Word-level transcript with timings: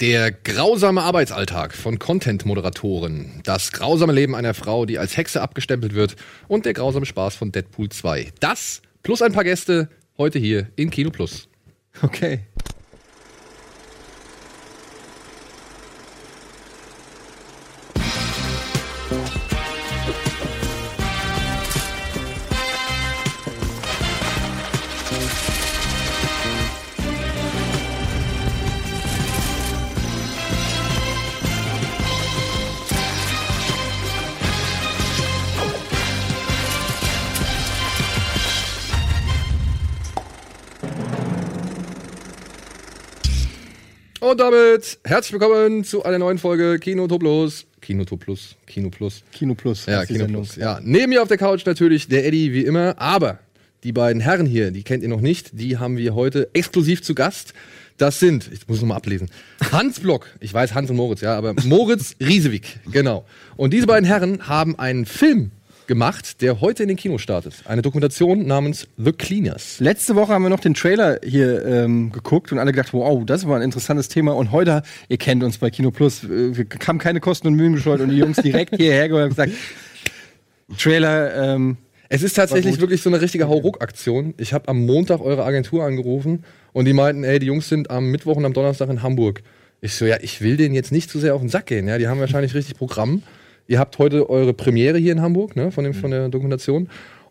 Der 0.00 0.30
grausame 0.30 1.00
Arbeitsalltag 1.00 1.72
von 1.72 1.98
Content-Moderatoren, 1.98 3.40
das 3.44 3.72
grausame 3.72 4.12
Leben 4.12 4.34
einer 4.34 4.52
Frau, 4.52 4.84
die 4.84 4.98
als 4.98 5.16
Hexe 5.16 5.40
abgestempelt 5.40 5.94
wird 5.94 6.16
und 6.48 6.66
der 6.66 6.74
grausame 6.74 7.06
Spaß 7.06 7.34
von 7.34 7.50
Deadpool 7.50 7.88
2. 7.88 8.30
Das 8.38 8.82
plus 9.02 9.22
ein 9.22 9.32
paar 9.32 9.44
Gäste 9.44 9.88
heute 10.18 10.38
hier 10.38 10.68
in 10.76 10.90
Kino 10.90 11.08
Plus. 11.08 11.48
Okay. 12.02 12.40
Damit 44.50 45.00
herzlich 45.02 45.32
willkommen 45.32 45.82
zu 45.82 46.04
einer 46.04 46.20
neuen 46.20 46.38
Folge 46.38 46.78
Kino 46.78 47.08
Plus. 47.08 47.66
Kino 47.80 48.04
Plus. 48.04 48.54
Kino 48.68 48.90
Plus. 48.90 49.24
Kino 49.32 49.56
Plus. 49.56 49.86
Ja, 49.86 50.04
Kino 50.04 50.26
Plus. 50.26 50.54
Ja. 50.54 50.78
Neben 50.84 51.08
mir 51.08 51.22
auf 51.22 51.26
der 51.26 51.36
Couch 51.36 51.66
natürlich 51.66 52.06
der 52.06 52.24
Eddie 52.24 52.52
wie 52.52 52.60
immer, 52.60 52.94
aber 53.00 53.40
die 53.82 53.90
beiden 53.90 54.22
Herren 54.22 54.46
hier, 54.46 54.70
die 54.70 54.84
kennt 54.84 55.02
ihr 55.02 55.08
noch 55.08 55.20
nicht, 55.20 55.58
die 55.58 55.78
haben 55.78 55.96
wir 55.96 56.14
heute 56.14 56.48
exklusiv 56.52 57.02
zu 57.02 57.16
Gast. 57.16 57.54
Das 57.96 58.20
sind, 58.20 58.48
ich 58.52 58.68
muss 58.68 58.80
nochmal 58.80 58.98
ablesen, 58.98 59.30
Hans 59.72 59.98
Block, 59.98 60.28
ich 60.38 60.54
weiß 60.54 60.74
Hans 60.74 60.90
und 60.90 60.96
Moritz, 60.96 61.22
ja, 61.22 61.36
aber 61.36 61.54
Moritz 61.64 62.14
Riesewig, 62.20 62.78
genau. 62.92 63.24
Und 63.56 63.72
diese 63.72 63.88
beiden 63.88 64.06
Herren 64.06 64.46
haben 64.46 64.78
einen 64.78 65.06
Film 65.06 65.50
gemacht, 65.86 66.42
der 66.42 66.60
heute 66.60 66.82
in 66.82 66.88
den 66.88 66.96
Kino 66.96 67.18
startet. 67.18 67.54
Eine 67.64 67.82
Dokumentation 67.82 68.46
namens 68.46 68.88
The 68.96 69.12
Cleaners. 69.12 69.80
Letzte 69.80 70.14
Woche 70.16 70.32
haben 70.32 70.42
wir 70.42 70.50
noch 70.50 70.60
den 70.60 70.74
Trailer 70.74 71.18
hier 71.24 71.64
ähm, 71.64 72.12
geguckt 72.12 72.52
und 72.52 72.58
alle 72.58 72.72
gedacht, 72.72 72.92
wow, 72.92 73.24
das 73.24 73.46
war 73.46 73.56
ein 73.56 73.62
interessantes 73.62 74.08
Thema. 74.08 74.34
Und 74.36 74.52
heute, 74.52 74.82
ihr 75.08 75.18
kennt 75.18 75.42
uns 75.42 75.58
bei 75.58 75.70
Kino 75.70 75.90
Plus, 75.90 76.24
äh, 76.24 76.56
wir 76.56 76.66
haben 76.86 76.98
keine 76.98 77.20
Kosten 77.20 77.48
und 77.48 77.54
Mühen 77.54 77.74
gescheut 77.74 78.00
und 78.00 78.10
die 78.10 78.16
Jungs 78.16 78.36
direkt 78.36 78.76
hierher 78.76 79.08
geholt 79.08 79.24
und 79.24 79.30
gesagt, 79.30 79.52
Trailer, 80.78 81.54
ähm, 81.54 81.76
es 82.08 82.22
ist 82.22 82.34
tatsächlich 82.34 82.80
wirklich 82.80 83.02
so 83.02 83.10
eine 83.10 83.20
richtige 83.20 83.48
Hauruck-Aktion. 83.48 84.34
Ich 84.36 84.52
habe 84.52 84.68
am 84.68 84.86
Montag 84.86 85.20
eure 85.20 85.44
Agentur 85.44 85.84
angerufen 85.84 86.44
und 86.72 86.84
die 86.84 86.92
meinten, 86.92 87.24
ey, 87.24 87.38
die 87.38 87.46
Jungs 87.46 87.68
sind 87.68 87.90
am 87.90 88.10
Mittwoch 88.10 88.36
und 88.36 88.44
am 88.44 88.52
Donnerstag 88.52 88.88
in 88.90 89.02
Hamburg. 89.02 89.42
Ich 89.80 89.94
so, 89.94 90.04
ja, 90.04 90.16
ich 90.20 90.40
will 90.40 90.56
denen 90.56 90.74
jetzt 90.74 90.92
nicht 90.92 91.10
zu 91.10 91.18
sehr 91.18 91.34
auf 91.34 91.40
den 91.40 91.48
Sack 91.48 91.66
gehen. 91.66 91.88
Ja, 91.88 91.98
die 91.98 92.08
haben 92.08 92.20
wahrscheinlich 92.20 92.54
richtig 92.54 92.76
Programm. 92.76 93.22
Ihr 93.68 93.78
habt 93.78 93.98
heute 93.98 94.30
eure 94.30 94.54
Premiere 94.54 94.98
hier 94.98 95.12
in 95.12 95.20
Hamburg, 95.20 95.56
ne, 95.56 95.70
von, 95.70 95.84
dem, 95.84 95.94
von 95.94 96.10
der 96.10 96.28
Dokumentation. 96.28 96.88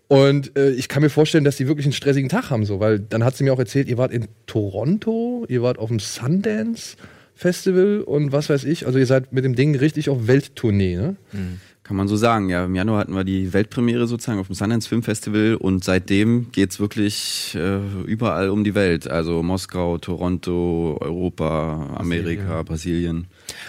Und 0.08 0.58
äh, 0.58 0.72
ich 0.72 0.88
kann 0.88 1.02
mir 1.02 1.10
vorstellen, 1.10 1.44
dass 1.44 1.56
die 1.58 1.68
wirklich 1.68 1.86
einen 1.86 1.94
stressigen 1.94 2.30
Tag 2.30 2.50
haben, 2.50 2.66
so, 2.66 2.80
weil 2.80 3.00
dann 3.00 3.24
hat 3.24 3.36
sie 3.36 3.44
mir 3.44 3.54
auch 3.54 3.60
erzählt, 3.60 3.88
ihr 3.88 3.98
wart 3.98 4.12
in 4.12 4.28
Toronto, 4.46 5.46
ihr 5.48 5.62
wart 5.64 5.80
auf 5.80 5.90
dem 5.90 6.00
Sundance 6.00 6.98
Festival 7.34 8.02
und 8.02 8.32
was 8.32 8.50
weiß 8.50 8.64
ich. 8.64 8.86
Also 8.86 8.98
ihr 8.98 9.06
seid 9.06 9.34
mit 9.34 9.44
dem 9.44 9.56
Ding 9.56 9.76
richtig 9.76 10.10
auf 10.10 10.28
Welttournee, 10.28 10.96
ne? 10.96 11.16
Mhm. 11.32 11.60
Kann 11.86 11.98
man 11.98 12.08
so 12.08 12.16
sagen, 12.16 12.50
ja. 12.50 12.66
Im 12.66 12.74
Januar 12.74 13.02
hatten 13.02 13.14
wir 13.14 13.24
die 13.24 13.54
Weltpremiere 13.54 14.08
sozusagen 14.08 14.40
auf 14.40 14.48
dem 14.48 14.56
Sundance 14.56 14.90
Film 14.90 15.04
Festival 15.04 15.54
und 15.54 15.84
seitdem 15.84 16.52
geht's 16.52 16.80
wirklich 16.80 17.56
äh, 17.56 17.78
überall 18.08 18.50
um 18.50 18.64
die 18.64 18.74
Welt. 18.74 19.08
Also 19.08 19.44
Moskau, 19.44 20.00
Toronto, 20.00 20.98
Europa, 21.00 21.96
Amerika, 21.96 22.64
Brasilien. 22.64 23.28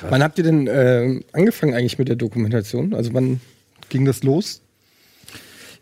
Wann 0.08 0.22
habt 0.22 0.38
ihr 0.38 0.44
denn 0.44 0.66
äh, 0.66 1.20
angefangen 1.32 1.74
eigentlich 1.74 1.98
mit 1.98 2.08
der 2.08 2.16
Dokumentation? 2.16 2.94
Also 2.94 3.12
wann 3.12 3.42
ging 3.90 4.06
das 4.06 4.22
los? 4.22 4.62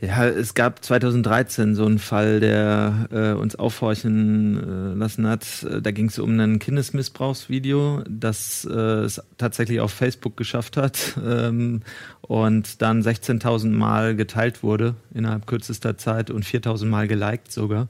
Ja, 0.07 0.27
es 0.27 0.53
gab 0.53 0.85
2013 0.85 1.75
so 1.75 1.87
einen 1.87 1.99
Fall, 1.99 2.41
der 2.41 3.09
äh, 3.11 3.33
uns 3.33 3.57
aufhorchen 3.57 4.93
äh, 4.93 4.99
lassen 4.99 5.27
hat. 5.27 5.67
Da 5.83 5.91
ging 5.93 6.07
es 6.07 6.19
um 6.19 6.39
ein 6.39 6.59
Kindesmissbrauchsvideo, 6.59 8.03
das 8.09 8.69
äh, 8.71 8.75
es 8.75 9.23
tatsächlich 9.39 9.81
auf 9.81 9.93
Facebook 9.93 10.37
geschafft 10.37 10.77
hat 10.77 11.19
ähm, 11.27 11.81
und 12.21 12.83
dann 12.83 13.03
16.000 13.03 13.71
Mal 13.71 14.15
geteilt 14.15 14.63
wurde 14.63 14.95
innerhalb 15.15 15.47
kürzester 15.47 15.97
Zeit 15.97 16.31
und 16.31 16.45
4.000 16.45 16.85
Mal 16.87 17.09
geliked 17.09 17.51
sogar. 17.51 17.89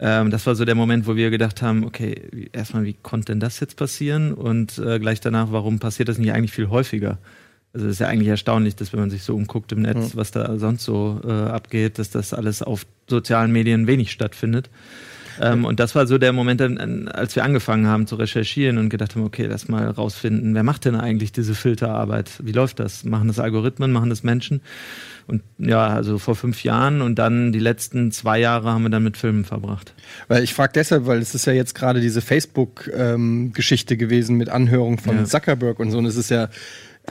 Ähm, 0.00 0.30
das 0.30 0.44
war 0.46 0.56
so 0.56 0.64
der 0.64 0.74
Moment, 0.74 1.06
wo 1.06 1.14
wir 1.14 1.30
gedacht 1.30 1.62
haben, 1.62 1.84
okay, 1.84 2.48
erstmal, 2.52 2.84
wie 2.84 2.94
konnte 2.94 3.32
denn 3.32 3.40
das 3.40 3.60
jetzt 3.60 3.76
passieren? 3.76 4.32
Und 4.32 4.78
äh, 4.78 4.98
gleich 4.98 5.20
danach, 5.20 5.52
warum 5.52 5.78
passiert 5.78 6.08
das 6.08 6.18
nicht 6.18 6.32
eigentlich 6.32 6.52
viel 6.52 6.68
häufiger? 6.68 7.18
Also 7.72 7.86
es 7.86 7.92
ist 7.92 7.98
ja 7.98 8.08
eigentlich 8.08 8.28
erstaunlich, 8.28 8.76
dass 8.76 8.92
wenn 8.92 9.00
man 9.00 9.10
sich 9.10 9.22
so 9.22 9.34
umguckt 9.34 9.72
im 9.72 9.82
Netz, 9.82 10.16
was 10.16 10.30
da 10.30 10.58
sonst 10.58 10.84
so 10.84 11.20
äh, 11.24 11.30
abgeht, 11.30 11.98
dass 11.98 12.10
das 12.10 12.32
alles 12.32 12.62
auf 12.62 12.86
sozialen 13.08 13.52
Medien 13.52 13.86
wenig 13.86 14.10
stattfindet. 14.10 14.70
Ähm, 15.40 15.64
und 15.64 15.80
das 15.80 15.94
war 15.94 16.06
so 16.06 16.18
der 16.18 16.32
Moment, 16.32 16.60
als 17.12 17.36
wir 17.36 17.44
angefangen 17.44 17.86
haben 17.86 18.06
zu 18.06 18.16
recherchieren 18.16 18.78
und 18.78 18.88
gedacht 18.88 19.14
haben, 19.14 19.24
okay, 19.24 19.46
lass 19.46 19.68
mal 19.68 19.88
rausfinden, 19.88 20.54
wer 20.54 20.62
macht 20.62 20.84
denn 20.84 20.96
eigentlich 20.96 21.32
diese 21.32 21.54
Filterarbeit? 21.54 22.30
Wie 22.42 22.52
läuft 22.52 22.80
das? 22.80 23.04
Machen 23.04 23.28
das 23.28 23.38
Algorithmen, 23.38 23.92
machen 23.92 24.10
das 24.10 24.22
Menschen? 24.22 24.60
Und 25.26 25.42
ja, 25.58 25.88
also 25.88 26.18
vor 26.18 26.36
fünf 26.36 26.64
Jahren 26.64 27.02
und 27.02 27.18
dann 27.18 27.52
die 27.52 27.58
letzten 27.58 28.10
zwei 28.12 28.38
Jahre 28.40 28.72
haben 28.72 28.82
wir 28.82 28.88
dann 28.88 29.04
mit 29.04 29.18
Filmen 29.18 29.44
verbracht. 29.44 29.92
Weil 30.26 30.42
ich 30.42 30.54
frage 30.54 30.72
deshalb, 30.74 31.06
weil 31.06 31.18
es 31.18 31.34
ist 31.34 31.44
ja 31.44 31.52
jetzt 31.52 31.74
gerade 31.74 32.00
diese 32.00 32.22
Facebook-Geschichte 32.22 33.94
ähm, 33.94 33.98
gewesen 33.98 34.36
mit 34.38 34.48
Anhörung 34.48 34.98
von 34.98 35.18
ja. 35.18 35.24
Zuckerberg 35.24 35.78
und 35.80 35.90
so. 35.90 35.98
Und 35.98 36.06
es 36.06 36.16
ist 36.16 36.30
ja, 36.30 36.48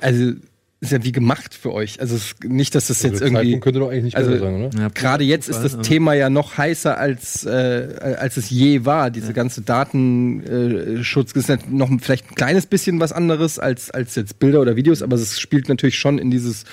also 0.01 0.33
ist 0.79 0.91
ja 0.91 1.03
wie 1.03 1.11
gemacht 1.11 1.55
für 1.55 1.73
euch. 1.73 1.99
Also 1.99 2.17
nicht, 2.43 2.75
dass 2.75 2.87
das 2.87 3.03
also 3.03 3.07
jetzt 3.07 3.21
irgendwie. 3.21 3.43
Zeitpunkt 3.43 3.63
könnte 3.63 3.79
doch 3.79 3.89
eigentlich 3.89 4.03
nicht 4.03 4.15
also 4.15 4.37
sein, 4.37 4.55
oder? 4.55 4.79
Ja, 4.79 4.89
gerade 4.89 5.23
jetzt 5.23 5.49
ist 5.49 5.61
das 5.61 5.73
ja. 5.73 5.81
Thema 5.81 6.13
ja 6.13 6.29
noch 6.29 6.55
heißer 6.55 6.95
als 6.95 7.45
äh, 7.45 8.15
als 8.19 8.37
es 8.37 8.51
je 8.51 8.85
war. 8.85 9.09
Diese 9.09 9.27
ja. 9.27 9.33
ganze 9.33 9.61
Datenschutz 9.61 11.31
ist 11.31 11.49
ja 11.49 11.57
noch 11.67 11.89
vielleicht 11.99 12.29
ein 12.29 12.35
kleines 12.35 12.67
bisschen 12.67 12.99
was 12.99 13.11
anderes 13.11 13.57
als 13.57 13.89
als 13.89 14.13
jetzt 14.13 14.37
Bilder 14.37 14.61
oder 14.61 14.75
Videos, 14.75 15.01
aber 15.01 15.15
es 15.15 15.39
spielt 15.39 15.67
natürlich 15.67 15.97
schon 15.97 16.19
in 16.19 16.29
dieses 16.29 16.65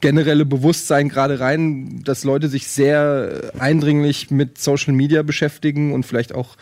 generelle 0.00 0.46
Bewusstsein 0.46 1.10
gerade 1.10 1.40
rein, 1.40 2.02
dass 2.04 2.24
Leute 2.24 2.48
sich 2.48 2.66
sehr 2.66 3.52
eindringlich 3.58 4.30
mit 4.30 4.56
Social 4.56 4.94
Media 4.94 5.22
beschäftigen 5.22 5.92
und 5.92 6.06
vielleicht 6.06 6.34
auch 6.34 6.56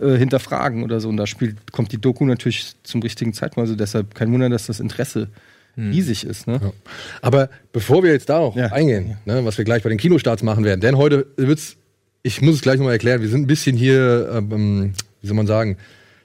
äh, 0.00 0.16
hinterfragen 0.16 0.82
oder 0.82 1.00
so. 1.00 1.08
Und 1.08 1.16
da 1.16 1.26
spielt 1.26 1.72
kommt 1.72 1.92
die 1.92 2.00
Doku 2.00 2.24
natürlich 2.24 2.74
zum 2.82 3.02
richtigen 3.02 3.32
Zeitpunkt. 3.32 3.68
Also 3.68 3.76
deshalb 3.76 4.14
kein 4.14 4.32
Wunder, 4.32 4.48
dass 4.48 4.66
das 4.66 4.80
Interesse 4.80 5.28
hm. 5.74 5.90
riesig 5.90 6.24
ist. 6.24 6.46
Ne? 6.46 6.60
Ja. 6.62 6.72
Aber 7.22 7.50
bevor 7.72 8.02
wir 8.02 8.12
jetzt 8.12 8.28
da 8.28 8.40
noch 8.40 8.56
ja. 8.56 8.66
eingehen, 8.66 9.18
ne, 9.24 9.44
was 9.44 9.58
wir 9.58 9.64
gleich 9.64 9.82
bei 9.82 9.88
den 9.88 9.98
Kinostarts 9.98 10.42
machen 10.42 10.64
werden, 10.64 10.80
denn 10.80 10.96
heute 10.96 11.26
wird's, 11.36 11.76
ich 12.22 12.40
muss 12.42 12.56
es 12.56 12.62
gleich 12.62 12.78
nochmal 12.78 12.94
erklären, 12.94 13.20
wir 13.20 13.28
sind 13.28 13.42
ein 13.42 13.46
bisschen 13.46 13.76
hier, 13.76 14.30
ähm, 14.32 14.92
wie 15.20 15.26
soll 15.26 15.36
man 15.36 15.46
sagen, 15.46 15.76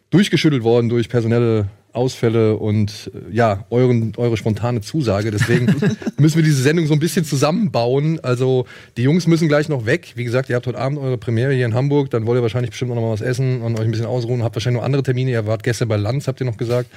durchgeschüttelt 0.09 0.63
worden 0.63 0.89
durch 0.89 1.09
personelle 1.09 1.67
Ausfälle 1.93 2.57
und 2.57 3.11
äh, 3.13 3.35
ja, 3.35 3.65
euren, 3.69 4.13
eure 4.17 4.37
spontane 4.37 4.81
Zusage. 4.81 5.31
Deswegen 5.31 5.65
müssen 6.17 6.37
wir 6.37 6.43
diese 6.43 6.61
Sendung 6.61 6.87
so 6.87 6.93
ein 6.93 6.99
bisschen 6.99 7.25
zusammenbauen. 7.25 8.19
Also 8.21 8.65
die 8.97 9.03
Jungs 9.03 9.27
müssen 9.27 9.47
gleich 9.47 9.69
noch 9.69 9.85
weg. 9.85 10.13
Wie 10.15 10.23
gesagt, 10.23 10.49
ihr 10.49 10.55
habt 10.55 10.67
heute 10.67 10.77
Abend 10.77 10.99
eure 10.99 11.17
Premiere 11.17 11.53
hier 11.53 11.65
in 11.65 11.73
Hamburg, 11.73 12.09
dann 12.09 12.25
wollt 12.25 12.39
ihr 12.39 12.41
wahrscheinlich 12.41 12.71
bestimmt 12.71 12.93
noch 12.93 13.01
mal 13.01 13.11
was 13.11 13.21
essen 13.21 13.61
und 13.61 13.79
euch 13.79 13.85
ein 13.85 13.91
bisschen 13.91 14.05
ausruhen. 14.05 14.43
Habt 14.43 14.55
wahrscheinlich 14.55 14.79
noch 14.79 14.85
andere 14.85 15.03
Termine. 15.03 15.31
Ihr 15.31 15.45
wart 15.45 15.63
gestern 15.63 15.87
bei 15.87 15.97
Lanz, 15.97 16.27
habt 16.27 16.39
ihr 16.41 16.45
noch 16.45 16.57
gesagt. 16.57 16.89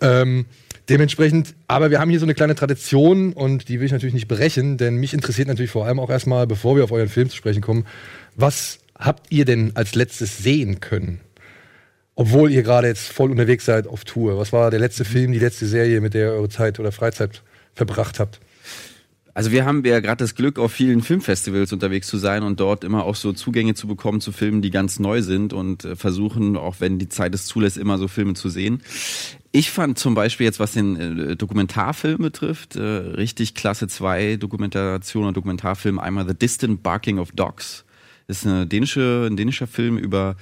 Ähm, 0.00 0.46
Dementsprechend, 0.90 1.54
aber 1.68 1.92
wir 1.92 2.00
haben 2.00 2.10
hier 2.10 2.18
so 2.18 2.26
eine 2.26 2.34
kleine 2.34 2.56
Tradition 2.56 3.32
und 3.32 3.68
die 3.68 3.78
will 3.78 3.86
ich 3.86 3.92
natürlich 3.92 4.14
nicht 4.14 4.26
brechen, 4.26 4.76
denn 4.76 4.96
mich 4.96 5.14
interessiert 5.14 5.46
natürlich 5.46 5.70
vor 5.70 5.86
allem 5.86 6.00
auch 6.00 6.10
erstmal, 6.10 6.48
bevor 6.48 6.74
wir 6.74 6.82
auf 6.82 6.90
euren 6.90 7.08
Film 7.08 7.30
zu 7.30 7.36
sprechen 7.36 7.60
kommen, 7.60 7.86
was 8.34 8.80
habt 8.98 9.30
ihr 9.30 9.44
denn 9.44 9.70
als 9.76 9.94
letztes 9.94 10.38
sehen 10.38 10.80
können? 10.80 11.20
Obwohl 12.20 12.50
ihr 12.50 12.62
gerade 12.62 12.86
jetzt 12.86 13.10
voll 13.10 13.30
unterwegs 13.30 13.64
seid 13.64 13.86
auf 13.86 14.04
Tour. 14.04 14.36
Was 14.36 14.52
war 14.52 14.70
der 14.70 14.78
letzte 14.78 15.06
Film, 15.06 15.32
die 15.32 15.38
letzte 15.38 15.64
Serie, 15.64 16.02
mit 16.02 16.12
der 16.12 16.26
ihr 16.26 16.32
eure 16.32 16.50
Zeit 16.50 16.78
oder 16.78 16.92
Freizeit 16.92 17.42
verbracht 17.72 18.20
habt? 18.20 18.40
Also 19.32 19.52
wir 19.52 19.64
haben 19.64 19.82
ja 19.86 20.00
gerade 20.00 20.22
das 20.22 20.34
Glück, 20.34 20.58
auf 20.58 20.70
vielen 20.70 21.00
Filmfestivals 21.00 21.72
unterwegs 21.72 22.08
zu 22.08 22.18
sein 22.18 22.42
und 22.42 22.60
dort 22.60 22.84
immer 22.84 23.04
auch 23.04 23.14
so 23.14 23.32
Zugänge 23.32 23.72
zu 23.72 23.86
bekommen 23.86 24.20
zu 24.20 24.32
Filmen, 24.32 24.60
die 24.60 24.70
ganz 24.70 24.98
neu 24.98 25.22
sind 25.22 25.54
und 25.54 25.86
äh, 25.86 25.96
versuchen, 25.96 26.58
auch 26.58 26.76
wenn 26.80 26.98
die 26.98 27.08
Zeit 27.08 27.34
es 27.34 27.46
zulässt, 27.46 27.78
immer 27.78 27.96
so 27.96 28.06
Filme 28.06 28.34
zu 28.34 28.50
sehen. 28.50 28.82
Ich 29.50 29.70
fand 29.70 29.98
zum 29.98 30.14
Beispiel 30.14 30.44
jetzt, 30.44 30.60
was 30.60 30.72
den 30.72 31.30
äh, 31.30 31.36
Dokumentarfilm 31.36 32.18
betrifft, 32.18 32.76
äh, 32.76 32.82
richtig 32.82 33.54
klasse 33.54 33.88
zwei 33.88 34.36
Dokumentation 34.36 35.24
und 35.24 35.38
Dokumentarfilm. 35.38 35.98
Einmal 35.98 36.28
The 36.28 36.34
Distant 36.34 36.82
Barking 36.82 37.18
of 37.18 37.32
Dogs 37.32 37.86
ist 38.30 38.46
eine 38.46 38.66
dänische, 38.66 39.26
ein 39.30 39.36
dänischer 39.36 39.66
Film 39.66 39.98
über 39.98 40.36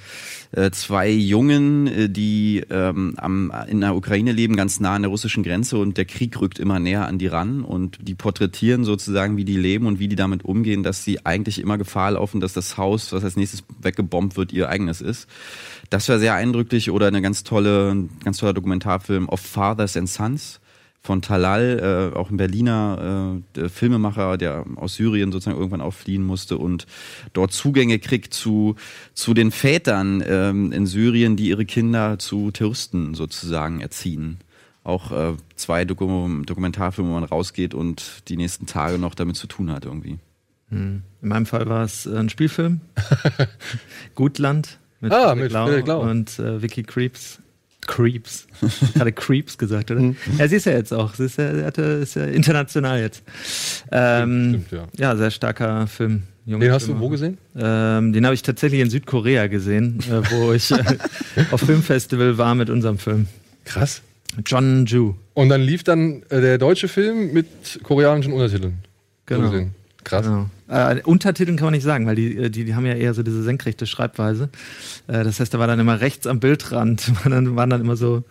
äh, 0.51 0.71
zwei 0.71 1.09
Jungen, 1.09 1.87
äh, 1.87 2.09
die 2.09 2.63
ähm, 2.69 3.15
am, 3.17 3.51
in 3.67 3.81
der 3.81 3.95
Ukraine 3.95 4.31
leben, 4.31 4.55
ganz 4.55 4.79
nah 4.79 4.95
an 4.95 5.01
der 5.01 5.09
russischen 5.09 5.43
Grenze 5.43 5.77
und 5.77 5.97
der 5.97 6.05
Krieg 6.05 6.39
rückt 6.39 6.59
immer 6.59 6.79
näher 6.79 7.07
an 7.07 7.17
die 7.17 7.27
ran 7.27 7.63
und 7.63 7.97
die 8.01 8.15
porträtieren 8.15 8.85
sozusagen, 8.85 9.35
wie 9.35 9.45
die 9.45 9.57
leben 9.57 9.85
und 9.87 9.99
wie 9.99 10.07
die 10.07 10.15
damit 10.15 10.45
umgehen, 10.45 10.83
dass 10.83 11.03
sie 11.03 11.25
eigentlich 11.25 11.59
immer 11.59 11.77
Gefahr 11.77 12.11
laufen, 12.11 12.39
dass 12.39 12.53
das 12.53 12.77
Haus, 12.77 13.11
was 13.11 13.23
als 13.23 13.35
nächstes 13.35 13.63
weggebombt 13.81 14.37
wird, 14.37 14.53
ihr 14.53 14.69
eigenes 14.69 15.01
ist. 15.01 15.27
Das 15.89 16.07
war 16.07 16.19
sehr 16.19 16.35
eindrücklich 16.35 16.91
oder 16.91 17.07
eine 17.07 17.21
ganz 17.21 17.43
tolle, 17.43 18.07
ganz 18.23 18.37
toller 18.37 18.53
Dokumentarfilm 18.53 19.27
of 19.27 19.39
Fathers 19.39 19.97
and 19.97 20.07
Sons 20.07 20.59
von 21.01 21.21
Talal, 21.21 22.11
äh, 22.13 22.17
auch 22.17 22.29
ein 22.29 22.37
Berliner 22.37 23.41
äh, 23.55 23.69
Filmemacher, 23.69 24.37
der 24.37 24.65
aus 24.75 24.95
Syrien 24.95 25.31
sozusagen 25.31 25.57
irgendwann 25.57 25.81
auch 25.81 25.93
fliehen 25.93 26.23
musste 26.23 26.57
und 26.57 26.85
dort 27.33 27.51
Zugänge 27.51 27.99
kriegt 27.99 28.33
zu, 28.33 28.75
zu 29.13 29.33
den 29.33 29.51
Vätern 29.51 30.23
ähm, 30.27 30.71
in 30.71 30.85
Syrien, 30.85 31.35
die 31.35 31.49
ihre 31.49 31.65
Kinder 31.65 32.19
zu 32.19 32.51
Terroristen 32.51 33.13
sozusagen 33.13 33.79
erziehen. 33.81 34.39
Auch 34.83 35.11
äh, 35.11 35.35
zwei 35.55 35.85
Dokum 35.85 36.45
Dokumentarfilme, 36.45 37.09
wo 37.09 37.13
man 37.13 37.23
rausgeht 37.23 37.73
und 37.73 38.23
die 38.27 38.37
nächsten 38.37 38.65
Tage 38.65 38.97
noch 38.97 39.15
damit 39.15 39.35
zu 39.35 39.47
tun 39.47 39.71
hat 39.71 39.85
irgendwie. 39.85 40.19
Hm. 40.69 41.03
In 41.21 41.27
meinem 41.27 41.45
Fall 41.45 41.67
war 41.67 41.83
es 41.83 42.07
ein 42.07 42.29
Spielfilm. 42.29 42.81
Gutland 44.15 44.79
mit 45.01 45.11
ah, 45.13 45.33
mit 45.33 45.49
Glau 45.49 46.01
und 46.01 46.39
äh, 46.39 46.61
Vicky 46.61 46.83
Creeps. 46.83 47.41
Creeps. 47.89 48.45
Gerade 48.93 49.11
Creeps 49.11 49.57
gesagt, 49.57 49.89
oder? 49.89 50.01
Mhm. 50.01 50.15
Ja, 50.37 50.47
sie 50.47 50.57
ist 50.57 50.65
ja 50.65 50.73
jetzt 50.73 50.93
auch. 50.93 51.15
Sie 51.15 51.25
ist 51.25 51.37
ja, 51.37 51.49
ist 51.49 52.15
ja 52.15 52.25
international 52.25 53.01
jetzt. 53.01 53.23
Ähm, 53.91 54.63
Stimmt, 54.67 54.71
ja. 54.71 54.87
ja. 55.09 55.17
sehr 55.17 55.31
starker 55.31 55.87
Film. 55.87 56.23
Junge 56.45 56.65
den 56.65 56.73
hast 56.73 56.85
Film. 56.85 56.99
du 56.99 57.03
wo 57.03 57.09
gesehen? 57.09 57.37
Ähm, 57.57 58.13
den 58.13 58.25
habe 58.25 58.35
ich 58.35 58.43
tatsächlich 58.43 58.81
in 58.81 58.91
Südkorea 58.91 59.47
gesehen, 59.47 59.99
äh, 60.07 60.21
wo 60.31 60.53
ich 60.53 60.69
äh, 60.71 60.83
auf 61.51 61.61
Filmfestival 61.61 62.37
war 62.37 62.53
mit 62.53 62.69
unserem 62.69 62.99
Film. 62.99 63.27
Krass. 63.65 64.03
John 64.45 64.85
Ju. 64.85 65.15
Und 65.33 65.49
dann 65.49 65.61
lief 65.61 65.83
dann 65.83 66.21
äh, 66.29 66.41
der 66.41 66.59
deutsche 66.59 66.87
Film 66.87 67.33
mit 67.33 67.47
koreanischen 67.81 68.33
Untertiteln. 68.33 68.79
Genau. 69.25 69.51
So 69.51 69.65
Krass. 70.03 70.25
Genau. 70.25 70.49
Äh, 70.67 71.01
Untertiteln 71.03 71.57
kann 71.57 71.65
man 71.65 71.73
nicht 71.73 71.83
sagen, 71.83 72.05
weil 72.05 72.15
die, 72.15 72.35
äh, 72.37 72.49
die, 72.49 72.65
die 72.65 72.75
haben 72.75 72.85
ja 72.85 72.93
eher 72.93 73.13
so 73.13 73.23
diese 73.23 73.43
senkrechte 73.43 73.85
Schreibweise. 73.85 74.49
Äh, 75.07 75.23
das 75.23 75.39
heißt, 75.39 75.53
da 75.53 75.59
war 75.59 75.67
dann 75.67 75.79
immer 75.79 75.99
rechts 76.01 76.27
am 76.27 76.39
Bildrand, 76.39 77.11
waren 77.23 77.31
dann, 77.31 77.55
waren 77.55 77.69
dann 77.69 77.81
immer 77.81 77.95
so 77.95 78.23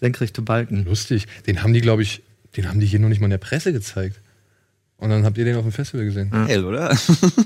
senkrechte 0.00 0.42
Balken. 0.42 0.84
Lustig. 0.84 1.26
Den 1.46 1.62
haben 1.62 1.72
die, 1.72 1.80
glaube 1.80 2.02
ich, 2.02 2.22
den 2.56 2.68
haben 2.68 2.80
die 2.80 2.86
hier 2.86 2.98
noch 2.98 3.08
nicht 3.08 3.20
mal 3.20 3.26
in 3.26 3.30
der 3.32 3.38
Presse 3.38 3.72
gezeigt. 3.72 4.20
Und 4.96 5.10
dann 5.10 5.24
habt 5.24 5.38
ihr 5.38 5.44
den 5.44 5.56
auf 5.56 5.62
dem 5.62 5.72
Festival 5.72 6.04
gesehen. 6.04 6.30
Ja. 6.32 6.46
Hell, 6.46 6.64
oder? 6.64 6.96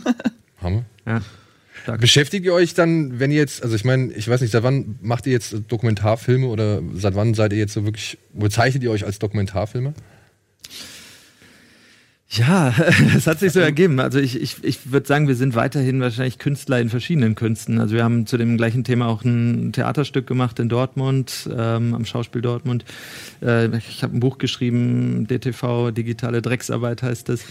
Hammer. 0.63 0.85
Ja. 1.07 1.23
Stark. 1.83 2.01
Beschäftigt 2.01 2.45
ihr 2.45 2.53
euch 2.53 2.75
dann, 2.75 3.21
wenn 3.21 3.31
ihr 3.31 3.37
jetzt, 3.37 3.63
also 3.63 3.77
ich 3.77 3.85
meine, 3.85 4.13
ich 4.13 4.29
weiß 4.29 4.41
nicht, 4.41 4.51
seit 4.51 4.63
wann 4.63 4.99
macht 5.01 5.27
ihr 5.27 5.33
jetzt 5.33 5.55
Dokumentarfilme 5.69 6.47
oder 6.47 6.83
seit 6.95 7.15
wann 7.15 7.35
seid 7.35 7.53
ihr 7.53 7.59
jetzt 7.59 7.75
so 7.75 7.85
wirklich, 7.85 8.19
bezeichnet 8.33 8.83
ihr 8.83 8.91
euch 8.91 9.05
als 9.05 9.19
Dokumentarfilmer? 9.19 9.95
Ja, 12.29 12.75
es 13.17 13.29
hat 13.29 13.39
sich 13.39 13.53
so 13.53 13.61
ergeben. 13.61 14.01
Also 14.01 14.19
ich, 14.19 14.41
ich, 14.41 14.57
ich 14.65 14.91
würde 14.91 15.07
sagen, 15.07 15.29
wir 15.29 15.37
sind 15.37 15.55
weiterhin 15.55 16.01
wahrscheinlich 16.01 16.39
Künstler 16.39 16.81
in 16.81 16.89
verschiedenen 16.89 17.37
Künsten. 17.37 17.79
Also 17.79 17.95
wir 17.95 18.03
haben 18.03 18.27
zu 18.27 18.37
dem 18.37 18.57
gleichen 18.57 18.83
Thema 18.83 19.07
auch 19.07 19.23
ein 19.23 19.73
Theaterstück 19.73 20.27
gemacht 20.27 20.59
in 20.59 20.69
Dortmund, 20.69 21.49
ähm, 21.57 21.95
am 21.95 22.05
Schauspiel 22.05 22.43
Dortmund. 22.43 22.85
Äh, 23.43 23.77
ich 23.79 24.03
habe 24.03 24.17
ein 24.17 24.21
Buch 24.21 24.39
geschrieben, 24.39 25.29
DTV, 25.29 25.93
digitale 25.93 26.43
Drecksarbeit 26.43 27.03
heißt 27.03 27.29
es. 27.29 27.45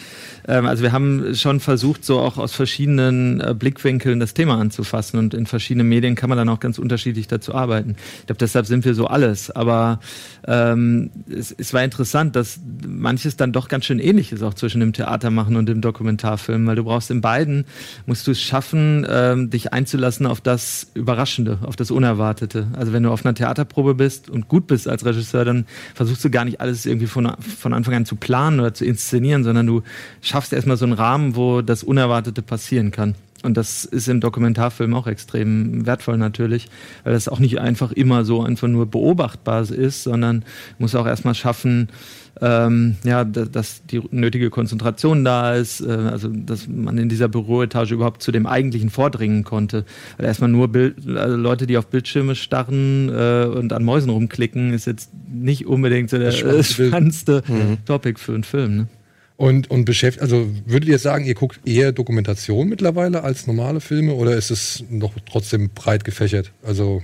Ähm, 0.45 0.65
also 0.65 0.83
wir 0.83 0.91
haben 0.91 1.33
schon 1.35 1.61
versucht, 1.61 2.03
so 2.03 2.19
auch 2.19 2.37
aus 2.37 2.53
verschiedenen 2.53 3.39
äh, 3.39 3.55
Blickwinkeln 3.57 4.19
das 4.19 4.33
Thema 4.33 4.59
anzufassen 4.59 5.17
und 5.17 5.33
in 5.33 5.45
verschiedenen 5.45 5.87
Medien 5.87 6.15
kann 6.15 6.27
man 6.27 6.37
dann 6.37 6.49
auch 6.49 6.59
ganz 6.59 6.79
unterschiedlich 6.79 7.27
dazu 7.27 7.55
arbeiten. 7.55 7.95
Ich 8.19 8.25
glaube, 8.25 8.39
deshalb 8.39 8.65
sind 8.65 8.83
wir 8.83 8.93
so 8.93 9.07
alles. 9.07 9.51
Aber 9.51 10.01
ähm, 10.45 11.11
es, 11.29 11.55
es 11.57 11.73
war 11.73 11.81
interessant, 11.81 12.35
dass 12.35 12.59
manches 12.85 13.37
dann 13.37 13.53
doch 13.53 13.69
ganz 13.69 13.85
schön 13.85 13.99
ähnlich 13.99 14.33
ist 14.33 14.43
auch 14.43 14.53
zu 14.53 14.64
zwischen 14.65 14.79
dem 14.79 14.93
Theater 14.93 15.29
machen 15.29 15.57
und 15.57 15.67
dem 15.67 15.79
Dokumentarfilm, 15.79 16.65
weil 16.65 16.75
du 16.75 16.85
brauchst 16.85 17.11
in 17.11 17.21
beiden, 17.21 17.65
musst 18.07 18.25
du 18.25 18.31
es 18.31 18.41
schaffen, 18.41 19.05
ähm, 19.07 19.51
dich 19.51 19.73
einzulassen 19.73 20.25
auf 20.25 20.41
das 20.41 20.87
Überraschende, 20.95 21.59
auf 21.61 21.75
das 21.75 21.91
Unerwartete. 21.91 22.65
Also 22.73 22.91
wenn 22.91 23.03
du 23.03 23.11
auf 23.11 23.23
einer 23.23 23.35
Theaterprobe 23.35 23.93
bist 23.93 24.27
und 24.27 24.47
gut 24.47 24.65
bist 24.65 24.87
als 24.87 25.05
Regisseur, 25.05 25.45
dann 25.45 25.67
versuchst 25.93 26.25
du 26.25 26.31
gar 26.31 26.45
nicht 26.45 26.61
alles 26.61 26.87
irgendwie 26.87 27.05
von, 27.05 27.31
von 27.39 27.73
Anfang 27.73 27.93
an 27.93 28.05
zu 28.07 28.15
planen 28.15 28.59
oder 28.59 28.73
zu 28.73 28.85
inszenieren, 28.85 29.43
sondern 29.43 29.67
du 29.67 29.83
schaffst 30.21 30.51
erstmal 30.51 30.77
so 30.77 30.85
einen 30.85 30.93
Rahmen, 30.93 31.35
wo 31.35 31.61
das 31.61 31.83
Unerwartete 31.83 32.41
passieren 32.41 32.89
kann. 32.89 33.13
Und 33.45 33.57
das 33.57 33.85
ist 33.85 34.07
im 34.07 34.19
Dokumentarfilm 34.19 34.93
auch 34.93 35.07
extrem 35.07 35.85
wertvoll 35.85 36.17
natürlich, 36.17 36.67
weil 37.03 37.13
das 37.13 37.27
auch 37.27 37.39
nicht 37.39 37.59
einfach 37.59 37.91
immer 37.91 38.25
so 38.25 38.41
einfach 38.41 38.67
nur 38.67 38.87
beobachtbar 38.87 39.69
ist, 39.69 40.03
sondern 40.03 40.43
muss 40.79 40.95
auch 40.95 41.07
erstmal 41.07 41.35
schaffen, 41.35 41.89
ähm, 42.41 42.97
ja, 43.03 43.23
dass 43.23 43.85
die 43.85 44.01
nötige 44.11 44.49
Konzentration 44.49 45.23
da 45.23 45.55
ist, 45.55 45.79
äh, 45.79 45.91
also 45.91 46.27
dass 46.27 46.67
man 46.67 46.97
in 46.97 47.07
dieser 47.07 47.29
Büroetage 47.29 47.93
überhaupt 47.93 48.21
zu 48.21 48.31
dem 48.31 48.45
Eigentlichen 48.45 48.89
vordringen 48.89 49.43
konnte. 49.43 49.85
Weil 50.17 50.25
erstmal 50.25 50.49
nur 50.49 50.67
Bild, 50.67 50.95
also 51.15 51.37
Leute, 51.37 51.67
die 51.67 51.77
auf 51.77 51.87
Bildschirme 51.87 52.35
starren 52.35 53.09
äh, 53.09 53.45
und 53.45 53.71
an 53.71 53.83
Mäusen 53.83 54.09
rumklicken, 54.09 54.73
ist 54.73 54.85
jetzt 54.85 55.11
nicht 55.31 55.65
unbedingt 55.65 56.09
so 56.09 56.17
der 56.17 56.31
spannendste 56.31 57.43
mhm. 57.47 57.77
Topic 57.85 58.19
für 58.19 58.33
einen 58.33 58.43
Film. 58.43 58.77
Ne? 58.77 58.87
Und, 59.37 59.69
und 59.69 59.83
beschäftigt, 59.83 60.21
also 60.21 60.47
würdet 60.65 60.87
ihr 60.87 60.97
sagen, 60.97 61.25
ihr 61.25 61.33
guckt 61.33 61.59
eher 61.65 61.91
Dokumentation 61.91 62.69
mittlerweile 62.69 63.23
als 63.23 63.47
normale 63.47 63.81
Filme 63.81 64.13
oder 64.13 64.35
ist 64.37 64.49
es 64.49 64.85
noch 64.89 65.13
trotzdem 65.25 65.71
breit 65.71 66.05
gefächert? 66.05 66.53
Also 66.63 67.01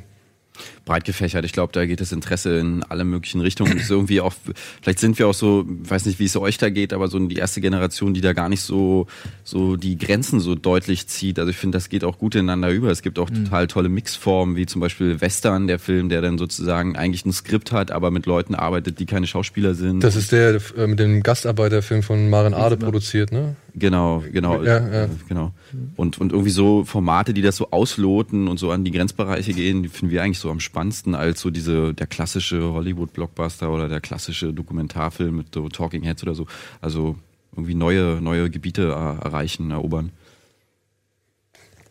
breit 0.85 1.05
gefächert. 1.05 1.45
Ich 1.45 1.53
glaube, 1.53 1.73
da 1.73 1.85
geht 1.85 2.01
das 2.01 2.11
Interesse 2.11 2.57
in 2.57 2.83
alle 2.83 3.03
möglichen 3.03 3.41
Richtungen. 3.41 3.77
ist 3.77 3.89
irgendwie 3.89 4.21
auch, 4.21 4.33
vielleicht 4.81 4.99
sind 4.99 5.17
wir 5.19 5.27
auch 5.27 5.33
so, 5.33 5.65
weiß 5.67 6.05
nicht, 6.05 6.19
wie 6.19 6.25
es 6.25 6.35
euch 6.35 6.57
da 6.57 6.69
geht, 6.69 6.93
aber 6.93 7.07
so 7.07 7.19
die 7.19 7.35
erste 7.35 7.61
Generation, 7.61 8.13
die 8.13 8.21
da 8.21 8.33
gar 8.33 8.49
nicht 8.49 8.61
so, 8.61 9.07
so 9.43 9.75
die 9.75 9.97
Grenzen 9.97 10.39
so 10.39 10.55
deutlich 10.55 11.07
zieht. 11.07 11.39
Also 11.39 11.51
ich 11.51 11.57
finde, 11.57 11.77
das 11.77 11.89
geht 11.89 12.03
auch 12.03 12.17
gut 12.17 12.35
ineinander 12.35 12.69
über. 12.69 12.89
Es 12.89 13.01
gibt 13.01 13.19
auch 13.19 13.29
mhm. 13.29 13.45
total 13.45 13.67
tolle 13.67 13.89
Mixformen, 13.89 14.55
wie 14.55 14.65
zum 14.65 14.81
Beispiel 14.81 15.21
Western, 15.21 15.67
der 15.67 15.79
Film, 15.79 16.09
der 16.09 16.21
dann 16.21 16.37
sozusagen 16.37 16.95
eigentlich 16.95 17.25
ein 17.25 17.33
Skript 17.33 17.71
hat, 17.71 17.91
aber 17.91 18.11
mit 18.11 18.25
Leuten 18.25 18.55
arbeitet, 18.55 18.99
die 18.99 19.05
keine 19.05 19.27
Schauspieler 19.27 19.75
sind. 19.75 20.03
Das 20.03 20.15
ist 20.15 20.31
der 20.31 20.59
äh, 20.77 20.87
mit 20.87 20.99
dem 20.99 21.23
Gastarbeiterfilm 21.23 22.03
von 22.03 22.29
Maren 22.29 22.53
Ade 22.53 22.77
produziert, 22.77 23.31
ne? 23.31 23.55
Genau, 23.73 24.23
genau, 24.31 24.61
ja, 24.63 24.85
ja. 24.87 25.09
genau. 25.27 25.53
Und, 25.95 26.19
und 26.19 26.31
irgendwie 26.31 26.51
so 26.51 26.83
Formate, 26.83 27.33
die 27.33 27.41
das 27.41 27.55
so 27.55 27.71
ausloten 27.71 28.47
und 28.47 28.59
so 28.59 28.71
an 28.71 28.83
die 28.83 28.91
Grenzbereiche 28.91 29.53
gehen, 29.53 29.83
die 29.83 29.89
finden 29.89 30.11
wir 30.11 30.23
eigentlich 30.23 30.39
so 30.39 30.51
am 30.51 30.59
spannendsten 30.59 31.15
als 31.15 31.41
so 31.41 31.49
diese, 31.49 31.93
der 31.93 32.07
klassische 32.07 32.73
Hollywood-Blockbuster 32.73 33.71
oder 33.71 33.87
der 33.87 34.01
klassische 34.01 34.53
Dokumentarfilm 34.53 35.37
mit 35.37 35.53
so 35.53 35.69
Talking 35.69 36.03
Heads 36.03 36.23
oder 36.23 36.35
so. 36.35 36.47
Also 36.81 37.15
irgendwie 37.53 37.75
neue, 37.75 38.19
neue 38.21 38.49
Gebiete 38.49 38.89
erreichen, 38.89 39.71
erobern. 39.71 40.11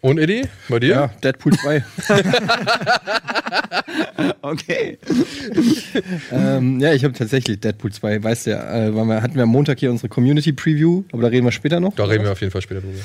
Und 0.02 0.18
Eddie, 0.18 0.44
bei 0.68 0.80
dir? 0.80 0.88
Ja, 0.88 1.10
Deadpool 1.22 1.52
2. 1.52 1.84
okay. 4.42 4.98
ähm, 6.32 6.80
ja, 6.80 6.94
ich 6.94 7.04
habe 7.04 7.12
tatsächlich 7.12 7.60
Deadpool 7.60 7.92
2, 7.92 8.22
weißt 8.22 8.46
du 8.46 8.50
ja, 8.50 8.86
äh, 8.86 8.94
wir, 8.94 9.22
hatten 9.22 9.34
wir 9.34 9.42
am 9.42 9.50
Montag 9.50 9.78
hier 9.78 9.90
unsere 9.90 10.08
Community 10.08 10.52
Preview, 10.52 11.02
aber 11.12 11.22
da 11.22 11.28
reden 11.28 11.44
wir 11.44 11.52
später 11.52 11.80
noch. 11.80 11.94
Da 11.96 12.04
reden 12.04 12.24
wir 12.24 12.32
auf 12.32 12.40
jeden 12.40 12.50
Fall 12.50 12.62
später 12.62 12.80
drüber. 12.80 12.98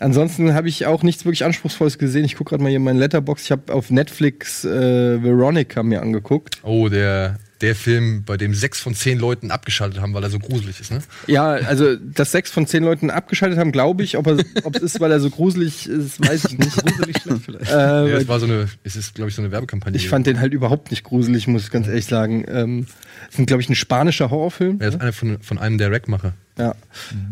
Ansonsten 0.00 0.52
habe 0.52 0.68
ich 0.68 0.86
auch 0.86 1.04
nichts 1.04 1.24
wirklich 1.24 1.44
Anspruchsvolles 1.44 1.96
gesehen. 1.96 2.24
Ich 2.24 2.36
gucke 2.36 2.50
gerade 2.50 2.62
mal 2.62 2.68
hier 2.68 2.78
in 2.78 2.84
meinen 2.84 2.98
Letterbox. 2.98 3.44
Ich 3.44 3.52
habe 3.52 3.72
auf 3.72 3.90
Netflix 3.90 4.64
äh, 4.64 5.22
Veronica 5.22 5.82
mir 5.82 6.02
angeguckt. 6.02 6.58
Oh, 6.64 6.88
der 6.88 7.38
der 7.60 7.74
Film, 7.74 8.24
bei 8.24 8.36
dem 8.36 8.54
sechs 8.54 8.80
von 8.80 8.94
zehn 8.94 9.18
Leuten 9.18 9.50
abgeschaltet 9.50 10.00
haben, 10.00 10.12
weil 10.12 10.22
er 10.22 10.30
so 10.30 10.38
gruselig 10.38 10.80
ist, 10.80 10.90
ne? 10.90 11.00
Ja, 11.26 11.52
also 11.52 11.96
dass 11.96 12.32
sechs 12.32 12.50
von 12.50 12.66
zehn 12.66 12.84
Leuten 12.84 13.10
abgeschaltet 13.10 13.58
haben, 13.58 13.72
glaube 13.72 14.02
ich. 14.02 14.18
Ob, 14.18 14.26
ob 14.64 14.76
es 14.76 14.82
ist, 14.82 15.00
weil 15.00 15.10
er 15.10 15.20
so 15.20 15.30
gruselig 15.30 15.88
ist, 15.88 16.20
weiß 16.20 16.44
ich 16.46 16.58
nicht. 16.58 16.76
gruselig 16.84 17.18
schlecht 17.22 17.42
vielleicht. 17.44 17.70
Äh, 17.70 18.10
ja, 18.10 18.16
es 18.18 18.28
war 18.28 18.40
so 18.40 18.46
eine, 18.46 18.68
es 18.84 18.96
ist, 18.96 19.14
glaube 19.14 19.30
ich, 19.30 19.34
so 19.34 19.42
eine 19.42 19.50
Werbekampagne. 19.50 19.96
Ich 19.96 20.08
fand 20.08 20.26
den 20.26 20.40
halt 20.40 20.52
überhaupt 20.52 20.90
nicht 20.90 21.04
gruselig, 21.04 21.46
muss 21.46 21.64
ich 21.64 21.70
ganz 21.70 21.88
ehrlich 21.88 22.06
sagen. 22.06 22.44
Ähm, 22.48 22.86
ist, 23.30 23.46
glaube 23.46 23.62
ich, 23.62 23.68
ein 23.68 23.74
spanischer 23.74 24.30
Horrorfilm. 24.30 24.80
Er 24.80 24.88
ist 24.88 25.00
einer 25.00 25.12
von, 25.12 25.40
von 25.40 25.58
einem 25.58 25.78
der 25.78 25.90
Rack-Macher. 25.90 26.34
Ja. 26.58 26.74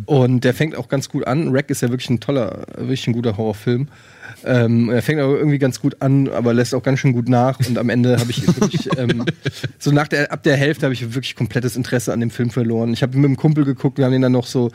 Und 0.07 0.45
der 0.45 0.55
fängt 0.55 0.77
auch 0.77 0.89
ganz 0.89 1.09
gut 1.09 1.27
an. 1.27 1.55
Rack 1.55 1.71
ist 1.71 1.83
ja 1.83 1.91
wirklich 1.91 2.11
ein 2.11 2.21
toller, 2.21 2.67
wirklich 2.77 3.07
ein 3.07 3.13
guter 3.13 3.37
Horrorfilm. 3.37 3.89
Ähm, 4.45 4.91
er 4.91 5.03
fängt 5.03 5.21
aber 5.21 5.37
irgendwie 5.37 5.59
ganz 5.59 5.81
gut 5.81 5.97
an, 6.01 6.29
aber 6.29 6.55
lässt 6.55 6.75
auch 6.75 6.83
ganz 6.83 7.01
schön 7.01 7.13
gut 7.13 7.29
nach. 7.29 7.59
Und 7.67 7.79
am 7.79 7.89
Ende 7.89 8.19
habe 8.19 8.31
ich 8.31 8.47
wirklich, 8.47 8.89
ähm, 8.99 9.25
so 9.79 9.91
nach 9.91 10.09
der, 10.09 10.33
ab 10.33 10.43
der 10.43 10.57
Hälfte 10.57 10.87
habe 10.87 10.95
ich 10.95 11.15
wirklich 11.15 11.35
komplettes 11.35 11.77
Interesse 11.77 12.13
an 12.13 12.21
dem 12.21 12.31
Film 12.31 12.51
verloren. 12.51 12.93
Ich 12.93 13.03
habe 13.03 13.17
mit 13.17 13.25
einem 13.25 13.37
Kumpel 13.37 13.65
geguckt, 13.65 13.99
wir 13.99 14.05
haben 14.05 14.13
den 14.13 14.23
dann 14.23 14.33
noch 14.33 14.47
so 14.47 14.71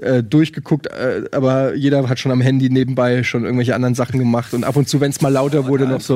äh, 0.00 0.22
durchgeguckt, 0.22 0.86
äh, 0.88 1.24
aber 1.32 1.74
jeder 1.74 2.08
hat 2.08 2.18
schon 2.18 2.32
am 2.32 2.40
Handy 2.40 2.70
nebenbei 2.70 3.22
schon 3.22 3.44
irgendwelche 3.44 3.74
anderen 3.74 3.94
Sachen 3.94 4.18
gemacht. 4.18 4.54
Und 4.54 4.64
ab 4.64 4.76
und 4.76 4.88
zu, 4.88 5.00
wenn 5.00 5.10
es 5.10 5.20
mal 5.20 5.30
lauter 5.30 5.66
wurde, 5.66 5.86
noch 5.86 6.00
so. 6.00 6.14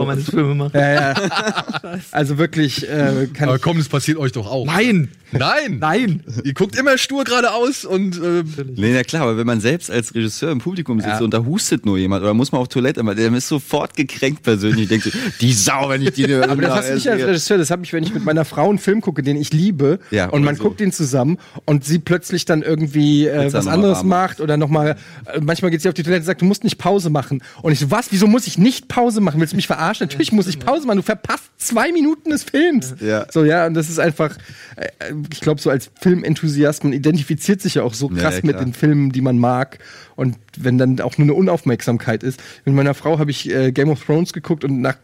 Ja, 0.74 0.92
ja. 0.92 1.14
Also 2.12 2.38
wirklich. 2.38 2.88
Äh, 2.88 3.28
kann 3.32 3.48
aber 3.48 3.58
komm, 3.58 3.78
das 3.78 3.88
passiert 3.88 4.18
euch 4.18 4.32
doch 4.32 4.50
auch. 4.50 4.66
Nein! 4.66 5.08
Nein! 5.32 5.78
Nein! 5.78 6.22
Ihr 6.44 6.54
guckt 6.54 6.76
immer 6.76 6.98
stur 6.98 7.24
geradeaus 7.24 7.84
und. 7.84 8.16
Äh, 8.16 8.44
nee, 8.76 8.92
na 8.94 9.02
klar, 9.02 9.22
aber 9.22 9.36
wenn 9.36 9.46
man 9.46 9.60
selbst 9.60 9.90
als 9.90 10.14
Regisseur 10.14 10.50
im 10.50 10.58
Publikum 10.58 11.00
sitzt 11.00 11.18
ja. 11.18 11.24
und 11.24 11.32
da 11.34 11.44
hustet 11.44 11.84
nur 11.86 11.98
jemand 11.98 12.22
oder 12.22 12.34
muss 12.34 12.52
man 12.52 12.60
auf 12.60 12.68
Toilette, 12.68 13.02
der 13.02 13.32
ist 13.34 13.48
sofort 13.48 13.94
gekränkt 13.94 14.42
persönlich. 14.42 14.88
Denkt 14.88 15.04
so, 15.04 15.10
die 15.40 15.52
Sau, 15.52 15.88
wenn 15.88 16.02
ich 16.02 16.12
die. 16.12 16.32
aber 16.34 16.62
das 16.62 16.74
hast 16.74 16.88
du 16.90 16.94
nicht 16.94 17.08
als 17.08 17.22
Regisseur, 17.22 17.58
das 17.58 17.70
habe 17.70 17.82
ich, 17.84 17.92
wenn 17.92 18.02
ich 18.02 18.14
mit 18.14 18.24
meiner 18.24 18.44
Frau 18.44 18.68
einen 18.68 18.78
Film 18.78 19.00
gucke, 19.00 19.22
den 19.22 19.36
ich 19.36 19.52
liebe, 19.52 19.98
ja, 20.10 20.28
und 20.28 20.44
man 20.44 20.56
so. 20.56 20.64
guckt 20.64 20.80
ihn 20.80 20.92
zusammen 20.92 21.38
und 21.64 21.84
sie 21.84 21.98
plötzlich 21.98 22.44
dann 22.44 22.62
irgendwie 22.62 23.26
äh, 23.26 23.52
was 23.52 23.66
anderes 23.66 24.02
macht 24.02 24.40
oder 24.40 24.56
nochmal, 24.56 24.96
äh, 25.26 25.40
manchmal 25.40 25.70
geht 25.70 25.82
sie 25.82 25.88
auf 25.88 25.94
die 25.94 26.02
Toilette 26.02 26.22
und 26.22 26.26
sagt, 26.26 26.40
du 26.42 26.46
musst 26.46 26.64
nicht 26.64 26.78
Pause 26.78 27.10
machen. 27.10 27.42
Und 27.62 27.72
ich 27.72 27.78
so, 27.78 27.90
was? 27.90 28.08
Wieso 28.10 28.26
muss 28.26 28.46
ich 28.46 28.58
nicht 28.58 28.88
Pause 28.88 29.20
machen? 29.20 29.40
Willst 29.40 29.52
du 29.52 29.56
mich 29.56 29.66
verarschen? 29.66 30.06
Natürlich 30.06 30.32
muss 30.32 30.46
ich 30.46 30.58
Pause 30.58 30.86
machen. 30.86 30.98
Du 30.98 31.02
verpasst 31.02 31.44
zwei 31.58 31.92
Minuten 31.92 32.30
des 32.30 32.44
Films. 32.44 32.94
Ja. 33.00 33.26
So, 33.30 33.44
ja, 33.44 33.66
und 33.66 33.74
das 33.74 33.88
ist 33.88 33.98
einfach, 33.98 34.36
äh, 34.76 34.88
ich 35.32 35.40
glaube, 35.40 35.60
so 35.60 35.70
als 35.70 35.90
Filmenthusiast, 36.00 36.84
man 36.84 36.92
identifiziert 36.92 37.60
sich 37.60 37.74
ja 37.74 37.82
auch 37.82 37.94
so 37.94 38.08
krass 38.08 38.36
ja, 38.36 38.40
mit 38.44 38.60
den 38.60 38.72
Filmen, 38.72 39.12
die 39.12 39.20
man 39.20 39.38
mag. 39.38 39.78
Und 40.16 40.36
wenn 40.56 40.78
dann 40.78 41.00
auch 41.00 41.18
nur 41.18 41.26
eine 41.26 41.34
Unaufmerksamkeit 41.34 42.22
ist. 42.22 42.42
Mit 42.64 42.74
meiner 42.74 42.94
Frau 42.94 43.18
habe 43.18 43.30
ich 43.30 43.50
äh, 43.50 43.72
Game 43.72 43.90
of 43.90 44.04
Thrones 44.04 44.32
geguckt 44.32 44.64
und 44.64 44.80
nach 44.80 44.96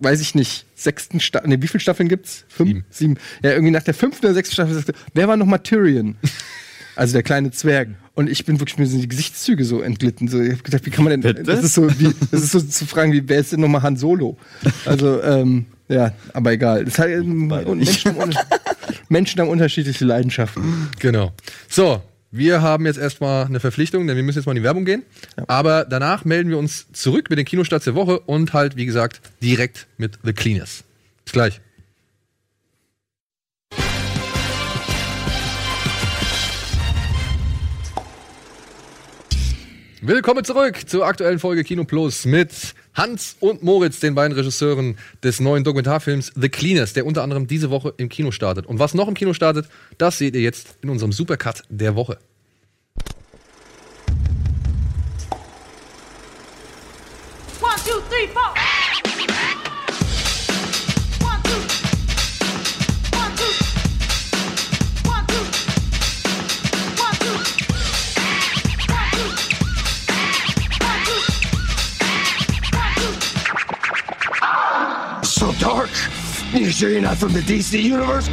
weiß 0.00 0.20
ich 0.20 0.34
nicht, 0.34 0.64
sechsten 0.74 1.20
Staffel, 1.20 1.48
ne, 1.48 1.62
wie 1.62 1.68
viele 1.68 1.80
Staffeln 1.80 2.08
gibt's? 2.08 2.44
Fünf? 2.48 2.68
Sieben. 2.70 2.84
Sieben. 2.90 3.16
Ja, 3.42 3.50
irgendwie 3.50 3.70
nach 3.70 3.82
der 3.82 3.94
fünften 3.94 4.26
oder 4.26 4.34
sechsten 4.34 4.54
Staffel 4.54 4.74
sagte, 4.74 4.94
wer 5.14 5.28
war 5.28 5.36
nochmal 5.36 5.58
Tyrion? 5.58 6.16
also 6.96 7.12
der 7.12 7.22
kleine 7.22 7.50
Zwerg. 7.50 7.90
Und 8.14 8.28
ich 8.28 8.44
bin 8.44 8.60
wirklich 8.60 8.78
mir 8.78 8.86
sind 8.86 9.02
die 9.02 9.08
Gesichtszüge 9.08 9.64
so 9.64 9.80
entglitten. 9.80 10.28
So, 10.28 10.40
ich 10.40 10.52
hab 10.52 10.64
gedacht, 10.64 10.86
wie 10.86 10.90
kann 10.90 11.04
man 11.04 11.10
denn, 11.10 11.20
Bitte? 11.20 11.42
das 11.42 11.62
ist 11.62 11.74
so, 11.74 11.88
wie, 12.00 12.14
das 12.30 12.42
ist 12.42 12.52
so 12.52 12.60
zu 12.60 12.86
fragen, 12.86 13.12
wie, 13.12 13.28
wer 13.28 13.40
ist 13.40 13.52
denn 13.52 13.60
nochmal 13.60 13.82
Han 13.82 13.96
Solo? 13.96 14.36
Also, 14.84 15.22
ähm, 15.22 15.66
ja, 15.90 16.12
aber 16.32 16.52
egal. 16.52 16.84
Das 16.84 16.98
heißt, 16.98 17.24
Menschen, 17.24 18.16
haben, 18.16 18.34
Menschen 19.08 19.40
haben 19.40 19.48
unterschiedliche 19.48 20.04
Leidenschaften. 20.04 20.88
Genau. 21.00 21.32
So, 21.68 22.00
wir 22.30 22.62
haben 22.62 22.86
jetzt 22.86 22.98
erstmal 22.98 23.46
eine 23.46 23.58
Verpflichtung, 23.58 24.06
denn 24.06 24.14
wir 24.14 24.22
müssen 24.22 24.38
jetzt 24.38 24.46
mal 24.46 24.52
in 24.52 24.58
die 24.58 24.62
Werbung 24.62 24.84
gehen. 24.84 25.02
Ja. 25.36 25.44
Aber 25.48 25.84
danach 25.84 26.24
melden 26.24 26.48
wir 26.48 26.58
uns 26.58 26.86
zurück 26.92 27.28
mit 27.28 27.40
den 27.40 27.44
Kinostarts 27.44 27.86
der 27.86 27.96
Woche 27.96 28.20
und 28.20 28.52
halt, 28.52 28.76
wie 28.76 28.86
gesagt, 28.86 29.20
direkt 29.42 29.88
mit 29.98 30.20
The 30.22 30.32
Cleaners. 30.32 30.84
Bis 31.24 31.32
gleich. 31.32 31.60
Willkommen 40.02 40.44
zurück 40.44 40.88
zur 40.88 41.04
aktuellen 41.04 41.38
Folge 41.38 41.62
Kino 41.62 41.84
Plus 41.84 42.24
mit 42.24 42.74
Hans 43.00 43.36
und 43.40 43.62
Moritz, 43.62 43.98
den 44.00 44.14
beiden 44.14 44.36
Regisseuren 44.36 44.98
des 45.22 45.40
neuen 45.40 45.64
Dokumentarfilms 45.64 46.32
The 46.36 46.50
Cleaners, 46.50 46.92
der 46.92 47.06
unter 47.06 47.22
anderem 47.22 47.46
diese 47.46 47.70
Woche 47.70 47.94
im 47.96 48.10
Kino 48.10 48.30
startet. 48.30 48.66
Und 48.66 48.78
was 48.78 48.92
noch 48.92 49.08
im 49.08 49.14
Kino 49.14 49.32
startet, 49.32 49.70
das 49.96 50.18
seht 50.18 50.34
ihr 50.34 50.42
jetzt 50.42 50.74
in 50.82 50.90
unserem 50.90 51.10
Supercut 51.10 51.62
der 51.70 51.96
Woche. 51.96 52.18
One, 57.62 57.72
two, 57.86 58.00
three, 58.10 58.28
four. 58.34 58.69
Dark. 75.74 75.90
You 76.52 76.70
sure 76.70 76.90
you're 76.90 77.00
not 77.00 77.16
from 77.16 77.32
the 77.32 77.40
DC 77.40 77.80
universe? 77.80 78.28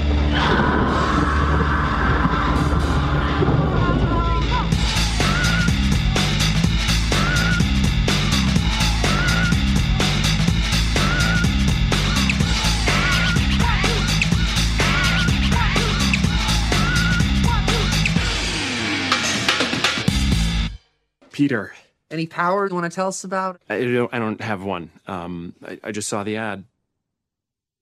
Peter. 21.31 21.71
Any 22.09 22.25
power 22.25 22.67
you 22.67 22.73
want 22.73 22.91
to 22.91 22.95
tell 22.95 23.09
us 23.09 23.23
about? 23.23 23.61
I 23.69 23.83
don't, 23.83 24.11
I 24.11 24.17
don't 24.17 24.41
have 24.41 24.63
one. 24.63 24.89
Um, 25.05 25.53
I, 25.63 25.79
I 25.83 25.91
just 25.91 26.07
saw 26.07 26.23
the 26.23 26.37
ad. 26.37 26.63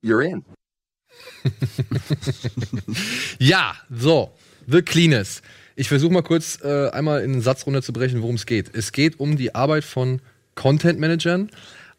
You're 0.01 0.21
in. 0.21 0.43
ja, 3.39 3.75
so, 3.89 4.31
The 4.67 4.81
Cleanest. 4.81 5.41
Ich 5.75 5.89
versuche 5.89 6.13
mal 6.13 6.23
kurz 6.23 6.59
äh, 6.63 6.89
einmal 6.89 7.21
in 7.23 7.33
einen 7.33 7.41
Satz 7.41 7.65
runterzubrechen, 7.65 8.21
worum 8.21 8.35
es 8.35 8.45
geht. 8.45 8.73
Es 8.73 8.91
geht 8.91 9.19
um 9.19 9.37
die 9.37 9.55
Arbeit 9.55 9.83
von 9.83 10.21
Content 10.55 10.99
Managern, 10.99 11.49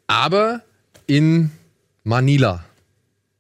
aber 0.06 0.62
in 1.06 1.50
Manila, 2.04 2.64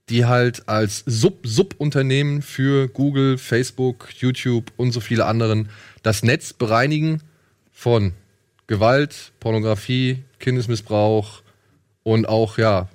die 0.08 0.26
halt 0.26 0.68
als 0.68 1.02
Sub-Sub-Unternehmen 1.06 2.42
für 2.42 2.88
Google, 2.88 3.38
Facebook, 3.38 4.08
YouTube 4.18 4.72
und 4.76 4.92
so 4.92 5.00
viele 5.00 5.24
anderen 5.24 5.70
das 6.02 6.22
Netz 6.22 6.52
bereinigen 6.52 7.22
von 7.72 8.12
Gewalt, 8.66 9.32
Pornografie, 9.40 10.22
Kindesmissbrauch 10.38 11.42
und 12.02 12.28
auch 12.28 12.58
ja 12.58 12.88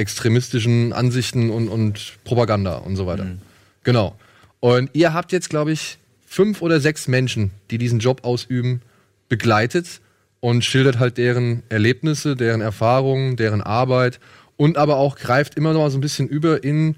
extremistischen 0.00 0.92
Ansichten 0.92 1.50
und, 1.50 1.68
und 1.68 2.14
Propaganda 2.24 2.76
und 2.78 2.96
so 2.96 3.06
weiter. 3.06 3.24
Mhm. 3.24 3.38
Genau. 3.84 4.16
Und 4.58 4.90
ihr 4.92 5.14
habt 5.14 5.32
jetzt, 5.32 5.48
glaube 5.50 5.72
ich, 5.72 5.98
fünf 6.26 6.62
oder 6.62 6.80
sechs 6.80 7.08
Menschen, 7.08 7.50
die 7.70 7.78
diesen 7.78 7.98
Job 7.98 8.24
ausüben, 8.24 8.82
begleitet 9.28 10.00
und 10.40 10.64
schildert 10.64 10.98
halt 10.98 11.18
deren 11.18 11.62
Erlebnisse, 11.68 12.34
deren 12.34 12.60
Erfahrungen, 12.60 13.36
deren 13.36 13.62
Arbeit 13.62 14.20
und 14.56 14.76
aber 14.76 14.96
auch 14.96 15.16
greift 15.16 15.54
immer 15.54 15.72
noch 15.72 15.80
mal 15.80 15.90
so 15.90 15.98
ein 15.98 16.02
bisschen 16.02 16.28
über 16.28 16.62
in, 16.62 16.96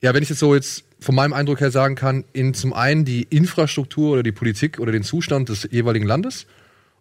ja, 0.00 0.14
wenn 0.14 0.22
ich 0.22 0.30
es 0.30 0.38
so 0.38 0.54
jetzt 0.54 0.84
von 1.00 1.14
meinem 1.14 1.34
Eindruck 1.34 1.60
her 1.60 1.70
sagen 1.70 1.96
kann, 1.96 2.24
in 2.32 2.54
zum 2.54 2.72
einen 2.72 3.04
die 3.04 3.24
Infrastruktur 3.24 4.12
oder 4.12 4.22
die 4.22 4.32
Politik 4.32 4.78
oder 4.78 4.92
den 4.92 5.02
Zustand 5.02 5.50
des 5.50 5.68
jeweiligen 5.70 6.06
Landes 6.06 6.46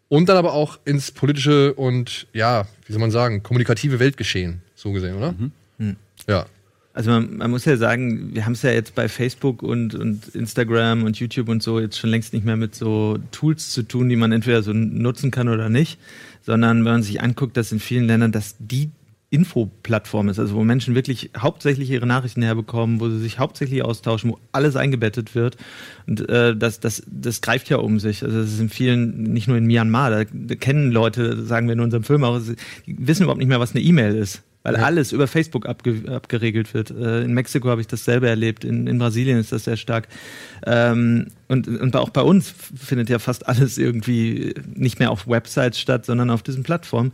und 0.09 0.27
dann 0.27 0.35
aber 0.35 0.53
auch 0.53 0.79
ins 0.83 1.11
politische 1.11 1.73
und, 1.73 2.27
ja, 2.33 2.67
wie 2.85 2.91
soll 2.91 2.99
man 2.99 3.11
sagen, 3.11 3.43
kommunikative 3.43 3.99
Weltgeschehen. 3.99 4.61
So 4.83 4.91
gesehen, 4.91 5.15
oder? 5.15 5.31
Mhm. 5.31 5.51
Mhm. 5.77 5.95
Ja. 6.27 6.45
Also 6.93 7.09
man, 7.09 7.37
man, 7.37 7.51
muss 7.51 7.63
ja 7.63 7.77
sagen, 7.77 8.35
wir 8.35 8.45
haben 8.45 8.51
es 8.51 8.63
ja 8.63 8.71
jetzt 8.71 8.95
bei 8.95 9.07
Facebook 9.07 9.63
und, 9.63 9.95
und 9.95 10.35
Instagram 10.35 11.05
und 11.05 11.17
YouTube 11.17 11.47
und 11.47 11.63
so 11.63 11.79
jetzt 11.79 11.97
schon 11.97 12.09
längst 12.09 12.33
nicht 12.33 12.45
mehr 12.45 12.57
mit 12.57 12.75
so 12.75 13.17
Tools 13.31 13.71
zu 13.71 13.83
tun, 13.83 14.09
die 14.09 14.17
man 14.17 14.33
entweder 14.33 14.61
so 14.61 14.73
nutzen 14.73 15.31
kann 15.31 15.47
oder 15.47 15.69
nicht, 15.69 15.99
sondern 16.41 16.83
wenn 16.83 16.91
man 16.91 17.03
sich 17.03 17.21
anguckt, 17.21 17.55
dass 17.55 17.71
in 17.71 17.79
vielen 17.79 18.07
Ländern 18.07 18.33
das 18.33 18.55
die 18.59 18.91
Infoplattform 19.29 20.27
ist, 20.27 20.37
also 20.37 20.53
wo 20.53 20.65
Menschen 20.65 20.95
wirklich 20.95 21.31
hauptsächlich 21.35 21.89
ihre 21.89 22.05
Nachrichten 22.05 22.43
herbekommen, 22.43 22.99
wo 22.99 23.09
sie 23.09 23.19
sich 23.19 23.39
hauptsächlich 23.39 23.83
austauschen, 23.83 24.31
wo 24.31 24.39
alles 24.51 24.75
eingebettet 24.75 25.33
wird. 25.33 25.55
Und 26.07 26.29
äh, 26.29 26.55
das, 26.55 26.81
das, 26.81 27.03
das 27.07 27.39
greift 27.41 27.69
ja 27.69 27.77
um 27.77 27.99
sich. 27.99 28.21
Also 28.23 28.41
das 28.41 28.51
ist 28.51 28.59
in 28.59 28.69
vielen, 28.69 29.23
nicht 29.23 29.47
nur 29.47 29.57
in 29.57 29.65
Myanmar, 29.65 30.11
da, 30.11 30.23
da 30.31 30.55
kennen 30.55 30.91
Leute, 30.91 31.41
sagen 31.41 31.67
wir 31.67 31.73
in 31.73 31.79
unserem 31.79 32.03
Film 32.03 32.25
auch, 32.25 32.39
die 32.85 33.07
wissen 33.07 33.23
überhaupt 33.23 33.39
nicht 33.39 33.47
mehr, 33.47 33.61
was 33.61 33.71
eine 33.71 33.81
E-Mail 33.81 34.13
ist 34.13 34.43
weil 34.63 34.75
ja. 34.75 34.81
alles 34.81 35.11
über 35.11 35.27
Facebook 35.27 35.67
abge 35.67 36.03
abgeregelt 36.07 36.73
wird. 36.73 36.89
Äh, 36.89 37.23
in 37.23 37.33
Mexiko 37.33 37.69
habe 37.69 37.81
ich 37.81 37.87
das 37.87 38.05
selber 38.05 38.29
erlebt, 38.29 38.63
in, 38.63 38.87
in 38.87 38.97
Brasilien 38.97 39.37
ist 39.37 39.51
das 39.51 39.65
sehr 39.65 39.77
stark. 39.77 40.07
Ähm, 40.65 41.27
und, 41.49 41.67
und 41.67 41.95
auch 41.95 42.09
bei 42.09 42.21
uns 42.21 42.53
findet 42.75 43.09
ja 43.09 43.19
fast 43.19 43.47
alles 43.47 43.77
irgendwie 43.77 44.55
nicht 44.73 44.99
mehr 44.99 45.11
auf 45.11 45.27
Websites 45.27 45.79
statt, 45.79 46.05
sondern 46.05 46.29
auf 46.29 46.41
diesen 46.41 46.63
Plattformen. 46.63 47.11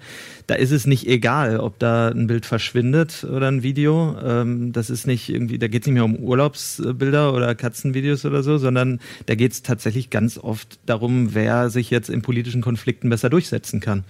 Da 0.48 0.56
ist 0.56 0.72
es 0.72 0.88
nicht 0.88 1.08
egal, 1.08 1.60
ob 1.60 1.80
da 1.80 2.10
ein 2.10 2.28
Bild 2.28 2.46
verschwindet 2.46 3.24
oder 3.24 3.48
ein 3.48 3.64
Video. 3.64 4.16
Ähm, 4.24 4.72
das 4.72 4.90
ist 4.90 5.08
nicht 5.08 5.30
irgendwie, 5.30 5.58
da 5.58 5.68
geht 5.68 5.84
es 5.84 5.88
nicht 5.88 5.96
mehr 5.96 6.06
um 6.06 6.16
Urlaubsbilder 6.16 7.34
oder 7.34 7.56
Katzenvideos 7.56 8.24
oder 8.24 8.44
so, 8.44 8.58
sondern 8.58 9.00
da 9.26 9.36
geht 9.36 9.52
es 9.52 9.64
tatsächlich 9.64 10.10
ganz 10.10 10.38
oft 10.38 10.80
darum, 10.86 11.34
wer 11.34 11.70
sich 11.70 11.90
jetzt 11.90 12.10
in 12.10 12.22
politischen 12.22 12.62
Konflikten 12.62 13.10
besser 13.10 13.30
durchsetzen 13.30 13.80
kann. 13.80 14.04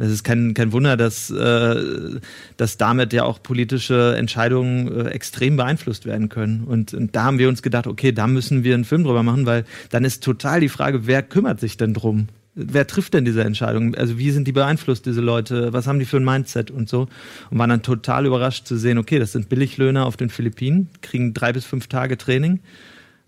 Es 0.00 0.12
ist 0.12 0.22
kein, 0.22 0.54
kein 0.54 0.72
Wunder, 0.72 0.96
dass, 0.96 1.28
äh, 1.30 2.20
dass 2.56 2.76
damit 2.76 3.12
ja 3.12 3.24
auch 3.24 3.42
politische 3.42 4.14
Entscheidungen 4.16 5.06
äh, 5.06 5.08
extrem 5.10 5.56
beeinflusst 5.56 6.06
werden 6.06 6.28
können. 6.28 6.62
Und, 6.64 6.94
und 6.94 7.16
da 7.16 7.24
haben 7.24 7.38
wir 7.38 7.48
uns 7.48 7.62
gedacht, 7.62 7.88
okay, 7.88 8.12
da 8.12 8.28
müssen 8.28 8.62
wir 8.62 8.77
einen 8.78 8.84
Film 8.84 9.04
drüber 9.04 9.22
machen, 9.22 9.46
weil 9.46 9.64
dann 9.90 10.04
ist 10.04 10.22
total 10.22 10.60
die 10.60 10.68
Frage, 10.68 11.06
wer 11.06 11.22
kümmert 11.22 11.60
sich 11.60 11.76
denn 11.76 11.94
drum? 11.94 12.28
wer 12.58 12.86
trifft 12.86 13.14
denn 13.14 13.24
diese 13.24 13.44
Entscheidung? 13.44 13.94
Also 13.94 14.18
wie 14.18 14.30
sind 14.30 14.46
die 14.46 14.52
beeinflusst, 14.52 15.06
diese 15.06 15.20
Leute? 15.20 15.72
Was 15.72 15.86
haben 15.86 15.98
die 15.98 16.04
für 16.04 16.18
ein 16.18 16.24
Mindset 16.24 16.70
und 16.70 16.88
so? 16.88 17.08
Und 17.50 17.58
waren 17.58 17.70
dann 17.70 17.82
total 17.82 18.26
überrascht 18.26 18.66
zu 18.66 18.76
sehen, 18.76 18.98
okay, 18.98 19.18
das 19.18 19.32
sind 19.32 19.48
Billiglöhner 19.48 20.04
auf 20.04 20.16
den 20.16 20.28
Philippinen, 20.28 20.88
kriegen 21.00 21.32
drei 21.34 21.52
bis 21.52 21.64
fünf 21.64 21.86
Tage 21.86 22.18
Training. 22.18 22.60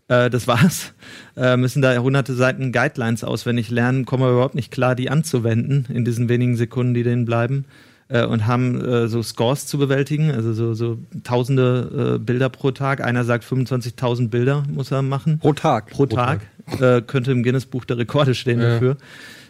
Äh, 0.08 0.28
das 0.28 0.46
war's. 0.46 0.92
Äh, 1.36 1.56
müssen 1.56 1.80
da 1.80 1.96
hunderte 1.96 2.34
Seiten 2.34 2.72
Guidelines 2.72 3.24
auswendig 3.24 3.70
lernen, 3.70 4.04
kommen 4.04 4.24
aber 4.24 4.32
überhaupt 4.32 4.56
nicht 4.56 4.72
klar, 4.72 4.94
die 4.94 5.10
anzuwenden 5.10 5.86
in 5.88 6.04
diesen 6.04 6.28
wenigen 6.28 6.56
Sekunden, 6.56 6.92
die 6.92 7.04
denen 7.04 7.24
bleiben 7.24 7.64
äh, 8.10 8.24
und 8.24 8.46
haben 8.46 8.80
äh, 8.84 9.08
so 9.08 9.22
Scores 9.22 9.66
zu 9.66 9.78
bewältigen, 9.78 10.30
also 10.30 10.52
so, 10.52 10.74
so 10.74 10.98
tausende 11.24 12.16
äh, 12.16 12.18
Bilder 12.18 12.48
pro 12.50 12.70
Tag. 12.72 13.02
Einer 13.02 13.24
sagt 13.24 13.44
25.000 13.44 14.28
Bilder 14.28 14.64
muss 14.70 14.90
er 14.90 15.02
machen. 15.02 15.38
Pro 15.38 15.52
Tag. 15.54 15.90
Pro 15.90 16.06
Tag. 16.06 16.40
Äh, 16.80 17.02
könnte 17.02 17.32
im 17.32 17.42
Guinness-Buch 17.42 17.84
der 17.84 17.98
Rekorde 17.98 18.32
stehen 18.32 18.60
Ja. 18.60 18.74
dafür. 18.74 18.96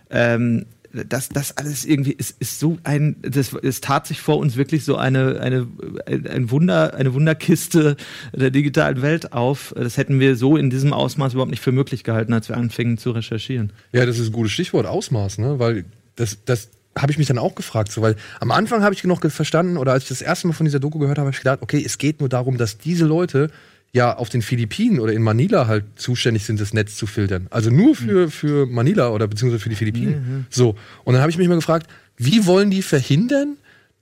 Ähm, 0.09 0.64
das, 0.93 1.29
das 1.29 1.57
alles 1.59 1.85
irgendwie 1.85 2.12
ist, 2.12 2.40
ist 2.40 2.59
so 2.59 2.79
ein, 2.83 3.17
das, 3.21 3.52
es 3.52 3.83
tat 3.83 4.07
sich 4.07 4.23
vor 4.23 4.38
uns 4.38 4.57
wirklich 4.57 4.85
so 4.87 4.97
eine, 4.97 5.38
eine, 5.38 5.67
ein 6.07 6.26
ein 6.26 6.50
Wunder, 6.50 6.95
eine 6.95 7.12
Wunderkiste 7.12 7.97
der 8.35 8.50
digitalen 8.50 9.02
Welt 9.02 9.35
auf. 9.35 9.75
Das 9.76 9.99
hätten 9.99 10.19
wir 10.19 10.35
so 10.35 10.57
in 10.57 10.71
diesem 10.71 10.95
Ausmaß 10.95 11.35
überhaupt 11.35 11.50
nicht 11.50 11.62
für 11.62 11.73
möglich 11.73 12.05
gehalten, 12.05 12.33
als 12.33 12.49
wir 12.49 12.57
anfingen 12.57 12.97
zu 12.97 13.11
recherchieren. 13.11 13.73
Ja, 13.93 14.07
das 14.07 14.19
ist 14.19 14.29
ein 14.29 14.33
gutes 14.33 14.52
Stichwort, 14.52 14.87
Ausmaß, 14.87 15.38
ne? 15.38 15.59
Weil 15.59 15.85
das, 16.17 16.38
das 16.47 16.71
habe 16.99 17.12
ich 17.12 17.18
mich 17.18 17.28
dann 17.28 17.38
auch 17.38 17.54
gefragt, 17.54 17.92
so, 17.92 18.02
weil 18.02 18.16
am 18.40 18.50
Anfang 18.50 18.82
habe 18.82 18.94
ich 18.94 19.04
noch 19.04 19.20
verstanden, 19.30 19.76
oder 19.76 19.92
als 19.92 20.04
ich 20.04 20.09
das 20.09 20.23
erste 20.23 20.49
Mal 20.49 20.52
von 20.54 20.66
dieser 20.66 20.80
Doku 20.80 20.99
gehört 20.99 21.18
habe, 21.18 21.26
habe 21.26 21.35
ich 21.35 21.40
gedacht, 21.40 21.62
okay, 21.62 21.82
es 21.85 21.99
geht 21.99 22.20
nur 22.20 22.28
darum, 22.28 22.59
dass 22.59 22.78
diese 22.78 23.06
Leute 23.06 23.50
ja 23.92 24.16
auf 24.16 24.28
den 24.28 24.42
Philippinen 24.42 25.00
oder 25.00 25.12
in 25.12 25.23
Manila 25.23 25.66
halt 25.66 25.85
zuständig 25.97 26.44
sind, 26.44 26.61
das 26.61 26.73
Netz 26.73 26.97
zu 26.97 27.06
filtern. 27.06 27.47
Also 27.50 27.70
nur 27.70 27.97
für, 27.97 28.30
für 28.30 28.66
Manila 28.66 29.11
oder 29.11 29.26
beziehungsweise 29.26 29.62
für 29.62 29.68
die 29.68 29.76
Philippinen. 29.76 30.47
So. 30.50 30.76
Und 31.04 31.14
dann 31.14 31.23
habe 31.23 31.30
ich 31.30 31.38
mich 31.38 31.49
mal 31.49 31.56
gefragt, 31.56 31.88
wie 32.16 32.47
wollen 32.47 32.70
die 32.70 32.82
verhindern, 32.82 33.56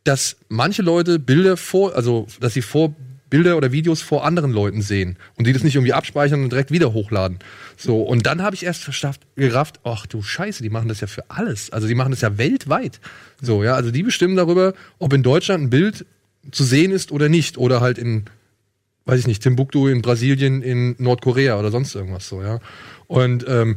dass 0.05 0.37
manche 0.49 0.83
Leute 0.83 1.19
Bilder 1.19 1.57
vor, 1.57 1.95
also 1.95 2.27
dass 2.41 2.55
sie 2.55 2.63
vor 2.63 2.95
Bilder 3.31 3.57
oder 3.57 3.73
Videos 3.73 4.01
vor 4.01 4.25
anderen 4.25 4.53
Leuten 4.53 4.83
sehen 4.83 5.17
und 5.37 5.47
die 5.47 5.53
das 5.53 5.63
nicht 5.63 5.75
irgendwie 5.75 5.93
abspeichern 5.93 6.43
und 6.43 6.51
direkt 6.51 6.71
wieder 6.71 6.93
hochladen. 6.93 7.39
So, 7.77 8.03
und 8.03 8.27
dann 8.27 8.43
habe 8.43 8.57
ich 8.57 8.65
erst 8.65 8.83
verstafft, 8.83 9.23
gerafft, 9.37 9.81
ach 9.85 10.07
du 10.07 10.23
Scheiße, 10.23 10.63
die 10.63 10.71
machen 10.71 10.89
das 10.89 11.01
ja 11.01 11.07
für 11.07 11.31
alles. 11.31 11.71
Also 11.71 11.87
die 11.87 11.95
machen 11.95 12.11
das 12.11 12.21
ja 12.21 12.39
weltweit. 12.39 13.01
So, 13.41 13.63
ja, 13.63 13.75
also 13.75 13.91
die 13.91 14.03
bestimmen 14.03 14.37
darüber, 14.37 14.75
ob 14.99 15.13
in 15.13 15.23
Deutschland 15.23 15.65
ein 15.65 15.71
Bild 15.71 16.07
zu 16.51 16.65
sehen 16.65 16.93
ist 16.93 17.13
oder 17.13 17.29
nicht. 17.29 17.59
Oder 17.59 17.81
halt 17.81 17.99
in, 17.99 18.25
weiß 19.05 19.21
ich 19.21 19.27
nicht, 19.27 19.43
Timbuktu, 19.43 19.89
in 19.89 20.03
Brasilien, 20.03 20.63
in 20.63 20.97
Nordkorea 20.99 21.59
oder 21.59 21.71
sonst 21.71 21.95
irgendwas 21.95 22.29
so, 22.29 22.43
ja. 22.43 22.61
Und 23.07 23.45
ähm, 23.49 23.77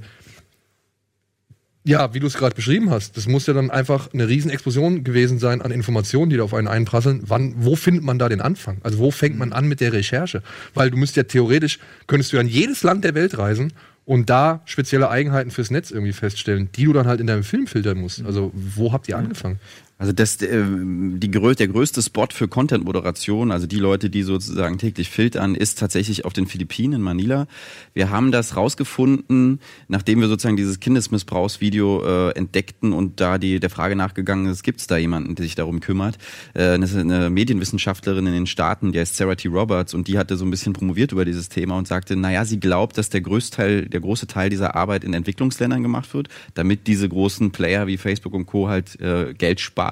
ja, 1.83 2.13
wie 2.13 2.19
du 2.19 2.27
es 2.27 2.35
gerade 2.35 2.55
beschrieben 2.55 2.91
hast, 2.91 3.17
das 3.17 3.27
muss 3.27 3.47
ja 3.47 3.53
dann 3.53 3.71
einfach 3.71 4.13
eine 4.13 4.27
Riesenexplosion 4.27 5.03
gewesen 5.03 5.39
sein 5.39 5.61
an 5.61 5.71
Informationen, 5.71 6.29
die 6.29 6.37
da 6.37 6.43
auf 6.43 6.53
einen 6.53 6.67
einprasseln. 6.67 7.23
Wann, 7.25 7.55
wo 7.57 7.75
findet 7.75 8.03
man 8.03 8.19
da 8.19 8.29
den 8.29 8.41
Anfang? 8.41 8.77
Also 8.83 8.99
wo 8.99 9.09
fängt 9.09 9.37
man 9.37 9.51
an 9.51 9.67
mit 9.67 9.81
der 9.81 9.91
Recherche? 9.91 10.43
Weil 10.75 10.91
du 10.91 10.97
müsst 10.97 11.15
ja 11.15 11.23
theoretisch, 11.23 11.79
könntest 12.05 12.33
du 12.33 12.39
an 12.39 12.47
jedes 12.47 12.83
Land 12.83 13.03
der 13.03 13.15
Welt 13.15 13.37
reisen 13.37 13.73
und 14.05 14.29
da 14.29 14.61
spezielle 14.65 15.09
Eigenheiten 15.09 15.49
fürs 15.49 15.71
Netz 15.71 15.89
irgendwie 15.89 16.13
feststellen, 16.13 16.69
die 16.75 16.85
du 16.85 16.93
dann 16.93 17.07
halt 17.07 17.19
in 17.19 17.27
deinem 17.27 17.43
Film 17.43 17.65
filtern 17.65 17.97
musst. 17.97 18.23
Also 18.25 18.51
wo 18.53 18.93
habt 18.93 19.07
ihr 19.07 19.17
angefangen? 19.17 19.59
Also 20.01 20.13
das, 20.13 20.41
äh, 20.41 20.63
die, 20.67 21.29
der 21.29 21.67
größte 21.67 22.01
Spot 22.01 22.25
für 22.31 22.47
Content-Moderation, 22.47 23.51
also 23.51 23.67
die 23.67 23.77
Leute, 23.77 24.09
die 24.09 24.23
sozusagen 24.23 24.79
täglich 24.79 25.11
filtern, 25.11 25.53
ist 25.53 25.77
tatsächlich 25.77 26.25
auf 26.25 26.33
den 26.33 26.47
Philippinen 26.47 26.93
in 26.93 27.01
Manila. 27.03 27.45
Wir 27.93 28.09
haben 28.09 28.31
das 28.31 28.55
rausgefunden, 28.55 29.59
nachdem 29.89 30.21
wir 30.21 30.27
sozusagen 30.27 30.57
dieses 30.57 30.79
Kindesmissbrauchsvideo 30.79 32.03
äh, 32.03 32.31
entdeckten 32.31 32.93
und 32.93 33.21
da 33.21 33.37
die 33.37 33.59
der 33.59 33.69
Frage 33.69 33.95
nachgegangen 33.95 34.47
ist, 34.47 34.63
gibt 34.63 34.79
es 34.79 34.87
da 34.87 34.97
jemanden, 34.97 35.35
der 35.35 35.43
sich 35.43 35.53
darum 35.53 35.81
kümmert? 35.81 36.17
Äh, 36.55 36.79
das 36.79 36.93
ist 36.93 36.97
eine 36.97 37.29
Medienwissenschaftlerin 37.29 38.25
in 38.25 38.33
den 38.33 38.47
Staaten, 38.47 38.93
die 38.93 38.99
heißt 38.99 39.15
Sarah 39.15 39.35
T. 39.35 39.49
Roberts 39.49 39.93
und 39.93 40.07
die 40.07 40.17
hatte 40.17 40.35
so 40.35 40.45
ein 40.45 40.49
bisschen 40.49 40.73
promoviert 40.73 41.11
über 41.11 41.25
dieses 41.25 41.47
Thema 41.47 41.77
und 41.77 41.87
sagte, 41.87 42.15
naja, 42.15 42.43
sie 42.45 42.59
glaubt, 42.59 42.97
dass 42.97 43.11
der 43.11 43.21
größte 43.21 43.55
Teil, 43.55 43.85
der 43.85 43.99
große 43.99 44.25
Teil 44.25 44.49
dieser 44.49 44.73
Arbeit 44.75 45.03
in 45.03 45.13
Entwicklungsländern 45.13 45.83
gemacht 45.83 46.11
wird, 46.15 46.27
damit 46.55 46.87
diese 46.87 47.07
großen 47.07 47.51
Player 47.51 47.85
wie 47.85 47.97
Facebook 47.97 48.33
und 48.33 48.47
Co. 48.47 48.67
halt 48.67 48.99
äh, 48.99 49.35
Geld 49.35 49.59
sparen, 49.59 49.90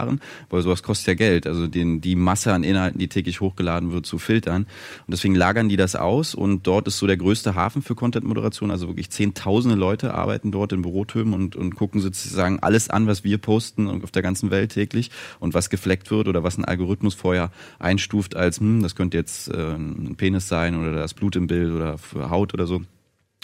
weil 0.50 0.62
sowas 0.62 0.84
kostet 0.84 1.08
ja 1.08 1.14
Geld, 1.16 1.48
also 1.48 1.68
den, 1.68 2.02
die 2.02 2.16
Masse 2.16 2.54
an 2.54 2.64
Inhalten, 2.64 3.00
die 3.00 3.08
täglich 3.08 3.42
hochgeladen 3.42 3.92
wird, 3.92 4.06
zu 4.06 4.18
filtern. 4.18 4.64
Und 4.64 5.12
deswegen 5.12 5.36
lagern 5.36 5.70
die 5.70 5.78
das 5.78 5.96
aus 5.96 6.36
und 6.36 6.68
dort 6.68 6.88
ist 6.88 6.98
so 6.98 7.08
der 7.08 7.18
größte 7.18 7.56
Hafen 7.56 7.82
für 7.82 7.96
Content-Moderation, 7.96 8.72
also 8.72 8.88
wirklich 8.88 9.10
zehntausende 9.10 9.78
Leute 9.78 10.14
arbeiten 10.14 10.52
dort 10.52 10.74
in 10.74 10.82
Bürotömen 10.82 11.34
und, 11.34 11.56
und 11.56 11.76
gucken 11.76 12.02
sozusagen 12.02 12.60
alles 12.60 12.90
an, 12.90 13.08
was 13.08 13.24
wir 13.24 13.38
posten 13.38 13.88
auf 14.04 14.12
der 14.12 14.22
ganzen 14.22 14.52
Welt 14.52 14.72
täglich 14.72 15.12
und 15.40 15.54
was 15.54 15.70
gefleckt 15.70 16.12
wird 16.12 16.28
oder 16.28 16.44
was 16.44 16.58
ein 16.58 16.66
Algorithmus 16.66 17.16
vorher 17.16 17.52
einstuft 17.80 18.36
als, 18.36 18.60
hm, 18.60 18.82
das 18.82 18.96
könnte 18.96 19.18
jetzt 19.18 19.50
äh, 19.50 19.74
ein 19.74 20.16
Penis 20.18 20.48
sein 20.48 20.80
oder 20.80 20.94
das 20.94 21.14
Blut 21.14 21.36
im 21.36 21.48
Bild 21.48 21.74
oder 21.74 21.98
Haut 22.30 22.54
oder 22.54 22.68
so. 22.68 22.82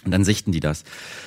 Und 0.05 0.11
dann 0.11 0.23
sichten 0.23 0.51
die 0.51 0.59
das. 0.59 0.83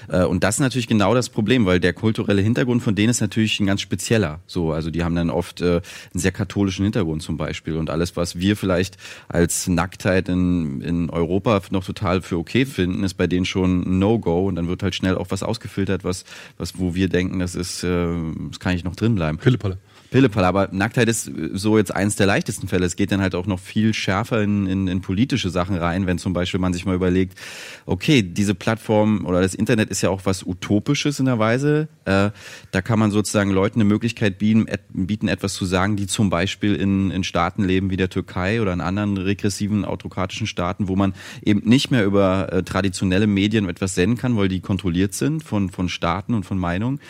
Äh, 0.08 0.22
Und 0.24 0.44
das 0.44 0.56
ist 0.56 0.60
natürlich 0.60 0.86
genau 0.86 1.14
das 1.14 1.28
Problem, 1.28 1.66
weil 1.66 1.80
der 1.80 1.92
kulturelle 1.92 2.40
Hintergrund 2.40 2.82
von 2.82 2.94
denen 2.94 3.10
ist 3.10 3.20
natürlich 3.20 3.58
ein 3.60 3.66
ganz 3.66 3.80
spezieller. 3.80 4.40
So, 4.46 4.72
also 4.72 4.90
die 4.90 5.02
haben 5.02 5.16
dann 5.16 5.30
oft 5.30 5.60
äh, 5.60 5.64
einen 5.64 5.82
sehr 6.14 6.32
katholischen 6.32 6.84
Hintergrund 6.84 7.22
zum 7.22 7.36
Beispiel. 7.36 7.76
Und 7.76 7.90
alles, 7.90 8.16
was 8.16 8.38
wir 8.38 8.56
vielleicht 8.56 8.96
als 9.28 9.66
Nacktheit 9.66 10.28
in, 10.28 10.80
in 10.80 11.10
Europa 11.10 11.60
noch 11.70 11.84
total 11.84 12.22
für 12.22 12.38
okay 12.38 12.64
finden, 12.66 13.02
ist 13.02 13.14
bei 13.14 13.26
denen 13.26 13.44
schon 13.44 13.98
No-Go. 13.98 14.46
Und 14.46 14.54
dann 14.54 14.68
wird 14.68 14.82
halt 14.82 14.94
schnell 14.94 15.16
auch 15.16 15.26
was 15.30 15.42
ausgefiltert, 15.42 16.04
was, 16.04 16.24
was 16.56 16.78
wo 16.78 16.94
wir 16.94 17.08
denken, 17.08 17.40
das 17.40 17.56
ist, 17.56 17.82
äh, 17.82 18.06
das 18.50 18.60
kann 18.60 18.76
ich 18.76 18.84
noch 18.84 18.94
drin 18.94 19.16
bleiben. 19.16 19.38
Pillepalle. 19.38 19.78
Pillepalle, 20.10 20.46
aber 20.46 20.68
Nacktheit 20.72 21.08
ist 21.08 21.30
so 21.52 21.76
jetzt 21.76 21.94
eins 21.94 22.16
der 22.16 22.26
leichtesten 22.26 22.66
Fälle. 22.66 22.86
Es 22.86 22.96
geht 22.96 23.12
dann 23.12 23.20
halt 23.20 23.34
auch 23.34 23.46
noch 23.46 23.60
viel 23.60 23.92
schärfer 23.92 24.42
in, 24.42 24.66
in, 24.66 24.88
in 24.88 25.00
politische 25.02 25.50
Sachen 25.50 25.76
rein, 25.76 26.06
wenn 26.06 26.18
zum 26.18 26.32
Beispiel 26.32 26.60
man 26.60 26.72
sich 26.72 26.86
mal 26.86 26.94
überlegt, 26.94 27.38
okay, 27.84 28.22
diese 28.22 28.54
Plattform 28.54 29.26
oder 29.26 29.42
das 29.42 29.54
Internet 29.54 29.90
ist 29.90 30.00
ja 30.02 30.10
auch 30.10 30.22
was 30.24 30.44
Utopisches 30.44 31.20
in 31.20 31.26
der 31.26 31.38
Weise. 31.38 31.88
Äh, 32.06 32.30
da 32.70 32.82
kann 32.82 32.98
man 32.98 33.10
sozusagen 33.10 33.50
Leuten 33.50 33.80
eine 33.80 33.88
Möglichkeit 33.88 34.38
bieten, 34.38 34.66
et, 34.66 34.80
bieten, 34.88 35.28
etwas 35.28 35.52
zu 35.54 35.66
sagen, 35.66 35.96
die 35.96 36.06
zum 36.06 36.30
Beispiel 36.30 36.74
in, 36.74 37.10
in 37.10 37.22
Staaten 37.22 37.64
leben 37.64 37.90
wie 37.90 37.96
der 37.98 38.08
Türkei 38.08 38.62
oder 38.62 38.72
in 38.72 38.80
anderen 38.80 39.18
regressiven, 39.18 39.84
autokratischen 39.84 40.46
Staaten, 40.46 40.88
wo 40.88 40.96
man 40.96 41.12
eben 41.44 41.68
nicht 41.68 41.90
mehr 41.90 42.04
über 42.06 42.52
äh, 42.52 42.62
traditionelle 42.62 43.26
Medien 43.26 43.68
etwas 43.68 43.94
senden 43.94 44.16
kann, 44.16 44.36
weil 44.36 44.48
die 44.48 44.60
kontrolliert 44.60 45.12
sind 45.12 45.42
von, 45.42 45.68
von 45.68 45.90
Staaten 45.90 46.32
und 46.32 46.44
von 46.44 46.58
Meinungen. 46.58 47.00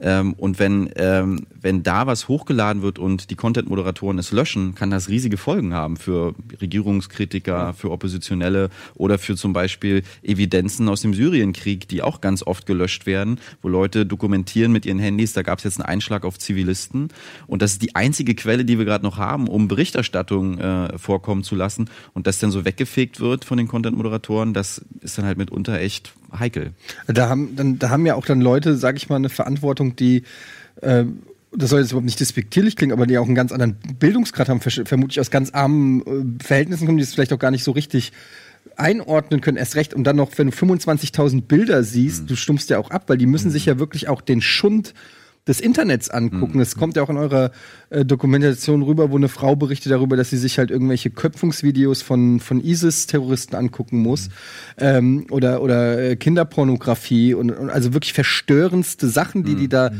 Ähm, 0.00 0.32
und 0.32 0.58
wenn, 0.58 0.90
ähm, 0.96 1.46
wenn 1.60 1.84
da 1.84 2.06
was 2.06 2.28
hochgeladen 2.48 2.82
wird 2.82 2.98
und 2.98 3.30
die 3.30 3.34
Content-Moderatoren 3.34 4.18
es 4.18 4.32
löschen, 4.32 4.74
kann 4.74 4.90
das 4.90 5.08
riesige 5.10 5.36
Folgen 5.36 5.74
haben 5.74 5.98
für 5.98 6.34
Regierungskritiker, 6.60 7.74
für 7.74 7.90
Oppositionelle 7.90 8.70
oder 8.94 9.18
für 9.18 9.36
zum 9.36 9.52
Beispiel 9.52 10.02
Evidenzen 10.22 10.88
aus 10.88 11.02
dem 11.02 11.12
Syrienkrieg, 11.12 11.88
die 11.88 12.02
auch 12.02 12.22
ganz 12.22 12.42
oft 12.42 12.64
gelöscht 12.64 13.04
werden, 13.04 13.38
wo 13.60 13.68
Leute 13.68 14.06
dokumentieren 14.06 14.72
mit 14.72 14.86
ihren 14.86 14.98
Handys, 14.98 15.34
da 15.34 15.42
gab 15.42 15.58
es 15.58 15.64
jetzt 15.64 15.78
einen 15.78 15.88
Einschlag 15.88 16.24
auf 16.24 16.38
Zivilisten. 16.38 17.08
Und 17.46 17.60
das 17.60 17.72
ist 17.72 17.82
die 17.82 17.94
einzige 17.94 18.34
Quelle, 18.34 18.64
die 18.64 18.78
wir 18.78 18.86
gerade 18.86 19.04
noch 19.04 19.18
haben, 19.18 19.46
um 19.46 19.68
Berichterstattung 19.68 20.58
äh, 20.58 20.98
vorkommen 20.98 21.42
zu 21.42 21.54
lassen. 21.54 21.90
Und 22.14 22.26
das 22.26 22.38
dann 22.38 22.50
so 22.50 22.64
weggefegt 22.64 23.20
wird 23.20 23.44
von 23.44 23.58
den 23.58 23.68
Content-Moderatoren, 23.68 24.54
das 24.54 24.82
ist 25.02 25.18
dann 25.18 25.26
halt 25.26 25.36
mitunter 25.36 25.78
echt 25.78 26.14
heikel. 26.36 26.72
Da 27.06 27.28
haben, 27.28 27.56
dann, 27.56 27.78
da 27.78 27.90
haben 27.90 28.06
ja 28.06 28.14
auch 28.14 28.24
dann 28.24 28.40
Leute, 28.40 28.76
sag 28.76 28.96
ich 28.96 29.10
mal, 29.10 29.16
eine 29.16 29.28
Verantwortung, 29.28 29.96
die 29.96 30.22
äh, 30.80 31.04
das 31.52 31.70
soll 31.70 31.80
jetzt 31.80 31.90
überhaupt 31.90 32.06
nicht 32.06 32.20
despektierlich 32.20 32.76
klingen, 32.76 32.92
aber 32.92 33.06
die 33.06 33.18
auch 33.18 33.26
einen 33.26 33.34
ganz 33.34 33.52
anderen 33.52 33.76
Bildungsgrad 33.98 34.48
haben, 34.48 34.60
vermutlich 34.60 35.20
aus 35.20 35.30
ganz 35.30 35.50
armen 35.50 36.02
äh, 36.02 36.44
Verhältnissen 36.44 36.86
kommen, 36.86 36.98
die 36.98 37.04
es 37.04 37.14
vielleicht 37.14 37.32
auch 37.32 37.38
gar 37.38 37.50
nicht 37.50 37.64
so 37.64 37.72
richtig 37.72 38.12
einordnen 38.76 39.40
können, 39.40 39.56
erst 39.56 39.76
recht. 39.76 39.94
Und 39.94 40.04
dann 40.04 40.16
noch, 40.16 40.30
wenn 40.36 40.50
du 40.50 40.56
25.000 40.56 41.42
Bilder 41.42 41.82
siehst, 41.82 42.30
du 42.30 42.36
stummst 42.36 42.70
ja 42.70 42.78
auch 42.78 42.90
ab, 42.90 43.04
weil 43.08 43.18
die 43.18 43.26
müssen 43.26 43.50
sich 43.50 43.66
ja 43.66 43.78
wirklich 43.78 44.08
auch 44.08 44.20
den 44.20 44.40
Schund 44.40 44.94
des 45.48 45.60
Internets 45.60 46.10
angucken. 46.10 46.60
Es 46.60 46.76
kommt 46.76 46.96
ja 46.96 47.02
auch 47.02 47.08
in 47.08 47.16
eurer 47.16 47.50
äh, 47.88 48.04
Dokumentation 48.04 48.82
rüber, 48.82 49.10
wo 49.10 49.16
eine 49.16 49.28
Frau 49.28 49.56
berichtet 49.56 49.90
darüber, 49.90 50.16
dass 50.16 50.28
sie 50.30 50.36
sich 50.36 50.58
halt 50.58 50.70
irgendwelche 50.70 51.10
Köpfungsvideos 51.10 52.02
von, 52.02 52.38
von 52.38 52.62
ISIS-Terroristen 52.62 53.56
angucken 53.56 53.98
muss. 53.98 54.28
Ähm, 54.76 55.26
oder 55.30 55.62
oder 55.62 55.98
äh, 55.98 56.16
Kinderpornografie 56.16 57.32
und, 57.32 57.50
und 57.50 57.70
also 57.70 57.94
wirklich 57.94 58.12
verstörendste 58.12 59.08
Sachen, 59.08 59.42
die 59.42 59.54
die 59.54 59.68
da 59.68 59.90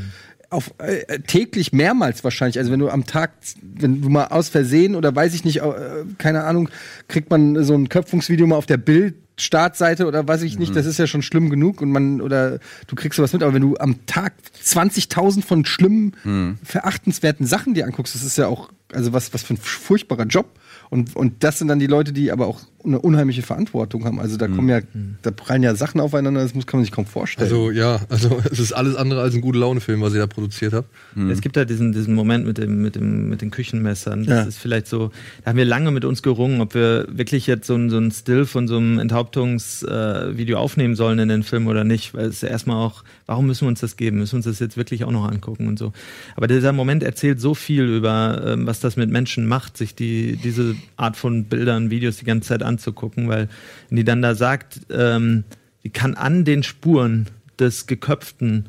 auf 0.50 0.72
äh, 0.78 1.20
täglich 1.20 1.72
mehrmals 1.72 2.24
wahrscheinlich. 2.24 2.58
Also 2.58 2.72
wenn 2.72 2.80
du 2.80 2.88
am 2.88 3.04
Tag, 3.06 3.32
wenn 3.62 4.00
du 4.00 4.08
mal 4.08 4.26
aus 4.28 4.48
Versehen 4.48 4.94
oder 4.94 5.14
weiß 5.14 5.34
ich 5.34 5.44
nicht, 5.44 5.58
äh, 5.58 6.04
keine 6.16 6.44
Ahnung, 6.44 6.70
kriegt 7.06 7.30
man 7.30 7.62
so 7.64 7.74
ein 7.74 7.88
Köpfungsvideo 7.88 8.46
mal 8.46 8.56
auf 8.56 8.66
der 8.66 8.78
Bild. 8.78 9.14
Startseite 9.40 10.08
oder 10.08 10.26
weiß 10.26 10.42
ich 10.42 10.58
nicht, 10.58 10.74
das 10.74 10.84
ist 10.84 10.98
ja 10.98 11.06
schon 11.06 11.22
schlimm 11.22 11.48
genug 11.48 11.80
und 11.80 11.92
man 11.92 12.20
oder 12.20 12.58
du 12.88 12.96
kriegst 12.96 13.18
sowas 13.18 13.32
mit, 13.32 13.44
aber 13.44 13.54
wenn 13.54 13.62
du 13.62 13.76
am 13.76 14.04
Tag 14.06 14.32
20.000 14.64 15.44
von 15.44 15.64
schlimmen, 15.64 16.58
verachtenswerten 16.64 17.46
Sachen 17.46 17.72
dir 17.72 17.86
anguckst, 17.86 18.16
das 18.16 18.24
ist 18.24 18.36
ja 18.36 18.48
auch 18.48 18.70
also 18.92 19.12
was 19.12 19.32
was 19.32 19.44
für 19.44 19.54
ein 19.54 19.58
furchtbarer 19.58 20.24
Job 20.24 20.58
und 20.90 21.14
und 21.14 21.44
das 21.44 21.60
sind 21.60 21.68
dann 21.68 21.78
die 21.78 21.86
Leute, 21.86 22.12
die 22.12 22.32
aber 22.32 22.48
auch 22.48 22.62
eine 22.84 23.00
unheimliche 23.00 23.42
Verantwortung 23.42 24.04
haben. 24.04 24.20
Also 24.20 24.36
da 24.36 24.46
kommen 24.46 24.68
ja, 24.68 24.80
da 25.22 25.30
prallen 25.30 25.62
ja 25.62 25.74
Sachen 25.74 26.00
aufeinander, 26.00 26.42
das 26.42 26.54
muss, 26.54 26.66
kann 26.66 26.78
man 26.78 26.84
sich 26.84 26.92
kaum 26.92 27.06
vorstellen. 27.06 27.44
Also 27.44 27.70
ja, 27.70 28.00
also 28.08 28.40
es 28.50 28.58
ist 28.60 28.72
alles 28.72 28.94
andere 28.94 29.20
als 29.20 29.34
ein 29.34 29.40
gute 29.40 29.58
Laune-Film, 29.58 30.00
was 30.00 30.14
ihr 30.14 30.20
da 30.20 30.26
produziert 30.26 30.72
habt. 30.72 30.88
Es 31.30 31.40
gibt 31.40 31.56
da 31.56 31.64
diesen, 31.64 31.92
diesen 31.92 32.14
Moment 32.14 32.46
mit, 32.46 32.58
dem, 32.58 32.80
mit, 32.80 32.94
dem, 32.94 33.28
mit 33.28 33.42
den 33.42 33.50
Küchenmessern. 33.50 34.24
Das 34.24 34.28
Ja. 34.36 34.42
ist 34.44 34.58
vielleicht 34.58 34.86
so, 34.86 35.10
da 35.44 35.50
haben 35.50 35.56
wir 35.56 35.64
lange 35.64 35.90
mit 35.90 36.04
uns 36.04 36.22
gerungen, 36.22 36.60
ob 36.60 36.74
wir 36.74 37.06
wirklich 37.10 37.46
jetzt 37.48 37.66
so 37.66 37.74
ein, 37.74 37.90
so 37.90 37.98
ein 37.98 38.10
Still 38.12 38.46
von 38.46 38.68
so 38.68 38.76
einem 38.76 38.98
Enthauptungsvideo 39.00 40.56
äh, 40.56 40.58
aufnehmen 40.58 40.94
sollen 40.94 41.18
in 41.18 41.28
den 41.28 41.42
Film 41.42 41.66
oder 41.66 41.84
nicht. 41.84 42.14
Weil 42.14 42.26
es 42.26 42.36
ist 42.36 42.42
ja 42.42 42.48
erstmal 42.48 42.76
auch, 42.76 43.02
warum 43.26 43.46
müssen 43.46 43.62
wir 43.64 43.68
uns 43.68 43.80
das 43.80 43.96
geben? 43.96 44.18
Müssen 44.18 44.32
wir 44.34 44.36
uns 44.38 44.46
das 44.46 44.58
jetzt 44.60 44.76
wirklich 44.76 45.04
auch 45.04 45.10
noch 45.10 45.28
angucken 45.28 45.68
und 45.68 45.78
so. 45.78 45.92
Aber 46.36 46.46
dieser 46.46 46.72
Moment 46.72 47.02
erzählt 47.02 47.40
so 47.40 47.54
viel 47.54 47.84
über, 47.84 48.42
ähm, 48.46 48.66
was 48.66 48.80
das 48.80 48.96
mit 48.96 49.10
Menschen 49.10 49.46
macht, 49.46 49.76
sich 49.76 49.94
die, 49.94 50.36
diese 50.36 50.76
Art 50.96 51.16
von 51.16 51.44
Bildern, 51.44 51.90
Videos 51.90 52.18
die 52.18 52.24
ganze 52.24 52.48
Zeit 52.48 52.62
anzugucken, 52.68 53.28
weil 53.28 53.48
wenn 53.88 53.96
die 53.96 54.04
dann 54.04 54.22
da 54.22 54.34
sagt, 54.34 54.80
ähm, 54.90 55.44
die 55.82 55.90
kann 55.90 56.14
an 56.14 56.44
den 56.44 56.62
Spuren 56.62 57.26
des 57.58 57.86
Geköpften 57.86 58.66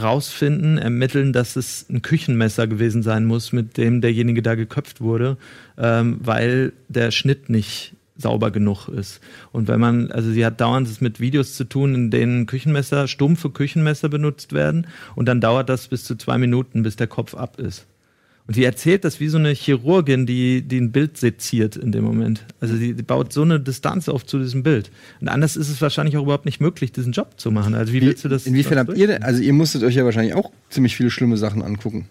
rausfinden, 0.00 0.78
ermitteln, 0.78 1.32
dass 1.32 1.56
es 1.56 1.86
ein 1.88 2.02
Küchenmesser 2.02 2.66
gewesen 2.66 3.02
sein 3.02 3.24
muss, 3.24 3.52
mit 3.52 3.76
dem 3.76 4.00
derjenige 4.00 4.42
da 4.42 4.56
geköpft 4.56 5.00
wurde, 5.00 5.36
ähm, 5.78 6.18
weil 6.20 6.72
der 6.88 7.12
Schnitt 7.12 7.48
nicht 7.48 7.94
sauber 8.16 8.50
genug 8.50 8.88
ist. 8.88 9.20
Und 9.52 9.68
wenn 9.68 9.80
man, 9.80 10.10
also 10.10 10.30
sie 10.30 10.44
hat 10.44 10.60
dauernd 10.60 10.88
es 10.88 11.00
mit 11.00 11.20
Videos 11.20 11.54
zu 11.54 11.64
tun, 11.64 11.94
in 11.94 12.10
denen 12.10 12.46
Küchenmesser, 12.46 13.08
stumpfe 13.08 13.50
Küchenmesser 13.50 14.08
benutzt 14.08 14.52
werden 14.52 14.86
und 15.14 15.26
dann 15.26 15.40
dauert 15.40 15.68
das 15.68 15.88
bis 15.88 16.04
zu 16.04 16.16
zwei 16.16 16.38
Minuten, 16.38 16.82
bis 16.82 16.96
der 16.96 17.06
Kopf 17.06 17.34
ab 17.34 17.58
ist. 17.58 17.86
Und 18.46 18.54
sie 18.54 18.64
erzählt 18.64 19.04
das 19.04 19.20
wie 19.20 19.28
so 19.28 19.38
eine 19.38 19.52
Chirurgin, 19.52 20.26
die, 20.26 20.60
die 20.60 20.78
ein 20.78 20.92
Bild 20.92 21.16
seziert 21.16 21.76
in 21.76 21.92
dem 21.92 22.04
Moment. 22.04 22.44
Also 22.60 22.76
sie, 22.76 22.92
die 22.92 23.02
baut 23.02 23.32
so 23.32 23.40
eine 23.40 23.58
Distanz 23.58 24.08
auf 24.08 24.26
zu 24.26 24.38
diesem 24.38 24.62
Bild. 24.62 24.90
Und 25.22 25.28
anders 25.28 25.56
ist 25.56 25.70
es 25.70 25.80
wahrscheinlich 25.80 26.16
auch 26.18 26.24
überhaupt 26.24 26.44
nicht 26.44 26.60
möglich, 26.60 26.92
diesen 26.92 27.12
Job 27.12 27.40
zu 27.40 27.50
machen. 27.50 27.74
Also 27.74 27.94
wie 27.94 28.02
Wie, 28.02 28.06
willst 28.06 28.22
du 28.24 28.28
das? 28.28 28.46
inwiefern 28.46 28.78
habt 28.78 28.96
ihr 28.98 29.06
denn, 29.06 29.22
also 29.22 29.40
ihr 29.42 29.54
musstet 29.54 29.82
euch 29.82 29.94
ja 29.94 30.04
wahrscheinlich 30.04 30.34
auch 30.34 30.50
ziemlich 30.68 30.94
viele 30.94 31.10
schlimme 31.10 31.38
Sachen 31.38 31.62
angucken. 31.62 32.06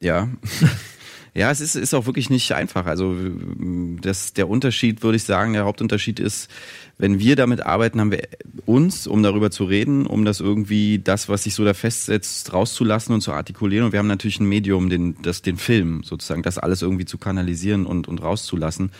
Ja. 0.00 0.28
Ja, 1.36 1.50
es 1.50 1.60
ist, 1.60 1.74
ist 1.74 1.92
auch 1.92 2.06
wirklich 2.06 2.30
nicht 2.30 2.52
einfach. 2.52 2.86
Also 2.86 3.14
das, 4.00 4.32
der 4.32 4.48
Unterschied, 4.48 5.02
würde 5.02 5.16
ich 5.16 5.24
sagen, 5.24 5.52
der 5.52 5.66
Hauptunterschied 5.66 6.18
ist, 6.18 6.50
wenn 6.96 7.18
wir 7.18 7.36
damit 7.36 7.60
arbeiten, 7.60 8.00
haben 8.00 8.10
wir 8.10 8.26
uns, 8.64 9.06
um 9.06 9.22
darüber 9.22 9.50
zu 9.50 9.64
reden, 9.64 10.06
um 10.06 10.24
das 10.24 10.40
irgendwie, 10.40 10.98
das, 10.98 11.28
was 11.28 11.42
sich 11.42 11.54
so 11.54 11.62
da 11.62 11.74
festsetzt, 11.74 12.54
rauszulassen 12.54 13.14
und 13.14 13.20
zu 13.20 13.32
artikulieren. 13.32 13.84
Und 13.84 13.92
wir 13.92 13.98
haben 13.98 14.06
natürlich 14.06 14.40
ein 14.40 14.48
Medium, 14.48 14.88
den, 14.88 15.16
das, 15.20 15.42
den 15.42 15.58
Film 15.58 16.02
sozusagen, 16.04 16.42
das 16.42 16.56
alles 16.56 16.80
irgendwie 16.80 17.04
zu 17.04 17.18
kanalisieren 17.18 17.84
und, 17.84 18.08
und 18.08 18.22
rauszulassen. 18.22 18.90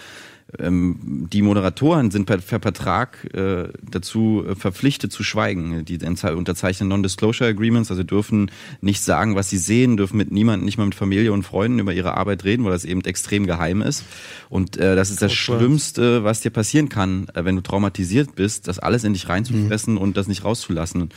Ähm, 0.59 1.29
die 1.33 1.42
Moderatoren 1.42 2.11
sind 2.11 2.27
per, 2.27 2.38
per 2.38 2.61
Vertrag 2.61 3.29
äh, 3.35 3.69
dazu 3.83 4.45
äh, 4.47 4.55
verpflichtet 4.55 5.12
zu 5.12 5.23
schweigen. 5.23 5.85
Die 5.85 5.99
unterzeichnen 5.99 6.88
Non-Disclosure 6.88 7.51
Agreements, 7.51 7.90
also 7.90 8.03
dürfen 8.03 8.51
nicht 8.81 9.03
sagen, 9.03 9.37
was 9.37 9.51
sie 9.51 9.59
sehen, 9.59 9.97
dürfen 9.97 10.16
mit 10.16 10.33
niemandem, 10.33 10.64
nicht 10.64 10.79
mal 10.79 10.87
mit 10.87 10.95
Familie 10.95 11.33
und 11.33 11.42
Freunden 11.42 11.79
über 11.79 11.92
ihre 11.92 12.16
Arbeit 12.16 12.45
reden, 12.45 12.64
weil 12.64 12.73
das 12.73 12.85
eben 12.85 13.03
extrem 13.03 13.47
geheim 13.47 13.83
ist. 13.83 14.05
Und 14.49 14.77
äh, 14.79 14.97
das 14.97 15.11
ist 15.11 15.23
das 15.23 15.33
Schlimmste, 15.33 16.25
was 16.25 16.40
dir 16.40 16.51
passieren 16.51 16.88
kann, 16.88 17.29
äh, 17.35 17.45
wenn 17.45 17.57
du 17.57 17.62
traumatisiert 17.62 18.35
bist, 18.35 18.69
das 18.69 18.79
alles 18.79 19.05
in 19.05 19.12
dich 19.12 19.29
reinzufressen 19.29 19.97
und 19.97 20.16
das 20.16 20.29
nicht 20.29 20.45
rauszulassen. 20.45 21.11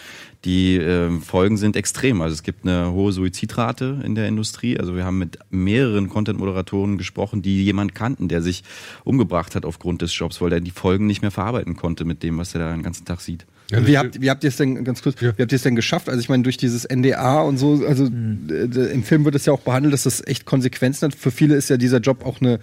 Die 0.45 0.77
äh, 0.77 1.09
Folgen 1.21 1.57
sind 1.57 1.75
extrem. 1.75 2.21
Also 2.21 2.33
es 2.33 2.43
gibt 2.43 2.65
eine 2.65 2.91
hohe 2.91 3.11
Suizidrate 3.11 4.01
in 4.03 4.15
der 4.15 4.27
Industrie. 4.27 4.77
Also 4.77 4.95
wir 4.95 5.05
haben 5.05 5.17
mit 5.17 5.39
mehreren 5.49 6.09
Content-Moderatoren 6.09 6.97
gesprochen, 6.97 7.41
die 7.41 7.63
jemand 7.63 7.95
kannten, 7.95 8.27
der 8.27 8.41
sich 8.41 8.63
umgebracht 9.03 9.28
hat 9.55 9.65
aufgrund 9.65 10.01
des 10.01 10.17
Jobs, 10.17 10.41
weil 10.41 10.51
er 10.53 10.59
die 10.61 10.71
Folgen 10.71 11.05
nicht 11.07 11.21
mehr 11.21 11.31
verarbeiten 11.31 11.75
konnte 11.75 12.05
mit 12.05 12.23
dem, 12.23 12.37
was 12.37 12.53
er 12.53 12.59
da 12.61 12.71
den 12.71 12.83
ganzen 12.83 13.05
Tag 13.05 13.21
sieht. 13.21 13.45
Ja, 13.71 13.85
wie, 13.85 13.97
habt, 13.99 14.19
wie 14.19 14.31
habt 14.31 14.43
ihr 14.43 14.47
es 14.47 14.57
denn, 14.57 14.83
ganz 14.83 15.03
kurz, 15.03 15.21
wie 15.21 15.27
habt 15.27 15.39
ihr 15.39 15.55
es 15.55 15.61
denn 15.61 15.75
geschafft? 15.75 16.09
Also 16.09 16.19
ich 16.19 16.27
meine, 16.27 16.41
durch 16.41 16.57
dieses 16.57 16.85
NDA 16.89 17.41
und 17.41 17.59
so, 17.59 17.83
also 17.87 18.07
d- 18.09 18.89
im 18.91 19.03
Film 19.03 19.25
wird 19.25 19.35
es 19.35 19.45
ja 19.45 19.53
auch 19.53 19.59
behandelt, 19.59 19.93
dass 19.93 20.03
das 20.03 20.25
echt 20.25 20.45
Konsequenzen 20.45 21.05
hat. 21.05 21.13
Für 21.13 21.29
viele 21.29 21.53
ist 21.55 21.69
ja 21.69 21.77
dieser 21.77 21.99
Job 21.99 22.25
auch 22.25 22.41
eine, 22.41 22.59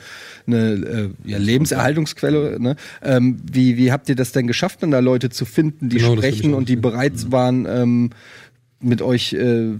eine 0.49 0.73
äh, 0.73 1.11
ja, 1.25 1.39
Lebenserhaltungsquelle. 1.39 2.59
Ne? 2.61 2.75
Ähm, 3.03 3.37
wie, 3.53 3.77
wie 3.77 3.93
habt 3.93 4.09
ihr 4.09 4.17
das 4.17 4.33
denn 4.33 4.49
geschafft, 4.49 4.83
dann 4.83 4.91
da 4.91 4.99
Leute 4.99 5.31
zu 5.31 5.45
finden, 5.45 5.89
die 5.91 5.99
Genau, 5.99 6.17
sprechen 6.17 6.55
und 6.55 6.69
die 6.69 6.75
bereit 6.77 7.31
waren, 7.31 7.67
ähm, 7.71 8.11
mit 8.81 9.01
euch 9.01 9.33
äh, 9.33 9.75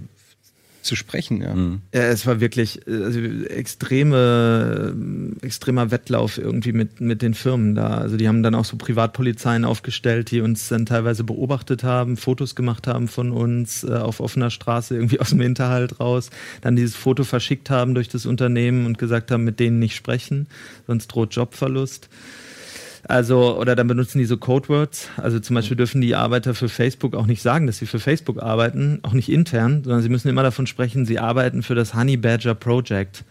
zu 0.87 0.95
sprechen? 0.95 1.41
Ja. 1.41 1.55
Ja, 1.93 2.07
es 2.07 2.25
war 2.25 2.39
wirklich 2.39 2.87
äh, 2.87 3.03
also 3.03 3.19
extreme, 3.19 4.95
äh, 5.41 5.45
extremer 5.45 5.91
Wettlauf 5.91 6.37
irgendwie 6.37 6.73
mit, 6.73 6.99
mit 7.01 7.21
den 7.21 7.33
Firmen 7.33 7.75
da. 7.75 7.97
Also 7.97 8.17
die 8.17 8.27
haben 8.27 8.41
dann 8.41 8.55
auch 8.55 8.65
so 8.65 8.77
Privatpolizeien 8.77 9.65
aufgestellt, 9.65 10.31
die 10.31 10.41
uns 10.41 10.67
dann 10.69 10.85
teilweise 10.85 11.23
beobachtet 11.23 11.83
haben, 11.83 12.17
Fotos 12.17 12.55
gemacht 12.55 12.87
haben 12.87 13.07
von 13.07 13.31
uns 13.31 13.83
äh, 13.83 13.93
auf 13.93 14.19
offener 14.19 14.49
Straße 14.49 14.95
irgendwie 14.95 15.19
aus 15.19 15.29
dem 15.29 15.41
Hinterhalt 15.41 15.99
raus, 15.99 16.29
dann 16.61 16.75
dieses 16.75 16.95
Foto 16.95 17.23
verschickt 17.23 17.69
haben 17.69 17.93
durch 17.93 18.09
das 18.09 18.25
Unternehmen 18.25 18.85
und 18.85 18.97
gesagt 18.97 19.31
haben, 19.31 19.43
mit 19.43 19.59
denen 19.59 19.79
nicht 19.79 19.95
sprechen, 19.95 20.47
sonst 20.87 21.07
droht 21.07 21.35
Jobverlust. 21.35 22.09
Also, 23.07 23.57
oder 23.57 23.75
dann 23.75 23.87
benutzen 23.87 24.19
die 24.19 24.25
so 24.25 24.37
Codewords. 24.37 25.09
Also 25.17 25.39
zum 25.39 25.55
Beispiel 25.55 25.77
dürfen 25.77 26.01
die 26.01 26.15
Arbeiter 26.15 26.53
für 26.55 26.69
Facebook 26.69 27.15
auch 27.15 27.25
nicht 27.25 27.41
sagen, 27.41 27.67
dass 27.67 27.77
sie 27.77 27.85
für 27.85 27.99
Facebook 27.99 28.41
arbeiten, 28.41 28.99
auch 29.03 29.13
nicht 29.13 29.29
intern, 29.29 29.83
sondern 29.83 30.01
sie 30.01 30.09
müssen 30.09 30.29
immer 30.29 30.43
davon 30.43 30.67
sprechen, 30.67 31.05
sie 31.05 31.19
arbeiten 31.19 31.63
für 31.63 31.75
das 31.75 31.93
Honey 31.93 32.17
Badger 32.17 32.55
Project. 32.55 33.23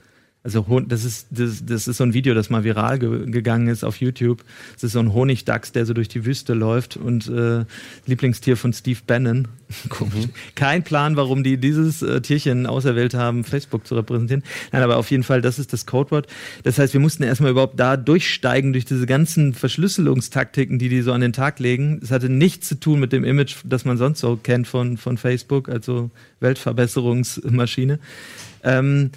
Also 0.46 0.64
das 0.86 1.04
ist, 1.04 1.26
das, 1.30 1.66
das 1.66 1.88
ist 1.88 1.96
so 1.96 2.04
ein 2.04 2.14
Video, 2.14 2.32
das 2.32 2.50
mal 2.50 2.62
viral 2.62 3.00
ge 3.00 3.28
gegangen 3.28 3.66
ist 3.66 3.82
auf 3.82 3.96
YouTube. 3.96 4.44
Das 4.74 4.84
ist 4.84 4.92
so 4.92 5.00
ein 5.00 5.12
Honigdachs, 5.12 5.72
der 5.72 5.86
so 5.86 5.92
durch 5.92 6.06
die 6.06 6.24
Wüste 6.24 6.54
läuft 6.54 6.96
und 6.96 7.26
äh, 7.26 7.64
Lieblingstier 8.06 8.56
von 8.56 8.72
Steve 8.72 9.00
Bannon. 9.04 9.48
Komisch. 9.88 10.28
Kein 10.54 10.84
Plan, 10.84 11.16
warum 11.16 11.42
die 11.42 11.56
dieses 11.56 12.00
äh, 12.00 12.20
Tierchen 12.20 12.66
auserwählt 12.66 13.12
haben, 13.14 13.42
Facebook 13.42 13.88
zu 13.88 13.96
repräsentieren. 13.96 14.44
Nein, 14.70 14.84
aber 14.84 14.98
auf 14.98 15.10
jeden 15.10 15.24
Fall, 15.24 15.42
das 15.42 15.58
ist 15.58 15.72
das 15.72 15.84
Codewort. 15.84 16.28
Das 16.62 16.78
heißt, 16.78 16.92
wir 16.92 17.00
mussten 17.00 17.24
erstmal 17.24 17.50
überhaupt 17.50 17.80
da 17.80 17.96
durchsteigen 17.96 18.72
durch 18.72 18.84
diese 18.84 19.06
ganzen 19.06 19.52
Verschlüsselungstaktiken, 19.52 20.78
die 20.78 20.88
die 20.88 21.02
so 21.02 21.12
an 21.12 21.22
den 21.22 21.32
Tag 21.32 21.58
legen. 21.58 21.98
Das 21.98 22.12
hatte 22.12 22.28
nichts 22.28 22.68
zu 22.68 22.78
tun 22.78 23.00
mit 23.00 23.12
dem 23.12 23.24
Image, 23.24 23.56
das 23.64 23.84
man 23.84 23.98
sonst 23.98 24.20
so 24.20 24.36
kennt 24.36 24.68
von, 24.68 24.96
von 24.96 25.18
Facebook, 25.18 25.68
also 25.68 26.12
Weltverbesserungsmaschine. 26.38 27.98
Ähm, 28.62 29.10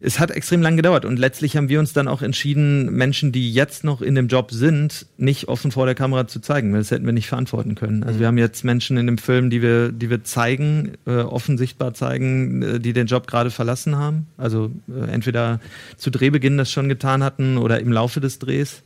es 0.00 0.18
hat 0.18 0.30
extrem 0.30 0.60
lang 0.60 0.76
gedauert 0.76 1.04
und 1.04 1.18
letztlich 1.18 1.56
haben 1.56 1.68
wir 1.68 1.78
uns 1.80 1.92
dann 1.92 2.08
auch 2.08 2.20
entschieden, 2.20 2.92
Menschen, 2.92 3.32
die 3.32 3.52
jetzt 3.52 3.84
noch 3.84 4.02
in 4.02 4.14
dem 4.14 4.28
Job 4.28 4.50
sind, 4.50 5.06
nicht 5.16 5.48
offen 5.48 5.70
vor 5.70 5.86
der 5.86 5.94
Kamera 5.94 6.26
zu 6.26 6.40
zeigen, 6.40 6.72
weil 6.72 6.80
das 6.80 6.90
hätten 6.90 7.06
wir 7.06 7.12
nicht 7.12 7.28
verantworten 7.28 7.74
können. 7.74 8.02
Also 8.02 8.20
wir 8.20 8.26
haben 8.26 8.36
jetzt 8.36 8.64
Menschen 8.64 8.96
in 8.96 9.06
dem 9.06 9.18
Film, 9.18 9.50
die 9.50 9.62
wir, 9.62 9.92
die 9.92 10.10
wir 10.10 10.24
zeigen, 10.24 10.92
äh, 11.06 11.18
offen 11.18 11.56
sichtbar 11.56 11.94
zeigen, 11.94 12.62
äh, 12.62 12.80
die 12.80 12.92
den 12.92 13.06
Job 13.06 13.26
gerade 13.26 13.50
verlassen 13.50 13.96
haben. 13.96 14.26
Also 14.36 14.70
äh, 14.88 15.10
entweder 15.10 15.60
zu 15.96 16.10
Drehbeginn 16.10 16.58
das 16.58 16.70
schon 16.70 16.88
getan 16.88 17.22
hatten 17.22 17.56
oder 17.56 17.80
im 17.80 17.92
Laufe 17.92 18.20
des 18.20 18.38
Drehs. 18.38 18.82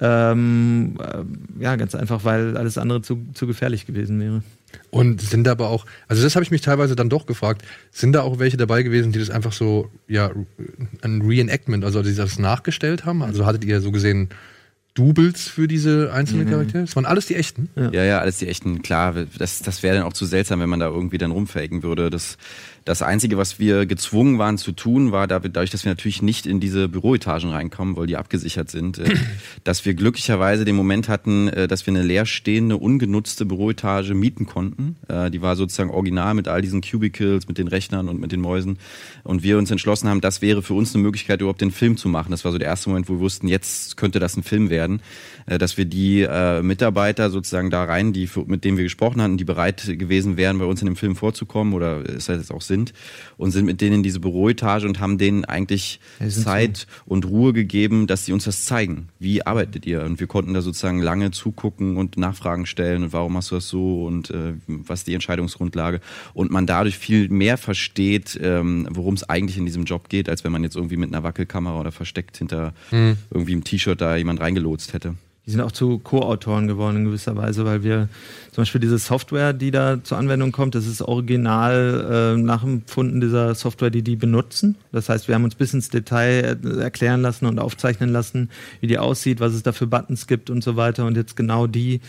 Ähm, 0.00 0.98
äh, 1.00 1.62
ja, 1.62 1.76
ganz 1.76 1.94
einfach, 1.94 2.24
weil 2.24 2.56
alles 2.56 2.76
andere 2.76 3.02
zu, 3.02 3.26
zu 3.34 3.46
gefährlich 3.46 3.86
gewesen 3.86 4.20
wäre. 4.20 4.42
Und 4.90 5.20
sind 5.20 5.44
da 5.44 5.52
aber 5.52 5.68
auch, 5.68 5.86
also 6.08 6.22
das 6.22 6.34
habe 6.34 6.42
ich 6.42 6.50
mich 6.50 6.62
teilweise 6.62 6.96
dann 6.96 7.08
doch 7.08 7.26
gefragt, 7.26 7.62
sind 7.92 8.12
da 8.12 8.22
auch 8.22 8.38
welche 8.38 8.56
dabei 8.56 8.82
gewesen, 8.82 9.12
die 9.12 9.18
das 9.18 9.30
einfach 9.30 9.52
so, 9.52 9.90
ja, 10.08 10.30
ein 11.02 11.22
Reenactment, 11.22 11.84
also 11.84 12.02
die 12.02 12.14
das 12.14 12.38
nachgestellt 12.38 13.04
haben? 13.04 13.22
Also 13.22 13.46
hattet 13.46 13.64
ihr 13.64 13.80
so 13.80 13.92
gesehen 13.92 14.30
Doubles 14.94 15.48
für 15.48 15.68
diese 15.68 16.12
einzelnen 16.12 16.50
Charaktere? 16.50 16.82
Das 16.82 16.96
waren 16.96 17.06
alles 17.06 17.26
die 17.26 17.36
echten? 17.36 17.68
Ja, 17.76 18.04
ja, 18.04 18.18
alles 18.18 18.38
die 18.38 18.48
echten, 18.48 18.82
klar, 18.82 19.14
das, 19.38 19.62
das 19.62 19.82
wäre 19.84 19.96
dann 19.96 20.04
auch 20.04 20.12
zu 20.12 20.26
seltsam, 20.26 20.58
wenn 20.60 20.68
man 20.68 20.80
da 20.80 20.88
irgendwie 20.88 21.18
dann 21.18 21.30
rumfaken 21.30 21.84
würde. 21.84 22.10
Das, 22.10 22.36
das 22.90 23.02
Einzige, 23.02 23.38
was 23.38 23.60
wir 23.60 23.86
gezwungen 23.86 24.40
waren 24.40 24.58
zu 24.58 24.72
tun, 24.72 25.12
war 25.12 25.28
dadurch, 25.28 25.70
dass 25.70 25.84
wir 25.84 25.92
natürlich 25.92 26.22
nicht 26.22 26.44
in 26.44 26.58
diese 26.58 26.88
Büroetagen 26.88 27.50
reinkommen, 27.50 27.96
weil 27.96 28.08
die 28.08 28.16
abgesichert 28.16 28.68
sind, 28.68 28.98
äh, 28.98 29.14
dass 29.64 29.84
wir 29.84 29.94
glücklicherweise 29.94 30.64
den 30.64 30.74
Moment 30.74 31.08
hatten, 31.08 31.46
äh, 31.48 31.68
dass 31.68 31.86
wir 31.86 31.92
eine 31.92 32.02
leerstehende, 32.02 32.76
ungenutzte 32.76 33.46
Büroetage 33.46 34.14
mieten 34.14 34.44
konnten. 34.44 34.96
Äh, 35.06 35.30
Die 35.30 35.40
war 35.40 35.54
sozusagen 35.54 35.90
original 35.90 36.34
mit 36.34 36.48
all 36.48 36.62
diesen 36.62 36.80
Cubicles, 36.80 37.46
mit 37.46 37.58
den 37.58 37.68
Rechnern 37.68 38.08
und 38.08 38.18
mit 38.18 38.32
den 38.32 38.40
Mäusen. 38.40 38.78
Und 39.22 39.44
wir 39.44 39.56
uns 39.56 39.70
entschlossen 39.70 40.08
haben, 40.08 40.20
das 40.20 40.42
wäre 40.42 40.60
für 40.60 40.74
uns 40.74 40.92
eine 40.92 41.04
Möglichkeit, 41.04 41.40
überhaupt 41.40 41.60
den 41.60 41.70
Film 41.70 41.96
zu 41.96 42.08
machen. 42.08 42.32
Das 42.32 42.44
war 42.44 42.50
so 42.50 42.58
der 42.58 42.66
erste 42.66 42.88
Moment, 42.90 43.08
wo 43.08 43.14
wir 43.14 43.20
wussten, 43.20 43.46
jetzt 43.46 43.96
könnte 43.98 44.18
das 44.18 44.36
ein 44.36 44.42
Film 44.42 44.68
werden. 44.68 45.00
Äh, 45.46 45.58
Dass 45.58 45.76
wir 45.76 45.84
die 45.84 46.22
äh, 46.22 46.62
Mitarbeiter 46.62 47.30
sozusagen 47.30 47.70
da 47.70 47.84
rein, 47.84 48.12
die 48.12 48.28
mit 48.46 48.64
denen 48.64 48.76
wir 48.76 48.84
gesprochen 48.84 49.20
hatten, 49.22 49.36
die 49.36 49.44
bereit 49.44 49.82
gewesen 49.98 50.36
wären, 50.36 50.58
bei 50.58 50.64
uns 50.64 50.80
in 50.80 50.86
dem 50.86 50.96
Film 50.96 51.16
vorzukommen 51.16 51.74
oder 51.74 52.02
es 52.08 52.28
hat 52.28 52.36
jetzt 52.36 52.52
auch 52.52 52.60
sind 52.62 52.92
und 53.36 53.50
sind 53.50 53.66
mit 53.66 53.80
denen 53.80 53.96
in 53.96 54.02
diese 54.02 54.20
Büroetage 54.20 54.86
und 54.86 55.00
haben 55.00 55.18
denen 55.18 55.44
eigentlich 55.44 56.00
Zeit 56.28 56.86
und 57.06 57.24
Ruhe 57.26 57.52
gegeben, 57.52 58.06
dass 58.06 58.24
sie 58.24 58.32
uns 58.32 58.44
das 58.44 58.64
zeigen. 58.64 59.08
Wie 59.18 59.44
arbeitet 59.44 59.86
ihr? 59.86 60.02
Und 60.02 60.20
wir 60.20 60.26
konnten 60.26 60.54
da 60.54 60.62
sozusagen 60.62 61.00
lange 61.00 61.30
zugucken 61.30 61.96
und 61.96 62.16
Nachfragen 62.16 62.66
stellen 62.66 63.02
und 63.04 63.12
warum 63.12 63.36
hast 63.36 63.50
du 63.50 63.56
das 63.56 63.68
so 63.68 64.04
und 64.04 64.30
äh, 64.30 64.54
was 64.66 65.00
ist 65.00 65.06
die 65.08 65.14
Entscheidungsgrundlage 65.14 66.00
und 66.34 66.50
man 66.50 66.66
dadurch 66.66 66.98
viel 66.98 67.28
mehr 67.28 67.56
versteht, 67.56 68.38
ähm, 68.42 68.86
worum 68.90 69.14
es 69.14 69.28
eigentlich 69.28 69.58
in 69.58 69.66
diesem 69.66 69.84
Job 69.84 70.08
geht, 70.08 70.28
als 70.28 70.44
wenn 70.44 70.52
man 70.52 70.62
jetzt 70.62 70.76
irgendwie 70.76 70.96
mit 70.96 71.12
einer 71.12 71.22
Wackelkamera 71.22 71.78
oder 71.80 71.92
versteckt 71.92 72.36
hinter 72.36 72.72
Hm. 72.90 73.16
irgendwie 73.30 73.52
im 73.52 73.64
T-Shirt 73.64 74.00
da 74.00 74.16
jemand 74.16 74.40
reingelotst 74.40 74.92
hätte. 74.92 75.14
Die 75.50 75.54
sind 75.54 75.62
auch 75.62 75.72
zu 75.72 75.98
Co-Autoren 75.98 76.68
geworden 76.68 76.98
in 76.98 77.04
gewisser 77.06 77.36
Weise, 77.36 77.64
weil 77.64 77.82
wir 77.82 78.08
zum 78.52 78.62
Beispiel 78.62 78.80
diese 78.80 78.98
Software, 78.98 79.52
die 79.52 79.72
da 79.72 79.98
zur 80.00 80.16
Anwendung 80.16 80.52
kommt, 80.52 80.76
das 80.76 80.86
ist 80.86 81.02
original 81.02 82.36
äh, 82.36 82.40
nachempfunden 82.40 83.20
dieser 83.20 83.56
Software, 83.56 83.90
die 83.90 84.02
die 84.02 84.14
benutzen. 84.14 84.76
Das 84.92 85.08
heißt, 85.08 85.26
wir 85.26 85.34
haben 85.34 85.42
uns 85.42 85.56
bis 85.56 85.74
ins 85.74 85.88
Detail 85.88 86.56
erklären 86.78 87.20
lassen 87.20 87.46
und 87.46 87.58
aufzeichnen 87.58 88.10
lassen, 88.10 88.48
wie 88.80 88.86
die 88.86 88.98
aussieht, 88.98 89.40
was 89.40 89.52
es 89.52 89.64
da 89.64 89.72
für 89.72 89.88
Buttons 89.88 90.28
gibt 90.28 90.50
und 90.50 90.62
so 90.62 90.76
weiter. 90.76 91.04
Und 91.04 91.16
jetzt 91.16 91.34
genau 91.34 91.66
die, 91.66 92.00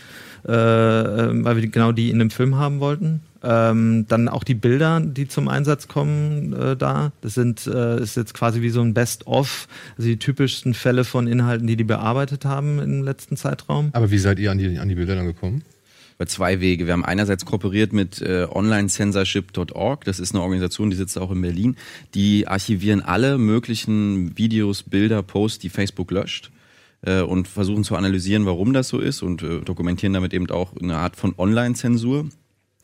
äh, 0.46 0.52
äh, 0.52 1.44
weil 1.44 1.56
wir 1.56 1.66
genau 1.66 1.90
die 1.90 2.10
in 2.10 2.20
dem 2.20 2.30
Film 2.30 2.54
haben 2.54 2.78
wollten. 2.78 3.22
Ähm, 3.42 4.06
dann 4.08 4.28
auch 4.28 4.44
die 4.44 4.54
Bilder, 4.54 5.00
die 5.00 5.26
zum 5.26 5.48
Einsatz 5.48 5.88
kommen 5.88 6.52
äh, 6.52 6.76
da. 6.76 7.12
Das 7.22 7.34
sind 7.34 7.66
äh, 7.66 8.00
ist 8.00 8.16
jetzt 8.16 8.34
quasi 8.34 8.62
wie 8.62 8.70
so 8.70 8.80
ein 8.80 8.94
Best-of, 8.94 9.66
also 9.96 10.08
die 10.08 10.18
typischsten 10.18 10.74
Fälle 10.74 11.04
von 11.04 11.26
Inhalten, 11.26 11.66
die 11.66 11.76
die 11.76 11.84
bearbeitet 11.84 12.44
haben 12.44 12.78
im 12.78 13.02
letzten 13.02 13.36
Zeitraum. 13.36 13.90
Aber 13.94 14.10
wie 14.10 14.18
seid 14.18 14.38
ihr 14.38 14.52
an 14.52 14.58
die, 14.58 14.78
an 14.78 14.88
die 14.88 14.94
Bilder 14.94 15.16
dann 15.16 15.26
gekommen? 15.26 15.64
Über 16.16 16.26
zwei 16.26 16.60
Wege. 16.60 16.86
Wir 16.86 16.92
haben 16.92 17.04
einerseits 17.04 17.44
kooperiert 17.44 17.92
mit 17.92 18.22
äh, 18.22 18.46
onlinecensorship.org. 18.48 20.04
Das 20.04 20.20
ist 20.20 20.34
eine 20.34 20.42
Organisation, 20.42 20.90
die 20.90 20.96
sitzt 20.96 21.18
auch 21.18 21.32
in 21.32 21.42
Berlin. 21.42 21.76
Die 22.14 22.46
archivieren 22.46 23.02
alle 23.02 23.38
möglichen 23.38 24.38
Videos, 24.38 24.84
Bilder, 24.84 25.22
Posts, 25.24 25.58
die 25.58 25.68
Facebook 25.68 26.12
löscht 26.12 26.52
äh, 27.02 27.22
und 27.22 27.48
versuchen 27.48 27.82
zu 27.82 27.96
analysieren, 27.96 28.46
warum 28.46 28.72
das 28.72 28.88
so 28.88 29.00
ist 29.00 29.22
und 29.22 29.42
äh, 29.42 29.62
dokumentieren 29.62 30.12
damit 30.12 30.32
eben 30.32 30.48
auch 30.50 30.76
eine 30.76 30.96
Art 30.96 31.16
von 31.16 31.34
Online-Zensur. 31.36 32.26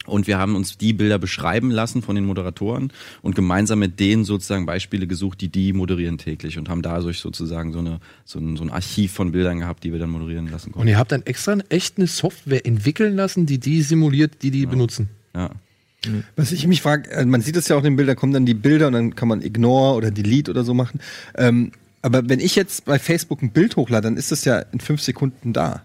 Und 0.08 0.26
wir 0.26 0.38
haben 0.38 0.56
uns 0.56 0.78
die 0.78 0.92
Bilder 0.92 1.18
beschreiben 1.18 1.70
lassen 1.70 2.02
von 2.02 2.14
den 2.14 2.24
Moderatoren 2.24 2.92
und 3.22 3.36
gemeinsam 3.36 3.78
mit 3.78 4.00
denen 4.00 4.24
sozusagen 4.24 4.66
Beispiele 4.66 5.06
gesucht, 5.06 5.40
die 5.40 5.48
die 5.48 5.72
moderieren 5.72 6.18
täglich 6.18 6.58
und 6.58 6.68
haben 6.68 6.82
dadurch 6.82 7.20
sozusagen 7.20 7.72
so, 7.72 7.78
eine, 7.78 8.00
so, 8.24 8.38
ein, 8.38 8.56
so 8.56 8.64
ein 8.64 8.70
Archiv 8.70 9.12
von 9.12 9.32
Bildern 9.32 9.60
gehabt, 9.60 9.84
die 9.84 9.92
wir 9.92 9.98
dann 9.98 10.10
moderieren 10.10 10.50
lassen 10.50 10.68
Und 10.68 10.72
konnten. 10.72 10.88
ihr 10.88 10.98
habt 10.98 11.12
dann 11.12 11.22
extra 11.22 11.56
echt 11.68 11.98
eine 11.98 12.06
Software 12.06 12.66
entwickeln 12.66 13.16
lassen, 13.16 13.46
die 13.46 13.58
die 13.58 13.82
simuliert, 13.82 14.42
die 14.42 14.50
die 14.50 14.66
benutzen. 14.66 15.08
Ja. 15.34 15.50
Was 16.36 16.52
ich 16.52 16.66
mich 16.66 16.82
frage, 16.82 17.24
man 17.26 17.42
sieht 17.42 17.56
es 17.56 17.68
ja 17.68 17.76
auch 17.76 17.80
in 17.80 17.84
den 17.84 17.96
Bildern, 17.96 18.16
kommen 18.16 18.32
dann 18.32 18.46
die 18.46 18.54
Bilder 18.54 18.86
und 18.86 18.92
dann 18.92 19.14
kann 19.14 19.28
man 19.28 19.42
Ignore 19.42 19.96
oder 19.96 20.10
Delete 20.10 20.50
oder 20.50 20.64
so 20.64 20.72
machen. 20.74 21.00
Ähm, 21.36 21.72
aber 22.02 22.28
wenn 22.28 22.38
ich 22.38 22.54
jetzt 22.54 22.84
bei 22.84 22.98
Facebook 22.98 23.42
ein 23.42 23.50
Bild 23.50 23.76
hochlade, 23.76 24.04
dann 24.04 24.16
ist 24.16 24.30
das 24.30 24.44
ja 24.44 24.60
in 24.60 24.80
fünf 24.80 25.02
Sekunden 25.02 25.52
da. 25.52 25.82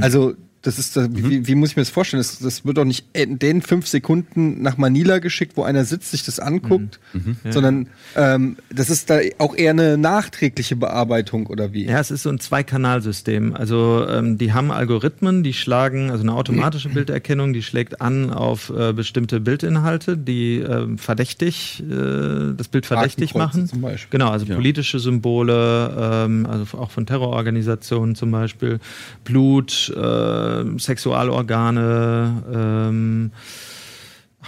Also 0.00 0.34
das 0.62 0.78
ist, 0.78 0.94
da- 0.96 1.08
wie, 1.10 1.46
wie 1.46 1.54
muss 1.54 1.70
ich 1.70 1.76
mir 1.76 1.82
das 1.82 1.90
vorstellen? 1.90 2.20
Das, 2.20 2.38
das 2.38 2.64
wird 2.66 2.76
doch 2.76 2.84
nicht 2.84 3.06
in 3.14 3.38
den 3.38 3.62
fünf 3.62 3.86
Sekunden 3.86 4.60
nach 4.60 4.76
Manila 4.76 5.18
geschickt, 5.18 5.56
wo 5.56 5.62
einer 5.62 5.84
sitzt, 5.86 6.10
sich 6.10 6.22
das 6.22 6.38
anguckt, 6.38 7.00
sondern 7.48 7.86
ähm, 8.14 8.56
das 8.74 8.90
ist 8.90 9.08
da 9.08 9.20
auch 9.38 9.56
eher 9.56 9.70
eine 9.70 9.96
nachträgliche 9.96 10.76
Bearbeitung 10.76 11.46
oder 11.46 11.72
wie? 11.72 11.86
Ja, 11.86 11.98
es 12.00 12.10
ist 12.10 12.24
so 12.24 12.28
ein 12.30 12.40
Zweikanalsystem. 12.40 13.54
Also 13.54 14.06
ähm, 14.08 14.36
die 14.36 14.52
haben 14.52 14.70
Algorithmen, 14.70 15.42
die 15.42 15.54
schlagen, 15.54 16.10
also 16.10 16.22
eine 16.24 16.34
automatische 16.34 16.88
Bilderkennung, 16.90 17.52
die 17.52 17.62
schlägt 17.62 18.00
an 18.02 18.30
auf 18.30 18.70
äh, 18.76 18.92
bestimmte 18.92 19.40
Bildinhalte, 19.40 20.16
die 20.18 20.56
ähm, 20.58 20.98
verdächtig, 20.98 21.82
äh, 21.90 22.52
das 22.56 22.68
Bild 22.68 22.84
verdächtig 22.86 23.34
machen. 23.34 23.66
zum 23.66 23.80
Beispiel. 23.80 24.10
Genau, 24.18 24.30
also 24.30 24.44
politische 24.46 24.98
Symbole, 24.98 25.96
ähm, 25.98 26.46
also 26.46 26.76
auch 26.78 26.90
von 26.90 27.06
Terrororganisationen 27.06 28.14
zum 28.14 28.30
Beispiel, 28.30 28.78
Blut, 29.24 29.92
äh, 29.96 30.49
Sexualorgane, 30.78 32.42
ähm, 32.52 33.30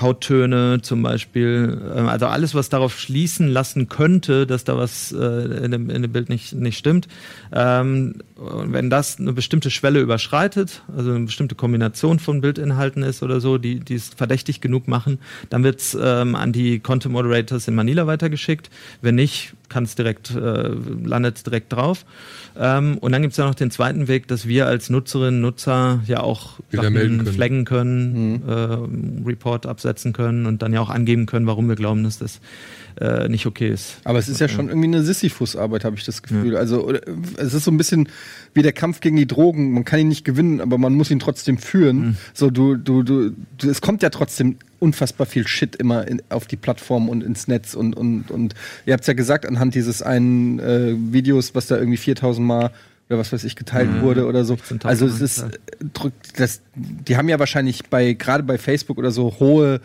Hauttöne 0.00 0.80
zum 0.80 1.02
Beispiel, 1.02 1.78
ähm, 1.94 2.08
also 2.08 2.26
alles, 2.26 2.54
was 2.54 2.70
darauf 2.70 2.98
schließen 2.98 3.48
lassen 3.48 3.88
könnte, 3.88 4.46
dass 4.46 4.64
da 4.64 4.76
was 4.76 5.12
äh, 5.12 5.64
in, 5.64 5.70
dem, 5.70 5.90
in 5.90 6.02
dem 6.02 6.12
Bild 6.12 6.30
nicht, 6.30 6.54
nicht 6.54 6.78
stimmt. 6.78 7.08
Ähm, 7.52 8.14
wenn 8.36 8.88
das 8.88 9.20
eine 9.20 9.34
bestimmte 9.34 9.70
Schwelle 9.70 10.00
überschreitet, 10.00 10.82
also 10.96 11.10
eine 11.10 11.26
bestimmte 11.26 11.54
Kombination 11.54 12.18
von 12.18 12.40
Bildinhalten 12.40 13.02
ist 13.02 13.22
oder 13.22 13.40
so, 13.40 13.58
die 13.58 13.80
die 13.80 13.94
es 13.94 14.08
verdächtig 14.08 14.60
genug 14.62 14.88
machen, 14.88 15.18
dann 15.50 15.62
wird's 15.62 15.96
ähm, 16.00 16.36
an 16.36 16.52
die 16.52 16.80
Content 16.80 17.12
Moderators 17.12 17.68
in 17.68 17.74
Manila 17.74 18.06
weitergeschickt. 18.06 18.70
Wenn 19.02 19.16
nicht, 19.16 19.52
kann 19.72 19.84
es 19.84 19.94
direkt, 19.94 20.30
äh, 20.34 20.70
landet 21.04 21.46
direkt 21.46 21.72
drauf. 21.72 22.04
Ähm, 22.58 22.98
und 22.98 23.12
dann 23.12 23.22
gibt's 23.22 23.38
ja 23.38 23.46
noch 23.46 23.54
den 23.54 23.70
zweiten 23.70 24.08
Weg, 24.08 24.28
dass 24.28 24.46
wir 24.46 24.66
als 24.66 24.90
Nutzerinnen 24.90 25.40
Nutzer 25.40 26.00
ja 26.06 26.20
auch 26.20 26.58
melden 26.70 26.92
Sachen 26.94 27.18
können. 27.18 27.34
flaggen 27.34 27.64
können, 27.64 28.42
äh, 28.46 29.26
Report 29.26 29.66
absetzen 29.66 30.12
können 30.12 30.46
und 30.46 30.62
dann 30.62 30.72
ja 30.72 30.80
auch 30.80 30.90
angeben 30.90 31.26
können, 31.26 31.46
warum 31.46 31.68
wir 31.68 31.76
glauben, 31.76 32.04
dass 32.04 32.18
das 32.18 32.40
äh, 33.00 33.28
nicht 33.28 33.46
okay 33.46 33.68
ist. 33.68 33.96
Aber 34.04 34.18
es 34.18 34.28
ist 34.28 34.40
ja 34.40 34.48
schon 34.48 34.68
irgendwie 34.68 34.88
eine 34.88 35.02
Sisyphus-Arbeit, 35.02 35.84
habe 35.84 35.96
ich 35.96 36.04
das 36.04 36.22
Gefühl. 36.22 36.56
Also 36.56 36.84
oder, 36.86 37.00
es 37.36 37.54
ist 37.54 37.64
so 37.64 37.70
ein 37.70 37.76
bisschen 37.76 38.08
wie 38.54 38.62
der 38.62 38.72
Kampf 38.72 39.00
gegen 39.00 39.16
die 39.16 39.26
Drogen. 39.26 39.72
Man 39.72 39.84
kann 39.84 40.00
ihn 40.00 40.08
nicht 40.08 40.24
gewinnen, 40.24 40.60
aber 40.60 40.78
man 40.78 40.94
muss 40.94 41.10
ihn 41.10 41.18
trotzdem 41.18 41.58
führen. 41.58 42.16
So 42.34 42.50
du, 42.50 42.76
du, 42.76 43.02
du, 43.02 43.30
du, 43.58 43.70
es 43.70 43.80
kommt 43.80 44.02
ja 44.02 44.10
trotzdem 44.10 44.56
unfassbar 44.78 45.26
viel 45.26 45.46
Shit 45.46 45.76
immer 45.76 46.06
in, 46.08 46.22
auf 46.28 46.46
die 46.46 46.56
Plattform 46.56 47.08
und 47.08 47.22
ins 47.22 47.46
Netz 47.46 47.74
und 47.74 47.96
und 47.96 48.30
und 48.30 48.54
ihr 48.84 48.94
habt 48.94 49.06
ja 49.06 49.14
gesagt 49.14 49.46
anhand 49.46 49.74
dieses 49.74 50.02
einen 50.02 50.58
äh, 50.58 50.94
Videos, 50.96 51.54
was 51.54 51.68
da 51.68 51.76
irgendwie 51.76 51.96
4000 51.96 52.46
Mal 52.46 52.72
oder 53.08 53.18
was 53.18 53.32
weiß 53.32 53.44
ich 53.44 53.56
geteilt 53.56 54.00
wurde 54.00 54.26
oder 54.26 54.44
so. 54.44 54.54
16.000 54.54 54.86
Also 54.86 55.06
es 55.06 55.20
ist 55.20 55.44
drückt 55.92 56.40
das 56.40 56.62
die 56.74 57.16
haben 57.16 57.28
ja 57.28 57.38
wahrscheinlich 57.38 57.84
bei 57.90 58.14
gerade 58.14 58.42
bei 58.42 58.58
Facebook 58.58 58.98
oder 58.98 59.12
so 59.12 59.36
hohe 59.38 59.80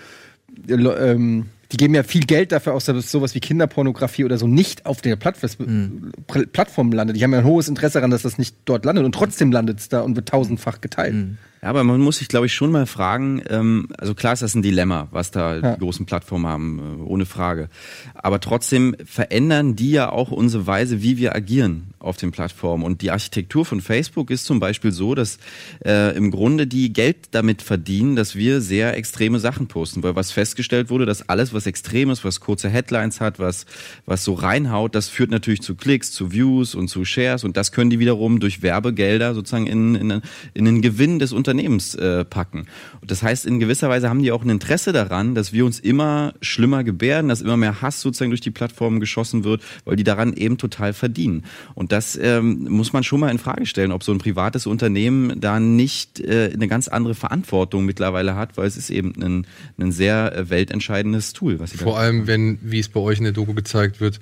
äh, 0.67 0.73
ähm, 0.73 1.47
die 1.71 1.77
geben 1.77 1.93
ja 1.95 2.03
viel 2.03 2.25
Geld 2.25 2.51
dafür 2.51 2.73
aus, 2.73 2.85
dass 2.85 3.11
sowas 3.11 3.35
wie 3.35 3.39
Kinderpornografie 3.39 4.23
oder 4.23 4.37
so 4.37 4.47
nicht 4.47 4.85
auf 4.85 5.01
der 5.01 5.15
Plattform, 5.17 6.11
Plattform 6.27 6.91
landet. 6.91 7.17
Die 7.17 7.23
haben 7.23 7.33
ja 7.33 7.39
ein 7.39 7.45
hohes 7.45 7.67
Interesse 7.67 7.95
daran, 7.95 8.11
dass 8.11 8.21
das 8.21 8.37
nicht 8.37 8.55
dort 8.65 8.85
landet 8.85 9.03
und 9.05 9.13
trotzdem 9.13 9.51
landet 9.51 9.79
es 9.79 9.89
da 9.89 10.01
und 10.01 10.15
wird 10.15 10.29
tausendfach 10.29 10.79
geteilt. 10.81 11.15
Ja, 11.61 11.69
aber 11.69 11.83
man 11.83 11.99
muss 11.99 12.17
sich, 12.19 12.27
glaube 12.27 12.45
ich, 12.45 12.53
schon 12.53 12.71
mal 12.71 12.85
fragen, 12.85 13.41
ähm, 13.49 13.87
also 13.97 14.13
klar 14.13 14.33
ist 14.33 14.43
das 14.43 14.53
ein 14.53 14.61
Dilemma, 14.61 15.07
was 15.11 15.31
da 15.31 15.55
Ja. 15.57 15.73
die 15.73 15.79
großen 15.79 16.05
Plattformen 16.05 16.45
haben, 16.45 16.79
äh, 16.79 17.03
ohne 17.03 17.25
Frage. 17.25 17.69
Aber 18.13 18.39
trotzdem 18.39 18.95
verändern 19.03 19.75
die 19.75 19.91
ja 19.91 20.09
auch 20.11 20.31
unsere 20.31 20.67
Weise, 20.67 21.01
wie 21.01 21.17
wir 21.17 21.35
agieren 21.35 21.87
auf 22.07 22.17
den 22.17 22.31
Plattformen. 22.31 22.83
Und 22.83 23.01
die 23.01 23.11
Architektur 23.11 23.65
von 23.65 23.81
Facebook 23.81 24.31
ist 24.31 24.45
zum 24.45 24.59
Beispiel 24.59 24.91
so, 24.91 25.15
dass 25.15 25.37
äh, 25.85 26.15
im 26.15 26.31
Grunde 26.31 26.67
die 26.67 26.91
Geld 26.93 27.17
damit 27.31 27.61
verdienen, 27.61 28.15
dass 28.15 28.35
wir 28.35 28.61
sehr 28.61 28.97
extreme 28.97 29.39
Sachen 29.39 29.67
posten. 29.67 30.03
Weil 30.03 30.15
was 30.15 30.31
festgestellt 30.31 30.89
wurde, 30.89 31.05
dass 31.05 31.27
alles, 31.29 31.53
was 31.53 31.67
extrem 31.67 32.09
ist, 32.09 32.23
was 32.23 32.39
kurze 32.39 32.69
Headlines 32.69 33.21
hat, 33.21 33.39
was, 33.39 33.65
was 34.05 34.23
so 34.23 34.33
reinhaut, 34.33 34.95
das 34.95 35.09
führt 35.09 35.31
natürlich 35.31 35.61
zu 35.61 35.75
Klicks, 35.75 36.11
zu 36.11 36.31
Views 36.31 36.75
und 36.75 36.87
zu 36.87 37.05
Shares. 37.05 37.43
Und 37.43 37.57
das 37.57 37.71
können 37.71 37.89
die 37.89 37.99
wiederum 37.99 38.39
durch 38.39 38.61
Werbegelder 38.61 39.33
sozusagen 39.33 39.67
in, 39.67 39.95
in, 39.95 40.21
in 40.53 40.65
den 40.65 40.81
Gewinn 40.81 41.19
des 41.19 41.33
Unternehmens 41.33 41.95
äh, 41.95 42.25
packen. 42.25 42.67
Das 43.05 43.23
heißt, 43.23 43.45
in 43.45 43.59
gewisser 43.59 43.89
Weise 43.89 44.09
haben 44.09 44.23
die 44.23 44.31
auch 44.31 44.43
ein 44.43 44.49
Interesse 44.49 44.93
daran, 44.93 45.35
dass 45.35 45.53
wir 45.53 45.65
uns 45.65 45.79
immer 45.79 46.33
schlimmer 46.41 46.83
gebärden, 46.83 47.29
dass 47.29 47.41
immer 47.41 47.57
mehr 47.57 47.81
Hass 47.81 48.01
sozusagen 48.01 48.31
durch 48.31 48.41
die 48.41 48.51
Plattformen 48.51 48.99
geschossen 48.99 49.43
wird, 49.43 49.61
weil 49.85 49.95
die 49.95 50.03
daran 50.03 50.33
eben 50.33 50.57
total 50.57 50.93
verdienen. 50.93 51.43
Und 51.75 51.91
das 51.97 52.17
ähm, 52.21 52.67
muss 52.69 52.93
man 52.93 53.03
schon 53.03 53.19
mal 53.19 53.31
in 53.31 53.39
Frage 53.39 53.65
stellen, 53.65 53.91
ob 53.91 54.03
so 54.03 54.11
ein 54.11 54.19
privates 54.19 54.67
Unternehmen 54.67 55.41
da 55.41 55.59
nicht 55.59 56.19
äh, 56.19 56.51
eine 56.53 56.67
ganz 56.67 56.87
andere 56.87 57.15
Verantwortung 57.15 57.85
mittlerweile 57.85 58.35
hat, 58.35 58.55
weil 58.55 58.67
es 58.67 58.77
ist 58.77 58.91
eben 58.91 59.13
ein, 59.19 59.47
ein 59.79 59.91
sehr 59.91 60.35
äh, 60.35 60.49
weltentscheidendes 60.51 61.33
Tool, 61.33 61.59
was 61.59 61.71
sie 61.71 61.77
Vor 61.77 61.97
allem, 61.97 62.27
wenn, 62.27 62.59
wie 62.61 62.79
es 62.79 62.87
bei 62.87 62.99
euch 62.99 63.17
in 63.17 63.23
der 63.23 63.33
Doku 63.33 63.55
gezeigt 63.55 63.99
wird, 63.99 64.19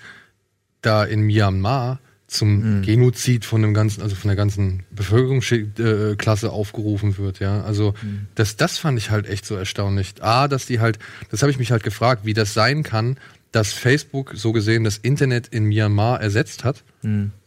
da 0.81 1.03
in 1.03 1.21
Myanmar 1.21 1.99
zum 2.27 2.81
Genozid 2.81 3.45
von 3.45 3.61
dem 3.61 3.73
ganzen, 3.73 4.01
also 4.01 4.15
von 4.15 4.29
der 4.29 4.35
ganzen 4.35 4.83
Bevölkerungsklasse 4.91 6.51
aufgerufen 6.51 7.17
wird, 7.17 7.39
ja. 7.39 7.61
Also 7.61 7.93
das, 8.33 8.55
das 8.55 8.79
fand 8.79 8.97
ich 8.97 9.11
halt 9.11 9.27
echt 9.27 9.45
so 9.45 9.55
erstaunlich. 9.55 10.15
A, 10.21 10.47
dass 10.47 10.65
die 10.65 10.79
halt, 10.79 10.97
das 11.29 11.43
habe 11.43 11.51
ich 11.51 11.59
mich 11.59 11.71
halt 11.71 11.83
gefragt, 11.83 12.25
wie 12.25 12.33
das 12.33 12.53
sein 12.53 12.81
kann, 12.81 13.17
dass 13.55 13.71
Facebook 13.71 14.33
so 14.35 14.51
gesehen 14.51 14.83
das 14.83 14.97
Internet 14.97 15.47
in 15.47 15.65
Myanmar 15.65 16.19
ersetzt 16.21 16.63
hat, 16.65 16.83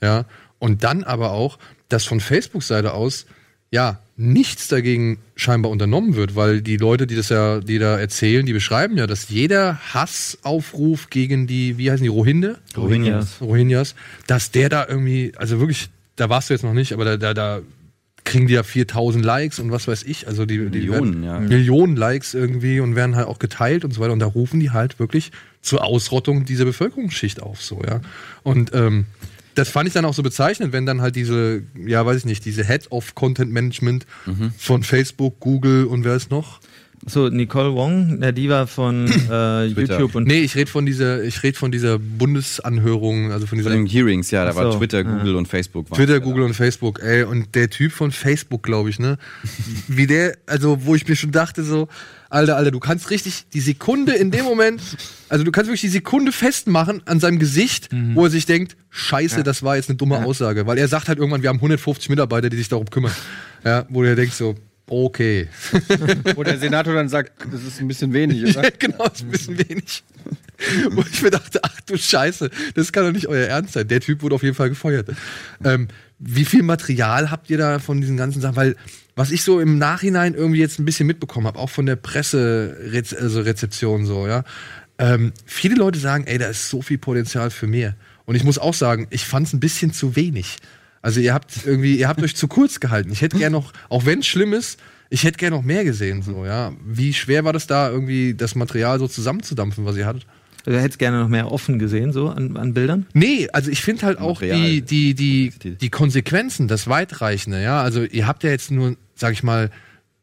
ja. 0.00 0.24
Und 0.58 0.82
dann 0.82 1.04
aber 1.04 1.32
auch, 1.32 1.58
dass 1.88 2.04
von 2.04 2.20
Facebook-Seite 2.20 2.94
aus 2.94 3.26
ja 3.70 4.00
nichts 4.16 4.68
dagegen 4.68 5.18
scheinbar 5.36 5.70
unternommen 5.70 6.16
wird, 6.16 6.34
weil 6.34 6.62
die 6.62 6.78
Leute, 6.78 7.06
die 7.06 7.14
das 7.14 7.28
ja, 7.28 7.60
die 7.60 7.78
da 7.78 7.98
erzählen, 7.98 8.46
die 8.46 8.54
beschreiben 8.54 8.96
ja, 8.96 9.06
dass 9.06 9.28
jeder 9.28 9.78
Hassaufruf 9.92 11.10
gegen 11.10 11.46
die, 11.46 11.76
wie 11.76 11.90
heißen 11.90 12.02
die, 12.02 12.08
Rohingya? 12.08 12.56
Rohingyas. 12.76 13.40
Rohingyas, 13.40 13.94
dass 14.26 14.50
der 14.50 14.70
da 14.70 14.86
irgendwie, 14.88 15.32
also 15.36 15.60
wirklich, 15.60 15.90
da 16.16 16.30
warst 16.30 16.48
du 16.48 16.54
jetzt 16.54 16.62
noch 16.62 16.72
nicht, 16.72 16.92
aber 16.92 17.04
da, 17.04 17.16
da, 17.16 17.34
da 17.34 17.60
kriegen 18.24 18.46
die 18.46 18.54
ja 18.54 18.62
4000 18.62 19.24
Likes 19.24 19.58
und 19.58 19.70
was 19.70 19.88
weiß 19.88 20.02
ich. 20.04 20.26
Also 20.26 20.46
die, 20.46 20.58
die 20.58 20.78
Millionen, 20.78 21.22
werden, 21.22 21.24
ja. 21.24 21.40
Millionen 21.40 21.96
Likes 21.96 22.34
irgendwie 22.34 22.80
und 22.80 22.96
werden 22.96 23.16
halt 23.16 23.26
auch 23.26 23.38
geteilt 23.38 23.84
und 23.84 23.92
so 23.92 24.00
weiter. 24.00 24.12
Und 24.12 24.18
da 24.18 24.26
rufen 24.26 24.60
die 24.60 24.70
halt 24.70 24.98
wirklich 24.98 25.32
zur 25.62 25.84
Ausrottung 25.84 26.44
dieser 26.44 26.64
Bevölkerungsschicht 26.64 27.42
auf, 27.42 27.62
so, 27.62 27.82
ja. 27.86 28.00
Und 28.42 28.72
ähm, 28.74 29.06
das 29.54 29.68
fand 29.68 29.88
ich 29.88 29.94
dann 29.94 30.04
auch 30.04 30.14
so 30.14 30.22
bezeichnend, 30.22 30.72
wenn 30.72 30.86
dann 30.86 31.00
halt 31.00 31.16
diese, 31.16 31.62
ja, 31.84 32.06
weiß 32.06 32.18
ich 32.18 32.24
nicht, 32.24 32.44
diese 32.44 32.64
Head 32.64 32.92
of 32.92 33.14
Content 33.16 33.52
Management 33.52 34.06
Mhm. 34.26 34.52
von 34.56 34.82
Facebook, 34.84 35.40
Google 35.40 35.86
und 35.86 36.04
wer 36.04 36.14
ist 36.14 36.30
noch? 36.30 36.60
So, 37.08 37.28
Nicole 37.28 37.74
Wong, 37.74 38.20
der 38.20 38.32
Diva 38.32 38.66
von 38.66 39.06
äh, 39.30 39.66
YouTube 39.66 40.14
und 40.14 40.26
Nee, 40.26 40.40
ich 40.40 40.54
rede 40.54 40.70
von 40.70 40.86
dieser, 40.86 41.22
ich 41.22 41.42
rede 41.42 41.58
von 41.58 41.72
dieser 41.72 41.98
Bundesanhörung, 41.98 43.32
also 43.32 43.46
von 43.46 43.58
dieser 43.58 43.70
Von 43.70 43.84
den 43.84 43.86
Hearings, 43.86 44.30
ja, 44.30 44.44
da 44.44 44.54
war 44.54 44.72
so, 44.72 44.78
Twitter, 44.78 44.98
ja. 44.98 45.16
Google 45.16 45.36
und 45.36 45.48
Facebook. 45.48 45.90
waren 45.90 45.96
Twitter. 45.96 46.20
Google 46.20 46.44
und 46.44 46.54
Facebook, 46.54 47.00
ey, 47.02 47.22
und 47.22 47.54
der 47.54 47.70
Typ 47.70 47.92
von 47.92 48.12
Facebook, 48.12 48.62
glaube 48.62 48.90
ich, 48.90 48.98
ne? 48.98 49.18
Wie 49.88 50.06
der, 50.06 50.36
also 50.46 50.84
wo 50.84 50.94
ich 50.94 51.08
mir 51.08 51.16
schon 51.16 51.32
dachte, 51.32 51.64
so, 51.64 51.88
Alter, 52.30 52.56
Alter, 52.56 52.70
du 52.70 52.80
kannst 52.80 53.10
richtig 53.10 53.46
die 53.54 53.60
Sekunde 53.60 54.12
in 54.12 54.30
dem 54.30 54.44
Moment, 54.44 54.82
also 55.30 55.44
du 55.44 55.50
kannst 55.50 55.68
wirklich 55.68 55.80
die 55.80 55.88
Sekunde 55.88 56.30
festmachen 56.30 57.00
an 57.06 57.20
seinem 57.20 57.38
Gesicht, 57.38 57.88
wo 58.14 58.24
er 58.24 58.30
sich 58.30 58.44
denkt, 58.44 58.76
scheiße, 58.90 59.42
das 59.42 59.62
war 59.62 59.76
jetzt 59.76 59.88
eine 59.88 59.96
dumme 59.96 60.24
Aussage. 60.24 60.66
Weil 60.66 60.76
er 60.76 60.88
sagt 60.88 61.08
halt 61.08 61.18
irgendwann, 61.18 61.42
wir 61.42 61.48
haben 61.48 61.56
150 61.56 62.10
Mitarbeiter, 62.10 62.50
die 62.50 62.56
sich 62.56 62.68
darum 62.68 62.90
kümmern. 62.90 63.12
Ja, 63.64 63.86
wo 63.88 64.02
du 64.02 64.08
dir 64.08 64.16
denkst 64.16 64.36
so, 64.36 64.56
okay. 64.88 65.48
Wo 66.34 66.42
der 66.42 66.58
Senator 66.58 66.94
dann 66.94 67.08
sagt, 67.08 67.32
das 67.52 67.62
ist 67.62 67.80
ein 67.80 67.88
bisschen 67.88 68.12
wenig, 68.12 68.40
Ja, 68.40 68.60
oder? 68.60 68.70
genau, 68.78 69.04
ist 69.06 69.22
ein 69.22 69.30
bisschen 69.30 69.58
wenig. 69.58 70.04
Wo 70.90 71.02
ich 71.02 71.22
mir 71.22 71.30
dachte, 71.30 71.60
ach 71.62 71.80
du 71.82 71.96
Scheiße, 71.96 72.50
das 72.74 72.92
kann 72.92 73.04
doch 73.04 73.12
nicht 73.12 73.28
euer 73.28 73.46
Ernst 73.46 73.74
sein. 73.74 73.86
Der 73.86 74.00
Typ 74.00 74.22
wurde 74.22 74.34
auf 74.34 74.42
jeden 74.42 74.54
Fall 74.54 74.68
gefeuert. 74.68 75.08
Ähm, 75.64 75.88
wie 76.18 76.44
viel 76.44 76.62
Material 76.62 77.30
habt 77.30 77.48
ihr 77.50 77.58
da 77.58 77.78
von 77.78 78.00
diesen 78.00 78.16
ganzen 78.16 78.40
Sachen? 78.40 78.56
Weil, 78.56 78.76
was 79.14 79.30
ich 79.30 79.42
so 79.42 79.60
im 79.60 79.78
Nachhinein 79.78 80.34
irgendwie 80.34 80.60
jetzt 80.60 80.78
ein 80.78 80.84
bisschen 80.84 81.06
mitbekommen 81.06 81.46
habe, 81.46 81.58
auch 81.58 81.70
von 81.70 81.86
der 81.86 81.96
Presse, 81.96 82.76
also 83.18 83.42
so, 84.04 84.26
ja. 84.26 84.44
Ähm, 84.98 85.32
viele 85.46 85.76
Leute 85.76 85.98
sagen, 86.00 86.24
ey, 86.26 86.38
da 86.38 86.46
ist 86.46 86.70
so 86.70 86.82
viel 86.82 86.98
Potenzial 86.98 87.50
für 87.50 87.68
mehr. 87.68 87.94
Und 88.24 88.34
ich 88.34 88.44
muss 88.44 88.58
auch 88.58 88.74
sagen, 88.74 89.06
ich 89.10 89.24
fand 89.24 89.46
es 89.46 89.52
ein 89.52 89.60
bisschen 89.60 89.92
zu 89.92 90.16
wenig. 90.16 90.56
Also 91.08 91.20
ihr 91.20 91.32
habt 91.32 91.64
irgendwie, 91.64 91.96
ihr 91.96 92.06
habt 92.06 92.22
euch 92.22 92.36
zu 92.36 92.48
kurz 92.48 92.80
gehalten. 92.80 93.10
Ich 93.10 93.22
hätte 93.22 93.38
gern 93.38 93.50
noch, 93.50 93.72
auch 93.88 94.04
wenn 94.04 94.18
es 94.18 94.26
schlimm 94.26 94.52
ist, 94.52 94.78
ich 95.08 95.24
hätte 95.24 95.38
gern 95.38 95.54
noch 95.54 95.62
mehr 95.62 95.82
gesehen, 95.82 96.20
so, 96.20 96.44
ja. 96.44 96.74
Wie 96.84 97.14
schwer 97.14 97.44
war 97.44 97.54
das 97.54 97.66
da, 97.66 97.88
irgendwie 97.88 98.34
das 98.34 98.54
Material 98.54 98.98
so 98.98 99.08
zusammenzudampfen, 99.08 99.86
was 99.86 99.96
ihr 99.96 100.04
hattet? 100.04 100.26
du 100.66 100.78
hättest 100.78 100.98
gerne 100.98 101.20
noch 101.20 101.28
mehr 101.28 101.50
offen 101.50 101.78
gesehen, 101.78 102.12
so 102.12 102.28
an, 102.28 102.58
an 102.58 102.74
Bildern. 102.74 103.06
Nee, 103.14 103.48
also 103.54 103.70
ich 103.70 103.80
finde 103.80 104.04
halt 104.04 104.18
auch 104.18 104.42
Material. 104.42 104.60
die, 104.60 104.82
die, 104.82 105.14
die, 105.14 105.76
die 105.76 105.88
Konsequenzen, 105.88 106.68
das 106.68 106.88
Weitreichende, 106.88 107.62
ja. 107.62 107.80
Also 107.80 108.04
ihr 108.04 108.26
habt 108.26 108.44
ja 108.44 108.50
jetzt 108.50 108.70
nur, 108.70 108.94
sag 109.14 109.32
ich 109.32 109.42
mal, 109.42 109.70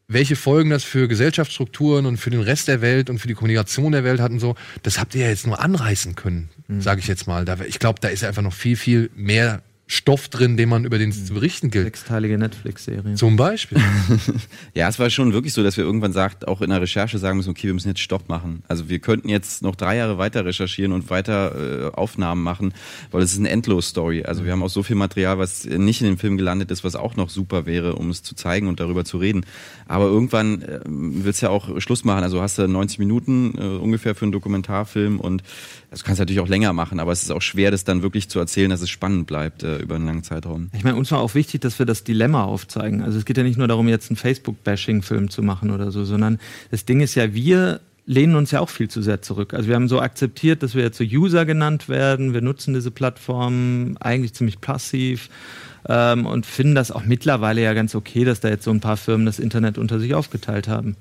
welche 0.08 0.36
Folgen 0.36 0.70
das 0.70 0.84
für 0.84 1.08
Gesellschaftsstrukturen 1.08 2.06
und 2.06 2.18
für 2.18 2.30
den 2.30 2.42
Rest 2.42 2.68
der 2.68 2.82
Welt 2.82 3.10
und 3.10 3.18
für 3.18 3.28
die 3.28 3.34
Kommunikation 3.34 3.92
der 3.92 4.04
Welt 4.04 4.20
hat 4.20 4.30
und 4.30 4.40
so, 4.40 4.54
das 4.84 5.00
habt 5.00 5.16
ihr 5.16 5.22
ja 5.22 5.30
jetzt 5.30 5.48
nur 5.48 5.60
anreißen 5.60 6.14
können, 6.14 6.50
sage 6.78 7.00
ich 7.00 7.08
jetzt 7.08 7.26
mal. 7.26 7.44
Ich 7.68 7.80
glaube, 7.80 8.00
da 8.02 8.10
ist 8.10 8.24
einfach 8.24 8.44
noch 8.44 8.54
viel, 8.54 8.76
viel 8.76 9.10
mehr 9.16 9.64
Stoff 9.88 10.30
drin, 10.30 10.58
den 10.58 10.70
man 10.70 10.84
über 10.84 10.98
den 10.98 11.12
zu 11.12 11.36
berichten 11.36 11.70
gilt. 11.70 11.86
Sechsteilige 11.86 12.40
Netflix-Serie. 12.40 13.16
Zum 13.16 13.36
Beispiel. 13.36 13.78
Ja, 14.74 14.90
es 14.90 15.00
war 15.00 15.10
schon 15.10 15.32
wirklich 15.32 15.54
so, 15.54 15.64
dass 15.64 15.78
wir 15.78 15.84
irgendwann 15.84 16.12
sagt, 16.12 16.48
auch 16.48 16.62
in 16.62 16.70
der 16.70 16.82
Recherche 16.82 17.18
sagen 17.18 17.38
müssen, 17.38 17.52
okay, 17.52 17.68
wir 17.68 17.74
müssen 17.74 17.88
jetzt 17.90 18.02
Stopp 18.02 18.28
machen. 18.28 18.64
Also 18.68 18.90
wir 18.90 19.00
könnten 19.00 19.30
jetzt 19.30 19.62
noch 19.62 19.76
drei 19.76 19.96
Jahre 19.96 20.18
weiter 20.18 20.44
recherchieren 20.44 20.92
und 20.92 21.10
weiter 21.10 21.92
äh, 21.92 21.96
Aufnahmen 21.96 22.44
machen, 22.44 22.74
weil 23.12 23.22
es 23.22 23.34
ist 23.34 23.40
eine 23.40 23.50
Endlos-Story. 23.50 24.24
Also 24.24 24.44
wir 24.44 24.52
haben 24.52 24.64
auch 24.64 24.70
so 24.70 24.84
viel 24.84 24.96
Material, 24.96 25.38
was 25.38 25.66
nicht 25.66 26.02
in 26.02 26.08
dem 26.08 26.18
Film 26.18 26.38
gelandet 26.38 26.72
ist, 26.72 26.84
was 26.84 26.96
auch 26.96 27.16
noch 27.16 27.30
super 27.30 27.66
wäre, 27.66 27.96
um 27.96 28.10
es 28.10 28.24
zu 28.24 28.36
zeigen 28.36 28.68
und 28.68 28.80
darüber 28.80 29.06
zu 29.06 29.18
reden. 29.18 29.46
Aber 29.88 30.06
irgendwann 30.06 30.62
äh, 30.62 30.80
willst 30.86 31.42
du 31.42 31.46
ja 31.48 31.52
auch 31.52 31.80
Schluss 31.80 32.04
machen. 32.04 32.24
Also 32.24 32.42
hast 32.42 32.58
du 32.58 32.68
90 32.68 33.00
Minuten 33.00 33.54
äh, 33.58 33.62
ungefähr 33.62 34.16
für 34.16 34.26
einen 34.26 34.32
Dokumentarfilm 34.32 35.20
und 35.20 35.44
das 35.96 36.04
kannst 36.04 36.20
du 36.20 36.24
natürlich 36.24 36.42
auch 36.42 36.50
länger 36.50 36.74
machen, 36.74 37.00
aber 37.00 37.14
es 37.14 37.24
ist 37.24 37.32
auch 37.32 37.42
schwer, 37.42 37.72
das 37.72 37.86
dann 37.86 38.02
wirklich 38.02 38.28
zu 38.28 38.38
erzählen, 38.38 38.70
dass 38.70 38.82
es 38.82 38.90
spannend 38.90 39.28
bleibt 39.28 39.64
äh, 39.64 39.78
über 39.78 39.96
einen 39.96 40.06
langen 40.06 40.24
Zeitraum. 40.24 40.70
Ich 40.74 40.84
meine, 40.84 40.98
uns 40.98 41.10
war 41.10 41.20
auch 41.20 41.36
wichtig, 41.36 41.62
dass 41.62 41.80
wir 41.80 41.86
das 41.86 42.04
Dilemma 42.04 42.44
aufzeigen. 42.44 43.02
Also 43.02 43.18
es 43.18 43.24
geht 43.24 43.38
ja 43.38 43.44
nicht 43.44 43.58
nur 43.58 43.70
darum, 43.70 43.88
jetzt 43.88 44.10
einen 44.10 44.18
Facebook-Bashing-Film 44.18 45.30
zu 45.30 45.42
machen 45.42 45.72
oder 45.72 45.92
so, 45.92 46.04
sondern 46.04 46.38
das 46.70 46.84
Ding 46.84 47.00
ist 47.00 47.16
ja, 47.16 47.34
wir 47.34 47.80
lehnen 48.06 48.36
uns 48.36 48.52
ja 48.52 48.60
auch 48.60 48.68
viel 48.68 48.90
zu 48.90 49.02
sehr 49.02 49.22
zurück. 49.22 49.54
Also 49.54 49.70
wir 49.70 49.76
haben 49.76 49.88
so 49.88 50.02
akzeptiert, 50.02 50.64
dass 50.64 50.76
wir 50.76 50.84
jetzt 50.84 50.98
so 50.98 51.06
User 51.06 51.46
genannt 51.46 51.88
werden. 51.88 52.34
Wir 52.34 52.42
nutzen 52.42 52.74
diese 52.74 52.92
Plattform 52.92 53.96
eigentlich 54.02 54.34
ziemlich 54.34 54.60
passiv 54.60 55.30
ähm, 55.88 56.26
und 56.26 56.46
finden 56.46 56.76
das 56.76 56.92
auch 56.92 57.06
mittlerweile 57.06 57.62
ja 57.64 57.74
ganz 57.74 57.96
okay, 57.96 58.26
dass 58.26 58.42
da 58.42 58.50
jetzt 58.50 58.66
so 58.66 58.72
ein 58.72 58.82
paar 58.82 58.98
Firmen 58.98 59.26
das 59.26 59.40
Internet 59.40 59.78
unter 59.78 60.02
sich 60.02 60.14
aufgeteilt 60.14 60.68
haben. 60.68 60.98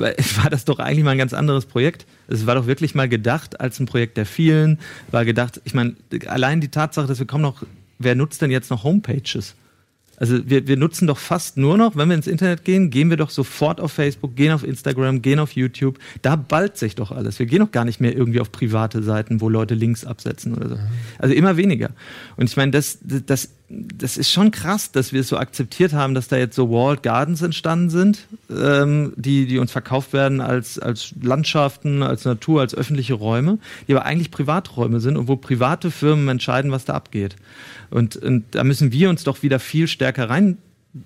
War 0.42 0.50
das 0.50 0.64
doch 0.64 0.78
eigentlich 0.78 1.04
mal 1.04 1.12
ein 1.12 1.18
ganz 1.18 1.32
anderes 1.32 1.66
Projekt. 1.66 2.06
Es 2.28 2.46
war 2.46 2.54
doch 2.54 2.66
wirklich 2.66 2.94
mal 2.94 3.08
gedacht 3.08 3.60
als 3.60 3.78
ein 3.80 3.86
Projekt 3.86 4.16
der 4.16 4.26
vielen, 4.26 4.78
war 5.10 5.24
gedacht, 5.24 5.60
ich 5.64 5.74
meine, 5.74 5.94
allein 6.26 6.60
die 6.60 6.68
Tatsache, 6.68 7.06
dass 7.06 7.18
wir 7.18 7.26
kaum 7.26 7.40
noch, 7.40 7.62
wer 7.98 8.14
nutzt 8.14 8.42
denn 8.42 8.50
jetzt 8.50 8.70
noch 8.70 8.84
Homepages? 8.84 9.54
Also 10.18 10.48
wir, 10.48 10.66
wir 10.66 10.76
nutzen 10.76 11.06
doch 11.06 11.18
fast 11.18 11.56
nur 11.56 11.76
noch, 11.76 11.96
wenn 11.96 12.08
wir 12.08 12.16
ins 12.16 12.26
Internet 12.26 12.64
gehen, 12.64 12.90
gehen 12.90 13.10
wir 13.10 13.16
doch 13.16 13.30
sofort 13.30 13.80
auf 13.80 13.92
Facebook, 13.92 14.34
gehen 14.34 14.50
auf 14.52 14.64
Instagram, 14.64 15.20
gehen 15.20 15.38
auf 15.38 15.52
YouTube. 15.52 15.98
Da 16.22 16.36
ballt 16.36 16.78
sich 16.78 16.94
doch 16.94 17.12
alles. 17.12 17.38
Wir 17.38 17.46
gehen 17.46 17.58
doch 17.58 17.70
gar 17.70 17.84
nicht 17.84 18.00
mehr 18.00 18.16
irgendwie 18.16 18.40
auf 18.40 18.50
private 18.50 19.02
Seiten, 19.02 19.40
wo 19.40 19.48
Leute 19.48 19.74
Links 19.74 20.04
absetzen 20.04 20.54
oder 20.54 20.70
so. 20.70 20.78
Also 21.18 21.34
immer 21.34 21.56
weniger. 21.56 21.90
Und 22.36 22.48
ich 22.48 22.56
meine, 22.56 22.72
das, 22.72 22.98
das, 23.02 23.50
das 23.68 24.16
ist 24.16 24.30
schon 24.30 24.52
krass, 24.52 24.92
dass 24.92 25.12
wir 25.12 25.20
es 25.20 25.28
so 25.28 25.38
akzeptiert 25.38 25.92
haben, 25.92 26.14
dass 26.14 26.28
da 26.28 26.36
jetzt 26.36 26.54
so 26.54 26.70
Walled 26.70 27.02
Gardens 27.02 27.42
entstanden 27.42 27.90
sind, 27.90 28.26
ähm, 28.48 29.12
die, 29.16 29.46
die 29.46 29.58
uns 29.58 29.72
verkauft 29.72 30.12
werden 30.12 30.40
als, 30.40 30.78
als 30.78 31.12
Landschaften, 31.20 32.04
als 32.04 32.24
Natur, 32.24 32.60
als 32.60 32.74
öffentliche 32.74 33.14
Räume, 33.14 33.58
die 33.88 33.94
aber 33.94 34.04
eigentlich 34.04 34.30
Privaträume 34.30 35.00
sind 35.00 35.16
und 35.16 35.26
wo 35.26 35.34
private 35.34 35.90
Firmen 35.90 36.28
entscheiden, 36.28 36.70
was 36.70 36.84
da 36.84 36.94
abgeht. 36.94 37.34
Und, 37.90 38.16
und 38.16 38.44
da 38.52 38.62
müssen 38.62 38.92
wir 38.92 39.10
uns 39.10 39.24
doch 39.24 39.42
wieder 39.42 39.58
viel 39.58 39.88
stärker 39.88 40.30
rein 40.30 40.58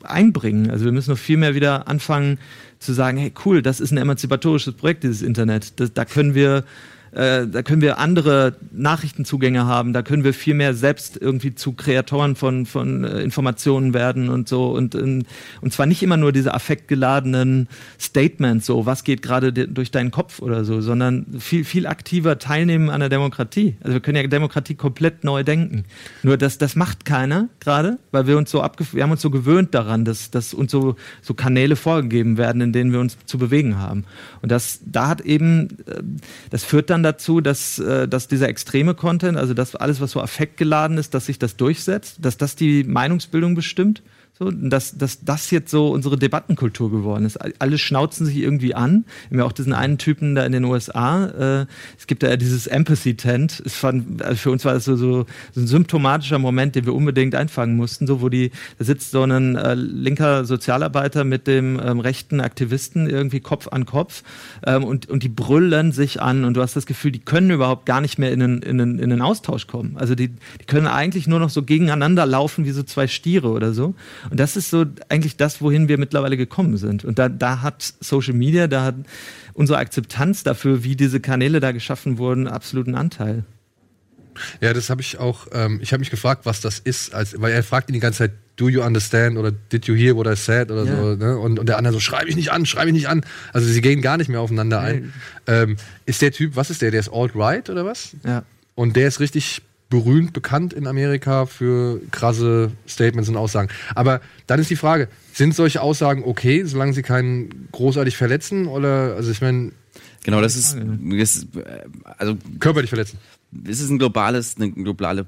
einbringen. 0.03 0.71
Also 0.71 0.85
wir 0.85 0.93
müssen 0.93 1.11
noch 1.11 1.19
viel 1.19 1.37
mehr 1.37 1.55
wieder 1.55 1.89
anfangen 1.89 2.39
zu 2.79 2.93
sagen, 2.93 3.19
hey 3.19 3.33
cool, 3.45 3.63
das 3.63 3.81
ist 3.81 3.91
ein 3.91 3.99
emanzipatorisches 3.99 4.75
Projekt, 4.75 5.03
dieses 5.03 5.23
Internet. 5.23 5.81
Das, 5.81 5.93
da 5.93 6.05
können 6.05 6.35
wir 6.35 6.65
äh, 7.13 7.47
da 7.47 7.63
können 7.63 7.83
wir 7.83 7.99
andere 7.99 8.57
Nachrichtenzugänge 8.73 9.67
haben, 9.67 9.93
da 9.93 10.03
können 10.03 10.25
wir 10.25 10.35
viel 10.35 10.55
mehr 10.55 10.75
selbst 10.75 11.17
irgendwie 11.21 11.55
zu 11.55 11.73
Kreatoren 11.73 12.37
von, 12.37 12.67
von 12.67 13.05
äh, 13.05 13.21
Informationen 13.21 13.95
werden 13.95 14.29
und 14.29 14.49
so 14.49 14.71
und, 14.71 14.95
und, 14.95 15.25
und 15.61 15.73
zwar 15.73 15.87
nicht 15.87 16.03
immer 16.03 16.17
nur 16.17 16.33
diese 16.33 16.55
affektgeladenen 16.55 17.69
Statements, 18.01 18.67
so 18.67 18.87
was 18.87 19.05
geht 19.05 19.23
gerade 19.23 19.53
de- 19.53 19.67
durch 19.67 19.91
deinen 19.91 20.11
Kopf 20.11 20.41
oder 20.41 20.65
so, 20.65 20.81
sondern 20.81 21.27
viel, 21.39 21.65
viel 21.65 21.87
aktiver 21.87 22.39
teilnehmen 22.39 22.91
an 22.91 23.01
der 23.01 23.09
Demokratie. 23.09 23.77
Also 23.81 23.95
wir 23.95 24.01
können 24.01 24.17
ja 24.17 24.27
Demokratie 24.27 24.75
komplett 24.75 25.25
neu 25.25 25.43
denken. 25.43 25.85
Nur 26.23 26.37
das, 26.37 26.59
das 26.59 26.77
macht 26.77 27.05
keiner 27.05 27.49
gerade, 27.61 27.99
weil 28.11 28.27
wir 28.27 28.37
uns 28.37 28.51
so 28.51 28.63
abge 28.63 28.85
wir 28.93 29.03
haben 29.03 29.11
uns 29.11 29.23
so 29.23 29.31
gewöhnt 29.31 29.75
daran, 29.75 30.05
dass, 30.05 30.31
dass 30.31 30.55
uns 30.55 30.71
so, 30.73 30.97
so 31.23 31.35
Kanäle 31.35 31.77
vorgegeben 31.77 32.39
werden, 32.39 32.61
in 32.61 32.73
denen 32.73 32.93
wir 32.93 33.01
uns 33.01 33.17
zu 33.27 33.39
bewegen 33.39 33.79
haben. 33.79 34.05
Und 34.43 34.51
das, 34.51 34.81
da 34.85 35.09
hat 35.09 35.21
eben, 35.21 35.69
äh, 35.87 36.03
das 36.51 36.65
führt 36.65 36.91
dann 36.91 37.00
dazu, 37.03 37.41
dass, 37.41 37.79
äh, 37.79 38.09
dass 38.09 38.29
dieser 38.29 38.49
extreme 38.49 38.95
Content, 38.95 39.37
also 39.37 39.55
das 39.55 39.77
alles, 39.77 40.01
was 40.01 40.13
so 40.13 40.21
affektgeladen 40.21 40.99
ist, 40.99 41.15
dass 41.15 41.27
sich 41.27 41.39
das 41.39 41.57
durchsetzt, 41.57 42.19
dass 42.21 42.37
das 42.37 42.57
die 42.57 42.85
Meinungsbildung 42.85 43.55
bestimmt. 43.55 44.03
So, 44.43 44.51
dass, 44.51 44.97
dass 44.97 45.23
das 45.23 45.51
jetzt 45.51 45.71
so 45.71 45.91
unsere 45.91 46.17
Debattenkultur 46.17 46.91
geworden 46.91 47.27
ist. 47.27 47.37
Alle 47.61 47.77
schnauzen 47.77 48.25
sich 48.25 48.39
irgendwie 48.39 48.75
an. 48.75 49.05
Wir 49.29 49.37
haben 49.37 49.39
ja 49.41 49.45
auch 49.45 49.53
diesen 49.53 49.75
einen 49.75 49.99
Typen 49.99 50.35
da 50.35 50.47
in 50.47 50.53
den 50.53 50.65
USA. 50.65 51.27
Äh, 51.27 51.67
es 51.99 52.07
gibt 52.07 52.23
ja 52.23 52.35
dieses 52.39 52.67
Empathy-Tent. 52.67 53.63
Also 53.67 54.37
für 54.37 54.51
uns 54.51 54.65
war 54.65 54.73
das 54.73 54.87
so, 54.87 54.97
so, 54.97 55.27
so 55.53 55.61
ein 55.61 55.67
symptomatischer 55.67 56.39
Moment, 56.39 56.75
den 56.75 56.87
wir 56.87 56.95
unbedingt 56.95 57.35
einfangen 57.35 57.77
mussten. 57.77 58.07
So, 58.07 58.23
wo 58.23 58.31
die, 58.31 58.51
da 58.79 58.87
sitzt 58.87 59.11
so 59.11 59.23
ein 59.25 59.57
äh, 59.57 59.75
linker 59.75 60.47
Sozialarbeiter 60.47 61.25
mit 61.25 61.47
dem 61.47 61.79
ähm, 61.79 62.01
rechten 62.01 62.41
Aktivisten 62.41 63.11
irgendwie 63.11 63.41
Kopf 63.41 63.69
an 63.69 63.85
Kopf 63.85 64.23
ähm, 64.67 64.85
und, 64.85 65.07
und 65.11 65.23
die 65.23 65.29
brüllen 65.29 65.93
sich 65.93 66.23
an 66.23 66.45
und 66.45 66.55
du 66.55 66.63
hast 66.63 66.77
das 66.77 66.87
Gefühl, 66.87 67.13
die 67.13 67.19
können 67.19 67.51
überhaupt 67.51 67.85
gar 67.85 68.01
nicht 68.01 68.19
mehr 68.19 68.33
in 68.33 68.43
einen, 68.43 68.63
in 68.63 68.81
einen, 68.81 68.99
in 69.01 69.13
einen 69.13 69.21
Austausch 69.21 69.67
kommen. 69.67 69.99
Also 69.99 70.15
die, 70.15 70.29
die 70.29 70.65
können 70.67 70.87
eigentlich 70.87 71.27
nur 71.27 71.41
noch 71.41 71.51
so 71.51 71.63
gegeneinander 71.63 72.25
laufen 72.25 72.65
wie 72.65 72.71
so 72.71 72.83
zwei 72.83 73.07
Stiere 73.07 73.51
oder 73.51 73.75
so. 73.75 73.95
Und 74.31 74.39
das 74.41 74.57
ist 74.57 74.71
so 74.71 74.85
eigentlich 75.09 75.37
das, 75.37 75.61
wohin 75.61 75.89
wir 75.89 75.99
mittlerweile 75.99 76.37
gekommen 76.37 76.77
sind. 76.77 77.05
Und 77.05 77.19
da, 77.19 77.29
da 77.29 77.63
hat 77.63 77.95
Social 78.01 78.35
Media, 78.35 78.67
da 78.69 78.85
hat 78.85 78.95
unsere 79.55 79.79
Akzeptanz 79.79 80.43
dafür, 80.45 80.85
wie 80.85 80.97
diese 80.97 81.21
Kanäle 81.21 81.61
da 81.61 81.73
geschaffen 81.73 82.19
wurden, 82.19 82.47
absoluten 82.47 82.95
Anteil. 82.95 83.45
Ja, 84.61 84.73
das 84.73 84.89
habe 84.89 85.01
ich 85.03 85.19
auch, 85.19 85.49
ähm, 85.53 85.81
ich 85.83 85.93
habe 85.93 86.01
mich 86.01 86.11
gefragt, 86.11 86.47
was 86.47 86.61
das 86.61 86.79
ist, 86.79 87.13
als, 87.15 87.41
weil 87.41 87.53
er 87.53 87.63
fragt 87.63 87.91
ihn 87.91 87.95
die 87.95 88.01
ganze 88.01 88.19
Zeit, 88.19 88.33
do 88.57 88.69
you 88.69 88.83
understand 88.83 89.37
oder 89.37 89.51
did 89.51 89.87
you 89.87 89.95
hear 89.95 90.15
what 90.17 90.27
I 90.27 90.37
said 90.37 90.71
oder 90.71 90.85
Ja. 90.85 90.97
so, 90.97 91.15
ne? 91.17 91.39
Und, 91.39 91.59
und 91.59 91.69
der 91.69 91.77
andere 91.79 91.95
so, 91.95 92.01
schreib 92.01 92.27
ich 92.27 92.37
nicht 92.37 92.53
an, 92.53 92.65
schreib 92.67 92.87
ich 92.87 92.93
nicht 92.93 93.09
an. 93.09 93.23
Also 93.53 93.67
sie 93.67 93.81
gehen 93.81 94.01
gar 94.03 94.17
nicht 94.17 94.29
mehr 94.29 94.41
aufeinander 94.41 94.81
ein. 94.81 95.13
Ähm, 95.47 95.77
ist 96.07 96.23
der 96.23 96.31
Typ, 96.33 96.57
was 96.57 96.71
ist 96.71 96.81
der? 96.83 96.91
Der 96.91 97.01
ist 97.01 97.11
alt-right 97.13 97.69
oder 97.71 97.85
was? 97.85 98.11
Ja. 98.25 98.45
Und 98.75 98.97
der 98.97 99.09
ist 99.09 99.19
richtig 99.21 99.63
berühmt 99.91 100.33
bekannt 100.33 100.73
in 100.73 100.87
Amerika 100.87 101.47
für 101.47 102.01
krasse 102.13 102.71
Statements 102.89 103.29
und 103.29 103.37
Aussagen. 103.37 103.69
Aber 103.95 104.21
dann 104.47 104.61
ist 104.61 104.71
die 104.71 104.77
Frage, 104.77 105.09
sind 105.33 105.55
solche 105.55 105.83
Aussagen 105.83 106.23
okay, 106.25 106.65
solange 106.65 106.93
sie 106.93 107.03
keinen 107.03 107.69
großartig 107.73 108.17
verletzen? 108.17 108.67
Oder, 108.67 109.17
also 109.17 109.31
ich 109.31 109.41
meine, 109.43 109.73
Genau, 110.23 110.41
das 110.43 110.55
ist, 110.55 110.77
ist 111.13 111.49
also 112.19 112.37
körperlich 112.59 112.91
verletzen. 112.91 113.19
es 113.67 113.81
ist 113.81 113.89
ein 113.89 113.99
globales, 113.99 114.57
eine 114.57 114.71
globale, 114.71 115.27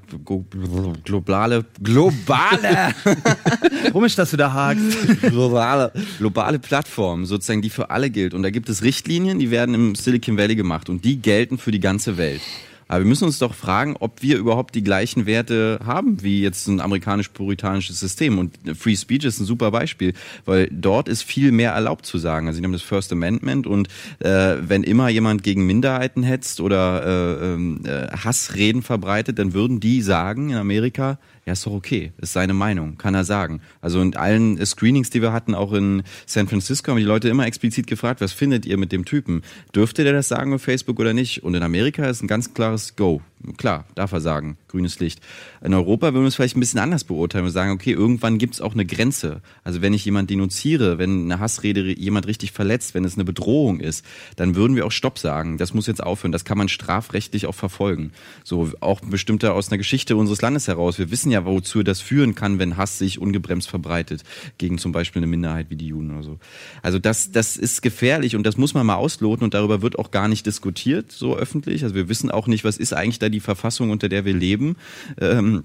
globale, 1.03 1.65
globale, 1.81 2.93
Komisch, 3.91 4.15
dass 4.15 4.31
du 4.31 4.37
da 4.37 4.53
hakst. 4.53 5.21
globale, 5.21 5.91
globale 6.19 6.59
Plattform, 6.59 7.25
sozusagen, 7.25 7.63
die 7.63 7.71
für 7.71 7.89
alle 7.89 8.11
gilt. 8.11 8.33
Und 8.35 8.43
da 8.43 8.51
gibt 8.51 8.69
es 8.69 8.83
Richtlinien, 8.83 9.39
die 9.39 9.49
werden 9.49 9.73
im 9.73 9.95
Silicon 9.95 10.37
Valley 10.37 10.55
gemacht 10.55 10.89
und 10.89 11.03
die 11.03 11.17
gelten 11.19 11.57
für 11.57 11.71
die 11.71 11.79
ganze 11.79 12.17
Welt. 12.17 12.41
Aber 12.87 12.99
wir 12.99 13.07
müssen 13.07 13.25
uns 13.25 13.39
doch 13.39 13.53
fragen, 13.53 13.95
ob 13.99 14.21
wir 14.21 14.37
überhaupt 14.37 14.75
die 14.75 14.83
gleichen 14.83 15.25
Werte 15.25 15.79
haben 15.85 16.21
wie 16.23 16.41
jetzt 16.41 16.67
ein 16.67 16.79
amerikanisch-puritanisches 16.79 17.99
System. 17.99 18.37
Und 18.37 18.57
Free 18.77 18.95
Speech 18.95 19.25
ist 19.25 19.39
ein 19.39 19.45
super 19.45 19.71
Beispiel, 19.71 20.13
weil 20.45 20.69
dort 20.71 21.07
ist 21.07 21.23
viel 21.23 21.51
mehr 21.51 21.71
erlaubt 21.71 22.05
zu 22.05 22.17
sagen. 22.17 22.47
Also 22.47 22.59
sie 22.59 22.65
haben 22.65 22.73
das 22.73 22.81
First 22.81 23.11
Amendment 23.11 23.67
und 23.67 23.87
äh, 24.19 24.55
wenn 24.59 24.83
immer 24.83 25.09
jemand 25.09 25.43
gegen 25.43 25.65
Minderheiten 25.65 26.23
hetzt 26.23 26.59
oder 26.59 27.05
äh, 27.05 27.53
ähm, 27.53 27.81
äh, 27.85 28.07
Hassreden 28.15 28.81
verbreitet, 28.81 29.39
dann 29.39 29.53
würden 29.53 29.79
die 29.79 30.01
sagen 30.01 30.49
in 30.49 30.57
Amerika, 30.57 31.17
ja, 31.45 31.53
ist 31.53 31.65
doch 31.65 31.73
okay, 31.73 32.13
ist 32.17 32.33
seine 32.33 32.53
Meinung, 32.53 32.97
kann 32.97 33.15
er 33.15 33.25
sagen. 33.25 33.61
Also 33.81 34.01
in 34.01 34.15
allen 34.15 34.63
Screenings, 34.65 35.09
die 35.09 35.21
wir 35.21 35.33
hatten, 35.33 35.55
auch 35.55 35.73
in 35.73 36.03
San 36.25 36.47
Francisco, 36.47 36.91
haben 36.91 36.99
die 36.99 37.03
Leute 37.03 37.29
immer 37.29 37.45
explizit 37.45 37.87
gefragt, 37.87 38.21
was 38.21 38.31
findet 38.31 38.65
ihr 38.65 38.77
mit 38.77 38.91
dem 38.91 39.03
Typen? 39.03 39.41
Dürfte 39.75 40.03
der 40.03 40.13
das 40.13 40.29
sagen 40.29 40.53
auf 40.53 40.61
Facebook 40.61 40.99
oder 40.99 41.13
nicht? 41.13 41.43
Und 41.43 41.55
in 41.55 41.63
Amerika 41.63 42.05
ist 42.05 42.23
ein 42.23 42.27
ganz 42.27 42.53
klares 42.53 42.95
Go. 42.95 43.21
Klar, 43.57 43.85
darf 43.95 44.13
er 44.13 44.21
sagen, 44.21 44.57
grünes 44.69 44.99
Licht. 44.99 45.19
In 45.61 45.73
Europa 45.73 46.13
würden 46.13 46.23
wir 46.23 46.27
es 46.29 46.35
vielleicht 46.35 46.55
ein 46.55 46.61
bisschen 46.61 46.79
anders 46.79 47.03
beurteilen. 47.03 47.43
Wir 47.43 47.51
sagen, 47.51 47.71
okay, 47.71 47.91
irgendwann 47.91 48.37
gibt 48.37 48.53
es 48.53 48.61
auch 48.61 48.73
eine 48.73 48.85
Grenze. 48.85 49.41
Also 49.65 49.81
wenn 49.81 49.93
ich 49.93 50.05
jemand 50.05 50.29
denunziere, 50.29 50.97
wenn 50.97 51.25
eine 51.25 51.39
Hassrede 51.39 51.93
jemand 51.99 52.25
richtig 52.27 52.53
verletzt, 52.53 52.93
wenn 52.93 53.03
es 53.03 53.15
eine 53.15 53.25
Bedrohung 53.25 53.81
ist, 53.81 54.05
dann 54.37 54.55
würden 54.55 54.77
wir 54.77 54.85
auch 54.85 54.91
Stopp 54.91 55.19
sagen. 55.19 55.57
Das 55.57 55.73
muss 55.73 55.87
jetzt 55.87 56.01
aufhören. 56.01 56.31
Das 56.31 56.45
kann 56.45 56.57
man 56.57 56.69
strafrechtlich 56.69 57.45
auch 57.45 57.55
verfolgen. 57.55 58.13
So 58.45 58.71
auch 58.79 59.01
bestimmte 59.01 59.51
aus 59.51 59.69
einer 59.69 59.77
Geschichte 59.77 60.15
unseres 60.15 60.41
Landes 60.41 60.69
heraus. 60.69 60.97
Wir 60.97 61.11
wissen 61.11 61.29
ja, 61.29 61.45
wozu 61.45 61.83
das 61.83 61.99
führen 61.99 62.33
kann, 62.33 62.59
wenn 62.59 62.77
Hass 62.77 62.97
sich 62.97 63.19
ungebremst 63.19 63.69
verbreitet 63.69 64.23
gegen 64.57 64.77
zum 64.77 64.93
Beispiel 64.93 65.19
eine 65.19 65.27
Minderheit 65.27 65.69
wie 65.69 65.75
die 65.75 65.87
Juden 65.87 66.11
oder 66.11 66.23
so. 66.23 66.39
Also 66.81 66.97
das, 66.97 67.31
das 67.31 67.57
ist 67.57 67.81
gefährlich 67.81 68.37
und 68.37 68.43
das 68.43 68.55
muss 68.55 68.73
man 68.73 68.85
mal 68.85 68.95
ausloten 68.95 69.43
und 69.43 69.53
darüber 69.53 69.81
wird 69.81 69.99
auch 69.99 70.11
gar 70.11 70.29
nicht 70.29 70.45
diskutiert 70.45 71.11
so 71.11 71.35
öffentlich. 71.35 71.83
Also 71.83 71.95
wir 71.95 72.07
wissen 72.07 72.31
auch 72.31 72.47
nicht, 72.47 72.63
was 72.63 72.77
ist 72.77 72.93
eigentlich 72.93 73.19
da 73.19 73.32
die 73.33 73.39
Verfassung, 73.39 73.89
unter 73.89 74.09
der 74.09 74.25
wir 74.25 74.33
leben. 74.33 74.77
Ähm, 75.19 75.63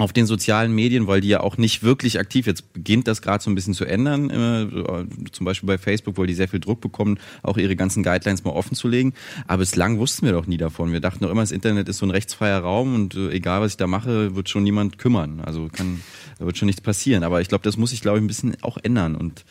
auf 0.00 0.12
den 0.14 0.24
sozialen 0.24 0.72
Medien, 0.72 1.06
weil 1.06 1.20
die 1.20 1.28
ja 1.28 1.40
auch 1.40 1.58
nicht 1.58 1.82
wirklich 1.82 2.18
aktiv, 2.18 2.46
jetzt 2.46 2.72
beginnt 2.72 3.06
das 3.06 3.20
gerade 3.20 3.44
so 3.44 3.50
ein 3.50 3.54
bisschen 3.54 3.74
zu 3.74 3.84
ändern, 3.84 4.30
äh, 4.30 5.30
zum 5.30 5.44
Beispiel 5.44 5.66
bei 5.66 5.76
Facebook, 5.76 6.16
weil 6.16 6.26
die 6.26 6.34
sehr 6.34 6.48
viel 6.48 6.60
Druck 6.60 6.80
bekommen, 6.80 7.18
auch 7.42 7.58
ihre 7.58 7.76
ganzen 7.76 8.02
Guidelines 8.02 8.42
mal 8.44 8.52
offen 8.52 8.74
zu 8.74 8.88
legen. 8.88 9.12
Aber 9.46 9.58
bislang 9.58 9.98
wussten 9.98 10.24
wir 10.24 10.32
doch 10.32 10.46
nie 10.46 10.56
davon. 10.56 10.92
Wir 10.92 11.00
dachten 11.00 11.22
doch 11.22 11.30
immer, 11.30 11.42
das 11.42 11.52
Internet 11.52 11.88
ist 11.88 11.98
so 11.98 12.06
ein 12.06 12.10
rechtsfreier 12.10 12.60
Raum 12.60 12.94
und 12.94 13.14
äh, 13.14 13.30
egal 13.30 13.60
was 13.60 13.72
ich 13.72 13.76
da 13.76 13.86
mache, 13.86 14.34
wird 14.34 14.48
schon 14.48 14.62
niemand 14.62 14.98
kümmern. 14.98 15.40
Also 15.40 15.68
kann, 15.70 16.00
da 16.38 16.46
wird 16.46 16.56
schon 16.56 16.66
nichts 16.66 16.80
passieren. 16.80 17.22
Aber 17.22 17.42
ich 17.42 17.48
glaube, 17.48 17.64
das 17.64 17.76
muss 17.76 17.90
sich, 17.90 18.00
glaube 18.00 18.18
ich, 18.18 18.24
ein 18.24 18.28
bisschen 18.28 18.56
auch 18.62 18.78
ändern 18.82 19.16
und 19.16 19.44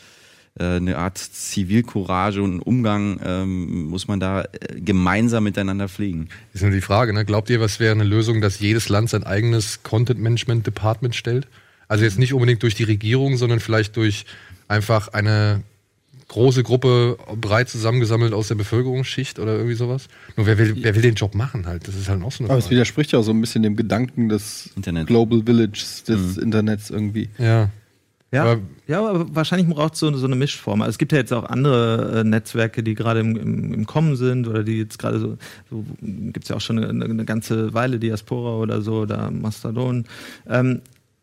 eine 0.63 0.97
Art 0.97 1.17
Zivilcourage 1.17 2.41
und 2.41 2.59
Umgang 2.59 3.19
ähm, 3.23 3.85
muss 3.85 4.07
man 4.07 4.19
da 4.19 4.43
äh, 4.43 4.79
gemeinsam 4.79 5.43
miteinander 5.43 5.87
pflegen. 5.89 6.29
Ist 6.53 6.61
nur 6.63 6.71
die 6.71 6.81
Frage, 6.81 7.13
ne? 7.13 7.25
Glaubt 7.25 7.49
ihr, 7.49 7.59
was 7.59 7.79
wäre 7.79 7.93
eine 7.93 8.03
Lösung, 8.03 8.41
dass 8.41 8.59
jedes 8.59 8.89
Land 8.89 9.09
sein 9.09 9.23
eigenes 9.23 9.83
Content-Management-Department 9.83 11.15
stellt? 11.15 11.47
Also 11.87 12.03
jetzt 12.03 12.19
nicht 12.19 12.33
unbedingt 12.33 12.61
durch 12.63 12.75
die 12.75 12.83
Regierung, 12.83 13.37
sondern 13.37 13.59
vielleicht 13.59 13.95
durch 13.95 14.25
einfach 14.67 15.07
eine 15.09 15.63
große 16.27 16.61
Gruppe 16.63 17.17
breit 17.41 17.69
zusammengesammelt 17.69 18.33
aus 18.33 18.47
der 18.49 18.55
Bevölkerungsschicht 18.55 19.39
oder 19.39 19.53
irgendwie 19.55 19.73
sowas. 19.73 20.07
Nur 20.37 20.45
wer 20.45 20.57
will, 20.59 20.75
wer 20.81 20.93
will 20.95 21.01
den 21.01 21.15
Job 21.15 21.33
machen 21.33 21.65
halt? 21.65 21.87
Das 21.87 21.95
ist 21.95 22.07
halt 22.07 22.21
auch 22.23 22.31
so 22.31 22.43
eine 22.43 22.51
Aber 22.51 22.59
es 22.59 22.65
Frage. 22.65 22.75
widerspricht 22.75 23.11
ja 23.11 23.19
auch 23.19 23.23
so 23.23 23.31
ein 23.31 23.41
bisschen 23.41 23.63
dem 23.63 23.75
Gedanken 23.75 24.29
des 24.29 24.69
Internet. 24.75 25.07
Global 25.07 25.41
Villages, 25.47 26.03
des 26.03 26.37
Internets 26.37 26.91
irgendwie. 26.91 27.29
Ja. 27.39 27.69
Ja, 28.31 28.43
Aber- 28.43 28.61
ja, 28.87 28.99
aber 28.99 29.35
wahrscheinlich 29.35 29.67
braucht 29.75 29.93
es 29.95 29.99
so, 29.99 30.15
so 30.15 30.25
eine 30.27 30.35
Mischform. 30.35 30.81
Also 30.81 30.91
es 30.91 30.97
gibt 30.99 31.11
ja 31.11 31.17
jetzt 31.17 31.33
auch 31.33 31.45
andere 31.45 32.19
äh, 32.19 32.23
Netzwerke, 32.23 32.83
die 32.83 32.93
gerade 32.93 33.21
im, 33.21 33.35
im, 33.35 33.73
im 33.73 33.85
Kommen 33.87 34.15
sind 34.15 34.47
oder 34.47 34.63
die 34.63 34.77
jetzt 34.77 34.99
gerade 34.99 35.19
so, 35.19 35.37
so 35.69 35.83
gibt 36.01 36.43
es 36.43 36.49
ja 36.49 36.55
auch 36.55 36.61
schon 36.61 36.77
eine, 36.83 37.05
eine 37.05 37.25
ganze 37.25 37.73
Weile, 37.73 37.97
Diaspora 37.99 38.57
oder 38.57 38.81
so 38.81 39.01
oder 39.01 39.31
Mastodon. 39.31 40.05
Ähm, 40.47 40.81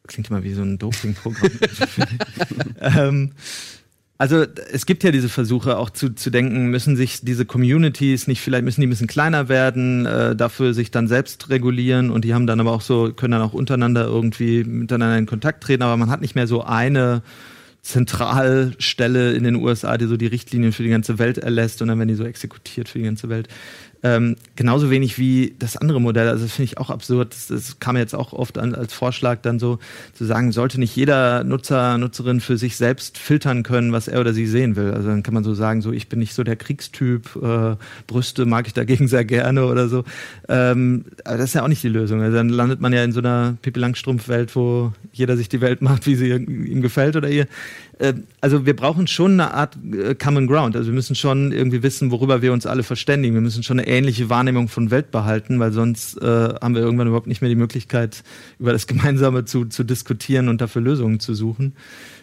klingt 0.08 0.30
immer 0.30 0.42
wie 0.42 0.52
so 0.54 0.62
ein 0.62 0.78
Doping-Programm. 0.78 1.50
ähm, 2.80 3.32
also 4.18 4.44
es 4.72 4.86
gibt 4.86 5.04
ja 5.04 5.10
diese 5.10 5.28
Versuche 5.28 5.76
auch 5.76 5.90
zu, 5.90 6.14
zu 6.14 6.30
denken, 6.30 6.68
müssen 6.68 6.96
sich 6.96 7.20
diese 7.20 7.44
Communities 7.44 8.26
nicht 8.26 8.40
vielleicht 8.40 8.64
müssen 8.64 8.80
die 8.80 8.86
ein 8.86 8.90
bisschen 8.90 9.06
kleiner 9.06 9.48
werden, 9.48 10.06
äh, 10.06 10.34
dafür 10.34 10.72
sich 10.72 10.90
dann 10.90 11.06
selbst 11.06 11.50
regulieren 11.50 12.10
und 12.10 12.24
die 12.24 12.32
haben 12.32 12.46
dann 12.46 12.60
aber 12.60 12.72
auch 12.72 12.80
so 12.80 13.12
können 13.12 13.32
dann 13.32 13.42
auch 13.42 13.52
untereinander 13.52 14.06
irgendwie 14.06 14.64
miteinander 14.64 15.18
in 15.18 15.26
Kontakt 15.26 15.62
treten, 15.64 15.82
aber 15.82 15.96
man 15.96 16.10
hat 16.10 16.22
nicht 16.22 16.34
mehr 16.34 16.46
so 16.46 16.62
eine 16.62 17.22
Zentralstelle 17.82 19.32
in 19.34 19.44
den 19.44 19.54
USA, 19.56 19.96
die 19.96 20.06
so 20.06 20.16
die 20.16 20.26
Richtlinien 20.26 20.72
für 20.72 20.82
die 20.82 20.88
ganze 20.88 21.18
Welt 21.18 21.38
erlässt 21.38 21.82
und 21.82 21.88
dann 21.88 21.98
werden 21.98 22.08
die 22.08 22.14
so 22.14 22.24
exekutiert 22.24 22.88
für 22.88 22.98
die 22.98 23.04
ganze 23.04 23.28
Welt. 23.28 23.48
Ähm, 24.02 24.36
genauso 24.56 24.90
wenig 24.90 25.18
wie 25.18 25.54
das 25.58 25.76
andere 25.76 26.00
Modell. 26.00 26.28
Also 26.28 26.44
das 26.44 26.52
finde 26.52 26.70
ich 26.70 26.78
auch 26.78 26.90
absurd. 26.90 27.32
Das, 27.32 27.46
das 27.48 27.80
kam 27.80 27.96
jetzt 27.96 28.14
auch 28.14 28.32
oft 28.32 28.58
an, 28.58 28.74
als 28.74 28.92
Vorschlag 28.92 29.40
dann 29.42 29.58
so 29.58 29.78
zu 30.12 30.24
sagen, 30.24 30.52
sollte 30.52 30.78
nicht 30.78 30.94
jeder 30.94 31.44
Nutzer, 31.44 31.98
Nutzerin 31.98 32.40
für 32.40 32.56
sich 32.56 32.76
selbst 32.76 33.18
filtern 33.18 33.62
können, 33.62 33.92
was 33.92 34.08
er 34.08 34.20
oder 34.20 34.32
sie 34.32 34.46
sehen 34.46 34.76
will. 34.76 34.92
Also 34.92 35.08
dann 35.08 35.22
kann 35.22 35.34
man 35.34 35.44
so 35.44 35.54
sagen, 35.54 35.82
so 35.82 35.92
ich 35.92 36.08
bin 36.08 36.18
nicht 36.18 36.34
so 36.34 36.44
der 36.44 36.56
Kriegstyp, 36.56 37.36
äh, 37.36 37.76
Brüste 38.06 38.46
mag 38.46 38.66
ich 38.66 38.74
dagegen 38.74 39.08
sehr 39.08 39.24
gerne 39.24 39.66
oder 39.66 39.88
so. 39.88 40.04
Ähm, 40.48 41.06
aber 41.24 41.38
das 41.38 41.46
ist 41.46 41.54
ja 41.54 41.62
auch 41.62 41.68
nicht 41.68 41.82
die 41.82 41.88
Lösung. 41.88 42.20
Also 42.20 42.36
dann 42.36 42.48
landet 42.48 42.80
man 42.80 42.92
ja 42.92 43.02
in 43.02 43.12
so 43.12 43.20
einer 43.20 43.56
Pippi 43.62 43.80
Langstrumpf-Welt, 43.80 44.54
wo 44.54 44.92
jeder 45.12 45.36
sich 45.36 45.48
die 45.48 45.60
Welt 45.60 45.82
macht, 45.82 46.06
wie 46.06 46.16
sie 46.16 46.30
ihm 46.30 46.82
gefällt 46.82 47.16
oder 47.16 47.28
ihr. 47.28 47.46
Äh, 47.98 48.14
also 48.40 48.66
wir 48.66 48.76
brauchen 48.76 49.06
schon 49.06 49.32
eine 49.32 49.54
Art 49.54 49.76
äh, 49.92 50.14
Common 50.14 50.46
Ground. 50.46 50.76
Also 50.76 50.88
wir 50.88 50.94
müssen 50.94 51.14
schon 51.14 51.52
irgendwie 51.52 51.82
wissen, 51.82 52.10
worüber 52.10 52.42
wir 52.42 52.52
uns 52.52 52.66
alle 52.66 52.82
verständigen. 52.82 53.34
Wir 53.34 53.40
müssen 53.40 53.62
schon 53.62 53.78
eine 53.78 53.88
ähnliche 53.88 54.28
Wahrnehmung 54.28 54.68
von 54.68 54.90
Welt 54.90 55.10
behalten, 55.10 55.58
weil 55.58 55.72
sonst 55.72 56.20
äh, 56.20 56.26
haben 56.26 56.74
wir 56.74 56.82
irgendwann 56.82 57.08
überhaupt 57.08 57.26
nicht 57.26 57.40
mehr 57.40 57.48
die 57.48 57.56
Möglichkeit, 57.56 58.22
über 58.58 58.72
das 58.72 58.86
Gemeinsame 58.86 59.44
zu, 59.44 59.66
zu 59.66 59.84
diskutieren 59.84 60.48
und 60.48 60.60
dafür 60.60 60.82
Lösungen 60.82 61.20
zu 61.20 61.34
suchen. 61.34 61.74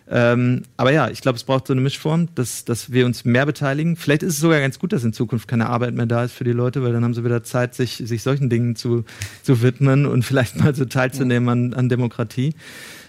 Ähm, 0.10 0.64
aber 0.76 0.92
ja, 0.92 1.10
ich 1.10 1.22
glaube, 1.22 1.38
es 1.38 1.44
braucht 1.44 1.68
so 1.68 1.74
eine 1.74 1.82
Mischform, 1.82 2.28
dass, 2.36 2.66
dass 2.66 2.92
wir 2.92 3.06
uns 3.06 3.24
mehr 3.24 3.46
beteiligen. 3.46 3.96
Vielleicht 3.96 4.22
ist 4.22 4.34
es 4.34 4.40
sogar 4.42 4.60
ganz 4.60 4.78
gut, 4.78 4.92
dass 4.92 5.04
in 5.04 5.14
Zukunft 5.14 5.48
keine 5.48 5.70
Arbeit 5.70 5.94
mehr 5.94 6.06
da 6.06 6.26
ist 6.26 6.34
für 6.34 6.44
die 6.44 6.52
Leute, 6.52 6.84
weil 6.84 6.92
dann 6.92 7.04
haben 7.04 7.14
sie 7.14 7.24
wieder 7.24 7.44
Zeit, 7.44 7.74
sich, 7.74 8.04
sich 8.06 8.22
solchen 8.22 8.50
Dingen 8.50 8.76
zu, 8.76 9.06
zu 9.44 9.62
widmen 9.62 10.06
und 10.06 10.24
vielleicht 10.26 10.58
mal 10.58 10.76
so 10.76 10.86
teilzunehmen 10.86 11.50
an, 11.50 11.74
an 11.74 11.90
Demokratie. 11.90 12.54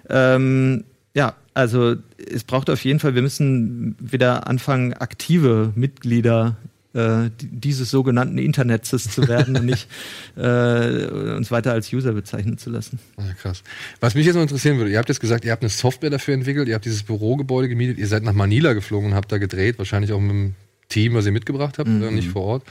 Ähm, 0.09 0.85
ja, 1.15 1.35
also 1.55 1.95
es 2.19 2.45
braucht 2.45 2.69
auf 2.69 2.85
jeden 2.85 2.99
Fall, 3.01 3.15
wir 3.15 3.23
müssen 3.23 3.97
wieder 4.01 4.47
anfangen, 4.49 4.93
aktive 4.93 5.73
Mitglieder 5.77 6.57
äh, 6.95 7.31
di- 7.41 7.47
dieses 7.49 7.91
sogenannten 7.91 8.39
Internets 8.39 8.91
zu 8.91 9.27
werden 9.29 9.57
und 9.57 9.65
nicht 9.67 9.89
äh, 10.37 11.07
uns 11.37 11.51
weiter 11.51 11.73
als 11.73 11.93
User 11.93 12.13
bezeichnen 12.13 12.59
zu 12.59 12.71
lassen. 12.71 12.99
Ja, 13.19 13.33
krass. 13.41 13.63
Was 14.01 14.15
mich 14.15 14.27
jetzt 14.27 14.35
noch 14.37 14.43
interessieren 14.43 14.79
würde, 14.79 14.91
ihr 14.91 14.99
habt 14.99 15.09
jetzt 15.09 15.21
gesagt, 15.21 15.45
ihr 15.45 15.53
habt 15.53 15.63
eine 15.63 15.71
Software 15.71 16.11
dafür 16.11 16.35
entwickelt, 16.35 16.69
ihr 16.69 16.75
habt 16.75 16.85
dieses 16.85 17.03
Bürogebäude 17.03 17.69
gemietet, 17.69 17.99
ihr 17.99 18.07
seid 18.07 18.23
nach 18.23 18.33
Manila 18.33 18.73
geflogen 18.75 19.11
und 19.11 19.15
habt 19.17 19.33
da 19.33 19.39
gedreht, 19.39 19.79
wahrscheinlich 19.79 20.13
auch 20.13 20.21
mit 20.21 20.31
dem 20.31 20.55
Team, 20.89 21.15
was 21.15 21.27
ihr 21.27 21.33
mitgebracht 21.33 21.79
habt, 21.79 21.89
oder 21.89 22.11
nicht 22.11 22.29
vor 22.29 22.43
Ort. 22.43 22.65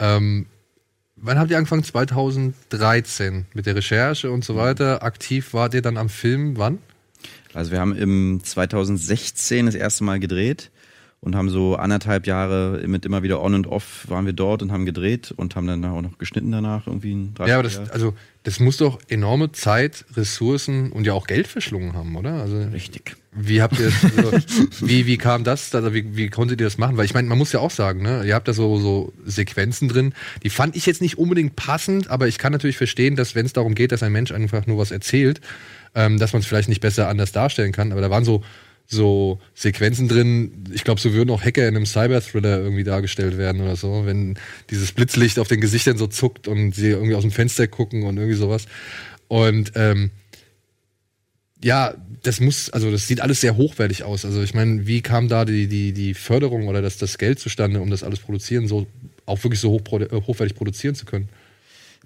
Ähm, 0.00 0.46
wann 1.16 1.38
habt 1.38 1.50
ihr 1.50 1.56
angefangen? 1.56 1.84
2013 1.84 3.46
mit 3.54 3.66
der 3.66 3.76
Recherche 3.76 4.30
und 4.30 4.44
so 4.44 4.56
weiter. 4.56 5.02
Aktiv 5.02 5.54
wart 5.54 5.74
ihr 5.74 5.82
dann 5.82 5.96
am 5.96 6.08
Film, 6.08 6.56
wann? 6.58 6.78
Also 7.54 7.70
wir 7.70 7.80
haben 7.80 7.94
im 7.94 8.40
2016 8.42 9.66
das 9.66 9.74
erste 9.74 10.04
Mal 10.04 10.20
gedreht 10.20 10.70
und 11.22 11.36
haben 11.36 11.50
so 11.50 11.76
anderthalb 11.76 12.26
Jahre 12.26 12.82
mit 12.86 13.06
immer 13.06 13.22
wieder 13.22 13.40
on 13.40 13.54
und 13.54 13.68
off 13.68 14.06
waren 14.08 14.26
wir 14.26 14.32
dort 14.32 14.60
und 14.60 14.72
haben 14.72 14.84
gedreht 14.84 15.32
und 15.36 15.54
haben 15.54 15.68
dann 15.68 15.84
auch 15.84 16.02
noch 16.02 16.18
geschnitten 16.18 16.50
danach 16.50 16.88
irgendwie 16.88 17.14
ein 17.14 17.34
Ja, 17.46 17.54
aber 17.54 17.62
das, 17.62 17.78
also, 17.90 18.14
das 18.42 18.58
muss 18.58 18.78
doch 18.78 18.98
enorme 19.08 19.52
Zeit, 19.52 20.04
Ressourcen 20.16 20.90
und 20.90 21.06
ja 21.06 21.12
auch 21.12 21.28
Geld 21.28 21.46
verschlungen 21.46 21.92
haben, 21.94 22.16
oder? 22.16 22.34
Also, 22.34 22.56
richtig. 22.72 23.16
Wie 23.30 23.62
habt 23.62 23.78
ihr 23.78 23.92
also, 24.16 24.32
wie, 24.80 25.06
wie 25.06 25.16
kam 25.16 25.44
das? 25.44 25.72
Also 25.74 25.94
wie, 25.94 26.16
wie 26.16 26.28
konntet 26.28 26.60
ihr 26.60 26.66
das 26.66 26.76
machen? 26.76 26.96
Weil 26.96 27.04
ich 27.04 27.14
meine, 27.14 27.28
man 27.28 27.38
muss 27.38 27.52
ja 27.52 27.60
auch 27.60 27.70
sagen, 27.70 28.02
ne, 28.02 28.24
ihr 28.26 28.34
habt 28.34 28.48
da 28.48 28.52
so, 28.52 28.78
so 28.78 29.12
Sequenzen 29.24 29.88
drin, 29.88 30.14
die 30.42 30.50
fand 30.50 30.74
ich 30.74 30.86
jetzt 30.86 31.00
nicht 31.00 31.18
unbedingt 31.18 31.54
passend, 31.54 32.10
aber 32.10 32.26
ich 32.26 32.36
kann 32.36 32.50
natürlich 32.50 32.76
verstehen, 32.76 33.14
dass 33.14 33.36
wenn 33.36 33.46
es 33.46 33.52
darum 33.52 33.76
geht, 33.76 33.92
dass 33.92 34.02
ein 34.02 34.12
Mensch 34.12 34.32
einfach 34.32 34.66
nur 34.66 34.76
was 34.76 34.90
erzählt, 34.90 35.40
ähm, 35.94 36.18
dass 36.18 36.32
man 36.32 36.40
es 36.40 36.46
vielleicht 36.46 36.68
nicht 36.68 36.80
besser 36.80 37.08
anders 37.08 37.32
darstellen 37.32 37.72
kann. 37.72 37.92
Aber 37.92 38.00
da 38.00 38.10
waren 38.10 38.24
so, 38.24 38.42
so 38.86 39.38
Sequenzen 39.54 40.08
drin, 40.08 40.64
ich 40.72 40.84
glaube, 40.84 41.00
so 41.00 41.12
würden 41.12 41.30
auch 41.30 41.42
Hacker 41.42 41.66
in 41.66 41.76
einem 41.76 41.86
Cyber-Thriller 41.86 42.58
irgendwie 42.58 42.84
dargestellt 42.84 43.38
werden 43.38 43.62
oder 43.62 43.76
so, 43.76 44.06
wenn 44.06 44.38
dieses 44.70 44.92
Blitzlicht 44.92 45.38
auf 45.38 45.48
den 45.48 45.60
Gesichtern 45.60 45.96
so 45.96 46.06
zuckt 46.06 46.48
und 46.48 46.74
sie 46.74 46.88
irgendwie 46.88 47.14
aus 47.14 47.22
dem 47.22 47.30
Fenster 47.30 47.66
gucken 47.66 48.04
und 48.04 48.16
irgendwie 48.16 48.36
sowas. 48.36 48.66
Und 49.28 49.72
ähm, 49.76 50.10
ja, 51.62 51.94
das 52.22 52.40
muss, 52.40 52.70
also 52.70 52.90
das 52.90 53.06
sieht 53.06 53.20
alles 53.20 53.40
sehr 53.40 53.56
hochwertig 53.56 54.04
aus. 54.04 54.24
Also 54.24 54.42
ich 54.42 54.54
meine, 54.54 54.86
wie 54.86 55.00
kam 55.00 55.28
da 55.28 55.44
die, 55.44 55.68
die, 55.68 55.92
die 55.92 56.14
Förderung 56.14 56.68
oder 56.68 56.82
das, 56.82 56.98
das 56.98 57.18
Geld 57.18 57.38
zustande, 57.38 57.80
um 57.80 57.90
das 57.90 58.02
alles 58.02 58.20
produzieren, 58.20 58.68
so 58.68 58.86
auch 59.26 59.42
wirklich 59.44 59.60
so 59.60 59.70
hoch, 59.70 59.82
hochwertig 59.90 60.56
produzieren 60.56 60.94
zu 60.94 61.04
können? 61.04 61.28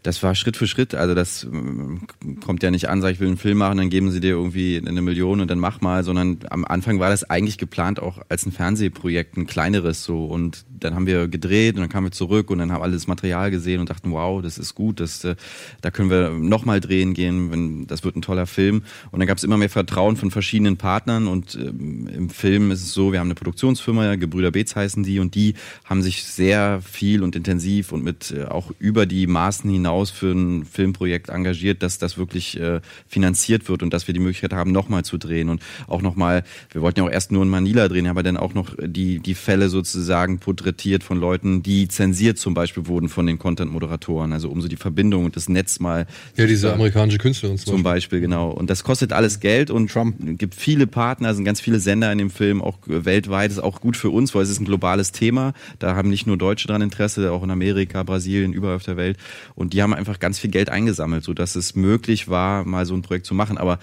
Das 0.03 0.23
war 0.23 0.35
Schritt 0.35 0.57
für 0.57 0.67
Schritt. 0.67 0.95
Also 0.95 1.15
das 1.15 1.45
äh, 1.45 2.37
kommt 2.45 2.63
ja 2.63 2.71
nicht 2.71 2.89
an, 2.89 3.01
sag 3.01 3.13
ich 3.13 3.21
will 3.21 3.29
einen 3.29 3.37
Film 3.37 3.59
machen, 3.59 3.79
dann 3.79 3.91
geben 3.91 4.11
sie 4.11 4.21
dir 4.21 4.31
irgendwie 4.31 4.83
eine 4.85 5.03
Million 5.03 5.41
und 5.41 5.51
dann 5.51 5.59
mach 5.59 5.81
mal, 5.81 6.05
sondern 6.05 6.39
am 6.51 6.65
Anfang 6.65 7.01
war 7.01 7.11
das 7.11 7.25
eigentlich 7.25 7.59
geplant 7.59 8.01
auch 8.01 8.21
als 8.29 8.47
ein 8.47 8.53
Fernsehprojekt, 8.53 9.37
ein 9.37 9.47
kleineres 9.47 10.05
so. 10.05 10.27
Und 10.27 10.65
dann 10.79 10.95
haben 10.95 11.07
wir 11.07 11.29
gedreht 11.29 11.75
und 11.75 11.81
dann 11.81 11.89
kamen 11.89 12.07
wir 12.07 12.13
zurück 12.13 12.51
und 12.51 12.59
dann 12.59 12.73
haben 12.73 12.83
alle 12.83 12.93
das 12.93 13.07
Material 13.07 13.51
gesehen 13.51 13.81
und 13.81 13.91
dachten, 13.91 14.13
wow, 14.13 14.43
das 14.43 14.59
ist 14.59 14.75
gut, 14.75 15.01
das, 15.01 15.25
äh, 15.25 15.37
da 15.81 15.91
können 15.91 16.11
wir 16.11 16.31
nochmal 16.31 16.81
drehen 16.81 17.15
gehen, 17.15 17.87
das 17.87 18.05
wird 18.05 18.17
ein 18.17 18.23
toller 18.23 18.47
Film. 18.47 18.83
Und 19.11 19.21
dann 19.21 19.27
gab 19.27 19.39
es 19.39 19.45
immer 19.45 19.57
mehr 19.57 19.71
Vertrauen 19.71 20.17
von 20.17 20.31
verschiedenen 20.31 20.77
Partnern 20.77 21.27
und 21.27 21.55
ähm, 21.57 22.09
im 22.09 22.31
Film 22.31 22.71
ist 22.71 22.83
es 22.83 22.93
so, 22.93 23.13
wir 23.13 23.21
haben 23.21 23.29
eine 23.29 23.35
Produktionsfirma, 23.35 24.17
Gebrüder 24.17 24.51
Beetz 24.51 24.77
heißen 24.77 25.03
die 25.03 25.19
und 25.19 25.35
die 25.35 25.55
haben 25.85 26.03
sich 26.03 26.25
sehr 26.25 26.81
viel 26.83 27.23
und 27.23 27.35
intensiv 27.35 27.93
und 27.93 28.05
mit 28.05 28.31
äh, 28.31 28.45
auch 28.45 28.73
über 28.79 29.07
die 29.07 29.27
Maßen 29.27 29.69
hinaus 29.71 29.86
hinaus 29.87 30.11
für 30.11 30.33
ein 30.33 30.65
Filmprojekt 30.65 31.29
engagiert, 31.29 31.83
dass 31.83 31.99
das 31.99 32.19
wirklich 32.19 32.59
äh, 32.61 32.81
finanziert 33.07 33.69
wird 33.69 33.85
und 33.85 33.93
dass 33.93 34.09
wir 34.09 34.15
die 34.15 34.21
Möglichkeit 34.21 34.53
haben, 34.53 34.73
nochmal 34.73 35.05
zu 35.05 35.17
drehen 35.17 35.49
und 35.49 35.63
auch 35.87 36.03
nochmal, 36.03 36.43
wir 36.73 36.83
wollten 36.83 37.01
ja 37.01 37.07
auch 37.07 37.11
erst 37.11 37.31
nur 37.31 37.45
in 37.45 37.49
Manila 37.49 37.87
drehen, 37.87 38.09
aber 38.09 38.25
dann 38.25 38.37
auch 38.37 38.53
noch 38.53 38.75
die, 38.83 39.21
die 39.21 39.35
Fälle 39.35 39.69
sozusagen 39.69 40.41
porträtiert 40.41 41.05
von 41.05 41.21
Leuten, 41.21 41.63
die 41.63 41.87
zensiert 41.87 42.39
zum 42.39 42.55
Beispiel 42.55 42.89
wurden 42.89 43.09
von 43.09 43.27
den 43.27 43.39
Content-Moderatoren, 43.39 44.33
also 44.33 44.51
um 44.51 44.61
so 44.61 44.67
die 44.67 44.77
Verbindung 44.77 45.25
und 45.25 45.37
das 45.37 45.49
Netz 45.49 45.79
mal. 45.79 46.07
Ja, 46.37 46.47
diese 46.47 46.73
amerikanische 46.73 47.19
Künstlerin 47.19 47.57
zum, 47.59 47.75
zum 47.75 47.83
Beispiel. 47.85 48.21
genau. 48.21 48.51
Und 48.51 48.69
das 48.69 48.83
kostet 48.83 49.13
alles 49.13 49.39
Geld 49.39 49.71
und 49.71 49.91
Trump 49.91 50.17
gibt 50.39 50.57
viele 50.57 50.89
Partner, 50.89 51.33
sind 51.35 51.45
ganz 51.45 51.61
viele 51.61 51.79
Sender 51.79 52.11
in 52.11 52.19
dem 52.19 52.31
Film, 52.31 52.61
auch 52.61 52.79
weltweit, 52.87 53.53
ist 53.53 53.61
auch 53.61 53.81
gut 53.81 53.97
für 53.97 54.11
uns, 54.11 54.35
weil 54.35 54.43
es 54.43 54.51
ist 54.51 54.61
ein 54.61 54.65
globales 54.65 55.13
Thema. 55.13 55.53
Da 55.79 55.95
haben 55.95 56.11
nicht 56.11 56.27
nur 56.27 56.37
Deutsche 56.37 56.67
dran 56.67 56.83
Interesse, 56.83 57.31
auch 57.31 57.45
in 57.45 57.51
Amerika, 57.51 58.03
Brasilien, 58.03 58.53
überall 58.53 58.77
auf 58.77 58.83
der 58.83 58.97
Welt. 58.97 59.17
Und 59.55 59.76
die 59.77 59.83
haben 59.83 59.93
einfach 59.93 60.19
ganz 60.19 60.39
viel 60.39 60.51
Geld 60.51 60.71
eingesammelt, 60.71 61.23
so 61.23 61.35
dass 61.35 61.55
es 61.55 61.77
möglich 61.77 62.29
war, 62.29 62.65
mal 62.65 62.87
so 62.87 62.95
ein 62.95 63.03
Projekt 63.03 63.27
zu 63.27 63.35
machen. 63.35 63.59
Aber 63.59 63.79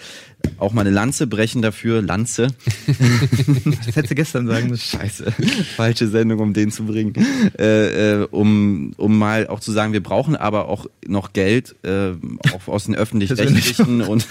auch 0.57 0.73
mal 0.73 0.81
eine 0.81 0.89
Lanze 0.89 1.27
brechen 1.27 1.61
dafür, 1.61 2.01
Lanze. 2.01 2.47
das 2.87 3.95
hättest 3.95 4.11
du 4.11 4.15
gestern 4.15 4.47
sagen 4.47 4.69
müssen. 4.69 4.97
Scheiße, 4.97 5.31
falsche 5.75 6.07
Sendung, 6.07 6.39
um 6.39 6.53
den 6.53 6.71
zu 6.71 6.85
bringen. 6.85 7.13
Äh, 7.59 8.21
äh, 8.21 8.27
um, 8.31 8.93
um 8.97 9.17
mal 9.17 9.47
auch 9.47 9.59
zu 9.59 9.71
sagen, 9.71 9.93
wir 9.93 10.01
brauchen 10.01 10.35
aber 10.35 10.67
auch 10.67 10.87
noch 11.05 11.31
Geld, 11.33 11.75
äh, 11.83 12.11
auch 12.53 12.67
aus 12.67 12.85
den 12.85 12.95
öffentlich-rechtlichen 12.95 14.01
und, 14.01 14.27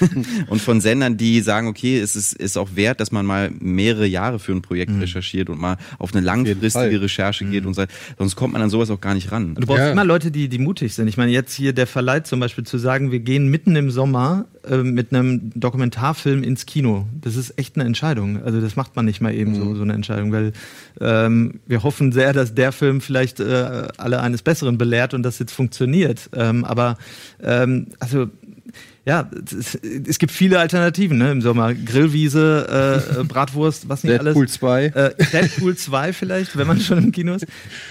und 0.48 0.60
von 0.60 0.80
Sendern, 0.80 1.16
die 1.16 1.40
sagen, 1.40 1.68
okay, 1.68 1.98
es 1.98 2.16
ist, 2.16 2.32
ist 2.32 2.56
auch 2.56 2.70
wert, 2.74 3.00
dass 3.00 3.12
man 3.12 3.24
mal 3.24 3.50
mehrere 3.60 4.06
Jahre 4.06 4.38
für 4.38 4.52
ein 4.52 4.62
Projekt 4.62 4.92
mhm. 4.92 5.00
recherchiert 5.00 5.48
und 5.48 5.60
mal 5.60 5.76
auf 5.98 6.14
eine 6.14 6.24
langfristige 6.24 7.00
Recherche 7.00 7.44
geht 7.44 7.62
mhm. 7.62 7.68
und 7.68 7.74
so, 7.74 7.84
sonst 8.18 8.36
kommt 8.36 8.52
man 8.52 8.62
an 8.62 8.70
sowas 8.70 8.90
auch 8.90 9.00
gar 9.00 9.14
nicht 9.14 9.30
ran. 9.32 9.54
Du 9.54 9.66
brauchst 9.66 9.80
ja. 9.80 9.92
immer 9.92 10.04
Leute, 10.04 10.30
die, 10.30 10.48
die 10.48 10.58
mutig 10.58 10.94
sind. 10.94 11.08
Ich 11.08 11.16
meine, 11.16 11.30
jetzt 11.30 11.51
hier 11.54 11.72
der 11.72 11.86
Verleih 11.86 12.20
zum 12.20 12.40
Beispiel 12.40 12.64
zu 12.64 12.78
sagen, 12.78 13.10
wir 13.10 13.20
gehen 13.20 13.48
mitten 13.48 13.76
im 13.76 13.90
Sommer 13.90 14.46
äh, 14.68 14.78
mit 14.78 15.12
einem 15.12 15.50
Dokumentarfilm 15.54 16.42
ins 16.42 16.66
Kino. 16.66 17.06
Das 17.20 17.36
ist 17.36 17.58
echt 17.58 17.76
eine 17.76 17.84
Entscheidung. 17.84 18.42
Also 18.42 18.60
das 18.60 18.76
macht 18.76 18.96
man 18.96 19.04
nicht 19.04 19.20
mal 19.20 19.34
eben 19.34 19.52
mhm. 19.52 19.56
so, 19.56 19.74
so 19.74 19.82
eine 19.82 19.92
Entscheidung, 19.94 20.32
weil 20.32 20.52
ähm, 21.00 21.60
wir 21.66 21.82
hoffen 21.82 22.12
sehr, 22.12 22.32
dass 22.32 22.54
der 22.54 22.72
Film 22.72 23.00
vielleicht 23.00 23.40
äh, 23.40 23.88
alle 23.96 24.20
eines 24.20 24.42
Besseren 24.42 24.78
belehrt 24.78 25.14
und 25.14 25.22
das 25.22 25.38
jetzt 25.38 25.52
funktioniert. 25.52 26.30
Ähm, 26.34 26.64
aber 26.64 26.96
ähm, 27.42 27.88
also 27.98 28.28
ja, 29.04 29.28
es, 30.06 30.18
gibt 30.18 30.30
viele 30.30 30.60
Alternativen 30.60 31.18
ne, 31.18 31.32
im 31.32 31.42
Sommer. 31.42 31.74
Grillwiese, 31.74 33.02
äh, 33.16 33.20
äh 33.20 33.24
Bratwurst, 33.24 33.88
was 33.88 34.04
nicht 34.04 34.12
Deadpool 34.12 34.42
alles. 34.44 34.58
Deadpool 34.58 34.84
2. 34.84 34.84
Äh, 34.84 35.14
Deadpool 35.32 35.76
2 35.76 36.12
vielleicht, 36.12 36.56
wenn 36.56 36.68
man 36.68 36.80
schon 36.80 36.98
im 36.98 37.12
Kino 37.12 37.34
ist. 37.34 37.46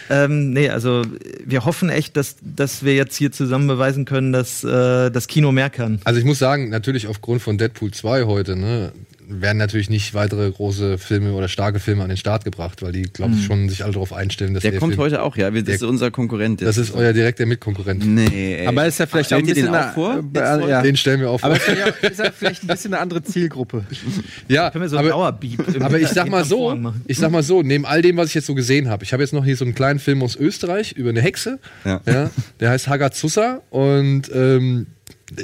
Ähm, 0.09 0.51
nee, 0.51 0.69
also 0.69 1.03
wir 1.45 1.65
hoffen 1.65 1.89
echt, 1.89 2.15
dass, 2.15 2.37
dass 2.41 2.83
wir 2.85 2.95
jetzt 2.95 3.17
hier 3.17 3.33
zusammen 3.33 3.67
beweisen 3.67 4.05
können, 4.05 4.31
dass 4.31 4.63
äh, 4.63 5.11
das 5.11 5.27
Kino 5.27 5.51
mehr 5.51 5.69
kann. 5.69 5.99
Also 6.05 6.17
ich 6.17 6.25
muss 6.25 6.39
sagen, 6.39 6.69
natürlich 6.69 7.07
aufgrund 7.07 7.41
von 7.41 7.57
Deadpool 7.57 7.91
2 7.91 8.23
heute, 8.23 8.55
ne, 8.55 8.93
werden 9.39 9.57
natürlich 9.57 9.89
nicht 9.89 10.13
weitere 10.13 10.49
große 10.51 10.97
Filme 10.97 11.33
oder 11.33 11.47
starke 11.47 11.79
Filme 11.79 12.03
an 12.03 12.09
den 12.09 12.17
Start 12.17 12.43
gebracht, 12.43 12.81
weil 12.81 12.91
die, 12.91 13.03
glaube 13.03 13.33
ich, 13.33 13.41
mhm. 13.41 13.45
schon 13.45 13.69
sich 13.69 13.83
alle 13.83 13.93
darauf 13.93 14.13
einstellen, 14.13 14.53
dass 14.53 14.61
der, 14.61 14.71
der 14.71 14.79
kommt 14.79 14.93
Film, 14.93 15.03
heute 15.03 15.21
auch, 15.21 15.37
ja. 15.37 15.49
Das 15.51 15.63
der, 15.63 15.75
ist 15.75 15.83
unser 15.83 16.11
Konkurrent. 16.11 16.61
Das 16.61 16.77
ist 16.77 16.93
euer 16.93 17.13
direkter 17.13 17.45
Mitkonkurrent. 17.45 18.05
Nee. 18.05 18.55
Ey. 18.55 18.67
Aber 18.67 18.85
ist 18.85 18.99
ja 18.99 19.05
vielleicht 19.05 19.31
Ach, 19.31 19.37
auch 19.37 19.41
ein 19.41 19.45
bisschen 19.45 19.65
den 19.67 19.75
auch 19.75 19.93
vor? 19.93 20.23
Äh, 20.33 20.69
ja. 20.69 20.81
Den 20.81 20.97
stellen 20.97 21.19
wir 21.21 21.29
auch 21.29 21.39
vor. 21.39 21.49
Aber 21.49 21.57
ist 21.57 21.67
ja, 21.67 22.09
ist 22.09 22.19
ja 22.19 22.31
vielleicht 22.31 22.63
ein 22.63 22.67
bisschen 22.67 22.93
eine 22.93 23.01
andere 23.01 23.23
Zielgruppe. 23.23 23.85
ja. 24.47 24.69
Können 24.71 24.83
wir 24.83 24.89
so 24.89 24.97
aber, 24.97 25.13
aber 25.79 25.99
ich 25.99 26.09
sag 26.09 26.29
mal 26.29 26.43
so, 26.43 26.93
ich 27.07 27.17
sag 27.17 27.31
mal 27.31 27.43
so, 27.43 27.61
neben 27.61 27.85
all 27.85 28.01
dem, 28.01 28.17
was 28.17 28.29
ich 28.29 28.35
jetzt 28.35 28.47
so 28.47 28.55
gesehen 28.55 28.89
habe, 28.89 29.03
ich 29.03 29.13
habe 29.13 29.23
jetzt 29.23 29.33
noch 29.33 29.45
hier 29.45 29.55
so 29.55 29.65
einen 29.65 29.75
kleinen 29.75 29.99
Film 29.99 30.21
aus 30.23 30.35
Österreich 30.35 30.93
über 30.93 31.09
eine 31.09 31.21
Hexe. 31.21 31.59
Ja. 31.85 32.01
ja 32.05 32.29
der 32.59 32.69
heißt 32.69 32.87
Hagazusa 32.87 33.61
und 33.69 34.23
ähm, 34.33 34.87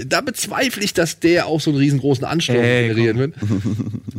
da 0.06 0.22
bezweifle 0.22 0.84
ich, 0.84 0.94
dass 0.94 1.20
der 1.20 1.48
auch 1.48 1.62
so 1.62 1.72
einen 1.72 1.80
riesengroßen 1.80 2.26
Ansturm 2.26 2.58
hey, 2.58 2.88
generieren 2.88 3.18
wird. 3.18 3.34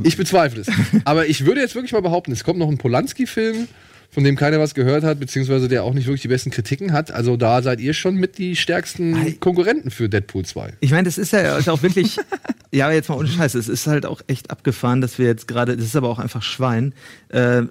Ich 0.03 0.17
bezweifle 0.17 0.63
es. 0.63 0.69
Aber 1.05 1.27
ich 1.27 1.45
würde 1.45 1.61
jetzt 1.61 1.75
wirklich 1.75 1.93
mal 1.93 2.03
behaupten, 2.03 2.33
es 2.33 2.45
kommt 2.45 2.59
noch 2.59 2.69
ein 2.69 2.79
Polanski-Film, 2.79 3.69
von 4.11 4.25
dem 4.25 4.37
keiner 4.37 4.59
was 4.59 4.75
gehört 4.75 5.05
hat, 5.05 5.21
beziehungsweise 5.21 5.69
der 5.69 5.85
auch 5.85 5.93
nicht 5.93 6.07
wirklich 6.07 6.23
die 6.23 6.29
besten 6.29 6.51
Kritiken 6.51 6.93
hat. 6.93 7.11
Also 7.11 7.37
da 7.37 7.63
seid 7.63 7.81
ihr 7.81 7.93
schon 7.93 8.17
mit 8.17 8.39
die 8.39 8.57
stärksten 8.57 9.39
Konkurrenten 9.41 9.91
für 9.91 10.09
Deadpool 10.09 10.45
2. 10.45 10.75
Ich 10.81 10.91
meine, 10.91 11.05
das 11.05 11.19
ist 11.19 11.33
ja 11.33 11.59
auch 11.59 11.83
wirklich, 11.83 12.17
ja, 12.73 12.91
jetzt 12.91 13.09
mal 13.09 13.17
ohne 13.17 13.29
Scheiß, 13.29 13.55
es 13.55 13.69
ist 13.69 13.87
halt 13.87 14.07
auch 14.07 14.23
echt 14.27 14.51
abgefahren, 14.51 15.01
dass 15.01 15.19
wir 15.19 15.27
jetzt 15.27 15.47
gerade, 15.47 15.77
das 15.77 15.85
ist 15.85 15.97
aber 15.97 16.09
auch 16.09 16.19
einfach 16.19 16.43
Schwein, 16.43 16.95
äh, 17.29 17.63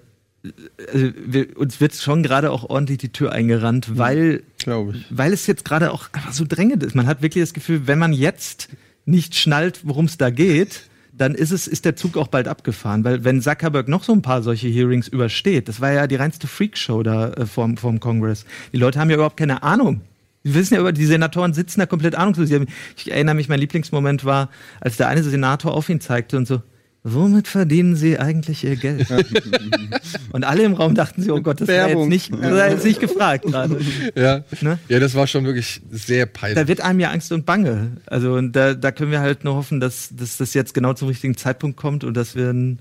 also 0.91 1.11
wir, 1.25 1.57
uns 1.57 1.79
wird 1.79 1.95
schon 1.95 2.23
gerade 2.23 2.51
auch 2.51 2.69
ordentlich 2.69 2.97
die 2.97 3.11
Tür 3.11 3.31
eingerannt, 3.31 3.89
mhm. 3.89 3.97
weil, 3.97 4.43
weil 5.09 5.33
es 5.33 5.47
jetzt 5.47 5.65
gerade 5.65 5.91
auch 5.91 6.09
einfach 6.13 6.33
so 6.33 6.45
drängend 6.47 6.83
ist. 6.83 6.95
Man 6.95 7.07
hat 7.07 7.21
wirklich 7.21 7.43
das 7.43 7.53
Gefühl, 7.53 7.87
wenn 7.87 7.99
man 7.99 8.13
jetzt 8.13 8.69
nicht 9.05 9.35
schnallt, 9.35 9.81
worum 9.83 10.05
es 10.05 10.17
da 10.17 10.29
geht, 10.29 10.83
dann 11.13 11.33
ist 11.33 11.51
es, 11.51 11.67
ist 11.67 11.85
der 11.85 11.95
Zug 11.95 12.17
auch 12.17 12.27
bald 12.27 12.47
abgefahren. 12.47 13.03
Weil 13.03 13.23
wenn 13.23 13.41
Zuckerberg 13.41 13.87
noch 13.87 14.03
so 14.03 14.13
ein 14.13 14.21
paar 14.21 14.43
solche 14.43 14.67
Hearings 14.67 15.07
übersteht, 15.07 15.67
das 15.67 15.81
war 15.81 15.91
ja 15.91 16.07
die 16.07 16.15
reinste 16.15 16.47
Freakshow 16.47 17.01
da 17.03 17.29
äh, 17.31 17.45
vom, 17.45 17.77
vom 17.77 17.99
Kongress. 17.99 18.45
Die 18.71 18.77
Leute 18.77 18.99
haben 18.99 19.09
ja 19.09 19.15
überhaupt 19.15 19.37
keine 19.37 19.63
Ahnung. 19.63 20.01
Die 20.43 20.53
wissen 20.53 20.75
ja 20.75 20.79
über, 20.79 20.93
die 20.93 21.05
Senatoren 21.05 21.53
sitzen 21.53 21.79
da 21.79 21.85
komplett 21.85 22.15
ahnungslos. 22.15 22.49
Ich 22.95 23.11
erinnere 23.11 23.35
mich, 23.35 23.49
mein 23.49 23.59
Lieblingsmoment 23.59 24.23
war, 24.23 24.49
als 24.79 24.97
der 24.97 25.07
eine 25.07 25.23
Senator 25.23 25.73
auf 25.73 25.89
ihn 25.89 25.99
zeigte 25.99 26.37
und 26.37 26.47
so, 26.47 26.61
womit 27.13 27.47
verdienen 27.47 27.95
Sie 27.95 28.19
eigentlich 28.19 28.63
Ihr 28.63 28.75
Geld? 28.75 29.07
und 30.31 30.43
alle 30.43 30.63
im 30.63 30.73
Raum 30.73 30.95
dachten 30.95 31.21
sich, 31.21 31.31
oh 31.31 31.41
Gott, 31.41 31.61
das 31.61 31.67
war 31.67 31.89
jetzt 31.89 32.07
nicht, 32.07 32.33
das 32.33 32.71
jetzt 32.71 32.85
nicht 32.85 32.99
gefragt 32.99 33.45
gerade. 33.45 33.79
Ja. 34.15 34.43
Ne? 34.61 34.79
ja, 34.89 34.99
das 34.99 35.15
war 35.15 35.27
schon 35.27 35.45
wirklich 35.45 35.81
sehr 35.89 36.25
peinlich. 36.25 36.57
Da 36.57 36.67
wird 36.67 36.81
einem 36.81 36.99
ja 36.99 37.11
Angst 37.11 37.31
und 37.31 37.45
Bange. 37.45 37.97
Also 38.05 38.33
und 38.33 38.55
da, 38.55 38.73
da 38.73 38.91
können 38.91 39.11
wir 39.11 39.21
halt 39.21 39.43
nur 39.43 39.55
hoffen, 39.55 39.79
dass, 39.79 40.09
dass 40.15 40.37
das 40.37 40.53
jetzt 40.53 40.73
genau 40.73 40.93
zum 40.93 41.07
richtigen 41.07 41.37
Zeitpunkt 41.37 41.77
kommt 41.77 42.03
und 42.03 42.15
dass 42.15 42.35
wir 42.35 42.49
einen, 42.49 42.79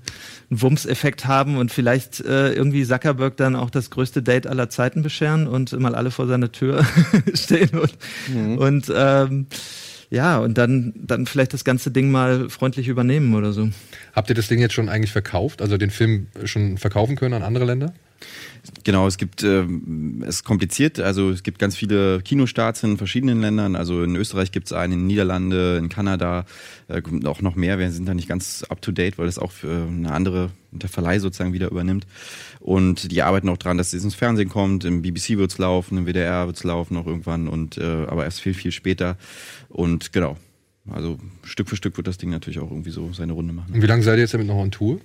einen 0.49 0.61
Wumms-Effekt 0.61 1.25
haben 1.25 1.57
und 1.57 1.71
vielleicht 1.71 2.19
äh, 2.21 2.53
irgendwie 2.53 2.85
Zuckerberg 2.85 3.37
dann 3.37 3.55
auch 3.55 3.69
das 3.69 3.89
größte 3.89 4.21
Date 4.21 4.47
aller 4.47 4.69
Zeiten 4.69 5.03
bescheren 5.03 5.47
und 5.47 5.77
mal 5.79 5.95
alle 5.95 6.11
vor 6.11 6.27
seiner 6.27 6.51
Tür 6.51 6.85
stehen 7.33 7.69
und, 7.69 7.97
mhm. 8.27 8.57
und 8.57 8.91
ähm, 8.93 9.47
ja, 10.09 10.39
und 10.39 10.57
dann, 10.57 10.93
dann 10.95 11.25
vielleicht 11.25 11.53
das 11.53 11.63
ganze 11.65 11.91
Ding 11.91 12.09
mal 12.09 12.49
freundlich 12.49 12.87
übernehmen 12.87 13.35
oder 13.35 13.51
so. 13.51 13.69
Habt 14.13 14.29
ihr 14.29 14.35
das 14.35 14.47
Ding 14.47 14.59
jetzt 14.59 14.73
schon 14.73 14.89
eigentlich 14.89 15.11
verkauft? 15.11 15.61
Also 15.61 15.77
den 15.77 15.89
Film 15.89 16.27
schon 16.45 16.77
verkaufen 16.77 17.15
können 17.15 17.33
an 17.33 17.43
andere 17.43 17.65
Länder? 17.65 17.93
Genau, 18.83 19.07
es 19.07 19.17
gibt, 19.17 19.43
ähm, 19.43 20.23
es 20.23 20.37
ist 20.37 20.43
kompliziert, 20.43 20.99
also 20.99 21.29
es 21.29 21.43
gibt 21.43 21.59
ganz 21.59 21.75
viele 21.75 22.21
Kinostarts 22.21 22.83
in 22.83 22.97
verschiedenen 22.97 23.39
Ländern, 23.39 23.75
also 23.75 24.03
in 24.03 24.15
Österreich 24.15 24.51
gibt 24.51 24.67
es 24.67 24.73
einen, 24.73 24.93
in 24.93 24.99
den 24.99 25.07
Niederlande, 25.07 25.77
in 25.77 25.87
Kanada, 25.87 26.45
äh, 26.87 27.01
auch 27.25 27.41
noch 27.41 27.55
mehr, 27.55 27.79
wir 27.79 27.89
sind 27.91 28.07
da 28.07 28.13
nicht 28.13 28.27
ganz 28.27 28.65
up 28.67 28.81
to 28.81 28.91
date, 28.91 29.17
weil 29.17 29.27
das 29.27 29.39
auch 29.39 29.51
für 29.51 29.87
eine 29.87 30.11
andere, 30.11 30.51
der 30.71 30.89
Verleih 30.89 31.19
sozusagen 31.19 31.53
wieder 31.53 31.71
übernimmt. 31.71 32.07
Und 32.59 33.11
die 33.11 33.21
arbeiten 33.21 33.47
auch 33.49 33.57
dran, 33.57 33.77
dass 33.77 33.93
es 33.93 34.03
ins 34.03 34.15
Fernsehen 34.15 34.49
kommt, 34.49 34.83
im 34.83 35.01
BBC 35.01 35.37
wird's 35.37 35.57
laufen, 35.57 35.97
im 35.97 36.05
WDR 36.05 36.47
wird's 36.47 36.63
laufen 36.63 36.95
noch 36.95 37.07
irgendwann 37.07 37.47
und 37.47 37.77
äh, 37.77 38.05
aber 38.07 38.25
erst 38.25 38.41
viel, 38.41 38.53
viel 38.53 38.71
später. 38.71 39.17
Und 39.69 40.13
genau. 40.13 40.37
Also 40.89 41.17
Stück 41.43 41.69
für 41.69 41.75
Stück 41.75 41.97
wird 41.97 42.07
das 42.07 42.17
Ding 42.17 42.29
natürlich 42.29 42.59
auch 42.59 42.71
irgendwie 42.71 42.91
so 42.91 43.11
seine 43.13 43.33
Runde 43.33 43.53
machen. 43.53 43.73
Und 43.73 43.81
wie 43.81 43.87
lange 43.87 44.03
seid 44.03 44.17
ihr 44.17 44.21
jetzt 44.21 44.33
damit 44.33 44.47
noch 44.47 44.55
on 44.55 44.71
Tour? 44.71 44.99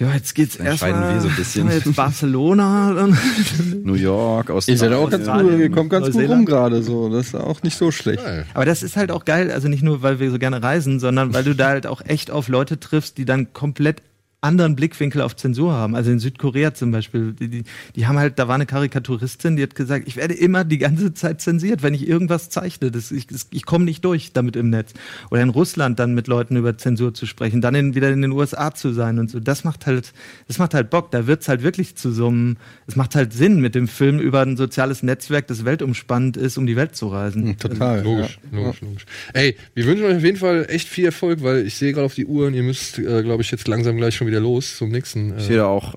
Ja, 0.00 0.14
jetzt 0.14 0.34
geht's 0.34 0.56
erstmal. 0.56 1.14
Wir 1.14 1.20
so 1.20 1.28
ein 1.28 1.36
bisschen. 1.36 1.70
Jetzt 1.70 1.94
Barcelona, 1.94 3.06
New 3.84 3.94
York, 3.94 4.48
Australien. 4.48 4.82
Ihr 4.82 4.88
seid 4.88 4.92
auch 4.94 5.10
ganz 5.10 5.26
gut, 5.26 5.60
ihr 5.60 5.70
kommt 5.70 5.90
ganz 5.90 6.10
gut 6.10 6.26
rum 6.26 6.46
gerade 6.46 6.82
so. 6.82 7.10
Das 7.10 7.26
ist 7.26 7.34
auch 7.34 7.62
nicht 7.62 7.76
so 7.76 7.90
schlecht. 7.90 8.22
Aber 8.54 8.64
das 8.64 8.82
ist 8.82 8.96
halt 8.96 9.10
auch 9.10 9.26
geil, 9.26 9.50
also 9.50 9.68
nicht 9.68 9.82
nur, 9.82 10.00
weil 10.00 10.18
wir 10.18 10.30
so 10.30 10.38
gerne 10.38 10.62
reisen, 10.62 11.00
sondern 11.00 11.34
weil 11.34 11.44
du 11.44 11.54
da 11.54 11.68
halt 11.68 11.86
auch 11.86 12.00
echt 12.06 12.30
auf 12.30 12.48
Leute 12.48 12.80
triffst, 12.80 13.18
die 13.18 13.26
dann 13.26 13.52
komplett 13.52 14.00
anderen 14.42 14.74
Blickwinkel 14.74 15.20
auf 15.20 15.36
Zensur 15.36 15.72
haben. 15.72 15.94
Also 15.94 16.10
in 16.10 16.18
Südkorea 16.18 16.72
zum 16.72 16.90
Beispiel, 16.90 17.32
die, 17.32 17.48
die, 17.48 17.64
die 17.94 18.06
haben 18.06 18.18
halt, 18.18 18.38
da 18.38 18.48
war 18.48 18.54
eine 18.54 18.66
Karikaturistin, 18.66 19.56
die 19.56 19.62
hat 19.62 19.74
gesagt, 19.74 20.08
ich 20.08 20.16
werde 20.16 20.34
immer 20.34 20.64
die 20.64 20.78
ganze 20.78 21.12
Zeit 21.12 21.42
zensiert, 21.42 21.82
wenn 21.82 21.92
ich 21.92 22.08
irgendwas 22.08 22.48
zeichne. 22.48 22.90
Das, 22.90 23.10
ich 23.10 23.26
das, 23.26 23.48
ich 23.50 23.66
komme 23.66 23.84
nicht 23.84 24.04
durch 24.04 24.32
damit 24.32 24.56
im 24.56 24.70
Netz. 24.70 24.94
Oder 25.30 25.42
in 25.42 25.50
Russland 25.50 25.98
dann 25.98 26.14
mit 26.14 26.26
Leuten 26.26 26.56
über 26.56 26.78
Zensur 26.78 27.12
zu 27.12 27.26
sprechen, 27.26 27.60
dann 27.60 27.74
in, 27.74 27.94
wieder 27.94 28.10
in 28.10 28.22
den 28.22 28.32
USA 28.32 28.74
zu 28.74 28.92
sein 28.92 29.18
und 29.18 29.30
so. 29.30 29.40
Das 29.40 29.64
macht 29.64 29.86
halt, 29.86 30.14
das 30.48 30.58
macht 30.58 30.72
halt 30.72 30.88
Bock. 30.88 31.10
Da 31.10 31.26
wird's 31.26 31.48
halt 31.48 31.62
wirklich 31.62 31.96
zu 31.96 32.10
so 32.10 32.28
einem, 32.28 32.56
es 32.86 32.96
macht 32.96 33.14
halt 33.14 33.34
Sinn 33.34 33.60
mit 33.60 33.74
dem 33.74 33.88
Film 33.88 34.20
über 34.20 34.40
ein 34.40 34.56
soziales 34.56 35.02
Netzwerk, 35.02 35.48
das 35.48 35.66
weltumspannend 35.66 36.38
ist, 36.38 36.56
um 36.56 36.66
die 36.66 36.76
Welt 36.76 36.96
zu 36.96 37.08
reisen. 37.08 37.44
Mhm, 37.44 37.58
total. 37.58 38.02
Logisch, 38.02 38.38
ja. 38.50 38.58
logisch, 38.58 38.80
logisch. 38.80 39.06
Ey, 39.34 39.56
wir 39.74 39.84
wünschen 39.84 40.06
euch 40.06 40.16
auf 40.16 40.24
jeden 40.24 40.38
Fall 40.38 40.66
echt 40.70 40.88
viel 40.88 41.04
Erfolg, 41.04 41.42
weil 41.42 41.66
ich 41.66 41.74
sehe 41.74 41.92
gerade 41.92 42.06
auf 42.06 42.14
die 42.14 42.24
Uhr 42.24 42.46
und 42.46 42.54
ihr 42.54 42.62
müsst, 42.62 42.98
äh, 42.98 43.22
glaube 43.22 43.42
ich, 43.42 43.50
jetzt 43.50 43.68
langsam 43.68 43.98
gleich 43.98 44.14
schon 44.14 44.29
wieder 44.30 44.40
los 44.40 44.76
zum 44.76 44.90
nächsten. 44.90 45.32
Äh. 45.32 45.36
Ich 45.38 45.44
sehe 45.44 45.56
da 45.58 45.66
auch 45.66 45.94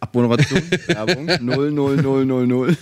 Abmoderation, 0.00 0.62
Werbung, 0.86 1.26
00000. 1.26 2.76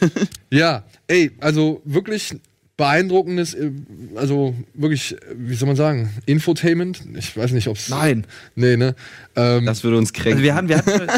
ja, 0.51 0.85
ey, 1.07 1.31
also 1.41 1.81
wirklich 1.85 2.35
beeindruckendes, 2.77 3.55
äh, 3.55 3.71
also 4.17 4.55
wirklich, 4.75 5.17
wie 5.37 5.55
soll 5.55 5.67
man 5.67 5.77
sagen, 5.77 6.11
Infotainment. 6.27 7.03
Ich 7.17 7.37
weiß 7.37 7.53
nicht, 7.53 7.69
ob 7.69 7.77
es. 7.77 7.89
Nein. 7.89 8.27
Nee, 8.55 8.77
ne? 8.77 8.95
Ähm, 9.37 9.67
das 9.67 9.85
würde 9.85 9.99
uns 9.99 10.13
kränken. 10.13 10.33
Also 10.33 10.43
wir 10.43 10.55
haben, 10.55 10.69
wir 10.69 10.79
hatten 10.79 11.09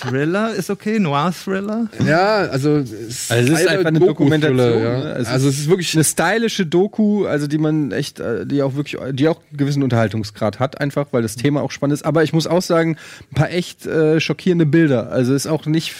Thriller 0.00 0.54
ist 0.54 0.70
okay, 0.70 0.98
Noir-Thriller. 0.98 1.88
Ja, 2.06 2.36
also 2.46 2.76
es, 2.76 3.30
also 3.30 3.52
es 3.52 3.60
ist 3.60 3.68
einfach 3.68 3.86
eine 3.86 4.00
Dokumentation. 4.00 4.58
Ja. 4.58 4.98
Ne? 4.98 5.12
Also, 5.14 5.30
also, 5.30 5.48
es 5.48 5.58
ist 5.58 5.68
wirklich 5.68 5.94
eine 5.94 6.04
stylische 6.04 6.64
Doku, 6.64 7.26
also 7.26 7.46
die 7.46 7.58
man 7.58 7.92
echt, 7.92 8.20
äh, 8.20 8.46
die 8.46 8.62
auch 8.62 8.74
wirklich, 8.74 8.96
die 9.12 9.28
auch 9.28 9.40
einen 9.50 9.56
gewissen 9.56 9.82
Unterhaltungsgrad 9.82 10.58
hat, 10.58 10.80
einfach, 10.80 11.08
weil 11.10 11.22
das 11.22 11.36
Thema 11.36 11.62
auch 11.62 11.70
spannend 11.70 11.94
ist. 11.94 12.04
Aber 12.04 12.22
ich 12.22 12.32
muss 12.32 12.46
auch 12.46 12.62
sagen, 12.62 12.96
ein 13.30 13.34
paar 13.34 13.50
echt 13.50 13.84
äh, 13.86 14.20
schockierende 14.20 14.66
Bilder. 14.66 15.10
Also 15.10 15.34
ist 15.34 15.46
auch 15.46 15.66
nicht 15.66 15.94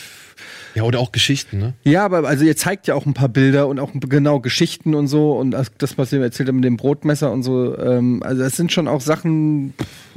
ja, 0.74 0.82
oder 0.84 1.00
auch 1.00 1.12
Geschichten, 1.12 1.58
ne? 1.58 1.74
Ja, 1.84 2.04
aber 2.04 2.26
also 2.28 2.44
ihr 2.44 2.56
zeigt 2.56 2.86
ja 2.86 2.94
auch 2.94 3.06
ein 3.06 3.14
paar 3.14 3.28
Bilder 3.28 3.66
und 3.68 3.80
auch 3.80 3.90
genau 3.94 4.40
Geschichten 4.40 4.94
und 4.94 5.08
so 5.08 5.32
und 5.32 5.50
das, 5.50 5.98
was 5.98 6.12
ihr 6.12 6.20
erzählt 6.20 6.48
habt 6.48 6.56
mit 6.56 6.64
dem 6.64 6.76
Brotmesser 6.76 7.32
und 7.32 7.42
so. 7.42 7.76
Ähm, 7.78 8.22
also 8.22 8.42
das 8.42 8.56
sind 8.56 8.72
schon 8.72 8.88
auch 8.88 9.00
Sachen, 9.00 9.74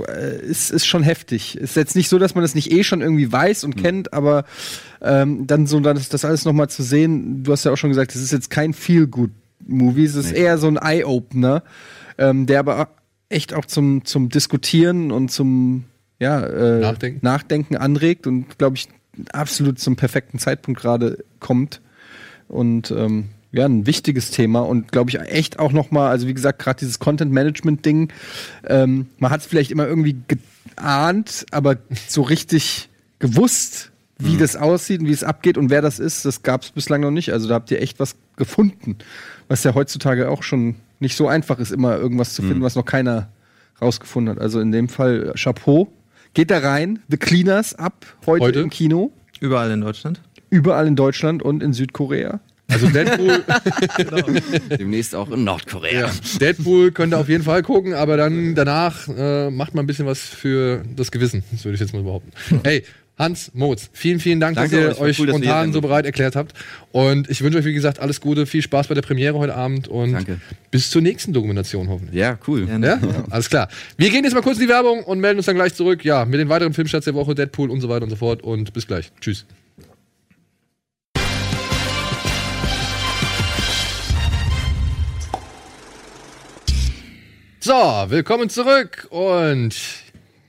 äh, 0.07 0.39
ist, 0.41 0.71
ist 0.71 0.85
schon 0.85 1.03
heftig. 1.03 1.57
Ist 1.57 1.75
jetzt 1.75 1.95
nicht 1.95 2.09
so, 2.09 2.19
dass 2.19 2.35
man 2.35 2.43
das 2.43 2.55
nicht 2.55 2.71
eh 2.71 2.83
schon 2.83 3.01
irgendwie 3.01 3.31
weiß 3.31 3.63
und 3.63 3.77
mhm. 3.77 3.81
kennt, 3.81 4.13
aber 4.13 4.45
ähm, 5.01 5.47
dann 5.47 5.65
so 5.67 5.79
das, 5.79 6.09
das 6.09 6.25
alles 6.25 6.45
nochmal 6.45 6.69
zu 6.69 6.83
sehen, 6.83 7.43
du 7.43 7.51
hast 7.51 7.65
ja 7.65 7.71
auch 7.71 7.77
schon 7.77 7.89
gesagt, 7.89 8.13
das 8.13 8.21
ist 8.21 8.31
jetzt 8.31 8.49
kein 8.49 8.73
Feel-Good-Movie, 8.73 10.05
es 10.05 10.15
ist 10.15 10.31
nee. 10.31 10.39
eher 10.39 10.57
so 10.57 10.67
ein 10.67 10.77
Eye-Opener, 10.77 11.63
ähm, 12.17 12.45
der 12.45 12.59
aber 12.59 12.89
echt 13.29 13.53
auch 13.53 13.65
zum, 13.65 14.05
zum 14.05 14.29
Diskutieren 14.29 15.11
und 15.11 15.29
zum 15.29 15.85
ja, 16.19 16.41
äh, 16.41 16.79
Nachdenken. 16.79 17.19
Nachdenken 17.23 17.75
anregt 17.75 18.27
und 18.27 18.57
glaube 18.57 18.77
ich 18.77 18.87
absolut 19.31 19.79
zum 19.79 19.95
perfekten 19.95 20.39
Zeitpunkt 20.39 20.79
gerade 20.79 21.23
kommt. 21.39 21.81
Und 22.47 22.91
ähm, 22.91 23.29
ja, 23.51 23.65
ein 23.65 23.85
wichtiges 23.85 24.31
Thema 24.31 24.61
und 24.61 24.91
glaube 24.91 25.11
ich 25.11 25.19
echt 25.19 25.59
auch 25.59 25.71
nochmal, 25.71 26.09
also 26.09 26.27
wie 26.27 26.33
gesagt, 26.33 26.59
gerade 26.59 26.79
dieses 26.79 26.99
Content-Management-Ding, 26.99 28.11
ähm, 28.67 29.07
man 29.19 29.31
hat 29.31 29.41
es 29.41 29.45
vielleicht 29.45 29.71
immer 29.71 29.87
irgendwie 29.87 30.17
geahnt, 30.75 31.45
aber 31.51 31.77
so 32.07 32.23
richtig 32.23 32.89
gewusst, 33.19 33.91
wie 34.17 34.33
mhm. 34.33 34.39
das 34.39 34.55
aussieht 34.55 35.01
und 35.01 35.07
wie 35.07 35.13
es 35.13 35.23
abgeht 35.23 35.57
und 35.57 35.69
wer 35.69 35.81
das 35.81 35.99
ist, 35.99 36.25
das 36.25 36.41
gab 36.41 36.63
es 36.63 36.71
bislang 36.71 37.01
noch 37.01 37.11
nicht. 37.11 37.31
Also 37.31 37.47
da 37.47 37.55
habt 37.55 37.69
ihr 37.69 37.81
echt 37.81 37.99
was 37.99 38.15
gefunden, 38.37 38.97
was 39.47 39.63
ja 39.63 39.75
heutzutage 39.75 40.29
auch 40.29 40.41
schon 40.41 40.75
nicht 40.99 41.15
so 41.15 41.27
einfach 41.27 41.59
ist, 41.59 41.71
immer 41.71 41.97
irgendwas 41.97 42.33
zu 42.33 42.41
finden, 42.41 42.59
mhm. 42.59 42.63
was 42.63 42.75
noch 42.75 42.85
keiner 42.85 43.29
rausgefunden 43.81 44.35
hat. 44.35 44.41
Also 44.41 44.59
in 44.59 44.71
dem 44.71 44.89
Fall 44.89 45.33
Chapeau 45.35 45.91
Geht 46.33 46.49
da 46.49 46.57
rein, 46.57 46.97
The 47.09 47.17
Cleaners 47.17 47.75
ab, 47.75 48.07
heute, 48.25 48.45
heute? 48.45 48.59
im 48.61 48.71
Kino. 48.71 49.11
Überall 49.39 49.69
in 49.69 49.81
Deutschland? 49.81 50.19
Überall 50.49 50.87
in 50.87 50.95
Deutschland 50.95 51.43
und 51.43 51.61
in 51.61 51.73
Südkorea. 51.73 52.39
Also 52.69 52.87
Deadpool. 52.89 53.43
genau. 53.97 54.39
Demnächst 54.79 55.13
auch 55.13 55.29
in 55.29 55.43
Nordkorea. 55.43 56.07
Ja. 56.07 56.11
Deadpool 56.39 56.91
könnt 56.91 57.13
ihr 57.13 57.19
auf 57.19 57.29
jeden 57.29 57.43
Fall 57.43 57.61
gucken, 57.61 57.93
aber 57.93 58.17
dann 58.17 58.55
danach 58.55 59.07
äh, 59.09 59.51
macht 59.51 59.75
man 59.75 59.83
ein 59.83 59.87
bisschen 59.87 60.07
was 60.07 60.21
für 60.21 60.81
das 60.95 61.11
Gewissen. 61.11 61.43
Das 61.51 61.65
würde 61.65 61.75
ich 61.75 61.81
jetzt 61.81 61.93
mal 61.93 62.01
behaupten. 62.01 62.31
Hey, 62.63 62.83
Hans 63.15 63.51
Moritz, 63.53 63.91
vielen, 63.93 64.19
vielen 64.19 64.39
Dank, 64.39 64.55
Danke 64.55 64.87
dass 64.87 64.97
ihr 64.97 65.01
euch 65.01 65.19
cool, 65.19 65.27
spontan 65.27 65.71
so 65.71 65.81
bereit 65.81 66.05
erklärt 66.05 66.35
habt. 66.35 66.53
Und 66.91 67.29
ich 67.29 67.43
wünsche 67.43 67.59
euch, 67.59 67.65
wie 67.65 67.73
gesagt, 67.73 67.99
alles 67.99 68.19
Gute, 68.21 68.47
viel 68.47 68.63
Spaß 68.63 68.87
bei 68.87 68.95
der 68.95 69.03
Premiere 69.03 69.37
heute 69.37 69.53
Abend 69.55 69.87
und 69.87 70.13
Danke. 70.13 70.41
bis 70.71 70.89
zur 70.89 71.03
nächsten 71.03 71.31
Dokumentation 71.31 71.89
hoffentlich. 71.89 72.15
Ja, 72.15 72.39
cool. 72.47 72.67
Ja, 72.67 72.79
ja? 72.79 72.99
Alles 73.29 73.49
klar. 73.49 73.69
Wir 73.97 74.09
gehen 74.09 74.23
jetzt 74.23 74.33
mal 74.33 74.41
kurz 74.41 74.57
in 74.57 74.63
die 74.63 74.69
Werbung 74.69 75.03
und 75.03 75.19
melden 75.19 75.37
uns 75.37 75.45
dann 75.45 75.55
gleich 75.55 75.75
zurück. 75.75 76.03
Ja, 76.03 76.25
mit 76.25 76.39
den 76.39 76.49
weiteren 76.49 76.73
Filmstarts 76.73 77.05
der 77.05 77.13
Woche, 77.13 77.35
Deadpool 77.35 77.69
und 77.69 77.81
so 77.81 77.89
weiter 77.89 78.03
und 78.03 78.09
so 78.09 78.15
fort. 78.15 78.41
Und 78.41 78.73
bis 78.73 78.87
gleich. 78.87 79.11
Tschüss. 79.21 79.45
So, 87.59 87.71
willkommen 88.09 88.49
zurück 88.49 89.07
und 89.09 90.02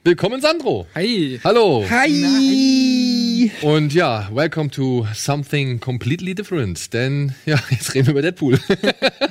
Willkommen, 0.07 0.43
Sandro. 0.43 0.87
Hi. 0.95 1.41
Hallo. 1.45 1.83
Hi. 1.89 3.51
Und 3.63 3.95
ja, 3.95 4.29
welcome 4.35 4.69
to 4.69 5.07
something 5.15 5.81
completely 5.81 6.35
different. 6.35 6.93
Denn 6.93 7.35
ja, 7.47 7.59
jetzt 7.71 7.95
reden 7.95 8.09
wir 8.09 8.11
über 8.11 8.21
Deadpool. 8.21 8.61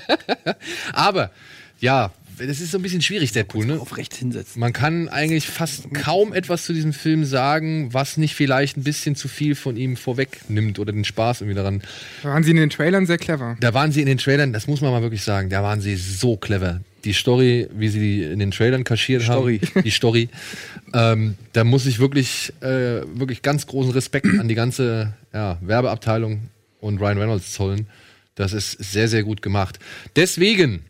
Aber 0.93 1.30
ja, 1.80 2.11
das 2.39 2.59
ist 2.59 2.71
so 2.71 2.80
ein 2.80 2.82
bisschen 2.82 3.03
schwierig, 3.03 3.32
Deadpool, 3.34 3.67
ne? 3.67 3.80
Aufrecht 3.80 4.15
hinsetzen. 4.15 4.59
Man 4.59 4.74
kann 4.74 5.09
eigentlich 5.09 5.45
fast 5.45 5.93
kaum 5.93 6.34
etwas 6.34 6.65
zu 6.65 6.74
diesem 6.74 6.93
Film 6.93 7.24
sagen, 7.24 7.93
was 7.93 8.17
nicht 8.17 8.34
vielleicht 8.34 8.76
ein 8.76 8.84
bisschen 8.84 9.15
zu 9.15 9.28
viel 9.28 9.53
von 9.53 9.78
ihm 9.78 9.95
vorwegnimmt 9.95 10.80
oder 10.80 10.91
den 10.91 11.05
Spaß 11.05 11.41
irgendwie 11.41 11.55
daran. 11.55 11.84
Da 12.24 12.30
waren 12.30 12.43
sie 12.43 12.49
in 12.49 12.57
den 12.57 12.71
Trailern 12.71 13.05
sehr 13.05 13.19
clever. 13.19 13.57
Da 13.59 13.76
waren 13.76 13.91
sie 13.91 14.01
in 14.01 14.07
den 14.07 14.17
Trailern, 14.17 14.53
das 14.53 14.65
muss 14.65 14.82
man 14.82 14.89
mal 14.89 15.03
wirklich 15.03 15.21
sagen, 15.21 15.51
da 15.51 15.61
waren 15.61 15.82
sie 15.82 15.95
so 15.97 16.36
clever 16.36 16.82
die 17.03 17.13
Story, 17.13 17.67
wie 17.73 17.89
sie 17.89 17.99
die 17.99 18.23
in 18.23 18.39
den 18.39 18.51
Trailern 18.51 18.83
kaschiert 18.83 19.23
Story. 19.23 19.59
haben, 19.59 19.83
die 19.83 19.91
Story, 19.91 20.29
ähm, 20.93 21.35
da 21.53 21.63
muss 21.63 21.85
ich 21.85 21.99
wirklich, 21.99 22.53
äh, 22.61 23.01
wirklich 23.17 23.41
ganz 23.41 23.67
großen 23.67 23.91
Respekt 23.91 24.27
an 24.39 24.47
die 24.47 24.55
ganze 24.55 25.13
ja, 25.33 25.57
Werbeabteilung 25.61 26.49
und 26.79 26.99
Ryan 26.99 27.17
Reynolds 27.17 27.53
zollen. 27.53 27.87
Das 28.35 28.53
ist 28.53 28.71
sehr, 28.71 29.07
sehr 29.07 29.23
gut 29.23 29.41
gemacht. 29.41 29.79
Deswegen 30.15 30.83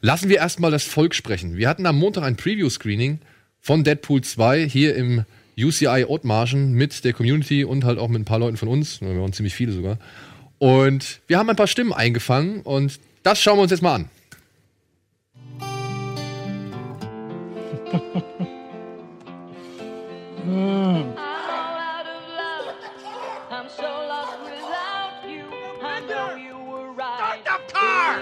lassen 0.00 0.28
wir 0.28 0.36
erstmal 0.36 0.70
das 0.70 0.84
Volk 0.84 1.14
sprechen. 1.14 1.56
Wir 1.56 1.68
hatten 1.68 1.86
am 1.86 1.98
Montag 1.98 2.24
ein 2.24 2.36
Preview-Screening 2.36 3.20
von 3.60 3.82
Deadpool 3.82 4.22
2 4.22 4.68
hier 4.68 4.94
im 4.94 5.24
UCI 5.58 6.04
Ottmarschen 6.06 6.72
mit 6.72 7.04
der 7.04 7.14
Community 7.14 7.64
und 7.64 7.84
halt 7.84 7.98
auch 7.98 8.08
mit 8.08 8.20
ein 8.20 8.24
paar 8.26 8.38
Leuten 8.38 8.58
von 8.58 8.68
uns. 8.68 9.00
Wir 9.00 9.18
waren 9.18 9.32
ziemlich 9.32 9.54
viele 9.54 9.72
sogar. 9.72 9.98
Und 10.58 11.20
wir 11.26 11.38
haben 11.38 11.48
ein 11.48 11.56
paar 11.56 11.66
Stimmen 11.66 11.92
eingefangen 11.92 12.60
und 12.60 12.98
das 13.22 13.40
schauen 13.40 13.58
wir 13.58 13.62
uns 13.62 13.70
jetzt 13.70 13.82
mal 13.82 13.94
an. 13.94 14.10
Start 27.16 27.44
the 27.44 27.58
car! 27.72 28.20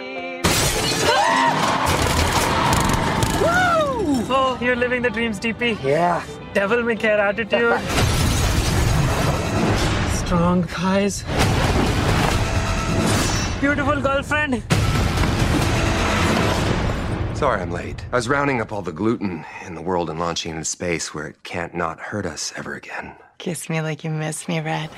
Oh, 4.26 4.58
you're 4.60 4.76
living 4.76 5.02
the 5.02 5.10
dreams, 5.10 5.40
DP. 5.40 5.82
Yeah. 5.82 6.22
Devil 6.52 6.82
may 6.82 6.96
care 6.96 7.18
attitude. 7.18 7.80
Strong 10.18 10.62
guys. 10.62 11.24
Beautiful 13.60 14.00
girlfriend. 14.00 14.62
Sorry 17.34 17.60
I'm 17.60 17.72
late. 17.72 18.04
I 18.12 18.16
was 18.16 18.28
rounding 18.28 18.60
up 18.60 18.70
all 18.72 18.82
the 18.82 18.92
gluten 18.92 19.44
in 19.66 19.74
the 19.74 19.82
world 19.82 20.08
and 20.08 20.20
launching 20.20 20.52
into 20.52 20.64
space 20.64 21.12
where 21.12 21.26
it 21.26 21.42
can't 21.42 21.74
not 21.74 21.98
hurt 21.98 22.26
us 22.26 22.52
ever 22.56 22.74
again. 22.74 23.10
Kiss 23.38 23.68
me 23.68 23.80
like 23.80 24.04
you 24.04 24.10
miss 24.10 24.46
me, 24.46 24.60
Red. 24.60 24.88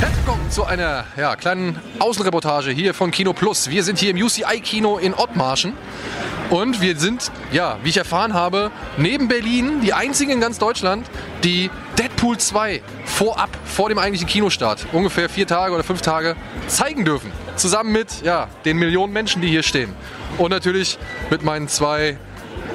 Willkommen 0.00 0.50
zu 0.50 0.64
einer 0.64 1.06
ja, 1.16 1.34
kleinen 1.34 1.80
Außenreportage 1.98 2.72
hier 2.72 2.92
von 2.92 3.10
Kino 3.10 3.32
Plus. 3.32 3.70
Wir 3.70 3.84
sind 3.84 3.98
hier 3.98 4.10
im 4.10 4.18
UCI-Kino 4.18 4.98
in 4.98 5.14
Ottmarschen. 5.14 5.72
Und 6.50 6.82
wir 6.82 6.98
sind, 6.98 7.32
ja, 7.52 7.78
wie 7.82 7.88
ich 7.88 7.96
erfahren 7.96 8.34
habe, 8.34 8.70
neben 8.98 9.28
Berlin 9.28 9.80
die 9.80 9.94
einzigen 9.94 10.30
in 10.30 10.40
ganz 10.40 10.58
Deutschland, 10.58 11.06
die 11.42 11.70
Deadpool 11.98 12.36
2 12.36 12.82
vorab, 13.06 13.48
vor 13.64 13.88
dem 13.88 13.96
eigentlichen 13.96 14.28
Kinostart, 14.28 14.86
ungefähr 14.92 15.30
vier 15.30 15.46
Tage 15.46 15.72
oder 15.72 15.84
fünf 15.84 16.02
Tage, 16.02 16.36
zeigen 16.66 17.06
dürfen. 17.06 17.32
Zusammen 17.56 17.92
mit 17.92 18.22
ja, 18.22 18.48
den 18.64 18.78
Millionen 18.78 19.12
Menschen, 19.12 19.42
die 19.42 19.48
hier 19.48 19.62
stehen. 19.62 19.94
Und 20.38 20.50
natürlich 20.50 20.98
mit 21.30 21.42
meinen 21.42 21.68
zwei 21.68 22.18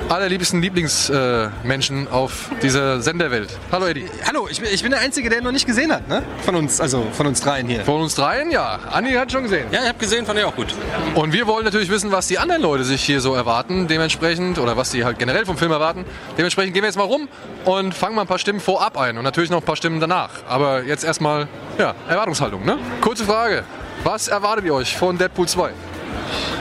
allerliebsten 0.09 0.61
Lieblingsmenschen 0.61 2.07
äh, 2.07 2.09
auf 2.09 2.49
dieser 2.61 3.01
Senderwelt. 3.01 3.49
Hallo 3.71 3.85
Eddie. 3.85 4.07
Hallo, 4.27 4.47
ich 4.49 4.59
bin, 4.59 4.69
ich 4.73 4.81
bin 4.81 4.91
der 4.91 5.01
Einzige, 5.01 5.29
der 5.29 5.39
ihn 5.39 5.43
noch 5.43 5.51
nicht 5.51 5.67
gesehen 5.67 5.91
hat, 5.91 6.07
ne? 6.07 6.23
Von 6.43 6.55
uns, 6.55 6.81
also 6.81 7.05
von 7.11 7.27
uns 7.27 7.41
dreien 7.41 7.67
hier. 7.67 7.81
Von 7.85 8.01
uns 8.01 8.15
dreien, 8.15 8.49
ja. 8.51 8.79
Andi 8.91 9.13
hat 9.13 9.31
schon 9.31 9.43
gesehen. 9.43 9.67
Ja, 9.71 9.81
ich 9.81 9.87
habe 9.87 9.99
gesehen, 9.99 10.25
fand 10.25 10.39
ich 10.39 10.45
auch 10.45 10.55
gut. 10.55 10.73
Und 11.15 11.31
wir 11.33 11.45
wollen 11.47 11.63
natürlich 11.63 11.89
wissen, 11.89 12.11
was 12.11 12.27
die 12.27 12.39
anderen 12.39 12.61
Leute 12.61 12.83
sich 12.83 13.03
hier 13.03 13.21
so 13.21 13.35
erwarten, 13.35 13.87
dementsprechend, 13.87 14.57
oder 14.57 14.77
was 14.77 14.91
sie 14.91 15.05
halt 15.05 15.19
generell 15.19 15.45
vom 15.45 15.57
Film 15.57 15.71
erwarten. 15.71 16.05
Dementsprechend 16.37 16.73
gehen 16.73 16.83
wir 16.83 16.87
jetzt 16.87 16.97
mal 16.97 17.03
rum 17.03 17.27
und 17.65 17.93
fangen 17.93 18.15
mal 18.15 18.21
ein 18.21 18.27
paar 18.27 18.39
Stimmen 18.39 18.59
vorab 18.59 18.97
ein 18.97 19.17
und 19.17 19.23
natürlich 19.23 19.49
noch 19.49 19.61
ein 19.61 19.65
paar 19.65 19.75
Stimmen 19.75 19.99
danach. 19.99 20.29
Aber 20.47 20.83
jetzt 20.83 21.03
erstmal, 21.03 21.47
ja, 21.77 21.93
Erwartungshaltung, 22.07 22.65
ne? 22.65 22.77
Kurze 23.01 23.25
Frage. 23.25 23.63
Was 24.03 24.27
erwartet 24.27 24.65
ihr 24.65 24.73
euch 24.73 24.97
von 24.97 25.17
Deadpool 25.17 25.47
2? 25.47 25.71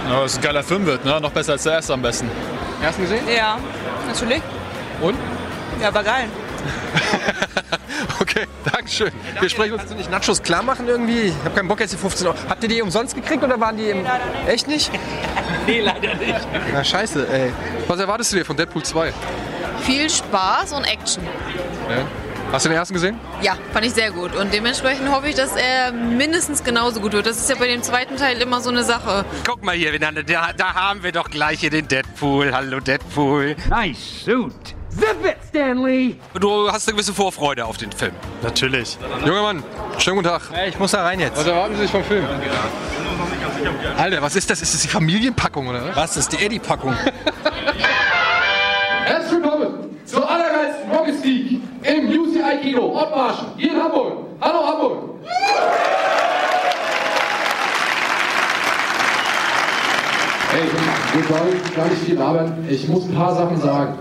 Ja, 0.08 0.22
dass 0.22 0.32
es 0.32 0.38
ein 0.38 0.42
geiler 0.42 0.62
Film 0.62 0.86
wird, 0.86 1.04
ne? 1.04 1.20
Noch 1.20 1.30
besser 1.30 1.52
als 1.52 1.62
der 1.62 1.74
erste 1.74 1.94
am 1.94 2.02
besten. 2.02 2.30
Ersten 2.82 3.02
gesehen? 3.02 3.24
Ja, 3.34 3.58
natürlich. 4.06 4.42
Und? 5.00 5.16
Ja, 5.80 5.92
war 5.92 6.04
geil. 6.04 6.28
okay, 8.20 8.46
Dankeschön. 8.72 9.10
Wir 9.40 9.48
sprechen 9.48 9.72
uns. 9.72 9.80
Kannst 9.80 9.94
du 9.94 9.98
nicht 9.98 10.10
Nachos 10.10 10.42
klar 10.42 10.62
machen 10.62 10.88
irgendwie? 10.88 11.28
Ich 11.28 11.44
habe 11.44 11.54
keinen 11.54 11.68
Bock 11.68 11.80
jetzt 11.80 11.92
die 11.92 11.96
15 11.96 12.26
Euro. 12.26 12.36
Habt 12.48 12.62
ihr 12.62 12.68
die 12.68 12.82
umsonst 12.82 13.14
gekriegt 13.14 13.42
oder 13.42 13.60
waren 13.60 13.76
die 13.76 13.90
im. 13.90 14.04
Echt 14.46 14.68
nicht? 14.68 14.90
Nee, 15.66 15.80
leider 15.80 16.14
nicht. 16.14 16.48
Na 16.72 16.82
scheiße, 16.82 17.28
ey. 17.30 17.52
Was 17.88 18.00
erwartest 18.00 18.32
du 18.32 18.36
dir 18.36 18.44
von 18.46 18.56
Deadpool 18.56 18.82
2? 18.82 19.12
Viel 19.82 20.08
Spaß 20.08 20.72
und 20.72 20.84
Action. 20.84 21.22
Ja. 21.90 22.06
Hast 22.50 22.64
du 22.64 22.70
den 22.70 22.78
ersten 22.78 22.94
gesehen? 22.94 23.20
Ja, 23.42 23.56
fand 23.74 23.84
ich 23.84 23.92
sehr 23.92 24.10
gut. 24.10 24.34
Und 24.34 24.54
dementsprechend 24.54 25.10
hoffe 25.10 25.28
ich, 25.28 25.34
dass 25.34 25.54
er 25.54 25.92
mindestens 25.92 26.64
genauso 26.64 27.00
gut 27.00 27.12
wird. 27.12 27.26
Das 27.26 27.36
ist 27.36 27.50
ja 27.50 27.56
bei 27.56 27.68
dem 27.68 27.82
zweiten 27.82 28.16
Teil 28.16 28.40
immer 28.40 28.62
so 28.62 28.70
eine 28.70 28.84
Sache. 28.84 29.26
Guck 29.46 29.62
mal 29.62 29.74
hier, 29.74 29.96
da, 29.98 30.10
da 30.56 30.74
haben 30.74 31.02
wir 31.02 31.12
doch 31.12 31.28
gleich 31.28 31.60
hier 31.60 31.68
den 31.68 31.86
Deadpool. 31.86 32.54
Hallo 32.54 32.80
Deadpool. 32.80 33.54
Nice 33.68 34.24
suit. 34.24 34.54
Zip 34.88 35.16
it, 35.24 35.36
Stanley! 35.46 36.18
Du 36.40 36.72
hast 36.72 36.88
eine 36.88 36.94
gewisse 36.94 37.12
Vorfreude 37.12 37.66
auf 37.66 37.76
den 37.76 37.92
Film. 37.92 38.14
Natürlich. 38.42 38.96
Junger 39.24 39.42
Mann, 39.42 39.62
schönen 39.98 40.16
guten 40.16 40.28
Tag. 40.28 40.50
Ja, 40.50 40.64
ich 40.64 40.78
muss 40.78 40.92
da 40.92 41.04
rein 41.04 41.20
jetzt. 41.20 41.36
Was 41.36 41.46
erwarten 41.46 41.74
Sie 41.76 41.82
sich 41.82 41.90
vom 41.90 42.02
Film? 42.02 42.24
Alter, 43.98 44.22
was 44.22 44.34
ist 44.34 44.48
das? 44.48 44.62
Ist 44.62 44.72
das 44.72 44.80
die 44.80 44.88
Familienpackung 44.88 45.68
oder 45.68 45.86
was? 45.88 45.96
Was 45.96 46.16
ist 46.16 46.32
die 46.32 46.42
Eddie-Packung? 46.44 46.94
Herzlich 49.04 49.32
willkommen 49.32 49.96
zur 50.06 50.28
allergeilsten 50.28 50.90
Rocket 50.90 51.24
League 51.24 51.60
im 51.82 52.08
UCI 52.08 52.58
Kino 52.62 52.92
Ottmarschen 52.96 53.48
hier 53.56 53.72
in 53.72 53.82
Hamburg. 53.82 54.12
Hallo 54.40 54.66
Hamburg! 54.66 54.98
Hey, 60.50 60.62
wir 61.12 61.24
sollen 61.24 61.76
gar 61.76 61.88
nicht 61.88 62.02
viel 62.02 62.14
labern. 62.16 62.66
Ich 62.68 62.88
muss 62.88 63.04
ein 63.04 63.14
paar 63.14 63.34
Sachen 63.34 63.60
sagen. 63.60 63.98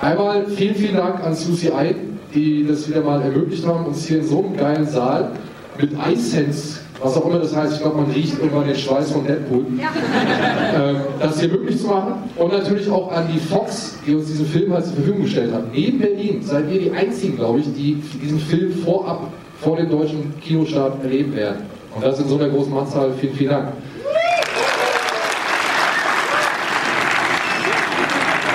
Einmal 0.00 0.46
vielen, 0.46 0.74
vielen 0.74 0.96
Dank 0.96 1.24
an 1.24 1.32
UCI, 1.32 1.96
die 2.34 2.66
das 2.66 2.88
wieder 2.88 3.00
mal 3.00 3.22
ermöglicht 3.22 3.66
haben, 3.66 3.86
uns 3.86 4.06
hier 4.06 4.18
in 4.18 4.26
so 4.26 4.44
einem 4.44 4.56
geilen 4.56 4.86
Saal 4.86 5.32
mit 5.78 5.92
iSense, 6.12 6.80
was 7.00 7.16
auch 7.16 7.26
immer 7.26 7.38
das 7.38 7.54
heißt, 7.54 7.74
ich 7.74 7.80
glaube, 7.80 8.02
man 8.02 8.10
riecht 8.10 8.38
irgendwann 8.38 8.66
den 8.66 8.76
Schweiß 8.76 9.12
von 9.12 9.24
Deadpool, 9.24 9.64
ähm, 10.74 10.96
das 11.20 11.40
hier 11.40 11.48
möglich 11.48 11.80
zu 11.80 11.86
machen. 11.86 12.14
Und 12.36 12.52
natürlich 12.52 12.90
auch 12.90 13.12
an 13.12 13.28
die 13.32 13.38
Fox, 13.38 13.98
die 14.06 14.14
uns 14.14 14.26
diesen 14.26 14.46
Film 14.46 14.72
halt 14.72 14.84
zur 14.84 14.94
Verfügung 14.94 15.22
gestellt 15.22 15.52
hat. 15.52 15.72
Neben 15.72 15.98
Berlin 15.98 16.42
seid 16.42 16.70
ihr 16.70 16.80
die 16.80 16.90
einzigen, 16.90 17.36
glaube 17.36 17.60
ich, 17.60 17.66
die 17.74 18.02
diesen 18.22 18.40
Film 18.40 18.72
vorab 18.84 19.28
vor 19.60 19.76
dem 19.76 19.90
deutschen 19.90 20.34
Kinostart 20.40 21.02
erleben 21.02 21.34
werden. 21.34 21.62
Und 21.94 22.04
das 22.04 22.18
in 22.18 22.28
so 22.28 22.36
einer 22.36 22.48
großen 22.48 22.76
Anzahl. 22.76 23.12
Vielen, 23.20 23.34
vielen 23.34 23.50
Dank. 23.50 23.72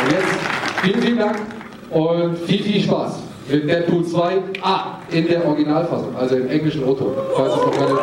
Und 0.04 0.12
jetzt 0.12 0.84
vielen, 0.84 1.02
vielen 1.02 1.18
Dank 1.18 1.36
und 1.90 2.38
viel, 2.40 2.64
viel 2.64 2.82
Spaß 2.82 3.23
mit 3.48 3.70
Deadpool 3.70 4.06
2 4.06 4.42
A 4.62 5.00
in 5.10 5.28
der 5.28 5.46
Originalfassung, 5.46 6.16
also 6.16 6.36
im 6.36 6.50
englischen 6.50 6.84
O-Ton. 6.84 7.14
Falls 7.36 7.54
es 7.54 7.62
noch 7.62 7.72
keine 7.72 7.94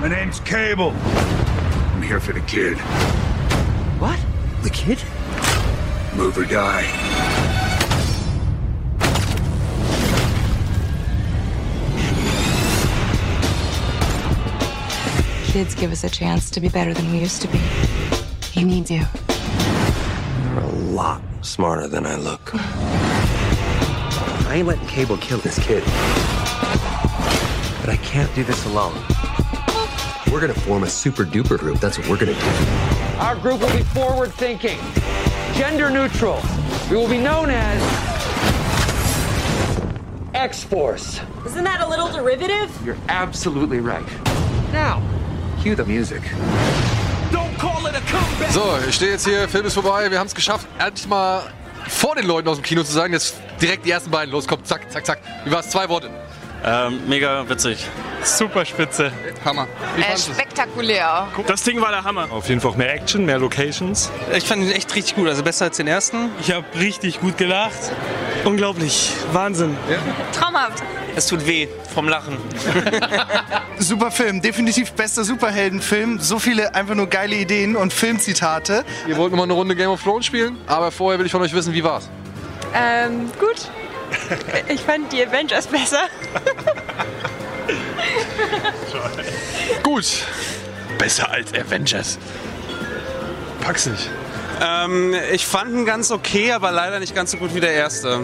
My 0.00 0.08
name's 0.08 0.40
Cable. 0.40 0.92
I'm 1.94 2.02
here 2.02 2.20
for 2.20 2.32
the 2.32 2.40
kid. 2.40 2.76
What? 3.98 4.18
The 4.62 4.70
kid? 4.70 4.98
Move 6.16 6.36
or 6.36 6.44
die. 6.44 6.84
Kids 15.52 15.74
give 15.74 15.92
us 15.92 16.02
a 16.02 16.08
chance 16.10 16.50
to 16.50 16.60
be 16.60 16.68
better 16.68 16.94
than 16.94 17.12
we 17.12 17.18
used 17.18 17.42
to 17.42 17.48
be. 17.48 17.60
He 18.52 18.64
needs 18.64 18.90
you. 18.90 19.02
You're 20.44 20.58
a 20.58 20.66
lot 20.66 21.22
smarter 21.40 21.88
than 21.88 22.04
I 22.04 22.16
look. 22.16 22.50
I 22.52 24.56
ain't 24.56 24.68
letting 24.68 24.86
Cable 24.86 25.16
kill 25.16 25.38
this 25.38 25.58
kid. 25.58 25.82
But 27.80 27.88
I 27.88 27.98
can't 28.02 28.32
do 28.34 28.44
this 28.44 28.66
alone. 28.66 28.92
We're 30.30 30.40
gonna 30.40 30.52
form 30.52 30.82
a 30.82 30.86
super 30.86 31.24
duper 31.24 31.58
group. 31.58 31.80
That's 31.80 31.96
what 31.96 32.10
we're 32.10 32.18
gonna 32.18 32.34
do. 32.34 32.40
Our 33.20 33.36
group 33.36 33.62
will 33.62 33.74
be 33.74 33.84
forward 33.84 34.34
thinking, 34.34 34.78
gender 35.54 35.88
neutral. 35.88 36.38
We 36.90 36.98
will 36.98 37.08
be 37.08 37.18
known 37.18 37.48
as 37.48 37.80
X 40.34 40.62
Force. 40.62 41.22
Isn't 41.46 41.64
that 41.64 41.80
a 41.80 41.88
little 41.88 42.12
derivative? 42.12 42.70
You're 42.84 42.98
absolutely 43.08 43.80
right. 43.80 44.06
Now, 44.74 45.02
cue 45.62 45.74
the 45.74 45.86
music. 45.86 46.20
So, 48.50 48.78
ich 48.88 48.94
stehe 48.94 49.12
jetzt 49.12 49.26
hier, 49.26 49.48
Film 49.48 49.66
ist 49.66 49.74
vorbei, 49.74 50.10
wir 50.10 50.18
haben 50.18 50.26
es 50.26 50.34
geschafft, 50.34 50.66
endlich 50.78 51.06
mal 51.06 51.42
vor 51.88 52.14
den 52.14 52.26
Leuten 52.26 52.48
aus 52.48 52.56
dem 52.56 52.62
Kino 52.62 52.82
zu 52.82 52.92
sein. 52.92 53.12
Jetzt 53.12 53.34
direkt 53.60 53.84
die 53.84 53.90
ersten 53.90 54.10
beiden, 54.10 54.32
los, 54.32 54.46
kommt, 54.46 54.66
zack, 54.66 54.90
zack, 54.90 55.04
zack. 55.04 55.18
Wie 55.44 55.50
war 55.50 55.60
es? 55.60 55.70
Zwei 55.70 55.88
Worte. 55.88 56.10
Ähm, 56.64 57.00
mega 57.08 57.48
witzig. 57.48 57.86
Super 58.22 58.64
spitze. 58.64 59.12
Hammer. 59.44 59.66
Äh, 59.98 60.16
spektakulär. 60.16 61.28
Das 61.46 61.64
Ding 61.64 61.80
war 61.80 61.90
der 61.90 62.04
Hammer. 62.04 62.30
Auf 62.30 62.48
jeden 62.48 62.60
Fall 62.60 62.76
mehr 62.76 62.94
Action, 62.94 63.24
mehr 63.24 63.38
Locations. 63.38 64.10
Ich 64.32 64.44
fand 64.44 64.62
ihn 64.62 64.70
echt 64.70 64.94
richtig 64.94 65.16
gut, 65.16 65.28
also 65.28 65.42
besser 65.42 65.66
als 65.66 65.76
den 65.76 65.88
ersten. 65.88 66.30
Ich 66.40 66.52
habe 66.52 66.64
richtig 66.78 67.20
gut 67.20 67.36
gelacht. 67.36 67.72
Unglaublich. 68.44 69.12
Wahnsinn. 69.32 69.76
Traumhaft. 70.32 70.82
Es 71.16 71.26
tut 71.26 71.46
weh 71.46 71.68
vom 71.92 72.08
Lachen. 72.08 72.38
Super 73.78 74.10
Film, 74.10 74.40
definitiv 74.40 74.92
bester 74.92 75.24
Superheldenfilm. 75.24 76.20
So 76.20 76.38
viele 76.38 76.74
einfach 76.74 76.94
nur 76.94 77.08
geile 77.08 77.34
Ideen 77.36 77.76
und 77.76 77.92
Filmzitate. 77.92 78.84
Ihr 79.06 79.16
wollt 79.16 79.32
nochmal 79.32 79.44
eine 79.44 79.52
Runde 79.52 79.76
Game 79.76 79.90
of 79.90 80.02
Thrones 80.02 80.24
spielen, 80.26 80.56
aber 80.66 80.90
vorher 80.90 81.18
will 81.18 81.26
ich 81.26 81.32
von 81.32 81.42
euch 81.42 81.52
wissen, 81.52 81.74
wie 81.74 81.84
war's? 81.84 82.08
Ähm, 82.74 83.30
gut. 83.38 83.68
Ich 84.68 84.80
fand 84.80 85.12
die 85.12 85.26
Avengers 85.26 85.66
besser. 85.66 86.02
Gut. 89.82 90.06
Besser 90.98 91.30
als 91.30 91.52
Avengers. 91.54 92.18
Pack's 93.60 93.86
nicht. 93.86 94.10
Ähm, 94.60 95.14
ich 95.32 95.46
fand 95.46 95.72
ihn 95.72 95.86
ganz 95.86 96.10
okay, 96.10 96.52
aber 96.52 96.70
leider 96.72 97.00
nicht 97.00 97.14
ganz 97.14 97.30
so 97.30 97.36
gut 97.36 97.54
wie 97.54 97.60
der 97.60 97.72
erste. 97.72 98.20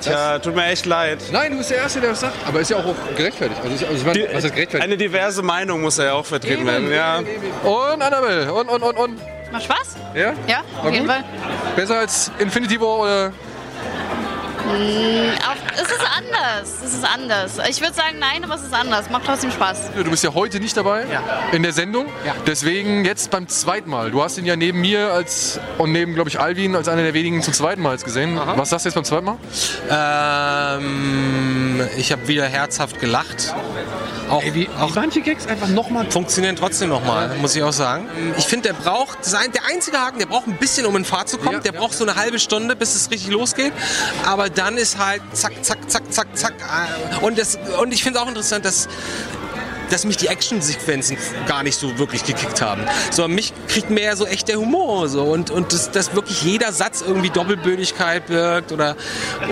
Tja, 0.00 0.38
tut 0.38 0.54
mir 0.54 0.64
echt 0.66 0.86
leid. 0.86 1.18
Nein, 1.30 1.52
du 1.52 1.58
bist 1.58 1.70
der 1.70 1.78
Erste, 1.78 2.00
der 2.00 2.10
das 2.10 2.20
sagt. 2.20 2.36
Aber 2.46 2.60
ist 2.60 2.70
ja 2.70 2.78
auch, 2.78 2.86
auch 2.86 3.16
gerechtfertigt. 3.16 3.60
Also, 3.62 3.86
also 3.86 3.96
ich 3.98 4.04
meine, 4.04 4.28
was 4.32 4.44
ist 4.44 4.54
gerechtfertigt? 4.54 4.82
Eine 4.82 4.96
diverse 4.96 5.42
Meinung 5.42 5.82
muss 5.82 5.98
ja 5.98 6.14
auch 6.14 6.24
vertreten 6.24 6.66
werden. 6.66 6.90
Ja. 6.90 7.18
Und 7.18 8.02
Annabelle. 8.02 8.52
Und, 8.52 8.68
und, 8.68 8.82
und, 8.82 8.96
und. 8.96 9.20
Macht 9.52 9.64
Spaß? 9.64 9.96
Ja? 10.14 10.32
Ja, 10.46 10.62
auf 10.82 10.92
jeden? 10.92 11.06
Fall. 11.06 11.24
Besser 11.76 11.98
als 11.98 12.30
Infinity 12.38 12.80
War 12.80 12.98
oder. 13.00 13.32
Mm, 14.70 15.30
auf, 15.48 15.56
es 15.74 15.90
ist 15.90 16.06
anders. 16.16 16.74
Es 16.84 16.94
ist 16.94 17.04
anders. 17.04 17.58
Ich 17.68 17.80
würde 17.80 17.94
sagen, 17.94 18.18
nein, 18.18 18.44
aber 18.44 18.54
es 18.54 18.62
ist 18.62 18.74
anders. 18.74 19.10
Macht 19.10 19.24
trotzdem 19.26 19.50
Spaß. 19.50 19.90
Du 19.96 20.10
bist 20.10 20.22
ja 20.24 20.34
heute 20.34 20.60
nicht 20.60 20.76
dabei 20.76 21.04
in 21.52 21.62
der 21.62 21.72
Sendung. 21.72 22.06
Deswegen 22.46 23.04
jetzt 23.04 23.30
beim 23.30 23.48
zweiten 23.48 23.90
Mal. 23.90 24.10
Du 24.10 24.22
hast 24.22 24.38
ihn 24.38 24.46
ja 24.46 24.56
neben 24.56 24.80
mir 24.80 25.12
als 25.12 25.60
und 25.78 25.92
neben, 25.92 26.14
glaube 26.14 26.30
ich, 26.30 26.38
Alvin 26.40 26.76
als 26.76 26.88
einer 26.88 27.02
der 27.02 27.14
wenigen 27.14 27.42
zum 27.42 27.54
zweiten 27.54 27.82
Mal 27.82 27.92
jetzt 27.92 28.04
gesehen. 28.04 28.38
Was 28.56 28.70
sagst 28.70 28.84
du 28.84 28.88
jetzt 28.88 28.94
beim 28.94 29.04
zweiten 29.04 29.26
Mal? 29.26 29.36
Ähm, 30.78 31.88
ich 31.96 32.12
habe 32.12 32.28
wieder 32.28 32.46
herzhaft 32.46 33.00
gelacht. 33.00 33.54
Auch, 34.30 34.42
wie, 34.54 34.68
auch 34.78 34.94
manche 34.94 35.20
Gags 35.20 35.46
einfach 35.46 35.68
nochmal 35.68 36.10
funktionieren 36.10 36.56
trotzdem 36.56 36.88
nochmal, 36.88 37.36
muss 37.40 37.56
ich 37.56 37.62
auch 37.62 37.72
sagen. 37.72 38.06
Ich 38.38 38.44
finde, 38.46 38.68
der 38.68 38.74
braucht, 38.74 39.18
das 39.24 39.34
ein- 39.34 39.52
der 39.52 39.62
einzige 39.66 39.98
Haken, 40.00 40.18
der 40.18 40.26
braucht 40.26 40.46
ein 40.46 40.56
bisschen, 40.56 40.86
um 40.86 40.96
in 40.96 41.04
Fahrt 41.04 41.28
zu 41.28 41.38
kommen. 41.38 41.62
der 41.62 41.72
braucht 41.72 41.94
so 41.94 42.04
eine 42.04 42.16
halbe 42.16 42.38
Stunde, 42.38 42.76
bis 42.76 42.94
es 42.94 43.10
richtig 43.10 43.30
losgeht. 43.30 43.72
Aber 44.24 44.48
dann 44.48 44.76
ist 44.76 44.98
halt 44.98 45.22
zack, 45.32 45.52
zack, 45.62 45.78
zack, 45.90 46.02
zack, 46.12 46.28
zack. 46.36 46.54
äh, 46.60 47.24
Und, 47.24 47.38
das, 47.38 47.58
und 47.80 47.92
ich 47.92 48.02
finde 48.02 48.20
auch 48.22 48.28
interessant, 48.28 48.64
dass 48.64 48.88
dass 49.90 50.04
mich 50.04 50.16
die 50.16 50.28
Actionsequenzen 50.28 51.16
gar 51.48 51.64
nicht 51.64 51.76
so 51.76 51.98
wirklich 51.98 52.22
gekickt 52.22 52.62
haben. 52.62 52.82
Sondern 53.10 53.34
mich 53.34 53.52
kriegt 53.66 53.90
mehr 53.90 54.14
so 54.16 54.24
echt 54.24 54.46
der 54.46 54.58
Humor 54.60 55.08
so 55.08 55.24
und, 55.24 55.50
und 55.50 55.72
dass, 55.72 55.90
dass 55.90 56.14
wirklich 56.14 56.42
jeder 56.44 56.70
Satz 56.72 57.02
irgendwie 57.04 57.30
Doppelbödigkeit 57.30 58.28
wirkt 58.28 58.70
oder, 58.70 58.94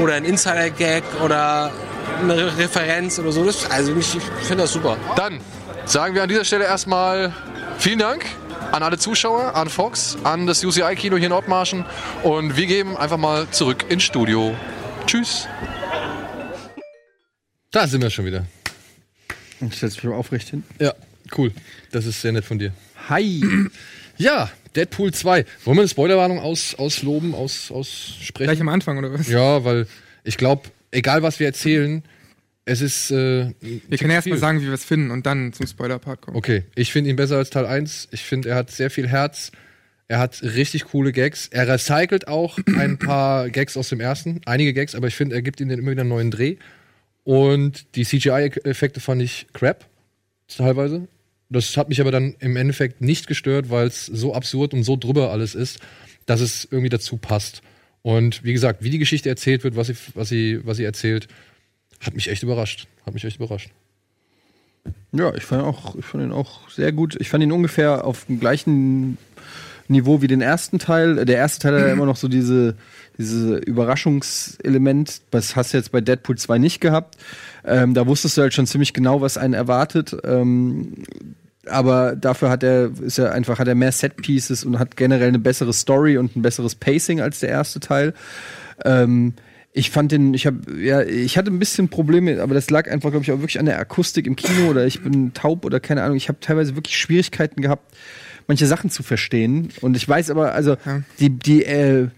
oder 0.00 0.14
ein 0.14 0.24
Insider-Gag 0.24 1.02
oder 1.24 1.72
eine 2.20 2.56
Referenz 2.58 3.18
oder 3.18 3.32
so. 3.32 3.44
Das, 3.44 3.70
also 3.70 3.94
ich, 3.96 4.16
ich 4.16 4.22
finde 4.46 4.64
das 4.64 4.72
super. 4.72 4.96
Dann 5.16 5.40
sagen 5.84 6.14
wir 6.14 6.22
an 6.22 6.28
dieser 6.28 6.44
Stelle 6.44 6.64
erstmal 6.64 7.32
vielen 7.78 7.98
Dank 7.98 8.24
an 8.72 8.82
alle 8.82 8.98
Zuschauer, 8.98 9.54
an 9.54 9.68
Fox, 9.68 10.18
an 10.24 10.46
das 10.46 10.64
UCI-Kino 10.64 11.16
hier 11.16 11.26
in 11.26 11.32
Ottmarschen 11.32 11.84
und 12.22 12.56
wir 12.56 12.66
geben 12.66 12.96
einfach 12.96 13.16
mal 13.16 13.48
zurück 13.50 13.86
ins 13.88 14.02
Studio. 14.02 14.54
Tschüss. 15.06 15.48
Da 17.70 17.86
sind 17.86 18.02
wir 18.02 18.10
schon 18.10 18.24
wieder. 18.24 18.46
Und 19.60 19.74
stellst 19.74 19.96
mich 19.96 20.04
mal 20.04 20.16
aufrecht 20.16 20.48
hin. 20.48 20.64
Ja, 20.78 20.94
cool. 21.36 21.52
Das 21.92 22.06
ist 22.06 22.20
sehr 22.20 22.32
nett 22.32 22.44
von 22.44 22.58
dir. 22.58 22.72
Hi. 23.08 23.42
Ja, 24.20 24.50
Deadpool 24.74 25.14
2. 25.14 25.44
Wollen 25.64 25.76
wir 25.76 25.82
eine 25.82 25.88
Spoilerwarnung 25.88 26.40
aus, 26.40 26.74
ausloben, 26.74 27.36
aus, 27.36 27.70
aussprechen? 27.70 28.48
Gleich 28.48 28.60
am 28.60 28.68
Anfang, 28.68 28.98
oder 28.98 29.12
was? 29.12 29.28
Ja, 29.28 29.64
weil 29.64 29.86
ich 30.24 30.36
glaube, 30.36 30.62
egal 30.90 31.22
was 31.22 31.40
wir 31.40 31.46
erzählen, 31.46 32.02
es 32.64 32.80
ist. 32.80 33.10
Äh, 33.10 33.52
Wir 33.60 33.98
können 33.98 34.10
erst 34.10 34.26
mal 34.28 34.38
sagen, 34.38 34.60
wie 34.60 34.66
wir 34.66 34.72
es 34.74 34.84
finden 34.84 35.10
und 35.10 35.26
dann 35.26 35.52
zum 35.52 35.66
Spoiler-Part 35.66 36.20
kommen. 36.20 36.36
Okay, 36.36 36.64
ich 36.74 36.92
finde 36.92 37.10
ihn 37.10 37.16
besser 37.16 37.36
als 37.36 37.50
Teil 37.50 37.66
1. 37.66 38.08
Ich 38.12 38.22
finde, 38.22 38.50
er 38.50 38.56
hat 38.56 38.70
sehr 38.70 38.90
viel 38.90 39.08
Herz. 39.08 39.52
Er 40.06 40.18
hat 40.18 40.42
richtig 40.42 40.86
coole 40.86 41.12
Gags. 41.12 41.48
Er 41.48 41.68
recycelt 41.68 42.28
auch 42.28 42.58
ein 42.78 42.98
paar 42.98 43.50
Gags 43.50 43.76
aus 43.76 43.90
dem 43.90 44.00
ersten. 44.00 44.40
Einige 44.46 44.72
Gags, 44.72 44.94
aber 44.94 45.06
ich 45.06 45.14
finde, 45.14 45.34
er 45.36 45.42
gibt 45.42 45.60
ihnen 45.60 45.78
immer 45.78 45.90
wieder 45.90 46.00
einen 46.00 46.10
neuen 46.10 46.30
Dreh. 46.30 46.56
Und 47.24 47.94
die 47.94 48.04
CGI-Effekte 48.06 49.00
fand 49.00 49.20
ich 49.20 49.46
crap. 49.52 49.86
Teilweise. 50.48 51.08
Das 51.50 51.76
hat 51.76 51.90
mich 51.90 52.00
aber 52.00 52.10
dann 52.10 52.36
im 52.40 52.56
Endeffekt 52.56 53.00
nicht 53.02 53.26
gestört, 53.26 53.68
weil 53.68 53.86
es 53.86 54.06
so 54.06 54.34
absurd 54.34 54.72
und 54.72 54.82
so 54.82 54.96
drüber 54.96 55.30
alles 55.30 55.54
ist, 55.54 55.78
dass 56.26 56.40
es 56.40 56.66
irgendwie 56.70 56.88
dazu 56.90 57.16
passt. 57.18 57.62
Und 58.02 58.44
wie 58.44 58.52
gesagt, 58.52 58.82
wie 58.82 58.90
die 58.90 58.98
Geschichte 58.98 59.28
erzählt 59.28 59.64
wird, 59.64 59.76
was 59.76 59.88
sie, 59.88 59.96
was 60.14 60.28
sie, 60.28 60.60
was 60.64 60.76
sie 60.76 60.84
erzählt, 60.84 61.28
hat 62.00 62.14
mich 62.14 62.28
echt 62.28 62.42
überrascht. 62.42 62.86
Hat 63.04 63.14
mich 63.14 63.24
echt 63.24 63.36
überrascht. 63.36 63.70
Ja, 65.12 65.34
ich 65.34 65.44
fand, 65.44 65.62
auch, 65.62 65.96
ich 65.96 66.04
fand 66.04 66.24
ihn 66.24 66.32
auch 66.32 66.68
sehr 66.70 66.92
gut. 66.92 67.16
Ich 67.20 67.28
fand 67.28 67.42
ihn 67.42 67.52
ungefähr 67.52 68.04
auf 68.04 68.26
dem 68.26 68.40
gleichen 68.40 69.18
Niveau 69.88 70.20
wie 70.20 70.26
den 70.26 70.40
ersten 70.40 70.78
Teil. 70.78 71.24
Der 71.24 71.36
erste 71.36 71.60
Teil 71.60 71.74
hat 71.74 71.86
ja 71.86 71.92
immer 71.92 72.06
noch 72.06 72.16
so 72.16 72.28
diese, 72.28 72.76
diese 73.16 73.56
Überraschungselement. 73.56 75.22
Das 75.30 75.56
hast 75.56 75.72
du 75.72 75.78
jetzt 75.78 75.92
bei 75.92 76.00
Deadpool 76.00 76.36
2 76.36 76.58
nicht 76.58 76.80
gehabt. 76.80 77.16
Ähm, 77.64 77.94
da 77.94 78.06
wusstest 78.06 78.36
du 78.36 78.42
halt 78.42 78.54
schon 78.54 78.66
ziemlich 78.66 78.92
genau, 78.92 79.20
was 79.20 79.38
einen 79.38 79.54
erwartet. 79.54 80.16
Ähm, 80.24 81.04
aber 81.68 82.16
dafür 82.16 82.50
hat 82.50 82.62
er, 82.62 82.90
ist 83.00 83.18
er 83.18 83.32
einfach, 83.32 83.58
hat 83.58 83.68
er 83.68 83.74
mehr 83.74 83.92
Set-Pieces 83.92 84.64
und 84.64 84.78
hat 84.78 84.96
generell 84.96 85.28
eine 85.28 85.38
bessere 85.38 85.72
Story 85.72 86.18
und 86.18 86.36
ein 86.36 86.42
besseres 86.42 86.74
Pacing 86.74 87.20
als 87.20 87.40
der 87.40 87.50
erste 87.50 87.80
Teil. 87.80 88.14
Ähm, 88.84 89.34
ich 89.72 89.90
fand 89.90 90.12
den, 90.12 90.34
ich 90.34 90.46
habe, 90.46 90.58
ja, 90.80 91.02
ich 91.02 91.38
hatte 91.38 91.50
ein 91.50 91.58
bisschen 91.58 91.88
Probleme, 91.88 92.42
aber 92.42 92.54
das 92.54 92.70
lag 92.70 92.90
einfach, 92.90 93.10
glaube 93.10 93.24
ich, 93.24 93.32
auch 93.32 93.38
wirklich 93.38 93.60
an 93.60 93.66
der 93.66 93.78
Akustik 93.78 94.26
im 94.26 94.34
Kino 94.34 94.68
oder 94.70 94.86
ich 94.86 95.02
bin 95.02 95.32
taub 95.34 95.64
oder 95.64 95.78
keine 95.78 96.02
Ahnung. 96.02 96.16
Ich 96.16 96.28
habe 96.28 96.40
teilweise 96.40 96.74
wirklich 96.74 96.96
Schwierigkeiten 96.96 97.60
gehabt, 97.60 97.94
manche 98.46 98.66
Sachen 98.66 98.90
zu 98.90 99.02
verstehen. 99.02 99.68
Und 99.80 99.96
ich 99.96 100.08
weiß 100.08 100.30
aber, 100.30 100.52
also 100.54 100.76
die, 101.20 101.30
die 101.30 101.64
äh, 101.64 102.08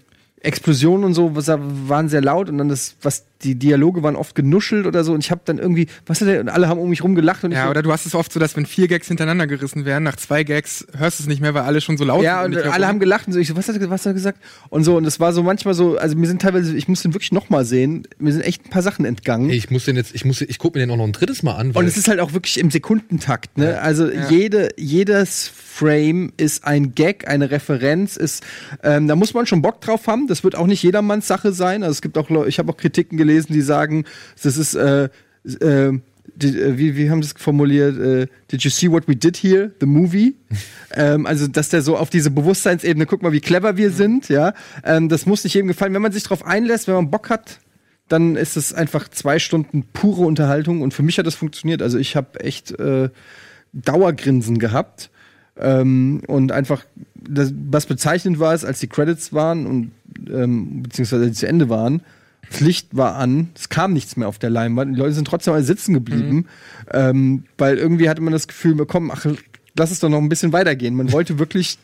Explosionen 0.40 1.05
und 1.05 1.14
so 1.14 1.36
was, 1.36 1.48
waren 1.48 2.09
sehr 2.09 2.22
laut 2.22 2.48
und 2.48 2.59
dann 2.59 2.68
das, 2.68 2.96
was 3.03 3.26
die 3.43 3.55
Dialoge 3.55 4.03
waren 4.03 4.16
oft 4.16 4.34
genuschelt 4.34 4.86
oder 4.86 5.05
so 5.05 5.12
und 5.12 5.24
ich 5.24 5.30
habe 5.30 5.41
dann 5.45 5.59
irgendwie, 5.59 5.86
was 6.07 6.20
hat 6.20 6.28
der, 6.28 6.41
und 6.41 6.49
alle 6.49 6.68
haben 6.68 6.78
um 6.78 6.91
mich 6.91 7.03
rum 7.03 7.14
gelacht 7.14 7.45
und 7.45 7.53
ich 7.53 7.57
Ja, 7.59 7.64
so, 7.64 7.70
oder 7.70 7.82
du 7.82 7.93
hast 7.93 8.07
es 8.07 8.14
oft 8.14 8.32
so, 8.32 8.41
dass 8.41 8.57
wenn 8.57 8.66
vier 8.66 8.88
Gags 8.88 9.09
hintereinander 9.09 9.47
gerissen 9.47 9.84
werden, 9.84 10.05
nach 10.05 10.16
zwei 10.16 10.45
Gags 10.45 10.86
hörst 10.97 11.18
du 11.18 11.24
es 11.24 11.28
nicht 11.28 11.41
mehr, 11.41 11.55
weil 11.55 11.62
alle 11.62 11.80
schon 11.80 11.97
so 11.97 12.05
laut 12.05 12.22
ja, 12.22 12.43
sind. 12.43 12.53
und 12.53 12.59
um 12.59 12.62
dich 12.64 12.72
alle 12.72 12.86
haben 12.86 13.01
gelacht 13.01 13.26
und 13.26 13.32
so. 13.32 13.38
Ich 13.38 13.49
so, 13.49 13.57
was 13.57 13.68
hat, 13.68 13.76
er, 13.76 13.91
was 13.91 14.03
hat 14.03 14.11
er 14.11 14.14
gesagt? 14.14 14.38
Und 14.68 14.84
so, 14.84 14.97
und 14.97 15.05
es 15.05 15.20
war 15.20 15.32
so 15.32 15.43
manchmal 15.43 15.74
so, 15.74 15.97
also 15.97 16.16
mir 16.16 16.26
sind 16.26 16.43
teilweise, 16.43 16.76
ich 16.76 16.88
muss 16.88 17.03
den 17.03 17.14
wirklich 17.14 17.32
nochmal 17.32 17.64
sehen, 17.64 18.07
mir 18.18 18.32
sind 18.32 18.43
echt 18.43 18.66
ein 18.66 18.70
paar 18.70 18.82
Sachen 18.82 19.05
entgangen. 19.05 19.51
Ich 19.51 19.70
muss 19.70 19.84
den 19.84 19.97
jetzt, 19.97 20.14
ich 20.14 20.24
muss, 20.24 20.41
ich 20.41 20.59
gucke 20.59 20.78
mir 20.78 20.84
den 20.86 20.91
auch 20.91 20.97
noch 20.97 21.07
ein 21.07 21.12
drittes 21.12 21.43
Mal 21.43 21.55
an. 21.55 21.70
Und 21.72 21.86
es 21.86 21.97
ist 21.97 22.09
halt 22.09 22.20
auch 22.20 22.32
wirklich 22.32 22.59
im 22.59 22.70
Sekundentakt, 22.70 23.57
ne? 23.59 23.80
Also 23.80 24.11
Ja. 24.11 24.28
jede, 24.28 24.68
jedes 24.76 25.51
Frame 25.80 26.32
ist 26.36 26.64
ein 26.64 26.95
Gag, 26.95 27.26
eine 27.26 27.51
Referenz, 27.51 28.16
ist, 28.16 28.45
ähm, 28.82 29.09
da 29.09 29.16
muss 29.16 29.32
man 29.32 29.47
schon 29.47 29.62
Bock 29.62 29.80
drauf 29.80 30.07
haben. 30.07 30.26
Das 30.26 30.45
wird 30.45 30.55
auch 30.55 30.66
nicht 30.66 30.82
jedermanns 30.82 31.26
Sache 31.26 31.53
sein. 31.53 31.82
Also 31.82 31.93
es 31.93 32.03
gibt 32.03 32.18
auch, 32.18 32.28
ich 32.47 32.59
habe 32.59 32.70
auch 32.72 32.76
Kritiken 32.76 33.16
gelesen, 33.16 33.29
die 33.38 33.60
sagen, 33.60 34.04
das 34.42 34.56
ist, 34.56 34.74
äh, 34.74 35.08
äh, 35.44 35.98
die, 36.36 36.60
äh, 36.60 36.78
wie, 36.78 36.96
wie 36.96 37.10
haben 37.10 37.22
sie 37.22 37.32
es 37.34 37.42
formuliert? 37.42 37.98
Äh, 37.98 38.26
did 38.50 38.62
you 38.62 38.70
see 38.70 38.90
what 38.90 39.08
we 39.08 39.16
did 39.16 39.36
here? 39.36 39.72
The 39.80 39.86
movie? 39.86 40.36
ähm, 40.94 41.26
also, 41.26 41.46
dass 41.46 41.68
der 41.68 41.82
so 41.82 41.96
auf 41.96 42.10
diese 42.10 42.30
Bewusstseinsebene, 42.30 43.06
guck 43.06 43.22
mal, 43.22 43.32
wie 43.32 43.40
clever 43.40 43.76
wir 43.76 43.90
sind, 43.90 44.28
ja. 44.28 44.54
Ähm, 44.84 45.08
das 45.08 45.26
muss 45.26 45.44
nicht 45.44 45.54
jedem 45.54 45.68
gefallen. 45.68 45.94
Wenn 45.94 46.02
man 46.02 46.12
sich 46.12 46.24
drauf 46.24 46.44
einlässt, 46.44 46.88
wenn 46.88 46.94
man 46.94 47.10
Bock 47.10 47.30
hat, 47.30 47.60
dann 48.08 48.36
ist 48.36 48.56
es 48.56 48.74
einfach 48.74 49.08
zwei 49.08 49.38
Stunden 49.38 49.84
pure 49.92 50.22
Unterhaltung 50.22 50.82
und 50.82 50.92
für 50.92 51.02
mich 51.02 51.18
hat 51.18 51.26
das 51.26 51.36
funktioniert. 51.36 51.80
Also 51.80 51.96
ich 51.98 52.16
habe 52.16 52.40
echt 52.40 52.78
äh, 52.78 53.08
Dauergrinsen 53.72 54.58
gehabt 54.58 55.10
ähm, 55.56 56.22
und 56.26 56.50
einfach, 56.50 56.84
das, 57.14 57.52
was 57.70 57.86
bezeichnend 57.86 58.40
war, 58.40 58.54
ist, 58.54 58.64
als 58.64 58.80
die 58.80 58.88
Credits 58.88 59.32
waren 59.32 59.66
und 59.66 59.92
ähm, 60.28 60.82
beziehungsweise 60.82 61.32
zu 61.32 61.46
Ende 61.46 61.68
waren, 61.68 62.02
das 62.51 62.61
Licht 62.61 62.96
war 62.96 63.14
an, 63.16 63.48
es 63.55 63.68
kam 63.68 63.92
nichts 63.92 64.16
mehr 64.16 64.28
auf 64.28 64.38
der 64.38 64.51
Leinwand, 64.51 64.94
die 64.94 64.98
Leute 65.01 65.14
sind 65.14 65.26
trotzdem 65.26 65.55
alle 65.55 65.62
sitzen 65.62 65.94
geblieben, 65.94 66.46
ähm, 66.92 67.44
weil 67.59 67.78
irgendwie 67.78 68.09
hatte 68.09 68.20
man 68.20 68.32
das 68.32 68.48
Gefühl, 68.48 68.76
komm, 68.86 69.11
ach, 69.11 69.24
lass 69.78 69.90
es 69.90 70.01
doch 70.01 70.09
noch 70.09 70.18
ein 70.18 70.28
bisschen 70.28 70.53
weitergehen. 70.53 70.94
Man 70.96 71.12
wollte 71.12 71.38
wirklich 71.38 71.78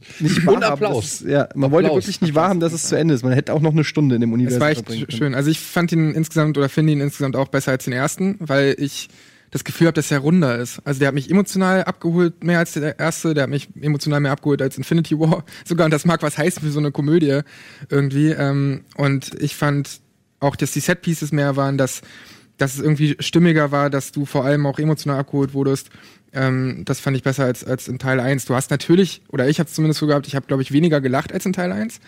nicht 0.18 0.38
Und 0.38 0.46
wahrhaben, 0.46 0.64
Applaus. 0.64 1.04
dass 1.04 1.20
es- 1.20 1.30
Ja, 1.30 1.48
man 1.54 1.70
wollte 1.70 1.88
Applaus. 1.88 2.04
wirklich 2.04 2.20
nicht 2.22 2.34
wahrhaben, 2.34 2.58
dass 2.60 2.72
es 2.72 2.84
zu 2.88 2.96
Ende 2.96 3.14
ist. 3.14 3.22
Man 3.22 3.32
hätte 3.34 3.52
auch 3.52 3.60
noch 3.60 3.72
eine 3.72 3.84
Stunde 3.84 4.14
in 4.16 4.20
dem 4.22 4.32
Universum 4.32 4.56
Es 4.56 4.60
war 4.60 4.70
echt 4.70 5.12
schön. 5.12 5.34
Also 5.34 5.50
ich 5.50 5.60
fand 5.60 5.92
ihn 5.92 6.12
insgesamt 6.12 6.56
oder 6.58 6.68
finde 6.68 6.92
ihn 6.94 7.00
insgesamt 7.00 7.36
auch 7.36 7.48
besser 7.48 7.72
als 7.72 7.84
den 7.84 7.92
ersten, 7.92 8.36
weil 8.40 8.74
ich 8.78 9.08
das 9.50 9.64
Gefühl 9.64 9.88
habe, 9.88 9.94
dass 9.94 10.10
er 10.10 10.20
runder 10.20 10.58
ist. 10.58 10.80
Also 10.84 11.00
der 11.00 11.08
hat 11.08 11.14
mich 11.14 11.30
emotional 11.30 11.84
abgeholt 11.84 12.44
mehr 12.44 12.58
als 12.58 12.72
der 12.72 12.98
erste, 12.98 13.34
der 13.34 13.44
hat 13.44 13.50
mich 13.50 13.68
emotional 13.80 14.20
mehr 14.20 14.32
abgeholt 14.32 14.62
als 14.62 14.78
Infinity 14.78 15.18
War. 15.18 15.44
Sogar 15.64 15.86
und 15.86 15.90
das 15.90 16.04
mag 16.04 16.22
was 16.22 16.38
heißen 16.38 16.62
für 16.62 16.70
so 16.70 16.78
eine 16.78 16.92
Komödie 16.92 17.40
irgendwie. 17.88 18.30
Ähm, 18.30 18.82
und 18.96 19.40
ich 19.40 19.56
fand 19.56 20.00
auch, 20.38 20.56
dass 20.56 20.72
die 20.72 20.80
Setpieces 20.80 21.32
mehr 21.32 21.56
waren, 21.56 21.78
dass 21.78 22.02
dass 22.60 22.74
es 22.74 22.80
irgendwie 22.80 23.16
stimmiger 23.20 23.72
war, 23.72 23.88
dass 23.88 24.12
du 24.12 24.26
vor 24.26 24.44
allem 24.44 24.66
auch 24.66 24.78
emotional 24.78 25.18
abgeholt 25.18 25.54
wurdest. 25.54 25.88
Ähm, 26.32 26.82
das 26.84 27.00
fand 27.00 27.16
ich 27.16 27.22
besser 27.22 27.44
als, 27.44 27.64
als 27.64 27.88
in 27.88 27.98
Teil 27.98 28.20
1. 28.20 28.44
Du 28.44 28.54
hast 28.54 28.70
natürlich, 28.70 29.22
oder 29.28 29.48
ich 29.48 29.58
habe 29.58 29.68
es 29.68 29.74
zumindest 29.74 30.00
so 30.00 30.06
gehabt, 30.06 30.26
ich 30.26 30.36
habe, 30.36 30.46
glaube 30.46 30.62
ich, 30.62 30.70
weniger 30.70 31.00
gelacht 31.00 31.32
als 31.32 31.46
in 31.46 31.54
Teil 31.54 31.72
1. 31.72 32.00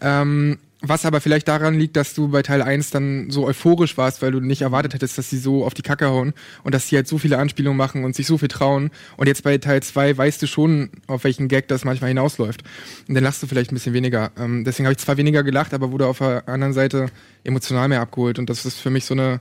Ähm, 0.00 0.58
was 0.88 1.04
aber 1.04 1.20
vielleicht 1.20 1.48
daran 1.48 1.78
liegt, 1.78 1.96
dass 1.96 2.14
du 2.14 2.28
bei 2.28 2.42
Teil 2.42 2.62
1 2.62 2.90
dann 2.90 3.30
so 3.30 3.46
euphorisch 3.46 3.96
warst, 3.96 4.22
weil 4.22 4.32
du 4.32 4.40
nicht 4.40 4.62
erwartet 4.62 4.94
hättest, 4.94 5.18
dass 5.18 5.30
sie 5.30 5.38
so 5.38 5.64
auf 5.64 5.74
die 5.74 5.82
Kacke 5.82 6.06
hauen 6.06 6.34
und 6.64 6.74
dass 6.74 6.88
sie 6.88 6.96
halt 6.96 7.08
so 7.08 7.18
viele 7.18 7.38
Anspielungen 7.38 7.76
machen 7.76 8.04
und 8.04 8.14
sich 8.14 8.26
so 8.26 8.38
viel 8.38 8.48
trauen. 8.48 8.90
Und 9.16 9.26
jetzt 9.26 9.42
bei 9.42 9.58
Teil 9.58 9.82
2 9.82 10.16
weißt 10.16 10.42
du 10.42 10.46
schon, 10.46 10.90
auf 11.06 11.24
welchen 11.24 11.48
Gag 11.48 11.68
das 11.68 11.84
manchmal 11.84 12.08
hinausläuft. 12.08 12.62
Und 13.08 13.14
dann 13.14 13.24
lachst 13.24 13.42
du 13.42 13.46
vielleicht 13.46 13.72
ein 13.72 13.74
bisschen 13.74 13.94
weniger. 13.94 14.32
Ähm, 14.38 14.64
deswegen 14.64 14.86
habe 14.86 14.92
ich 14.92 14.98
zwar 14.98 15.16
weniger 15.16 15.42
gelacht, 15.42 15.74
aber 15.74 15.92
wurde 15.92 16.06
auf 16.06 16.18
der 16.18 16.48
anderen 16.48 16.72
Seite 16.72 17.06
emotional 17.44 17.88
mehr 17.88 18.00
abgeholt. 18.00 18.38
Und 18.38 18.50
das 18.50 18.64
ist 18.64 18.78
für 18.78 18.90
mich 18.90 19.04
so 19.04 19.14
eine, 19.14 19.40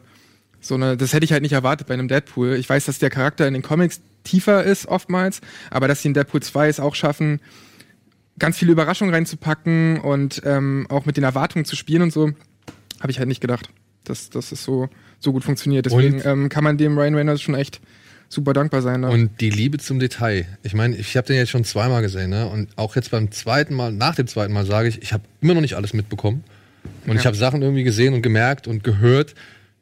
so 0.61 0.75
eine, 0.75 0.97
das 0.97 1.13
hätte 1.13 1.25
ich 1.25 1.31
halt 1.31 1.41
nicht 1.41 1.53
erwartet 1.53 1.87
bei 1.87 1.93
einem 1.93 2.07
Deadpool. 2.07 2.55
Ich 2.55 2.69
weiß, 2.69 2.85
dass 2.85 2.99
der 2.99 3.09
Charakter 3.09 3.47
in 3.47 3.53
den 3.53 3.63
Comics 3.63 4.01
tiefer 4.23 4.63
ist 4.63 4.87
oftmals, 4.87 5.41
aber 5.69 5.87
dass 5.87 6.01
sie 6.01 6.09
in 6.09 6.13
Deadpool 6.13 6.41
2 6.41 6.67
es 6.67 6.79
auch 6.79 6.95
schaffen, 6.95 7.39
ganz 8.39 8.57
viele 8.57 8.71
Überraschungen 8.71 9.13
reinzupacken 9.13 9.99
und 9.99 10.41
ähm, 10.45 10.87
auch 10.89 11.05
mit 11.05 11.17
den 11.17 11.23
Erwartungen 11.23 11.65
zu 11.65 11.75
spielen 11.75 12.01
und 12.01 12.11
so, 12.13 12.31
habe 12.99 13.11
ich 13.11 13.19
halt 13.19 13.27
nicht 13.27 13.41
gedacht, 13.41 13.69
dass, 14.03 14.29
dass 14.29 14.51
es 14.51 14.63
so, 14.63 14.89
so 15.19 15.31
gut 15.31 15.43
funktioniert. 15.43 15.85
Deswegen 15.85 16.21
ähm, 16.25 16.49
kann 16.49 16.63
man 16.63 16.77
dem 16.77 16.97
Ryan 16.97 17.15
Reynolds 17.15 17.41
schon 17.41 17.55
echt 17.55 17.79
super 18.27 18.53
dankbar 18.53 18.81
sein. 18.81 19.01
Ne? 19.01 19.09
Und 19.09 19.39
die 19.39 19.49
Liebe 19.49 19.77
zum 19.77 19.99
Detail. 19.99 20.45
Ich 20.63 20.73
meine, 20.73 20.95
ich 20.95 21.15
habe 21.15 21.27
den 21.27 21.37
jetzt 21.37 21.49
schon 21.51 21.63
zweimal 21.63 22.01
gesehen, 22.01 22.31
ne? 22.31 22.47
Und 22.47 22.69
auch 22.75 22.95
jetzt 22.95 23.11
beim 23.11 23.31
zweiten 23.31 23.73
Mal, 23.73 23.91
nach 23.91 24.15
dem 24.15 24.27
zweiten 24.27 24.51
Mal 24.53 24.65
sage 24.65 24.89
ich, 24.89 25.01
ich 25.01 25.13
habe 25.13 25.23
immer 25.41 25.53
noch 25.53 25.61
nicht 25.61 25.75
alles 25.75 25.93
mitbekommen. 25.93 26.43
Und 27.05 27.13
Ja. 27.13 27.19
ich 27.19 27.25
habe 27.25 27.37
Sachen 27.37 27.61
irgendwie 27.61 27.83
gesehen 27.83 28.13
und 28.13 28.21
gemerkt 28.21 28.67
und 28.67 28.83
gehört. 28.83 29.35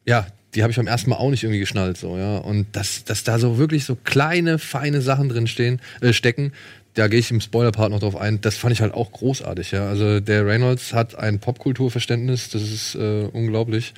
Ja, 0.06 0.28
die 0.54 0.62
habe 0.62 0.72
ich 0.72 0.78
beim 0.78 0.88
ersten 0.88 1.10
Mal 1.10 1.16
auch 1.16 1.30
nicht 1.32 1.44
irgendwie 1.44 1.60
geschnallt, 1.60 1.98
so, 1.98 2.18
ja. 2.18 2.38
Und 2.38 2.68
dass, 2.74 3.06
dass 3.06 3.24
da 3.24 3.40
so 3.40 3.58
wirklich 3.58 3.86
so 3.86 3.96
kleine, 3.96 4.60
feine 4.60 5.02
Sachen 5.02 5.30
drin 5.30 5.48
stehen, 5.48 5.82
äh, 6.02 6.14
stecken, 6.14 6.52
da 6.96 7.08
gehe 7.08 7.20
ich 7.20 7.32
im 7.32 7.42
Spoiler-Part 7.42 7.92
noch 7.92 8.00
drauf 8.00 8.16
ein. 8.16 8.40
Das 8.42 8.56
fand 8.58 8.74
ich 8.74 8.82
halt 8.82 8.94
auch 8.94 9.12
großartig, 9.12 9.72
ja. 9.72 9.88
Also 9.88 10.20
der 10.20 10.46
Reynolds 10.46 10.94
hat 10.94 11.16
ein 11.18 11.40
Popkulturverständnis, 11.40 12.50
das 12.50 12.62
ist 12.62 12.96
äh, 12.96 13.28
unglaublich. 13.32 13.94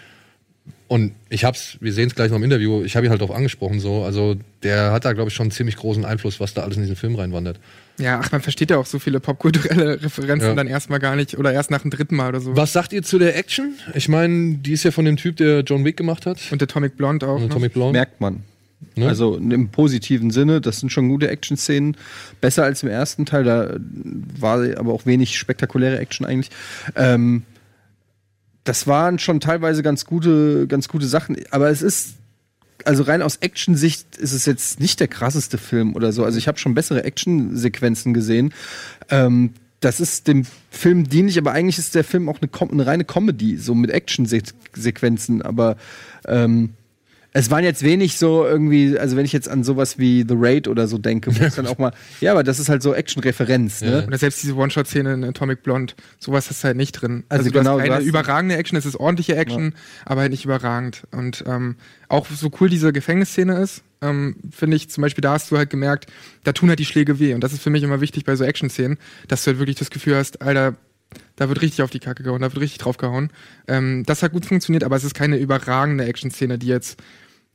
Und 0.87 1.13
ich 1.29 1.45
hab's, 1.45 1.77
wir 1.81 1.91
sehen 1.93 2.07
es 2.09 2.15
gleich 2.15 2.29
noch 2.29 2.37
im 2.37 2.43
Interview, 2.43 2.83
ich 2.83 2.95
habe 2.95 3.05
ihn 3.05 3.09
halt 3.09 3.19
darauf 3.21 3.35
angesprochen, 3.35 3.79
so. 3.79 4.03
Also 4.03 4.35
der 4.63 4.91
hat 4.91 5.03
da, 5.05 5.13
glaube 5.13 5.29
ich, 5.29 5.35
schon 5.35 5.45
einen 5.45 5.51
ziemlich 5.51 5.75
großen 5.77 6.05
Einfluss, 6.05 6.39
was 6.39 6.53
da 6.53 6.61
alles 6.63 6.77
in 6.77 6.83
diesen 6.83 6.95
Film 6.95 7.15
reinwandert. 7.15 7.59
ja, 7.97 8.19
ach, 8.23 8.31
man 8.31 8.41
versteht 8.41 8.69
ja 8.71 8.77
auch 8.77 8.85
so 8.85 8.99
viele 8.99 9.19
popkulturelle 9.19 10.01
Referenzen 10.03 10.49
Ja. 10.49 10.55
dann 10.55 10.67
erstmal 10.67 10.99
gar 10.99 11.15
nicht 11.15 11.37
oder 11.37 11.51
erst 11.53 11.71
nach 11.71 11.81
dem 11.81 11.89
dritten 11.91 12.15
Mal 12.15 12.29
oder 12.29 12.39
so. 12.39 12.55
Was 12.55 12.71
sagt 12.73 12.93
ihr 12.93 13.01
zu 13.03 13.17
der 13.19 13.35
Action? 13.35 13.73
Ich 13.95 14.09
meine, 14.09 14.55
die 14.57 14.73
ist 14.73 14.83
ja 14.83 14.91
von 14.91 15.05
dem 15.05 15.17
Typ, 15.17 15.37
der 15.37 15.61
John 15.61 15.83
Wick 15.85 15.97
gemacht 15.97 16.25
hat. 16.27 16.37
Und 16.51 16.61
der 16.61 16.67
Atomic 16.67 16.97
Blonde 16.97 17.27
auch. 17.27 17.37
Und? 17.37 17.51
Atomic 17.51 17.73
Blonde. 17.73 17.93
Merkt 17.93 18.21
man. 18.21 18.43
Ne? 18.95 19.07
Also 19.07 19.35
im 19.37 19.69
positiven 19.69 20.31
Sinne, 20.31 20.61
das 20.61 20.79
sind 20.79 20.91
schon 20.91 21.09
gute 21.09 21.29
Action-Szenen. 21.29 21.97
Besser 22.41 22.63
als 22.63 22.83
im 22.83 22.89
ersten 22.89 23.25
Teil, 23.25 23.43
da 23.43 23.75
war 24.39 24.59
aber 24.77 24.93
auch 24.93 25.05
wenig 25.05 25.37
spektakuläre 25.37 25.99
Action 25.99 26.25
eigentlich. 26.25 26.51
Ähm, 26.95 27.43
das 28.63 28.87
waren 28.87 29.19
schon 29.19 29.39
teilweise 29.39 29.83
ganz 29.83 30.05
gute, 30.05 30.67
ganz 30.67 30.87
gute 30.87 31.05
Sachen, 31.05 31.37
aber 31.51 31.69
es 31.69 31.81
ist 31.81 32.15
also 32.83 33.03
rein 33.03 33.21
aus 33.21 33.37
Action-Sicht 33.37 34.17
ist 34.17 34.33
es 34.33 34.45
jetzt 34.45 34.79
nicht 34.79 34.99
der 34.99 35.07
krasseste 35.07 35.57
Film 35.57 35.95
oder 35.95 36.11
so. 36.11 36.23
Also 36.23 36.37
ich 36.37 36.47
habe 36.47 36.57
schon 36.57 36.75
bessere 36.75 37.03
Action-Sequenzen 37.03 38.13
gesehen. 38.13 38.53
Ähm, 39.09 39.53
das 39.79 39.99
ist 39.99 40.27
dem 40.27 40.45
Film 40.69 41.07
dienlich, 41.09 41.37
aber 41.37 41.51
eigentlich 41.51 41.77
ist 41.77 41.95
der 41.95 42.03
Film 42.03 42.29
auch 42.29 42.39
eine, 42.41 42.71
eine 42.71 42.85
reine 42.85 43.05
Comedy, 43.05 43.57
so 43.57 43.75
mit 43.75 43.91
Action-Sequenzen. 43.91 45.41
Aber 45.41 45.77
ähm, 46.27 46.71
es 47.37 47.51
waren 47.51 47.65
jetzt 47.65 47.83
wenig 47.83 48.17
so 48.17 48.45
irgendwie, 48.45 48.97
also 48.97 49.17
wenn 49.17 49.25
ich 49.25 49.33
jetzt 49.33 49.49
an 49.49 49.65
sowas 49.65 49.99
wie 49.99 50.23
The 50.25 50.35
Raid 50.37 50.69
oder 50.69 50.87
so 50.87 50.97
denke, 50.97 51.37
wo 51.37 51.43
es 51.43 51.55
dann 51.55 51.67
auch 51.67 51.77
mal, 51.77 51.91
ja, 52.21 52.31
aber 52.31 52.43
das 52.43 52.59
ist 52.59 52.69
halt 52.69 52.81
so 52.81 52.93
Action-Referenz, 52.93 53.81
ne? 53.81 54.05
Oder 54.07 54.17
selbst 54.17 54.41
diese 54.41 54.55
One-Shot-Szene 54.55 55.15
in 55.15 55.23
Atomic 55.25 55.61
Blonde, 55.61 55.95
sowas 56.17 56.49
hast 56.49 56.63
du 56.63 56.67
halt 56.67 56.77
nicht 56.77 56.93
drin. 56.93 57.25
Also 57.27 57.41
Also, 57.41 57.51
du 57.51 57.59
genau, 57.59 57.77
hast 57.77 57.89
keine 57.89 58.05
überragende 58.05 58.55
Action, 58.55 58.77
es 58.77 58.85
ist 58.85 58.95
ordentliche 58.95 59.35
Action, 59.35 59.73
aber 60.05 60.21
halt 60.21 60.31
nicht 60.31 60.45
überragend. 60.45 61.03
Und 61.11 61.43
ähm, 61.45 61.75
auch 62.07 62.25
so 62.27 62.49
cool 62.61 62.69
diese 62.69 62.93
Gefängnisszene 62.93 63.59
ist, 63.59 63.83
ähm, 64.01 64.37
finde 64.49 64.77
ich 64.77 64.89
zum 64.89 65.01
Beispiel, 65.01 65.21
da 65.21 65.33
hast 65.33 65.51
du 65.51 65.57
halt 65.57 65.69
gemerkt, 65.69 66.05
da 66.45 66.53
tun 66.53 66.69
halt 66.69 66.79
die 66.79 66.85
Schläge 66.85 67.19
weh. 67.19 67.33
Und 67.33 67.43
das 67.43 67.51
ist 67.51 67.61
für 67.61 67.69
mich 67.69 67.83
immer 67.83 67.99
wichtig 67.99 68.23
bei 68.23 68.37
so 68.37 68.45
Action-Szenen, 68.45 68.97
dass 69.27 69.43
du 69.43 69.49
halt 69.49 69.59
wirklich 69.59 69.75
das 69.75 69.89
Gefühl 69.89 70.15
hast, 70.15 70.41
Alter, 70.41 70.75
da 71.35 71.49
wird 71.49 71.61
richtig 71.61 71.81
auf 71.81 71.89
die 71.89 71.99
Kacke 71.99 72.23
gehauen, 72.23 72.41
da 72.41 72.53
wird 72.53 72.61
richtig 72.61 72.79
draufgehauen. 72.79 73.29
Ähm, 73.67 74.03
das 74.05 74.23
hat 74.23 74.31
gut 74.31 74.45
funktioniert, 74.45 74.85
aber 74.85 74.95
es 74.95 75.03
ist 75.03 75.15
keine 75.15 75.35
überragende 75.35 76.05
Action-Szene, 76.05 76.57
die 76.57 76.67
jetzt 76.67 76.97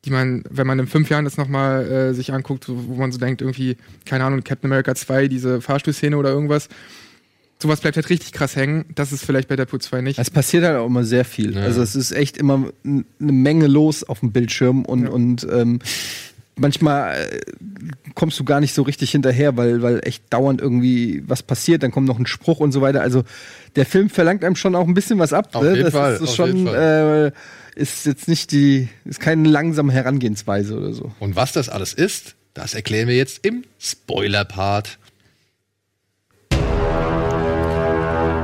die 0.05 0.11
man, 0.11 0.43
wenn 0.49 0.67
man 0.67 0.79
in 0.79 0.87
fünf 0.87 1.11
Jahren 1.11 1.25
das 1.25 1.37
nochmal 1.37 1.87
äh, 1.87 2.15
sich 2.15 2.33
anguckt, 2.33 2.67
wo 2.69 2.95
man 2.95 3.13
so 3.13 3.19
denkt, 3.19 3.43
irgendwie, 3.43 3.77
keine 4.07 4.25
Ahnung, 4.25 4.43
Captain 4.43 4.71
America 4.71 4.95
2, 4.95 5.29
diese 5.29 5.61
Fahrstuhlszene 5.61 6.17
oder 6.17 6.31
irgendwas, 6.31 6.69
sowas 7.59 7.81
bleibt 7.81 7.97
halt 7.97 8.09
richtig 8.09 8.33
krass 8.33 8.57
hängen. 8.57 8.87
Das 8.95 9.13
ist 9.13 9.25
vielleicht 9.25 9.49
bei 9.49 9.57
Deadpool 9.57 9.81
2 9.81 10.01
nicht. 10.01 10.19
Es 10.19 10.31
passiert 10.31 10.65
halt 10.65 10.79
auch 10.79 10.87
immer 10.87 11.05
sehr 11.05 11.25
viel. 11.25 11.59
Also 11.59 11.83
es 11.83 11.95
ist 11.95 12.13
echt 12.13 12.39
immer 12.39 12.71
eine 12.85 13.05
Menge 13.19 13.67
los 13.67 14.03
auf 14.05 14.21
dem 14.21 14.33
Bildschirm 14.33 14.87
und, 14.87 15.07
und 15.07 15.47
ähm, 15.51 15.81
manchmal 16.57 17.15
äh, 17.17 17.41
kommst 18.15 18.39
du 18.39 18.45
gar 18.45 18.61
nicht 18.61 18.75
so 18.75 18.83
richtig 18.83 19.11
hinterher, 19.11 19.57
weil, 19.57 19.83
weil 19.83 20.01
echt 20.05 20.25
dauernd 20.31 20.61
irgendwie 20.61 21.23
was 21.27 21.43
passiert, 21.43 21.83
dann 21.83 21.91
kommt 21.91 22.07
noch 22.07 22.19
ein 22.19 22.27
Spruch 22.27 22.61
und 22.61 22.73
so 22.73 22.81
weiter. 22.81 23.03
Also 23.03 23.25
der 23.77 23.87
Film 23.87 24.09
verlangt 24.09 24.45
einem 24.45 24.57
schon 24.57 24.75
auch 24.75 24.87
ein 24.87 24.95
bisschen 24.95 25.19
was 25.19 25.33
ab. 25.33 25.51
Auf 25.53 25.63
ne? 25.63 25.71
jeden 25.73 25.85
das 25.85 25.95
Fall, 25.95 26.15
ist, 26.15 26.23
ist 26.23 26.29
auf 26.31 26.37
schon 26.37 26.57
jeden 26.57 26.67
Fall. 26.69 27.33
äh, 27.35 27.39
ist 27.75 28.07
jetzt 28.07 28.29
nicht 28.29 28.53
die, 28.53 28.89
ist 29.05 29.21
keine 29.21 29.49
langsame 29.49 29.93
Herangehensweise 29.93 30.77
oder 30.77 30.93
so. 30.93 31.13
Und 31.21 31.37
was 31.37 31.53
das 31.53 31.69
alles 31.69 31.93
ist, 31.93 32.37
das 32.55 32.75
erklären 32.75 33.09
wir 33.09 33.17
jetzt 33.17 33.45
im 33.45 33.65
Spoiler-Part. 33.79 34.99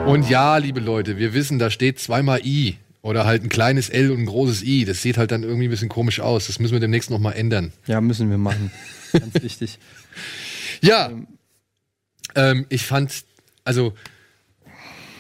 Und 0.06 0.30
ja, 0.30 0.56
liebe 0.58 0.80
Leute, 0.80 1.18
wir 1.18 1.34
wissen, 1.34 1.58
da 1.58 1.70
steht 1.70 1.98
zweimal 1.98 2.40
I 2.46 2.78
oder 3.02 3.26
halt 3.26 3.42
ein 3.42 3.48
kleines 3.48 3.88
L 3.88 4.10
und 4.12 4.20
ein 4.20 4.26
großes 4.26 4.62
I. 4.62 4.84
Das 4.84 5.02
sieht 5.02 5.18
halt 5.18 5.32
dann 5.32 5.42
irgendwie 5.42 5.66
ein 5.66 5.70
bisschen 5.70 5.88
komisch 5.88 6.20
aus. 6.20 6.46
Das 6.46 6.60
müssen 6.60 6.72
wir 6.72 6.80
demnächst 6.80 7.10
noch 7.10 7.18
mal 7.18 7.32
ändern. 7.32 7.72
Ja, 7.86 8.00
müssen 8.00 8.30
wir 8.30 8.38
machen. 8.38 8.70
Ganz 9.12 9.42
wichtig. 9.42 9.78
Ja, 10.80 11.10
ähm, 12.36 12.66
ich 12.68 12.84
fand, 12.84 13.12
also, 13.64 13.94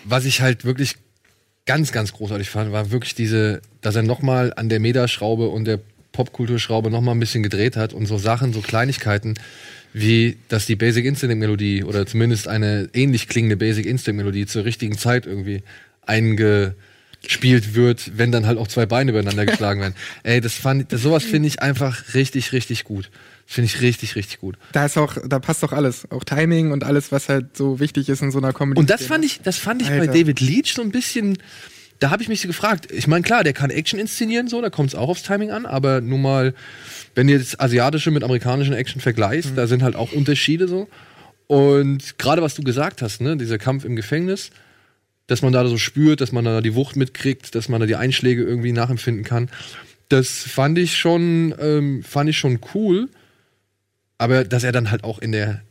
was 0.04 0.24
ich 0.24 0.40
halt 0.40 0.64
wirklich 0.64 0.96
ganz, 1.64 1.90
ganz 1.90 2.12
großartig 2.12 2.48
fand, 2.48 2.72
war 2.72 2.90
wirklich 2.90 3.14
diese, 3.14 3.60
dass 3.86 3.94
er 3.94 4.02
nochmal 4.02 4.52
an 4.56 4.68
der 4.68 4.80
Metaschraube 4.80 5.48
und 5.48 5.64
der 5.64 5.78
Popkulturschraube 6.10 6.90
nochmal 6.90 7.14
ein 7.14 7.20
bisschen 7.20 7.44
gedreht 7.44 7.76
hat 7.76 7.92
und 7.92 8.06
so 8.06 8.18
Sachen, 8.18 8.52
so 8.52 8.60
Kleinigkeiten, 8.60 9.34
wie 9.92 10.38
dass 10.48 10.66
die 10.66 10.74
Basic 10.74 11.04
Instinct 11.04 11.38
Melodie 11.38 11.84
oder 11.84 12.04
zumindest 12.04 12.48
eine 12.48 12.90
ähnlich 12.94 13.28
klingende 13.28 13.56
Basic 13.56 13.86
Instinct 13.86 14.16
Melodie 14.16 14.44
zur 14.46 14.64
richtigen 14.64 14.98
Zeit 14.98 15.24
irgendwie 15.24 15.62
eingespielt 16.04 17.76
wird, 17.76 18.18
wenn 18.18 18.32
dann 18.32 18.46
halt 18.46 18.58
auch 18.58 18.66
zwei 18.66 18.86
Beine 18.86 19.12
übereinander 19.12 19.46
geschlagen 19.46 19.80
werden. 19.80 19.94
Ey, 20.24 20.40
das 20.40 20.54
fand, 20.54 20.92
das, 20.92 21.02
sowas 21.02 21.22
finde 21.22 21.46
ich 21.46 21.62
einfach 21.62 22.12
richtig, 22.14 22.50
richtig 22.50 22.82
gut. 22.82 23.08
Finde 23.46 23.66
ich 23.66 23.82
richtig, 23.82 24.16
richtig 24.16 24.40
gut. 24.40 24.56
Da 24.72 24.86
ist 24.86 24.98
auch, 24.98 25.16
da 25.24 25.38
passt 25.38 25.62
doch 25.62 25.70
alles. 25.70 26.10
Auch 26.10 26.24
Timing 26.24 26.72
und 26.72 26.82
alles, 26.82 27.12
was 27.12 27.28
halt 27.28 27.56
so 27.56 27.78
wichtig 27.78 28.08
ist 28.08 28.20
in 28.20 28.32
so 28.32 28.38
einer 28.38 28.52
Comedy. 28.52 28.80
Und 28.80 28.90
das 28.90 29.06
fand 29.06 29.24
ich, 29.24 29.42
das 29.42 29.58
fand 29.58 29.80
ich 29.80 29.88
bei 29.88 30.00
Alter. 30.00 30.12
David 30.12 30.40
Leach 30.40 30.74
so 30.74 30.82
ein 30.82 30.90
bisschen. 30.90 31.38
Da 31.98 32.10
habe 32.10 32.22
ich 32.22 32.28
mich 32.28 32.40
so 32.40 32.48
gefragt. 32.48 32.90
Ich 32.92 33.06
meine, 33.06 33.22
klar, 33.22 33.42
der 33.44 33.52
kann 33.52 33.70
Action 33.70 33.98
inszenieren, 33.98 34.48
so, 34.48 34.60
da 34.60 34.70
kommt 34.70 34.90
es 34.90 34.94
auch 34.94 35.08
aufs 35.08 35.22
Timing 35.22 35.50
an, 35.50 35.64
aber 35.66 36.00
nun 36.00 36.20
mal, 36.22 36.54
wenn 37.14 37.26
du 37.26 37.32
jetzt 37.32 37.60
asiatische 37.60 38.10
mit 38.10 38.22
amerikanischen 38.22 38.74
Action 38.74 39.00
vergleichst, 39.00 39.52
Mhm. 39.52 39.56
da 39.56 39.66
sind 39.66 39.82
halt 39.82 39.96
auch 39.96 40.12
Unterschiede 40.12 40.68
so. 40.68 40.88
Und 41.46 42.18
gerade 42.18 42.42
was 42.42 42.54
du 42.54 42.62
gesagt 42.62 43.02
hast, 43.02 43.20
ne, 43.20 43.36
dieser 43.36 43.56
Kampf 43.58 43.84
im 43.84 43.96
Gefängnis, 43.96 44.50
dass 45.26 45.42
man 45.42 45.52
da 45.52 45.66
so 45.66 45.78
spürt, 45.78 46.20
dass 46.20 46.32
man 46.32 46.44
da 46.44 46.60
die 46.60 46.74
Wucht 46.74 46.96
mitkriegt, 46.96 47.54
dass 47.54 47.68
man 47.68 47.80
da 47.80 47.86
die 47.86 47.96
Einschläge 47.96 48.42
irgendwie 48.42 48.72
nachempfinden 48.72 49.24
kann, 49.24 49.48
das 50.08 50.28
fand 50.42 50.78
ich 50.78 50.96
schon, 50.96 51.54
ähm, 51.60 52.02
fand 52.04 52.30
ich 52.30 52.38
schon 52.38 52.60
cool. 52.74 53.08
Aber 54.18 54.44
dass 54.44 54.64
er 54.64 54.72
dann 54.72 54.90
halt 54.90 55.02
auch 55.04 55.18
in 55.18 55.32
der 55.32 55.62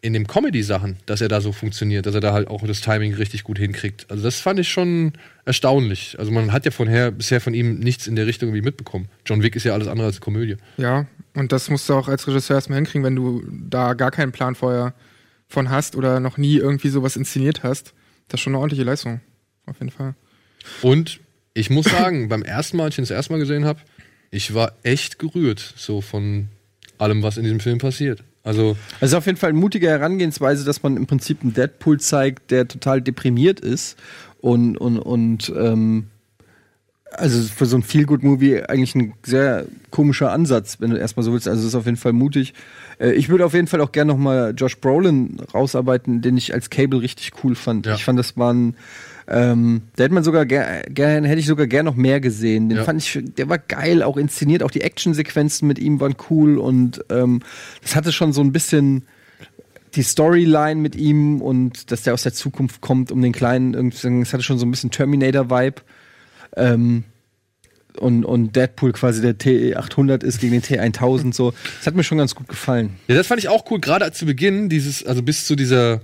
in 0.00 0.12
dem 0.12 0.26
Comedy-Sachen, 0.26 0.96
dass 1.06 1.20
er 1.20 1.28
da 1.28 1.40
so 1.40 1.52
funktioniert, 1.52 2.06
dass 2.06 2.14
er 2.14 2.20
da 2.20 2.32
halt 2.32 2.48
auch 2.48 2.64
das 2.66 2.80
Timing 2.80 3.14
richtig 3.14 3.44
gut 3.44 3.58
hinkriegt. 3.58 4.06
Also 4.10 4.22
das 4.22 4.38
fand 4.38 4.60
ich 4.60 4.68
schon 4.68 5.12
erstaunlich. 5.44 6.16
Also 6.18 6.30
man 6.30 6.52
hat 6.52 6.64
ja 6.64 6.70
vorher 6.70 7.10
bisher 7.10 7.40
von 7.40 7.54
ihm 7.54 7.78
nichts 7.78 8.06
in 8.06 8.14
der 8.14 8.26
Richtung 8.26 8.50
irgendwie 8.50 8.64
mitbekommen. 8.64 9.08
John 9.26 9.42
Wick 9.42 9.56
ist 9.56 9.64
ja 9.64 9.72
alles 9.72 9.88
andere 9.88 10.06
als 10.06 10.20
Komödie. 10.20 10.56
Ja, 10.76 11.06
und 11.34 11.52
das 11.52 11.68
musst 11.68 11.88
du 11.88 11.94
auch 11.94 12.08
als 12.08 12.26
Regisseur 12.28 12.56
erstmal 12.56 12.76
hinkriegen, 12.76 13.04
wenn 13.04 13.16
du 13.16 13.42
da 13.50 13.94
gar 13.94 14.10
keinen 14.10 14.32
Plan 14.32 14.54
vorher 14.54 14.94
von 15.48 15.70
hast 15.70 15.96
oder 15.96 16.20
noch 16.20 16.36
nie 16.36 16.56
irgendwie 16.56 16.88
sowas 16.88 17.16
inszeniert 17.16 17.62
hast. 17.62 17.94
Das 18.28 18.38
ist 18.38 18.42
schon 18.42 18.52
eine 18.52 18.60
ordentliche 18.60 18.84
Leistung. 18.84 19.20
Auf 19.66 19.80
jeden 19.80 19.90
Fall. 19.90 20.14
Und 20.82 21.20
ich 21.54 21.70
muss 21.70 21.86
sagen, 21.86 22.28
beim 22.28 22.42
ersten 22.42 22.76
Mal, 22.76 22.84
als 22.84 22.94
ich 22.94 22.98
ihn 22.98 23.02
das 23.02 23.10
erste 23.10 23.32
Mal 23.32 23.38
gesehen 23.38 23.64
habe, 23.64 23.80
ich 24.30 24.54
war 24.54 24.72
echt 24.82 25.18
gerührt, 25.18 25.74
so 25.76 26.00
von 26.00 26.48
allem, 26.98 27.22
was 27.22 27.36
in 27.36 27.44
diesem 27.44 27.60
Film 27.60 27.78
passiert. 27.78 28.22
Also 28.44 28.76
Also 29.00 29.18
auf 29.18 29.26
jeden 29.26 29.38
Fall 29.38 29.50
eine 29.50 29.58
mutige 29.58 29.88
Herangehensweise, 29.88 30.64
dass 30.64 30.82
man 30.82 30.96
im 30.96 31.06
Prinzip 31.06 31.42
einen 31.42 31.54
Deadpool 31.54 32.00
zeigt, 32.00 32.50
der 32.50 32.66
total 32.68 33.02
deprimiert 33.02 33.60
ist 33.60 33.96
und 34.40 34.76
und 34.78 34.98
und 34.98 35.52
ähm, 35.56 36.06
also 37.12 37.42
für 37.42 37.66
so 37.66 37.76
ein 37.76 37.82
Feel-Good-Movie 37.82 38.64
eigentlich 38.64 38.94
ein 38.94 39.14
sehr 39.24 39.64
komischer 39.90 40.30
Ansatz, 40.30 40.76
wenn 40.80 40.90
du 40.90 40.98
erstmal 40.98 41.24
so 41.24 41.32
willst. 41.32 41.48
Also 41.48 41.62
es 41.62 41.68
ist 41.68 41.74
auf 41.74 41.86
jeden 41.86 41.96
Fall 41.96 42.12
mutig. 42.12 42.52
Äh, 43.00 43.12
ich 43.12 43.28
würde 43.28 43.44
auf 43.46 43.54
jeden 43.54 43.66
Fall 43.66 43.80
auch 43.80 43.92
gerne 43.92 44.12
noch 44.12 44.18
mal 44.18 44.52
Josh 44.56 44.78
Brolin 44.78 45.38
rausarbeiten, 45.54 46.20
den 46.20 46.36
ich 46.36 46.52
als 46.52 46.70
Cable 46.70 47.00
richtig 47.00 47.32
cool 47.42 47.54
fand. 47.54 47.86
Ich 47.94 48.04
fand, 48.04 48.18
das 48.18 48.36
war 48.36 48.52
ein 48.52 48.76
ähm, 49.30 49.82
da 49.96 50.04
hätte 50.04 50.14
man 50.14 50.24
sogar 50.24 50.46
gern, 50.46 50.82
gern, 50.88 51.24
hätte 51.24 51.38
ich 51.40 51.46
sogar 51.46 51.66
gern 51.66 51.84
noch 51.84 51.94
mehr 51.96 52.20
gesehen. 52.20 52.68
Den 52.70 52.78
Ja. 52.78 52.84
fand 52.84 53.02
ich, 53.02 53.18
der 53.36 53.48
war 53.48 53.58
geil, 53.58 54.02
auch 54.02 54.16
inszeniert, 54.16 54.62
auch 54.62 54.70
die 54.70 54.80
Actionsequenzen 54.80 55.68
mit 55.68 55.78
ihm 55.78 56.00
waren 56.00 56.14
cool 56.30 56.56
und 56.58 57.04
ähm, 57.10 57.40
das 57.82 57.94
hatte 57.94 58.10
schon 58.12 58.32
so 58.32 58.40
ein 58.40 58.52
bisschen 58.52 59.04
die 59.94 60.02
Storyline 60.02 60.80
mit 60.80 60.96
ihm 60.96 61.40
und 61.42 61.90
dass 61.90 62.02
der 62.02 62.14
aus 62.14 62.22
der 62.22 62.32
Zukunft 62.32 62.80
kommt, 62.80 63.10
um 63.12 63.20
den 63.22 63.32
kleinen 63.32 63.74
irgendwie, 63.74 64.20
es 64.22 64.32
hatte 64.32 64.42
schon 64.42 64.58
so 64.58 64.66
ein 64.66 64.70
bisschen 64.70 64.90
Terminator-Vibe. 64.90 65.82
Ähm, 66.56 67.04
und, 67.98 68.24
und 68.24 68.54
Deadpool 68.54 68.92
quasi 68.92 69.20
der 69.20 69.36
T800 69.38 70.22
ist 70.22 70.40
gegen 70.40 70.52
den 70.52 70.62
T1000 70.62 71.34
so. 71.34 71.52
Das 71.78 71.86
hat 71.86 71.94
mir 71.96 72.04
schon 72.04 72.18
ganz 72.18 72.34
gut 72.34 72.46
gefallen. 72.48 72.90
Ja, 73.08 73.16
das 73.16 73.26
fand 73.26 73.40
ich 73.40 73.48
auch 73.48 73.64
cool, 73.70 73.80
gerade 73.80 74.12
zu 74.12 74.24
Beginn, 74.24 74.68
dieses, 74.68 75.04
also 75.04 75.22
bis 75.22 75.46
zu 75.46 75.56
dieser, 75.56 76.00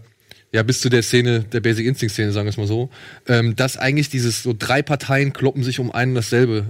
ja, 0.54 0.62
bis 0.62 0.78
zu 0.78 0.88
der 0.88 1.02
Szene, 1.02 1.40
der 1.40 1.58
Basic 1.58 1.84
Instinct 1.84 2.12
Szene, 2.12 2.30
sagen 2.30 2.46
wir 2.46 2.50
es 2.50 2.56
mal 2.56 2.68
so, 2.68 2.88
ähm, 3.26 3.56
dass 3.56 3.76
eigentlich 3.76 4.08
dieses, 4.08 4.44
so 4.44 4.54
drei 4.56 4.82
Parteien 4.82 5.32
kloppen 5.32 5.64
sich 5.64 5.80
um 5.80 5.90
ein 5.90 6.10
und 6.10 6.14
dasselbe 6.14 6.66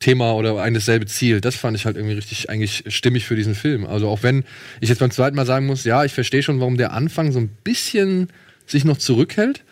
Thema 0.00 0.32
oder 0.32 0.60
ein 0.60 0.74
dasselbe 0.74 1.06
Ziel. 1.06 1.40
Das 1.40 1.54
fand 1.54 1.76
ich 1.76 1.86
halt 1.86 1.96
irgendwie 1.96 2.16
richtig 2.16 2.50
eigentlich 2.50 2.82
stimmig 2.88 3.24
für 3.24 3.36
diesen 3.36 3.54
Film. 3.54 3.86
Also 3.86 4.08
auch 4.08 4.24
wenn 4.24 4.42
ich 4.80 4.88
jetzt 4.88 4.98
beim 4.98 5.12
zweiten 5.12 5.36
Mal 5.36 5.46
sagen 5.46 5.66
muss, 5.66 5.84
ja, 5.84 6.04
ich 6.04 6.12
verstehe 6.12 6.42
schon, 6.42 6.58
warum 6.58 6.76
der 6.76 6.94
Anfang 6.94 7.30
so 7.30 7.38
ein 7.38 7.48
bisschen 7.62 8.26
sich 8.66 8.84
noch 8.84 8.98
zurückhält. 8.98 9.62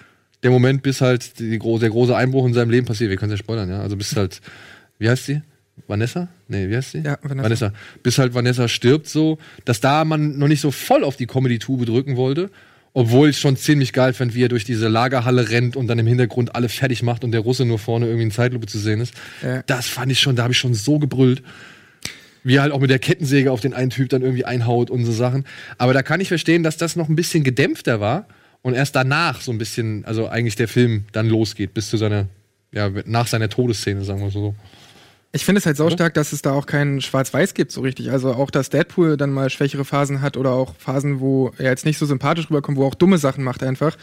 Der 0.45 0.53
Moment, 0.53 0.85
bis 0.85 1.01
halt 1.01 1.41
die, 1.41 1.59
der 1.59 1.91
große 1.91 2.17
Einbruch 2.17 2.47
in 2.47 2.55
seinem 2.55 2.71
Leben 2.71 2.87
passiert. 2.87 3.11
Wir 3.11 3.17
können 3.17 3.33
es 3.33 3.41
ja 3.41 3.45
spoilern, 3.45 3.69
ja. 3.69 3.81
Also 3.81 3.97
bis 3.97 4.15
halt, 4.15 4.41
wie 5.01 5.09
heißt 5.09 5.27
sie? 5.27 5.43
Vanessa? 5.89 6.29
Nee, 6.47 6.69
wie 6.69 6.77
heißt 6.77 6.93
sie? 6.93 6.99
Ja, 6.99 7.19
Vanessa. 7.21 7.43
Vanessa. 7.43 7.73
Bis 8.05 8.17
halt 8.17 8.33
Vanessa 8.33 8.69
stirbt 8.69 9.09
so, 9.09 9.39
dass 9.65 9.81
da 9.81 10.05
man 10.05 10.39
noch 10.39 10.47
nicht 10.47 10.61
so 10.61 10.71
voll 10.71 11.03
auf 11.03 11.17
die 11.17 11.27
Comedy-Tube 11.27 11.85
drücken 11.85 12.17
wollte. 12.17 12.49
Obwohl 12.93 13.29
ich 13.29 13.39
schon 13.39 13.57
ziemlich 13.57 13.93
geil 13.93 14.13
fand, 14.13 14.35
wie 14.35 14.43
er 14.43 14.49
durch 14.49 14.65
diese 14.65 14.89
Lagerhalle 14.89 15.51
rennt 15.51 15.77
und 15.77 15.87
dann 15.87 15.99
im 15.99 16.07
Hintergrund 16.07 16.57
alle 16.57 16.69
fertig 16.69 17.03
macht 17.03 17.23
und 17.23 17.31
der 17.31 17.41
Russe 17.41 17.65
nur 17.65 17.79
vorne 17.79 18.07
irgendwie 18.07 18.25
in 18.25 18.31
Zeitlupe 18.33 18.67
zu 18.67 18.79
sehen 18.79 19.01
ist. 19.01 19.15
Ja. 19.43 19.63
Das 19.67 19.87
fand 19.87 20.11
ich 20.11 20.21
schon, 20.21 20.35
da 20.35 20.43
habe 20.43 20.53
ich 20.53 20.59
schon 20.59 20.75
so 20.75 20.99
gebrüllt. 20.99 21.43
Wie 22.43 22.57
er 22.57 22.63
halt 22.63 22.73
auch 22.73 22.81
mit 22.81 22.91
der 22.91 22.99
Kettensäge 22.99 23.53
auf 23.53 23.61
den 23.61 23.75
einen 23.75 23.91
Typ 23.91 24.09
dann 24.09 24.23
irgendwie 24.23 24.45
einhaut 24.45 24.91
und 24.91 25.05
so 25.05 25.13
Sachen. 25.13 25.45
Aber 25.79 25.93
da 25.93 26.03
kann 26.03 26.21
ich 26.21 26.29
verstehen, 26.29 26.63
dass 26.63 26.79
das 26.79 26.97
noch 26.97 27.09
ein 27.09 27.15
bisschen 27.15 27.45
gedämpfter 27.45 28.01
war 28.01 28.27
und 28.63 28.75
erst 28.75 28.97
danach 28.97 29.41
so 29.41 29.53
ein 29.53 29.59
bisschen, 29.59 30.05
also 30.05 30.27
eigentlich 30.29 30.57
der 30.57 30.69
Film 30.69 31.05
dann 31.13 31.29
losgeht, 31.29 31.75
bis 31.75 31.91
zu 31.91 31.97
seiner, 31.97 32.27
ja, 32.73 32.91
nach 33.05 33.27
seiner 33.27 33.49
Todesszene, 33.49 34.05
sagen 34.05 34.23
wir 34.23 34.31
so. 34.31 34.55
Ich 35.33 35.45
finde 35.45 35.61
es 35.61 35.67
halt 35.67 35.77
so 35.77 35.89
stark, 35.91 36.15
dass 36.15 36.33
es 36.33 36.43
da 36.43 36.53
auch 36.53 36.67
kein 36.67 37.01
Schwarz-Weiß 37.01 37.55
gibt, 37.55 37.71
so 37.71 37.83
richtig. 37.83 38.11
Also 38.11 38.33
auch, 38.33 38.51
dass 38.51 38.69
Deadpool 38.69 39.17
dann 39.17 39.31
mal 39.31 39.49
schwächere 39.49 39.85
Phasen 39.85 40.23
hat 40.23 40.37
oder 40.37 40.51
auch 40.51 40.75
Phasen, 40.77 41.21
wo 41.21 41.53
er 41.57 41.71
jetzt 41.71 41.85
nicht 41.85 41.99
so 41.99 42.07
sympathisch 42.07 42.51
rüberkommt, 42.51 42.77
wo 42.77 42.83
er 42.83 42.89
auch 42.89 42.97
dumme 42.97 43.17
Sachen 43.17 43.45
macht 43.45 43.63
einfach. 43.63 43.97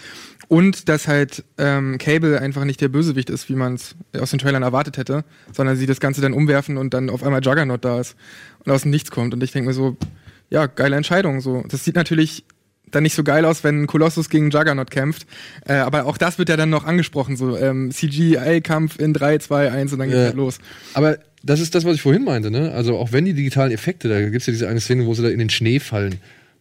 Und 0.47 0.87
dass 0.87 1.09
halt 1.09 1.43
ähm, 1.57 1.97
Cable 1.97 2.39
einfach 2.39 2.63
nicht 2.63 2.79
der 2.79 2.87
Bösewicht 2.87 3.29
ist, 3.29 3.49
wie 3.49 3.55
man 3.55 3.73
es 3.73 3.95
aus 4.17 4.29
den 4.29 4.39
Trailern 4.39 4.63
erwartet 4.63 4.97
hätte, 4.97 5.25
sondern 5.51 5.75
sie 5.75 5.85
das 5.85 5.99
Ganze 5.99 6.21
dann 6.21 6.31
umwerfen 6.31 6.77
und 6.77 6.93
dann 6.93 7.09
auf 7.09 7.23
einmal 7.23 7.43
Juggernaut 7.43 7.83
da 7.83 7.99
ist 7.99 8.15
und 8.63 8.71
aus 8.71 8.83
dem 8.83 8.91
Nichts 8.91 9.11
kommt. 9.11 9.33
Und 9.33 9.43
ich 9.43 9.51
denke 9.51 9.67
mir 9.67 9.73
so, 9.73 9.97
ja, 10.49 10.67
geile 10.67 10.95
Entscheidung. 10.95 11.41
So, 11.41 11.61
das 11.67 11.83
sieht 11.83 11.95
natürlich 11.95 12.45
dann 12.91 13.03
nicht 13.03 13.15
so 13.15 13.23
geil 13.23 13.43
aus, 13.45 13.63
wenn 13.63 13.85
Kolossus 13.87 14.29
gegen 14.29 14.49
Juggernaut 14.49 14.91
kämpft. 14.91 15.25
Äh, 15.65 15.73
aber 15.73 16.05
auch 16.05 16.17
das 16.17 16.37
wird 16.39 16.49
ja 16.49 16.57
dann 16.57 16.69
noch 16.69 16.85
angesprochen, 16.85 17.35
so 17.37 17.57
ähm, 17.57 17.91
CGI-Kampf 17.91 18.97
in 18.99 19.13
3, 19.13 19.39
2, 19.39 19.71
1 19.71 19.93
und 19.93 19.99
dann 19.99 20.07
geht's 20.09 20.19
Ja. 20.19 20.25
halt 20.27 20.35
los. 20.35 20.59
Aber 20.93 21.17
das 21.43 21.59
ist 21.59 21.75
das, 21.75 21.85
was 21.85 21.95
ich 21.95 22.01
vorhin 22.01 22.23
meinte, 22.23 22.49
ne? 22.51 22.71
Also 22.71 22.97
auch 22.97 23.11
wenn 23.11 23.25
die 23.25 23.33
digitalen 23.33 23.71
Effekte, 23.71 24.09
da 24.09 24.21
gibt's 24.29 24.47
ja 24.47 24.51
diese 24.51 24.67
eine 24.67 24.79
Szene, 24.81 25.05
wo 25.05 25.13
sie 25.13 25.21
da 25.23 25.29
in 25.29 25.39
den 25.39 25.49
Schnee 25.49 25.79
fallen, 25.79 26.15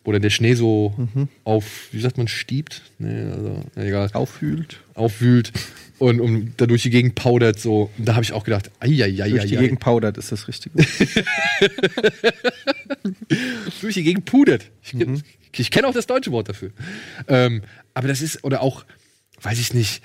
wo 0.05 0.13
dann 0.13 0.23
der 0.23 0.31
Schnee 0.31 0.55
so 0.55 0.95
Mhm. 0.97 1.29
auf, 1.45 1.65
wie 1.93 2.01
sagt 2.01 2.19
man, 2.19 2.29
stiebt? 2.29 2.83
Nee, 2.99 3.23
also, 3.33 3.65
ja, 3.77 3.83
egal. 3.83 4.11
Aufwühlt. 4.13 4.79
Aufwühlt 4.95 5.53
und, 5.99 6.21
und 6.21 6.53
da 6.59 6.67
durch 6.67 6.83
die 6.83 6.91
Gegend 6.91 7.15
powdert 7.17 7.59
so. 7.59 7.91
Und 7.99 8.07
da 8.07 8.15
habe 8.15 8.23
ich 8.25 8.33
auch 8.33 8.45
gedacht, 8.45 8.71
eieieiei. 8.81 9.31
Durch 9.31 9.47
die 9.47 9.57
Gegend 9.57 9.81
powdert 9.81 10.19
ist 10.19 10.31
das 10.31 10.47
Richtige. 10.47 10.77
durch 13.81 13.95
die 13.95 14.03
Gegend 14.03 14.25
pudert. 14.27 14.67
Ich, 14.83 14.95
Mhm. 14.95 15.23
Ich 15.61 15.71
kenne 15.71 15.89
auch 15.89 15.95
das 15.95 16.07
deutsche 16.07 16.33
Wort 16.33 16.49
dafür. 16.49 16.71
Ähm, 17.29 17.63
aber 17.95 18.09
das 18.09 18.23
ist, 18.23 18.45
oder 18.45 18.63
auch, 18.63 18.85
weiß 19.43 19.59
ich 19.59 19.75
nicht, 19.75 20.03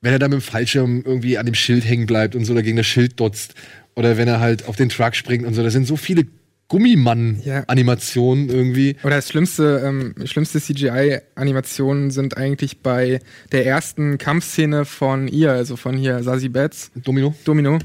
wenn 0.00 0.12
er 0.12 0.18
da 0.18 0.28
mit 0.28 0.40
dem 0.40 0.42
Fallschirm 0.42 1.02
irgendwie 1.04 1.38
an 1.38 1.46
dem 1.46 1.54
Schild 1.54 1.84
hängen 1.84 2.06
bleibt 2.06 2.34
und 2.34 2.44
so 2.44 2.52
oder 2.52 2.62
gegen 2.62 2.76
das 2.76 2.86
Schild 2.86 3.20
dotzt. 3.20 3.54
Oder 3.94 4.16
wenn 4.16 4.28
er 4.28 4.40
halt 4.40 4.66
auf 4.66 4.76
den 4.76 4.88
Truck 4.88 5.14
springt 5.14 5.46
und 5.46 5.54
so. 5.54 5.62
Das 5.62 5.72
sind 5.72 5.86
so 5.86 5.96
viele 5.96 6.26
Gummimann-Animationen 6.72 8.48
irgendwie. 8.48 8.96
Oder 9.02 9.16
das 9.16 9.28
schlimmste, 9.28 9.82
ähm, 9.84 10.14
schlimmste 10.24 10.60
CGI-Animationen 10.60 12.10
sind 12.10 12.36
eigentlich 12.38 12.78
bei 12.78 13.20
der 13.52 13.66
ersten 13.66 14.16
Kampfszene 14.16 14.86
von 14.86 15.28
ihr, 15.28 15.52
also 15.52 15.76
von 15.76 15.96
hier 15.96 16.22
Sassy 16.22 16.48
Betts. 16.48 16.90
Domino. 16.94 17.34
Domino. 17.44 17.78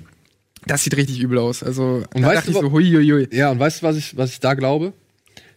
Das 0.65 0.84
sieht 0.84 0.95
richtig 0.95 1.20
übel 1.20 1.38
aus. 1.38 1.63
Also 1.63 2.03
Und 2.13 2.22
da 2.22 2.30
weißt 2.30 2.38
dachte 2.38 2.51
du, 2.51 2.57
ich 2.57 2.63
so, 2.63 2.72
hui, 2.72 2.89
hui, 2.89 3.09
hui. 3.09 3.28
Ja, 3.32 3.51
und 3.51 3.59
weißt 3.59 3.82
du, 3.82 3.88
was 3.88 3.97
ich, 3.97 4.15
was 4.15 4.32
ich 4.32 4.39
da 4.39 4.53
glaube? 4.53 4.93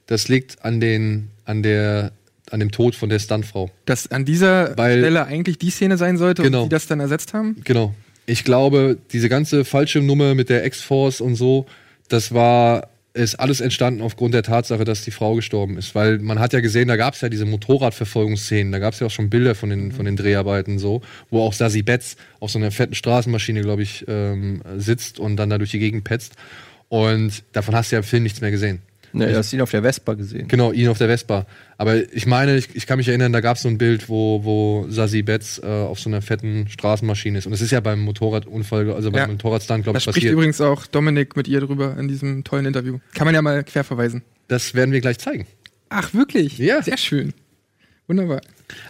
Das 0.06 0.28
liegt 0.28 0.64
an 0.64 0.80
den, 0.80 1.29
an 1.44 1.62
der, 1.62 2.12
an 2.50 2.60
dem 2.60 2.70
Tod 2.70 2.94
von 2.94 3.08
der 3.08 3.18
Stuntfrau. 3.18 3.70
Dass 3.86 4.10
an 4.10 4.24
dieser 4.24 4.76
Weil- 4.76 4.98
Stelle 5.00 5.24
eigentlich 5.26 5.58
die 5.58 5.70
Szene 5.70 5.96
sein 5.96 6.16
sollte 6.16 6.42
Genau. 6.42 6.62
und 6.62 6.64
die 6.66 6.74
das 6.74 6.86
dann 6.86 7.00
ersetzt 7.00 7.32
haben. 7.34 7.56
Genau. 7.64 7.94
Ich 8.26 8.44
glaube, 8.44 8.98
diese 9.12 9.28
ganze 9.28 9.64
Fallschirmnummer 9.64 10.34
mit 10.34 10.48
der 10.50 10.64
X-Force 10.66 11.20
und 11.20 11.34
so, 11.36 11.66
das 12.08 12.32
war, 12.32 12.88
ist 13.12 13.34
alles 13.40 13.60
entstanden 13.60 14.02
aufgrund 14.02 14.34
der 14.34 14.44
Tatsache, 14.44 14.84
dass 14.84 15.02
die 15.04 15.10
Frau 15.10 15.34
gestorben 15.34 15.76
ist. 15.78 15.94
Weil 15.96 16.18
man 16.18 16.38
hat 16.38 16.52
ja 16.52 16.60
gesehen, 16.60 16.86
da 16.86 16.94
gab 16.96 17.14
es 17.14 17.20
ja 17.22 17.28
diese 17.28 17.44
Motorradverfolgungsszenen, 17.44 18.70
da 18.72 18.78
gab 18.78 18.94
es 18.94 19.00
ja 19.00 19.06
auch 19.08 19.10
schon 19.10 19.30
Bilder 19.30 19.54
von 19.56 19.70
den, 19.70 19.90
von 19.92 20.04
den 20.04 20.16
Dreharbeiten 20.16 20.78
so, 20.78 21.02
wo 21.30 21.42
auch 21.42 21.52
Sassy 21.52 21.82
Betts 21.82 22.16
auf 22.38 22.50
so 22.52 22.58
einer 22.58 22.70
fetten 22.70 22.94
Straßenmaschine, 22.94 23.62
glaube 23.62 23.82
ich, 23.82 24.04
ähm, 24.06 24.62
sitzt 24.76 25.18
und 25.18 25.36
dann 25.36 25.50
da 25.50 25.58
durch 25.58 25.72
die 25.72 25.78
Gegend 25.80 26.04
petzt. 26.04 26.34
Und 26.88 27.42
davon 27.52 27.74
hast 27.74 27.90
du 27.90 27.96
ja 27.96 28.00
im 28.00 28.04
Film 28.04 28.22
nichts 28.22 28.40
mehr 28.40 28.50
gesehen. 28.50 28.80
Ne, 29.12 29.26
du 29.26 29.36
hast 29.36 29.52
ihn 29.52 29.60
auf 29.60 29.70
der 29.70 29.82
Vespa 29.82 30.14
gesehen. 30.14 30.46
Genau, 30.48 30.72
ihn 30.72 30.88
auf 30.88 30.98
der 30.98 31.08
Vespa. 31.08 31.46
Aber 31.78 31.96
ich 32.14 32.26
meine, 32.26 32.56
ich, 32.56 32.68
ich 32.74 32.86
kann 32.86 32.98
mich 32.98 33.08
erinnern, 33.08 33.32
da 33.32 33.40
gab 33.40 33.56
es 33.56 33.62
so 33.62 33.68
ein 33.68 33.76
Bild, 33.78 34.08
wo, 34.08 34.44
wo 34.44 34.86
Sassy 34.88 35.22
Betts 35.22 35.58
äh, 35.58 35.66
auf 35.66 35.98
so 35.98 36.08
einer 36.10 36.22
fetten 36.22 36.68
Straßenmaschine 36.68 37.38
ist. 37.38 37.46
Und 37.46 37.52
das 37.52 37.60
ist 37.60 37.70
ja 37.72 37.80
beim 37.80 38.00
Motorradunfall, 38.00 38.90
also 38.92 39.10
beim 39.10 39.22
Ja. 39.22 39.26
Motorradstunt, 39.28 39.82
glaube 39.84 39.94
Da 39.94 39.98
ich, 39.98 40.02
spricht 40.04 40.16
passiert. 40.18 40.32
übrigens 40.32 40.60
auch 40.60 40.86
Dominik 40.86 41.36
mit 41.36 41.48
ihr 41.48 41.60
drüber 41.60 41.96
in 41.98 42.06
diesem 42.08 42.44
tollen 42.44 42.66
Interview. 42.66 42.98
Kann 43.14 43.24
man 43.24 43.34
ja 43.34 43.42
mal 43.42 43.64
querverweisen. 43.64 44.22
Das 44.48 44.74
werden 44.74 44.92
wir 44.92 45.00
gleich 45.00 45.18
zeigen. 45.18 45.46
Ach, 45.88 46.14
wirklich? 46.14 46.58
Ja. 46.58 46.82
Sehr 46.82 46.96
schön. 46.96 47.32
Wunderbar. 48.06 48.40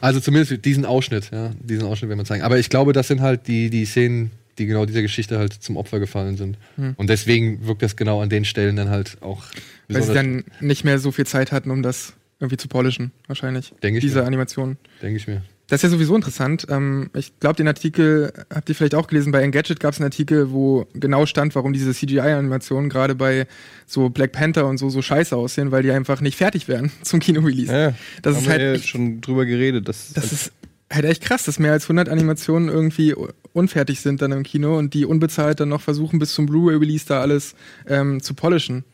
Also 0.00 0.20
zumindest 0.20 0.64
diesen 0.64 0.84
Ausschnitt, 0.84 1.30
ja, 1.32 1.50
diesen 1.62 1.84
Ausschnitt 1.84 2.08
werden 2.10 2.20
wir 2.20 2.24
zeigen. 2.24 2.42
Aber 2.42 2.58
ich 2.58 2.68
glaube, 2.70 2.92
das 2.92 3.08
sind 3.08 3.20
halt 3.20 3.46
die, 3.48 3.70
die 3.70 3.84
Szenen, 3.86 4.30
die 4.59 4.66
genau 4.66 4.86
dieser 4.86 5.03
Geschichte 5.03 5.38
halt 5.38 5.53
zum 5.53 5.76
Opfer 5.76 6.01
gefallen 6.01 6.36
sind. 6.36 6.59
Hm. 6.76 6.94
Und 6.96 7.11
deswegen 7.11 7.66
wirkt 7.66 7.82
das 7.82 7.96
genau 7.96 8.20
an 8.20 8.28
den 8.28 8.44
Stellen 8.44 8.76
dann 8.76 8.90
halt 8.90 9.18
auch 9.20 9.44
Weil 9.88 10.03
sie 10.03 10.14
dann 10.14 10.44
nicht 10.61 10.84
mehr 10.84 10.98
so 10.98 11.12
viel 11.12 11.26
Zeit 11.26 11.53
hatten, 11.53 11.70
um 11.70 11.82
das 11.82 12.14
irgendwie 12.40 12.57
zu 12.57 12.68
polischen, 12.68 13.12
wahrscheinlich. 13.26 13.72
Denke 13.82 13.98
ich 13.98 14.05
Diese 14.05 14.20
mir. 14.20 14.26
Animation. 14.26 14.78
denke 15.03 15.16
ich 15.16 15.28
mir. 15.28 15.42
Das 15.70 15.78
ist 15.78 15.82
ja 15.84 15.88
sowieso 15.90 16.16
interessant. 16.16 16.66
Ähm, 16.68 17.11
ich 17.14 17.38
glaube, 17.38 17.57
den 17.57 17.68
Artikel 17.68 18.32
habt 18.53 18.68
ihr 18.68 18.74
vielleicht 18.74 18.96
auch 18.96 19.07
gelesen. 19.07 19.30
Bei 19.30 19.40
Engadget 19.40 19.78
gab 19.78 19.92
es 19.92 20.01
einen 20.01 20.07
Artikel, 20.07 20.51
wo 20.51 20.86
genau 20.94 21.26
stand, 21.26 21.55
warum 21.55 21.72
diese 21.72 21.92
CGI-Animationen 21.94 22.90
gerade 22.90 23.14
bei 23.14 23.46
so 23.86 24.09
Black 24.09 24.32
Panther 24.32 24.66
und 24.66 24.78
so 24.78 24.90
so 24.90 25.01
scheiße 25.01 25.36
aussehen, 25.36 25.70
weil 25.70 25.84
die 25.84 25.92
einfach 25.92 26.20
nicht 26.20 26.36
fertig 26.36 26.66
werden 26.66 26.90
zum 27.03 27.20
Kino-Release. 27.20 27.72
Ja, 27.72 27.94
das 28.22 28.34
haben 28.34 28.40
ist 28.42 28.46
wir 28.46 28.53
halt 28.53 28.76
ja 28.78 28.82
schon 28.82 29.20
drüber 29.20 29.46
geredet. 29.46 29.88
Das, 29.88 30.12
das 30.12 30.32
ist 30.32 30.53
halt 30.92 31.05
echt 31.05 31.22
krass, 31.22 31.44
dass 31.44 31.61
mehr 31.61 31.72
als 31.72 31.84
100 31.84 32.09
Animationen 32.09 32.68
irgendwie 32.68 33.14
unfertig 33.53 34.01
sind 34.01 34.22
dann 34.22 34.32
im 34.32 34.42
Kino 34.42 34.78
und 34.78 34.94
die 34.94 35.05
unbezahlt 35.05 35.61
dann 35.61 35.68
noch 35.70 35.80
versuchen, 35.80 36.18
bis 36.18 36.32
zum 36.34 36.46
Blu-ray-Release 36.46 37.05
da 37.09 37.20
alles 37.20 37.55
ähm, 37.88 38.22
zu 38.22 38.34
polischen. 38.34 38.84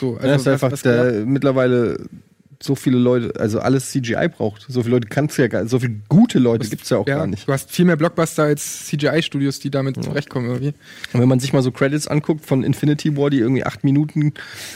So, 0.00 0.16
also 0.16 0.26
ja, 0.28 0.34
ist 0.34 0.40
was- 0.46 0.52
einfach 0.52 0.72
was 0.72 0.82
da 0.82 1.10
mittlerweile 1.24 1.98
so 2.60 2.74
viele 2.74 2.98
Leute, 2.98 3.38
also 3.38 3.60
alles 3.60 3.92
CGI 3.92 4.26
braucht. 4.28 4.66
So 4.68 4.82
viele 4.82 4.96
Leute 4.96 5.06
kannst 5.06 5.38
du 5.38 5.42
ja 5.42 5.48
gar, 5.48 5.68
so 5.68 5.78
viele 5.78 5.94
gute 6.08 6.40
Leute 6.40 6.68
gibt's 6.68 6.90
ja 6.90 6.96
auch 6.96 7.06
ja, 7.06 7.18
gar 7.18 7.26
nicht. 7.28 7.46
Du 7.46 7.52
hast 7.52 7.70
viel 7.70 7.84
mehr 7.84 7.94
Blockbuster 7.94 8.42
als 8.44 8.86
CGI-Studios, 8.86 9.60
die 9.60 9.70
damit 9.70 10.02
zurechtkommen 10.02 10.48
irgendwie. 10.48 10.74
Und 11.12 11.20
wenn 11.20 11.28
man 11.28 11.38
sich 11.38 11.52
mal 11.52 11.62
so 11.62 11.70
Credits 11.70 12.08
anguckt 12.08 12.44
von 12.44 12.64
Infinity 12.64 13.16
War, 13.16 13.30
die 13.30 13.38
irgendwie 13.38 13.62
acht 13.64 13.84
Minuten 13.84 14.32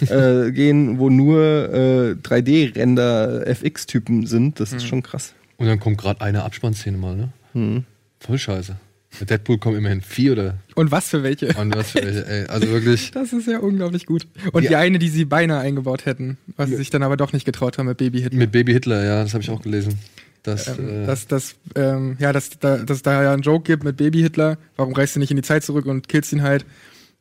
äh, 0.09 0.51
gehen, 0.53 1.01
wo 1.01 1.11
nur 1.11 1.41
äh, 1.73 2.13
3D-Render 2.23 3.47
FX-Typen 3.49 4.27
sind, 4.27 4.61
das 4.61 4.73
ist 4.73 4.85
Mhm. 4.85 4.87
schon 4.89 5.03
krass. 5.03 5.35
Und 5.57 5.67
dann 5.67 5.81
kommt 5.81 5.99
gerade 5.99 6.21
eine 6.21 6.45
Abspannszene 6.45 6.97
mal, 6.97 7.17
ne? 7.17 7.29
Mhm. 7.55 7.85
Voll 8.21 8.39
scheiße. 8.39 8.77
Bei 9.19 9.27
Deadpool 9.27 9.59
kommen 9.59 9.77
immerhin 9.77 10.01
vier 10.01 10.33
oder. 10.33 10.59
Und 10.75 10.91
was 10.91 11.09
für 11.09 11.23
welche? 11.23 11.49
Und 11.55 11.75
was 11.75 11.91
für 11.93 12.03
welche, 12.03 12.27
ey. 12.27 12.47
Also 12.47 12.69
wirklich. 12.69 13.11
Das 13.11 13.33
ist 13.33 13.47
ja 13.47 13.59
unglaublich 13.59 14.07
gut. 14.07 14.27
Und 14.53 14.63
Die- 14.65 14.69
die, 14.69 14.77
eine, 14.77 14.99
die 14.99 15.09
sie 15.11 15.25
beinahe 15.25 15.61
eingebaut 15.61 16.07
hätten, 16.07 16.39
was 16.57 16.71
sie 16.71 16.77
sich 16.77 16.91
dann 16.91 17.03
aber 17.03 17.17
doch 17.17 17.33
nicht 17.33 17.45
getraut 17.45 17.79
haben 17.79 17.87
mit 17.87 17.99
Baby 17.99 18.23
Hitler. 18.23 18.39
Mit 18.39 18.53
Baby 18.53 18.73
Hitler, 18.73 19.05
ja, 19.05 19.23
das 19.23 19.35
habe 19.35 19.43
ich 19.43 19.51
auch 19.51 19.61
gelesen. 19.63 19.99
Das, 20.43 20.67
Ähm, 20.79 21.03
äh, 21.05 21.07
dass, 21.07 21.27
dass, 21.29 21.55
ähm, 21.77 22.17
ja, 22.19 22.33
dass, 22.33 22.51
da, 22.59 22.79
dass 22.79 22.97
es 22.97 23.03
da 23.03 23.23
ja 23.23 23.33
einen 23.33 23.43
Joke 23.43 23.65
gibt 23.65 23.85
mit 23.85 23.97
Baby 23.97 24.23
Hitler. 24.23 24.59
Warum 24.77 24.93
reist 24.95 25.15
du 25.15 25.21
nicht 25.21 25.31
in 25.31 25.37
die 25.37 25.43
Zeit 25.45 25.63
zurück 25.63 25.87
und 25.87 26.09
killst 26.09 26.33
ihn 26.33 26.43
halt? 26.43 26.65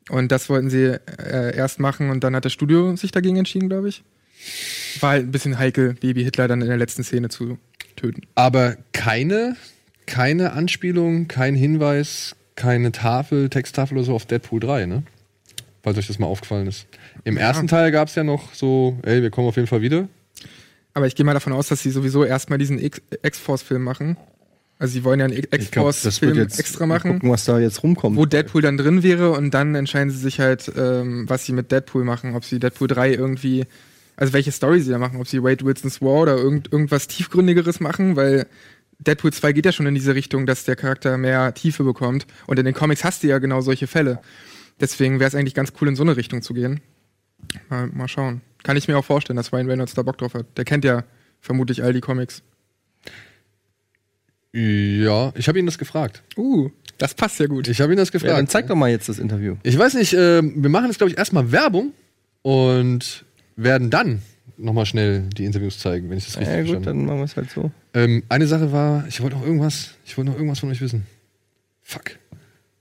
Und 0.09 0.31
das 0.31 0.49
wollten 0.49 0.69
sie 0.71 0.85
äh, 1.19 1.55
erst 1.55 1.79
machen 1.79 2.09
und 2.09 2.23
dann 2.23 2.35
hat 2.35 2.45
das 2.45 2.53
Studio 2.53 2.95
sich 2.95 3.11
dagegen 3.11 3.35
entschieden, 3.37 3.69
glaube 3.69 3.89
ich. 3.89 4.01
War 5.01 5.11
halt 5.11 5.25
ein 5.27 5.31
bisschen 5.31 5.59
heikel, 5.59 5.93
Baby 5.93 6.23
Hitler 6.23 6.47
dann 6.47 6.61
in 6.61 6.67
der 6.67 6.77
letzten 6.77 7.03
Szene 7.03 7.29
zu 7.29 7.59
töten. 7.95 8.21
aber 8.33 8.77
keine, 8.93 9.55
keine 10.11 10.51
Anspielung, 10.51 11.29
kein 11.29 11.55
Hinweis, 11.55 12.35
keine 12.55 12.91
Tafel, 12.91 13.49
Texttafel 13.49 13.97
oder 13.97 14.05
so 14.05 14.13
auf 14.13 14.25
Deadpool 14.25 14.59
3, 14.59 14.85
ne? 14.85 15.03
Falls 15.83 15.97
euch 15.97 16.07
das 16.07 16.19
mal 16.19 16.27
aufgefallen 16.27 16.67
ist. 16.67 16.85
Im 17.23 17.37
ersten 17.37 17.67
Teil 17.67 17.91
gab 17.91 18.09
es 18.09 18.15
ja 18.15 18.25
noch 18.25 18.53
so, 18.53 18.99
ey, 19.03 19.21
wir 19.21 19.31
kommen 19.31 19.47
auf 19.47 19.55
jeden 19.55 19.69
Fall 19.69 19.81
wieder. 19.81 20.09
Aber 20.93 21.07
ich 21.07 21.15
gehe 21.15 21.25
mal 21.25 21.33
davon 21.33 21.53
aus, 21.53 21.69
dass 21.69 21.81
sie 21.81 21.91
sowieso 21.91 22.25
erstmal 22.25 22.59
diesen 22.59 22.77
X-Force-Film 22.77 23.81
machen. 23.81 24.17
Also 24.79 24.91
sie 24.91 25.05
wollen 25.05 25.21
ja 25.21 25.27
einen 25.27 25.43
X-Force-Film 25.49 26.39
extra 26.39 26.85
machen. 26.85 27.13
gucken, 27.13 27.31
was 27.31 27.45
da 27.45 27.57
jetzt 27.59 27.81
rumkommt. 27.81 28.17
wo 28.17 28.25
Deadpool 28.25 28.61
dann 28.61 28.77
drin 28.77 29.03
wäre 29.03 29.31
und 29.31 29.51
dann 29.53 29.75
entscheiden 29.75 30.11
sie 30.11 30.17
sich 30.17 30.41
halt, 30.41 30.69
ähm, 30.77 31.29
was 31.29 31.45
sie 31.45 31.53
mit 31.53 31.71
Deadpool 31.71 32.03
machen. 32.03 32.35
Ob 32.35 32.43
sie 32.43 32.59
Deadpool 32.59 32.89
3 32.89 33.13
irgendwie, 33.13 33.65
also 34.17 34.33
welche 34.33 34.51
Story 34.51 34.81
sie 34.81 34.91
da 34.91 34.97
machen, 34.97 35.21
ob 35.21 35.27
sie 35.27 35.41
Wade 35.41 35.63
Wilson's 35.63 36.01
War 36.01 36.23
oder 36.23 36.35
irgend, 36.35 36.69
irgendwas 36.69 37.07
tiefgründigeres 37.07 37.79
machen, 37.79 38.17
weil 38.17 38.45
Deadpool 39.01 39.33
2 39.33 39.51
geht 39.53 39.65
ja 39.65 39.71
schon 39.71 39.87
in 39.87 39.95
diese 39.95 40.15
Richtung, 40.15 40.45
dass 40.45 40.63
der 40.63 40.75
Charakter 40.75 41.17
mehr 41.17 41.53
Tiefe 41.53 41.83
bekommt. 41.83 42.27
Und 42.47 42.59
in 42.59 42.65
den 42.65 42.73
Comics 42.73 43.03
hast 43.03 43.23
du 43.23 43.27
ja 43.27 43.39
genau 43.39 43.61
solche 43.61 43.87
Fälle. 43.87 44.19
Deswegen 44.79 45.19
wäre 45.19 45.27
es 45.27 45.35
eigentlich 45.35 45.55
ganz 45.55 45.73
cool, 45.81 45.87
in 45.87 45.95
so 45.95 46.03
eine 46.03 46.17
Richtung 46.17 46.41
zu 46.41 46.53
gehen. 46.53 46.81
Mal, 47.69 47.87
mal 47.87 48.07
schauen. 48.07 48.41
Kann 48.63 48.77
ich 48.77 48.87
mir 48.87 48.97
auch 48.97 49.05
vorstellen, 49.05 49.37
dass 49.37 49.51
Ryan 49.51 49.67
Reynolds 49.67 49.95
da 49.95 50.03
Bock 50.03 50.17
drauf 50.17 50.35
hat. 50.35 50.45
Der 50.57 50.65
kennt 50.65 50.85
ja 50.85 51.03
vermutlich 51.39 51.83
all 51.83 51.93
die 51.93 52.01
Comics. 52.01 52.43
Ja, 54.53 55.31
ich 55.35 55.47
habe 55.47 55.59
ihn 55.59 55.65
das 55.65 55.77
gefragt. 55.77 56.23
Uh, 56.37 56.69
das 56.97 57.13
passt 57.13 57.39
ja 57.39 57.47
gut. 57.47 57.67
Ich 57.67 57.81
habe 57.81 57.93
ihn 57.93 57.97
das 57.97 58.11
gefragt. 58.11 58.31
Ja, 58.31 58.37
dann 58.37 58.47
zeig 58.47 58.67
doch 58.67 58.75
mal 58.75 58.89
jetzt 58.89 59.09
das 59.09 59.17
Interview. 59.17 59.55
Ich 59.63 59.77
weiß 59.77 59.95
nicht, 59.95 60.13
äh, 60.13 60.41
wir 60.43 60.69
machen 60.69 60.87
jetzt, 60.87 60.97
glaube 60.97 61.09
ich, 61.09 61.17
erstmal 61.17 61.51
Werbung 61.51 61.93
und 62.41 63.25
werden 63.55 63.89
dann 63.89 64.21
nochmal 64.61 64.85
schnell 64.85 65.21
die 65.35 65.45
Interviews 65.45 65.79
zeigen, 65.79 66.09
wenn 66.09 66.17
ich 66.17 66.25
das 66.25 66.37
richtig 66.37 66.55
Ja, 66.55 66.73
gut, 66.75 66.85
dann 66.85 67.05
machen 67.05 67.17
wir 67.17 67.25
es 67.25 67.35
halt 67.35 67.49
so. 67.49 67.71
Ähm, 67.93 68.23
eine 68.29 68.47
Sache 68.47 68.71
war, 68.71 69.05
ich 69.07 69.21
wollte 69.21 69.35
noch 69.35 69.45
irgendwas, 69.45 69.91
ich 70.05 70.17
wollte 70.17 70.31
noch 70.31 70.37
irgendwas 70.37 70.59
von 70.59 70.69
euch 70.69 70.81
wissen. 70.81 71.05
Fuck. 71.81 72.17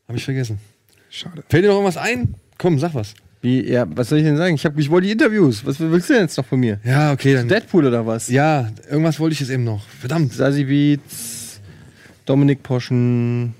Habe 0.07 0.19
ich 0.19 0.25
vergessen. 0.25 0.59
Schade. 1.09 1.43
Fällt 1.49 1.65
dir 1.65 1.69
noch 1.69 1.75
irgendwas 1.75 1.97
ein? 1.97 2.35
Komm, 2.59 2.79
sag 2.79 2.95
was. 2.95 3.15
Wie, 3.43 3.67
ja, 3.67 3.87
was 3.89 4.11
soll 4.11 4.19
ich 4.19 4.25
denn 4.25 4.37
sagen? 4.37 4.55
Ich, 4.55 4.67
hab, 4.67 4.79
ich 4.79 4.91
wollte 4.91 5.07
die 5.07 5.13
Interviews. 5.13 5.65
Was 5.65 5.81
willst 5.81 6.11
du 6.11 6.13
denn 6.13 6.23
jetzt 6.25 6.37
noch 6.37 6.45
von 6.45 6.61
mir? 6.61 6.79
Ja, 6.85 7.13
okay, 7.13 7.35
dann. 7.35 7.49
Deadpool 7.49 7.87
oder 7.87 8.07
was? 8.07 8.29
Ja, 8.29 8.71
irgendwas 8.89 9.19
wollte 9.19 9.33
ich 9.33 9.41
jetzt 9.41 9.51
eben 9.51 9.65
noch. 9.65 9.87
Verdammt. 9.89 10.35
Sasi 10.35 10.65
Beats, 10.65 11.61
Dominik 12.27 12.63
Poschen. 12.63 13.55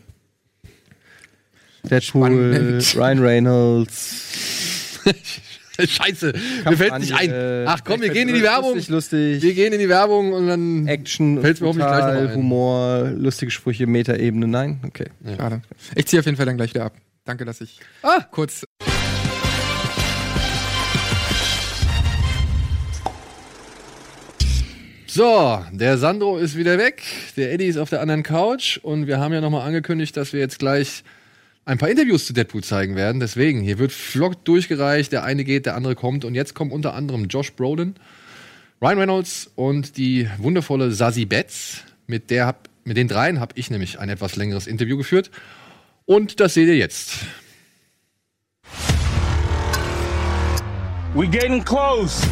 Deadpool, 1.83 2.79
Ryan 2.95 3.19
Reynolds. 3.21 5.01
Scheiße, 5.89 6.33
mir 6.69 6.77
fällt 6.77 6.99
nicht 6.99 7.15
ein. 7.15 7.33
Ach 7.67 7.81
komm, 7.85 8.01
wir 8.01 8.11
gehen 8.11 8.29
in 8.29 8.35
die 8.35 8.43
Werbung. 8.43 8.75
Lustig, 8.75 8.89
lustig. 8.91 9.43
Wir 9.43 9.55
gehen 9.55 9.73
in 9.73 9.79
die 9.79 9.89
Werbung 9.89 10.33
und 10.33 10.47
dann 10.47 10.87
Action, 10.87 11.41
fällt's 11.41 11.61
mir 11.61 11.69
hoffentlich 11.69 11.89
gleich 11.89 12.05
noch 12.25 12.31
ein. 12.31 12.35
Humor, 12.37 13.11
lustige 13.17 13.51
Sprüche, 13.51 13.87
Metaebene. 13.87 14.47
Nein? 14.47 14.81
Okay. 14.87 15.07
Schade. 15.37 15.63
Ich 15.95 16.07
ziehe 16.07 16.21
auf 16.21 16.27
jeden 16.27 16.37
Fall 16.37 16.47
dann 16.47 16.57
gleich 16.57 16.75
wieder 16.75 16.85
ab. 16.87 16.95
Danke, 17.25 17.45
dass 17.45 17.61
ich 17.61 17.79
Ah. 18.03 18.21
kurz. 18.31 18.65
So, 25.07 25.65
der 25.73 25.99
Sandro 25.99 26.39
ist 26.39 26.57
wieder 26.57 26.79
weg, 26.79 27.03
der 27.37 27.53
Eddie 27.53 27.67
ist 27.67 27.79
auf 27.79 27.91
der 27.91 28.01
anderen 28.01 28.23
Couch 28.23 28.79
und 28.79 29.09
wir 29.09 29.19
haben 29.19 29.33
ja 29.35 29.41
nochmal 29.41 29.67
angekündigt, 29.67 30.17
dass 30.17 30.33
wir 30.33 30.39
jetzt 30.39 30.61
gleich 30.61 31.03
ein 31.71 31.79
paar 31.79 31.89
Interviews 31.89 32.27
zu 32.27 32.33
Deadpool 32.33 32.65
zeigen 32.65 32.97
werden. 32.97 33.21
Deswegen, 33.21 33.61
hier 33.61 33.79
wird 33.79 33.93
flott 33.93 34.39
durchgereicht, 34.43 35.13
der 35.13 35.23
eine 35.23 35.45
geht, 35.45 35.67
der 35.67 35.77
andere 35.77 35.95
kommt 35.95 36.25
und 36.25 36.35
jetzt 36.35 36.55
kommen 36.55 36.73
unter 36.73 36.95
anderem 36.95 37.27
Josh 37.27 37.53
Brolin, 37.53 37.95
Ryan 38.83 38.99
Reynolds 38.99 39.49
und 39.55 39.97
die 39.97 40.29
wundervolle 40.39 40.91
Sassy 40.91 41.27
Betts. 41.27 41.85
Mit, 42.09 42.31
der 42.31 42.47
hab, 42.47 42.69
mit 42.83 42.97
den 42.97 43.07
dreien 43.07 43.39
habe 43.39 43.53
ich 43.57 43.71
nämlich 43.71 44.01
ein 44.01 44.09
etwas 44.09 44.35
längeres 44.35 44.67
Interview 44.67 44.97
geführt 44.97 45.31
und 46.07 46.41
das 46.41 46.55
seht 46.55 46.67
ihr 46.67 46.77
jetzt. 46.77 47.19
We 51.15 51.29
getting 51.29 51.65
close. 51.65 52.27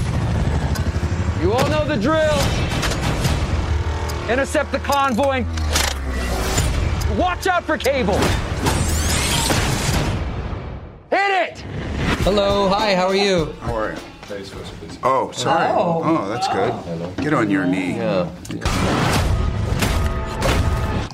You 1.45 1.53
all 1.53 1.67
know 1.67 1.85
the 1.85 2.01
drill. 2.01 2.39
Intercept 4.29 4.73
the 4.73 4.81
convoy. 4.81 5.45
Watch 7.17 7.47
out 7.47 7.63
for 7.65 7.79
cable. 7.79 8.19
Hit 11.11 11.51
it! 11.51 11.59
Hello, 12.21 12.69
hi, 12.69 12.95
how 12.95 13.07
are 13.07 13.17
you? 13.17 13.53
How 13.61 13.75
are 13.75 13.93
you? 13.93 13.99
Oh, 15.03 15.31
sorry. 15.33 15.69
Oh. 15.71 16.03
Oh, 16.05 16.29
that's 16.29 16.49
good. 16.49 17.25
Get 17.25 17.33
on 17.33 17.49
your 17.49 17.65
knee. 17.65 17.97
Yeah. 17.97 18.31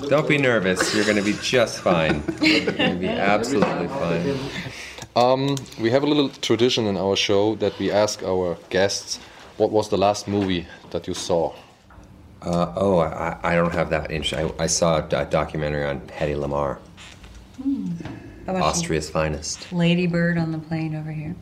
Don't 0.08 0.28
be 0.28 0.36
nervous. 0.36 0.92
You're 0.94 1.04
going 1.04 1.16
to 1.16 1.22
be 1.22 1.34
just 1.40 1.78
fine. 1.78 2.24
You're 2.42 2.72
going 2.72 2.94
to 2.94 2.98
be 2.98 3.08
absolutely 3.08 3.86
fine. 3.86 4.36
Um, 5.14 5.56
we 5.80 5.90
have 5.90 6.02
a 6.02 6.06
little 6.06 6.28
tradition 6.28 6.86
in 6.86 6.96
our 6.96 7.14
show 7.14 7.54
that 7.56 7.78
we 7.78 7.92
ask 7.92 8.24
our 8.24 8.56
guests, 8.70 9.20
what 9.58 9.70
was 9.70 9.90
the 9.90 9.96
last 9.96 10.26
movie 10.26 10.66
that 10.90 11.06
you 11.06 11.14
saw? 11.14 11.54
Uh, 12.42 12.72
oh, 12.74 12.98
I, 12.98 13.38
I 13.44 13.54
don't 13.54 13.72
have 13.72 13.90
that. 13.90 14.10
Inch. 14.10 14.34
I, 14.34 14.50
I 14.58 14.66
saw 14.66 15.06
a, 15.06 15.24
documentary 15.24 15.84
on 15.84 16.00
Hedy 16.08 16.36
Lamar, 16.36 16.80
How 17.62 17.70
about 17.70 18.23
Austria's 18.48 19.10
finest. 19.10 19.72
Lady 19.72 20.06
Bird 20.06 20.38
on 20.38 20.52
the 20.52 20.58
plane 20.58 20.94
over 20.94 21.10
here. 21.10 21.34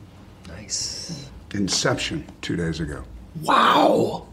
Nice. 0.49 1.29
Inception, 1.53 2.25
two 2.41 2.57
days 2.57 2.81
ago. 2.81 3.05
Wow. 3.43 4.27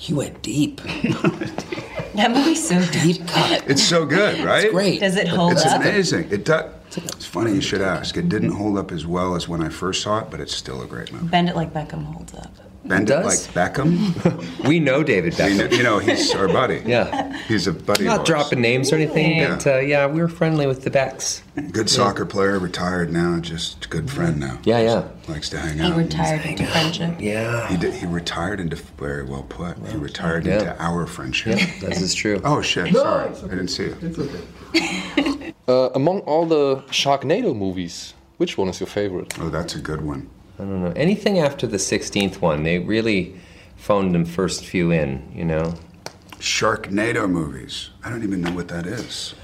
You 0.00 0.16
went 0.16 0.42
deep. 0.42 0.80
That 2.14 2.30
movie's 2.30 2.68
so 2.68 2.84
deep 2.92 3.26
cut. 3.26 3.64
It's 3.66 3.82
so 3.82 4.04
good, 4.04 4.44
right? 4.44 4.64
It's 4.64 4.72
great. 4.72 5.00
Does 5.00 5.16
it 5.16 5.28
hold 5.28 5.52
it's 5.52 5.64
up? 5.64 5.80
It's 5.80 5.88
amazing. 6.12 6.28
It 6.30 6.44
does. 6.44 6.70
It's 6.94 7.24
funny 7.24 7.54
you 7.54 7.62
should 7.62 7.80
ask. 7.80 8.18
It 8.18 8.28
didn't 8.28 8.50
hold 8.52 8.76
up 8.76 8.92
as 8.92 9.06
well 9.06 9.34
as 9.34 9.48
when 9.48 9.62
I 9.62 9.70
first 9.70 10.02
saw 10.02 10.18
it, 10.18 10.30
but 10.30 10.38
it's 10.38 10.54
still 10.54 10.82
a 10.82 10.86
great 10.86 11.10
movie. 11.10 11.26
Bend 11.28 11.48
it 11.48 11.56
like 11.56 11.72
Beckham 11.72 12.04
holds 12.04 12.34
up. 12.34 12.54
Bend 12.84 13.10
it 13.10 13.24
like 13.24 13.38
Beckham. 13.54 14.64
we 14.68 14.80
know 14.80 15.02
David 15.04 15.34
We 15.34 15.38
Beckham. 15.38 15.70
know, 15.70 15.76
you 15.76 15.82
know, 15.84 15.98
he's 15.98 16.34
our 16.34 16.48
buddy. 16.48 16.82
Yeah. 16.86 17.36
He's 17.46 17.66
a 17.68 17.72
buddy. 17.72 18.04
Not 18.04 18.14
of 18.14 18.20
ours. 18.20 18.26
dropping 18.26 18.60
names 18.60 18.92
or 18.92 18.96
anything, 18.96 19.36
Yeah. 19.36 19.54
but 19.54 19.66
uh, 19.66 19.78
yeah, 19.78 20.06
we 20.06 20.20
were 20.20 20.28
friendly 20.28 20.66
with 20.66 20.82
the 20.82 20.90
Becks. 20.90 21.42
Good 21.70 21.88
soccer 21.88 22.26
player, 22.26 22.58
retired 22.58 23.12
now, 23.12 23.38
just 23.38 23.88
good 23.88 24.10
friend 24.10 24.40
now. 24.40 24.58
Yeah, 24.64 24.80
yeah. 24.80 25.08
Likes 25.28 25.48
to 25.50 25.58
hang 25.60 25.78
He 25.78 25.84
out. 25.84 25.96
retired 25.96 26.44
into 26.44 26.66
friendship. 26.66 27.16
Yeah. 27.20 27.68
He 27.68 27.76
did, 27.76 27.94
he 27.94 28.06
retired 28.06 28.58
into 28.58 28.76
very 28.98 29.24
well 29.24 29.44
put. 29.48 29.76
He 29.88 29.96
retired 29.96 30.44
Yeah. 30.46 30.58
into 30.58 30.82
our 30.82 31.06
friendship. 31.06 31.58
Yeah, 31.58 31.88
this 31.88 32.00
is 32.00 32.14
true. 32.14 32.40
Oh 32.44 32.60
shit! 32.62 32.92
No, 32.92 33.00
Sorry, 33.02 33.28
it's 33.30 33.44
I 33.44 33.48
didn't 33.48 33.68
see 33.68 33.84
it. 33.84 35.54
Uh, 35.68 35.90
among 35.94 36.18
all 36.22 36.44
the 36.44 36.78
Sharknado 36.90 37.54
movies, 37.56 38.14
which 38.38 38.58
one 38.58 38.66
is 38.68 38.80
your 38.80 38.88
favorite? 38.88 39.32
Oh, 39.40 39.48
that's 39.48 39.76
a 39.76 39.78
good 39.78 40.00
one. 40.02 40.28
I 40.62 40.64
don't 40.64 40.82
know. 40.84 40.92
Anything 40.94 41.40
after 41.40 41.66
the 41.66 41.76
16th 41.76 42.40
one, 42.40 42.62
they 42.62 42.78
really 42.78 43.34
phoned 43.76 44.14
them 44.14 44.24
first 44.24 44.64
few 44.64 44.92
in, 44.92 45.28
you 45.34 45.44
know? 45.44 45.74
Sharknado 46.38 47.28
movies. 47.28 47.90
I 48.04 48.10
don't 48.10 48.22
even 48.22 48.40
know 48.40 48.52
what 48.52 48.68
that 48.68 48.86
is. 48.86 49.34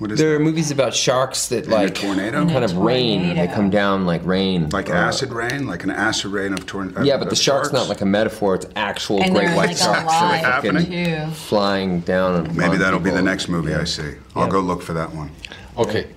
What 0.00 0.10
is 0.10 0.18
There 0.18 0.34
are 0.34 0.40
movies 0.40 0.72
about 0.72 0.92
sharks 0.92 1.46
that 1.48 1.66
In 1.66 1.72
a 1.72 1.74
like 1.76 1.94
tornado? 1.94 2.38
kind 2.38 2.50
In 2.50 2.62
a 2.62 2.64
of 2.64 2.76
rain. 2.78 3.36
They 3.36 3.46
come 3.46 3.70
down 3.70 4.04
like 4.04 4.26
rain. 4.26 4.68
like 4.70 4.90
Uh, 4.90 4.94
acid 4.94 5.32
rain, 5.32 5.68
like 5.68 5.84
an 5.84 5.90
acid 5.90 6.32
rain 6.32 6.52
of 6.52 6.66
torn. 6.66 6.92
Yeah, 7.04 7.16
but 7.18 7.30
the 7.30 7.36
shark's 7.36 7.68
sharks? 7.68 7.72
not 7.72 7.88
like 7.88 8.00
a 8.00 8.04
metaphor. 8.06 8.56
It's 8.56 8.66
actual 8.74 9.22
And 9.22 9.32
great 9.32 9.46
they're, 9.46 9.56
white 9.56 9.68
like, 9.68 9.76
sharks 9.76 10.12
that 10.12 10.64
are 10.64 10.70
alive, 10.76 11.36
flying 11.36 12.00
down. 12.00 12.56
Maybe 12.56 12.76
that'll 12.76 12.98
be 12.98 13.10
the 13.10 13.22
next 13.22 13.48
movie 13.48 13.72
I 13.74 13.84
see. 13.84 14.14
I'll 14.34 14.46
Yeah. 14.46 14.50
go 14.50 14.60
look 14.60 14.82
for 14.82 14.94
that 14.94 15.14
one. 15.14 15.30
Okay, 15.78 16.08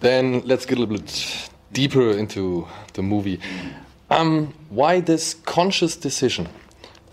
then 0.00 0.40
let's 0.46 0.64
get 0.64 0.78
a 0.78 0.80
little 0.80 0.96
bit 0.96 1.50
deeper 1.74 2.12
into 2.12 2.66
the 2.94 3.02
movie. 3.02 3.40
Um, 4.10 4.54
why 4.70 5.00
this 5.00 5.34
conscious 5.34 5.94
decision 5.96 6.48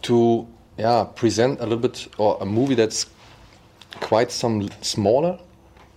to 0.04 0.48
yeah 0.78 1.04
present 1.16 1.60
a 1.60 1.64
little 1.64 1.80
bit 1.80 2.08
or 2.18 2.38
a 2.40 2.46
movie 2.46 2.76
that's 2.76 3.06
quite 4.00 4.32
some 4.32 4.70
smaller 4.82 5.40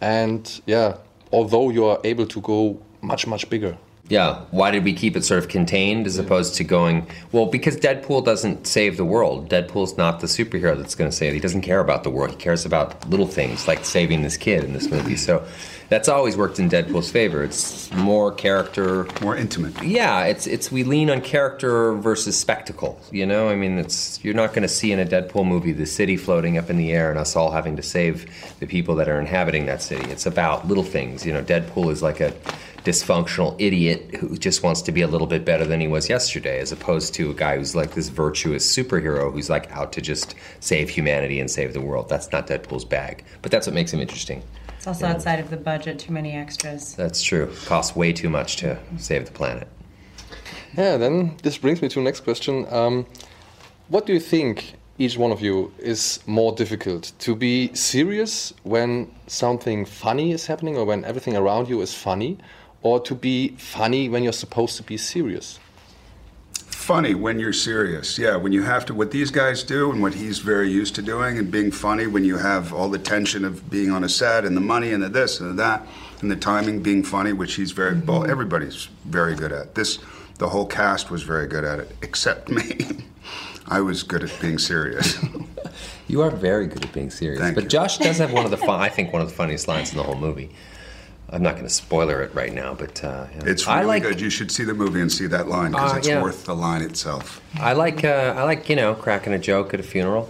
and 0.01 0.61
yeah 0.67 0.97
although 1.33 1.71
you 1.71 1.85
are 1.85 2.01
able 2.05 2.27
to 2.27 2.41
go 2.41 2.81
much 3.01 3.27
much 3.27 3.51
bigger 3.51 3.77
Yeah, 4.09 4.41
why 4.51 4.71
did 4.71 4.85
we 4.85 4.95
keep 4.95 5.17
it 5.17 5.25
sort 5.25 5.39
of 5.43 5.49
contained 5.49 6.07
as 6.07 6.19
opposed 6.19 6.55
to 6.57 6.65
going, 6.65 7.07
well, 7.31 7.47
because 7.47 7.77
Deadpool 7.77 8.25
doesn't 8.25 8.67
save 8.67 8.97
the 8.97 9.05
world. 9.05 9.51
Deadpool's 9.51 9.99
not 9.99 10.21
the 10.21 10.27
superhero 10.27 10.77
that's 10.77 10.95
going 10.95 11.11
to 11.11 11.17
save 11.17 11.33
it. 11.33 11.35
He 11.35 11.41
doesn't 11.41 11.61
care 11.61 11.81
about 11.81 12.05
the 12.05 12.11
world. 12.11 12.31
He 12.31 12.37
cares 12.37 12.65
about 12.65 13.09
little 13.11 13.27
things 13.27 13.69
like 13.69 13.85
saving 13.85 14.23
this 14.23 14.37
kid 14.37 14.65
in 14.65 14.73
this 14.73 14.87
mm-hmm. 14.87 14.97
movie. 14.97 15.17
So 15.17 15.47
that's 15.89 16.09
always 16.09 16.37
worked 16.37 16.59
in 16.59 16.69
Deadpool's 16.69 17.11
favor. 17.11 17.43
It's 17.43 17.91
more 17.93 18.33
character, 18.33 19.07
more 19.23 19.37
intimate. 19.37 19.83
Yeah, 19.83 20.25
it's 20.25 20.47
it's 20.47 20.71
we 20.71 20.85
lean 20.85 21.09
on 21.09 21.23
character 21.23 21.95
versus 21.95 22.39
spectacle, 22.39 23.01
you 23.11 23.25
know? 23.25 23.49
I 23.49 23.57
mean, 23.57 23.79
it's 23.79 24.23
you're 24.23 24.35
not 24.35 24.51
going 24.51 24.63
to 24.63 24.69
see 24.69 24.93
in 24.93 24.99
a 24.99 25.07
Deadpool 25.07 25.47
movie 25.47 25.73
the 25.73 25.87
city 25.87 26.17
floating 26.17 26.59
up 26.59 26.69
in 26.69 26.77
the 26.77 26.93
air 26.93 27.11
and 27.11 27.19
us 27.19 27.37
all 27.37 27.51
having 27.51 27.77
to 27.77 27.83
save 27.83 28.27
the 28.61 28.67
people 28.67 28.97
that 28.97 29.09
are 29.09 29.19
inhabiting 29.19 29.67
that 29.67 29.83
city. 29.83 30.11
It's 30.11 30.27
about 30.27 30.69
little 30.69 30.85
things, 30.85 31.25
you 31.25 31.33
know. 31.33 31.43
Deadpool 31.43 31.91
is 31.91 32.03
like 32.03 32.21
a 32.21 32.35
dysfunctional 32.89 33.55
idiot 33.59 34.15
who 34.17 34.37
just 34.39 34.63
wants 34.63 34.81
to 34.81 34.93
be 34.93 35.03
a 35.03 35.07
little 35.07 35.27
bit 35.27 35.45
better 35.45 35.67
than 35.67 35.79
he 35.79 35.87
was 35.87 36.09
yesterday, 36.09 36.59
as 36.59 36.73
opposed 36.73 37.13
to 37.15 37.31
a 37.31 37.35
guy 37.35 37.59
who's 37.59 37.77
like 37.77 37.93
this 37.93 38.09
virtuous 38.09 38.65
superhero 38.77 39.31
who's 39.31 39.51
like 39.51 39.71
out 39.73 39.93
to 39.93 40.01
just 40.01 40.35
save 40.61 40.89
humanity 40.89 41.39
and 41.39 41.51
save 41.51 41.75
the 41.75 41.83
world. 41.83 42.09
That's 42.09 42.33
not 42.33 42.47
Deadpool's 42.47 42.87
bag, 42.87 43.25
but 43.43 43.51
that's 43.53 43.67
what 43.67 43.75
makes 43.75 43.93
him 43.93 44.01
interesting. 44.01 44.43
It's 44.77 44.87
also 44.87 45.07
outside 45.07 45.39
of 45.39 45.51
the 45.51 45.57
budget, 45.59 45.99
too 45.99 46.13
many 46.13 46.33
extras. 46.33 46.95
That's 46.95 47.23
true. 47.23 47.53
Costs 47.67 47.95
way 47.95 48.13
too 48.13 48.31
much 48.31 48.57
to 48.57 48.79
save 48.97 49.27
the 49.27 49.33
planet. 49.33 49.69
yeah 50.77 50.97
then 50.97 51.37
this 51.43 51.59
brings 51.59 51.81
me 51.83 51.89
to 51.89 51.97
the 52.01 52.05
next 52.05 52.21
question 52.21 52.67
um, 52.71 53.07
what 53.89 54.07
do 54.07 54.13
you 54.13 54.21
think 54.21 54.75
each 54.99 55.17
one 55.17 55.33
of 55.33 55.41
you 55.41 55.73
is 55.79 56.21
more 56.27 56.53
difficult 56.53 57.13
to 57.19 57.35
be 57.35 57.73
serious 57.75 58.53
when 58.65 59.11
something 59.27 59.85
funny 59.87 60.33
is 60.33 60.47
happening 60.47 60.77
or 60.77 60.85
when 60.85 61.05
everything 61.05 61.37
around 61.37 61.69
you 61.69 61.81
is 61.81 61.95
funny 61.95 62.37
or 62.89 63.01
to 63.01 63.15
be 63.15 63.49
funny 63.59 64.09
when 64.09 64.23
you're 64.23 64.41
supposed 64.45 64.77
to 64.77 64.83
be 64.83 64.97
serious 64.97 65.59
Funny 66.89 67.15
when 67.15 67.39
you're 67.39 67.53
serious. 67.53 68.19
Yeah, 68.19 68.37
when 68.37 68.53
you 68.53 68.63
have 68.63 68.87
to, 68.87 68.95
what 68.95 69.11
these 69.11 69.31
guys 69.31 69.63
do 69.63 69.93
and 69.93 70.01
what 70.01 70.15
he's 70.15 70.39
very 70.39 70.71
used 70.71 70.95
to 70.95 71.03
doing 71.03 71.37
and 71.37 71.51
being 71.51 71.71
funny 71.71 72.07
when 72.07 72.25
you 72.25 72.39
have 72.39 72.73
all 72.73 72.89
the 72.89 72.99
tension 72.99 73.45
of 73.45 73.69
being 73.69 73.91
on 73.91 74.05
a 74.05 74.09
set 74.09 74.47
and 74.47 74.57
the 74.57 74.63
money 74.63 74.93
and 74.93 75.03
the 75.03 75.11
this 75.11 75.39
and 75.39 75.51
the 75.51 75.55
that 75.63 75.87
and 76.23 76.31
the 76.31 76.37
timing 76.37 76.83
being 76.83 77.03
funny, 77.03 77.35
which 77.35 77.57
he's 77.57 77.73
very, 77.73 77.95
mm-hmm. 77.95 78.11
well, 78.11 78.31
everybody's 78.31 78.89
very 79.05 79.35
good 79.35 79.53
at. 79.53 79.75
This, 79.75 79.99
the 80.39 80.49
whole 80.49 80.65
cast 80.65 81.11
was 81.11 81.23
very 81.25 81.47
good 81.47 81.63
at 81.63 81.79
it, 81.79 81.95
except 82.01 82.49
me. 82.49 82.79
I 83.69 83.83
was 83.83 84.03
good 84.03 84.25
at 84.25 84.41
being 84.41 84.59
serious. 84.59 85.19
You 86.09 86.23
are 86.23 86.31
very 86.31 86.67
good 86.67 86.87
at 86.87 86.93
being 86.95 87.11
serious. 87.11 87.39
Thank 87.39 87.55
but 87.55 87.65
you. 87.65 87.69
Josh 87.69 87.99
does 87.99 88.17
have 88.17 88.33
one 88.33 88.47
of 88.47 88.51
the 88.51 88.57
fun, 88.69 88.81
I 88.81 88.89
think 88.89 89.13
one 89.13 89.21
of 89.21 89.29
the 89.29 89.35
funniest 89.35 89.69
lines 89.69 89.91
in 89.91 89.99
the 89.99 90.03
whole 90.03 90.17
movie. 90.17 90.51
I'm 91.31 91.43
not 91.43 91.53
going 91.57 91.65
to 91.67 91.71
spoiler 91.73 92.23
it 92.23 92.35
right 92.35 92.53
now, 92.55 92.73
but 92.75 93.05
uh, 93.05 93.27
yeah. 93.35 93.43
It's 93.45 93.67
really 93.67 93.79
I 93.81 93.83
like 93.83 94.03
good. 94.03 94.21
You 94.21 94.31
should 94.31 94.51
see 94.51 94.65
the 94.65 94.73
movie 94.75 95.01
and 95.03 95.13
see 95.13 95.27
that 95.27 95.47
line 95.49 95.73
because 95.73 95.93
Uh, 95.93 95.97
it's 95.99 96.09
yeah. 96.09 96.23
worth 96.23 96.45
the 96.45 96.55
line 96.57 96.81
itself. 96.83 97.43
I 97.57 97.75
like 97.75 98.03
uh, 98.03 98.35
I 98.37 98.45
like 98.45 98.69
you 98.71 98.77
know 98.77 98.95
cracking 98.95 99.35
a 99.35 99.39
joke 99.39 99.75
at 99.75 99.81
a 99.81 99.83
funeral. 99.83 100.29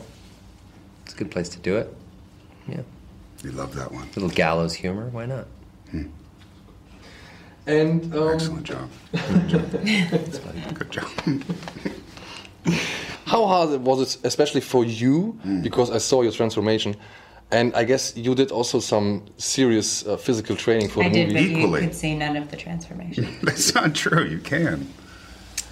It's 1.04 1.14
a 1.14 1.16
good 1.16 1.30
place 1.30 1.48
to 1.50 1.58
do 1.60 1.76
it. 1.76 1.94
Yeah, 2.66 2.80
you 3.44 3.52
love 3.52 3.74
that 3.76 3.92
one. 3.92 4.08
Little 4.16 4.28
gallows 4.28 4.74
humor. 4.74 5.08
Why 5.10 5.26
not? 5.26 5.46
And 7.66 8.14
um, 8.16 8.28
excellent 8.34 8.64
job. 8.64 8.88
Good 9.12 10.90
job. 10.90 11.08
How 13.26 13.46
hard 13.46 13.70
was 13.82 14.00
it, 14.16 14.24
especially 14.24 14.62
for 14.62 14.84
you, 14.84 15.38
because 15.62 15.90
I 15.90 15.98
saw 15.98 16.22
your 16.22 16.32
transformation, 16.32 16.96
And 17.50 17.74
I 17.74 17.84
guess 17.84 18.14
you 18.16 18.34
did 18.34 18.50
also 18.50 18.78
some 18.78 19.24
serious 19.38 20.06
uh, 20.06 20.16
physical 20.18 20.54
training 20.54 20.88
for 20.90 21.02
I 21.02 21.08
the 21.08 21.14
did, 21.24 21.28
but 21.32 21.42
movie. 21.42 21.60
you 21.60 21.88
could 21.88 21.94
see 21.94 22.14
none 22.14 22.36
of 22.36 22.50
the 22.50 22.56
transformation. 22.56 23.26
That's 23.42 23.74
not 23.74 23.94
true. 23.94 24.24
You 24.24 24.38
can. 24.38 24.86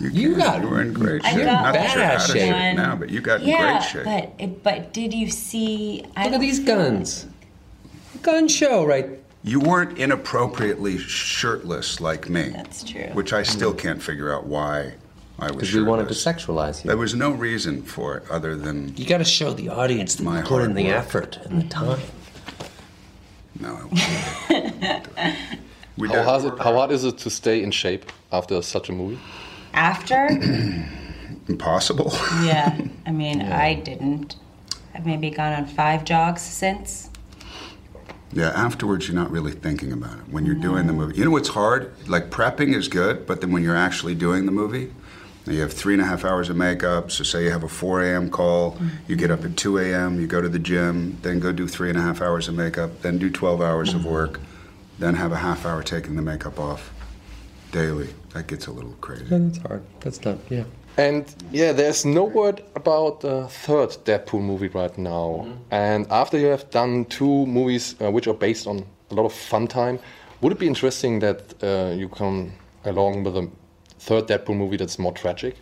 You, 0.00 0.08
You 0.10 0.30
can. 0.30 0.38
got- 0.38 0.62
You 0.62 0.68
were 0.70 0.80
in 0.80 0.92
great 0.94 1.24
I 1.24 1.32
shape. 1.34 1.44
got 1.44 1.62
Not 1.64 1.74
that 1.74 1.94
you're 1.94 2.04
out 2.04 2.16
of 2.16 2.22
shape 2.26 2.54
shape. 2.54 2.76
now, 2.76 2.96
but 2.96 3.10
you 3.10 3.20
got 3.20 3.42
in 3.42 3.54
great 3.56 3.82
shape. 3.82 4.04
but 4.04 4.32
it, 4.38 4.62
but 4.62 4.92
did 4.94 5.12
you 5.12 5.28
see? 5.30 6.04
I 6.16 6.24
Look 6.24 6.34
at 6.34 6.40
these 6.40 6.58
feel- 6.58 6.76
guns. 6.76 7.26
Gun 8.22 8.48
show, 8.48 8.84
right? 8.86 9.10
You 9.44 9.60
weren't 9.60 9.98
inappropriately 9.98 10.96
shirtless 10.98 12.00
like 12.00 12.28
me. 12.30 12.48
That's 12.48 12.82
true. 12.82 13.08
Which 13.12 13.32
I 13.34 13.42
still 13.42 13.72
can't 13.74 14.02
figure 14.02 14.32
out 14.34 14.46
why 14.46 14.94
I 15.38 15.46
was 15.50 15.56
Because 15.56 15.74
we 15.74 15.82
wanted 15.82 16.08
to 16.08 16.14
sexualize 16.14 16.82
you. 16.82 16.88
There 16.88 16.96
was 16.96 17.14
no 17.14 17.30
reason 17.30 17.82
for 17.82 18.16
it 18.16 18.24
other 18.30 18.56
than 18.56 18.96
You 18.96 19.04
got 19.06 19.18
to 19.18 19.24
show 19.24 19.52
the 19.52 19.68
audience 19.68 20.14
that 20.14 20.22
My 20.22 20.38
you 20.40 20.46
put 20.46 20.62
in 20.62 20.74
the 20.74 20.84
work. 20.84 20.94
effort 20.94 21.38
and 21.44 21.62
the 21.62 21.68
time. 21.68 22.00
no. 23.60 23.88
We 25.98 26.08
How 26.08 26.14
did. 26.14 26.24
hard, 26.24 26.38
is 26.40 26.44
it, 26.52 26.58
how 26.58 26.72
hard 26.74 26.90
is 26.90 27.04
it 27.04 27.18
to 27.18 27.30
stay 27.30 27.62
in 27.62 27.70
shape 27.70 28.10
after 28.32 28.60
such 28.62 28.88
a 28.88 28.92
movie? 28.92 29.18
After, 29.72 30.28
Impossible. 31.48 32.10
yeah. 32.44 32.78
I 33.06 33.10
mean, 33.12 33.40
I 33.42 33.74
didn't. 33.74 34.36
I've 34.94 35.06
maybe 35.06 35.30
gone 35.30 35.52
on 35.52 35.66
five 35.66 36.04
jogs 36.04 36.42
since. 36.42 37.10
Yeah, 38.32 38.48
afterwards, 38.48 39.06
you're 39.06 39.14
not 39.14 39.30
really 39.30 39.52
thinking 39.52 39.92
about 39.92 40.18
it. 40.18 40.28
When 40.30 40.44
you're 40.44 40.54
doing 40.54 40.86
the 40.86 40.92
movie, 40.92 41.16
you 41.16 41.24
know 41.24 41.30
what's 41.30 41.48
hard? 41.50 41.92
Like 42.08 42.28
prepping 42.30 42.74
is 42.74 42.88
good, 42.88 43.26
but 43.26 43.40
then 43.40 43.52
when 43.52 43.62
you're 43.62 43.76
actually 43.76 44.14
doing 44.14 44.44
the 44.46 44.52
movie, 44.52 44.86
now 44.86 44.92
you 45.52 45.60
have 45.60 45.72
three 45.72 45.94
and 45.94 46.02
a 46.02 46.06
half 46.06 46.24
hours 46.24 46.48
of 46.48 46.56
makeup. 46.56 47.10
So 47.10 47.24
say 47.24 47.44
you 47.44 47.50
have 47.50 47.64
a 47.64 47.68
4 47.68 48.02
a.m. 48.02 48.30
call, 48.30 48.78
you 49.06 49.16
get 49.16 49.30
up 49.30 49.44
at 49.44 49.56
2 49.56 49.78
a.m., 49.78 50.20
you 50.20 50.26
go 50.26 50.40
to 50.40 50.48
the 50.48 50.58
gym, 50.58 51.18
then 51.22 51.40
go 51.40 51.52
do 51.52 51.68
three 51.68 51.88
and 51.88 51.98
a 51.98 52.02
half 52.02 52.20
hours 52.20 52.48
of 52.48 52.54
makeup, 52.54 53.02
then 53.02 53.18
do 53.18 53.30
12 53.30 53.60
hours 53.60 53.94
of 53.94 54.04
work, 54.04 54.40
then 54.98 55.14
have 55.14 55.32
a 55.32 55.36
half 55.36 55.64
hour 55.64 55.82
taking 55.82 56.16
the 56.16 56.22
makeup 56.22 56.58
off 56.58 56.92
daily. 57.72 58.08
That 58.34 58.46
gets 58.46 58.66
a 58.66 58.72
little 58.72 58.92
crazy. 59.00 59.24
that's 59.28 59.58
hard. 59.58 59.82
That's 60.00 60.18
tough, 60.18 60.38
yeah. 60.50 60.64
And 60.98 61.26
yeah, 61.52 61.72
there's 61.72 62.04
no 62.06 62.24
word 62.24 62.62
about 62.74 63.20
the 63.20 63.48
third 63.48 63.90
Deadpool 64.04 64.40
movie 64.40 64.68
right 64.68 64.96
now. 64.96 65.46
And 65.70 66.06
after 66.10 66.38
you 66.38 66.46
have 66.46 66.70
done 66.70 67.04
two 67.04 67.46
movies 67.46 67.94
uh, 68.00 68.10
which 68.10 68.26
are 68.26 68.34
based 68.34 68.66
on 68.66 68.84
a 69.10 69.14
lot 69.14 69.26
of 69.26 69.32
fun 69.32 69.66
time, 69.66 69.98
would 70.40 70.52
it 70.52 70.58
be 70.58 70.66
interesting 70.66 71.20
that 71.20 71.54
uh, 71.62 71.94
you 71.94 72.08
come 72.08 72.52
along 72.84 73.24
with 73.24 73.36
a 73.36 73.50
third 74.06 74.28
Deadpool 74.28 74.56
movie 74.56 74.76
that's 74.76 74.98
more 74.98 75.12
tragic? 75.12 75.56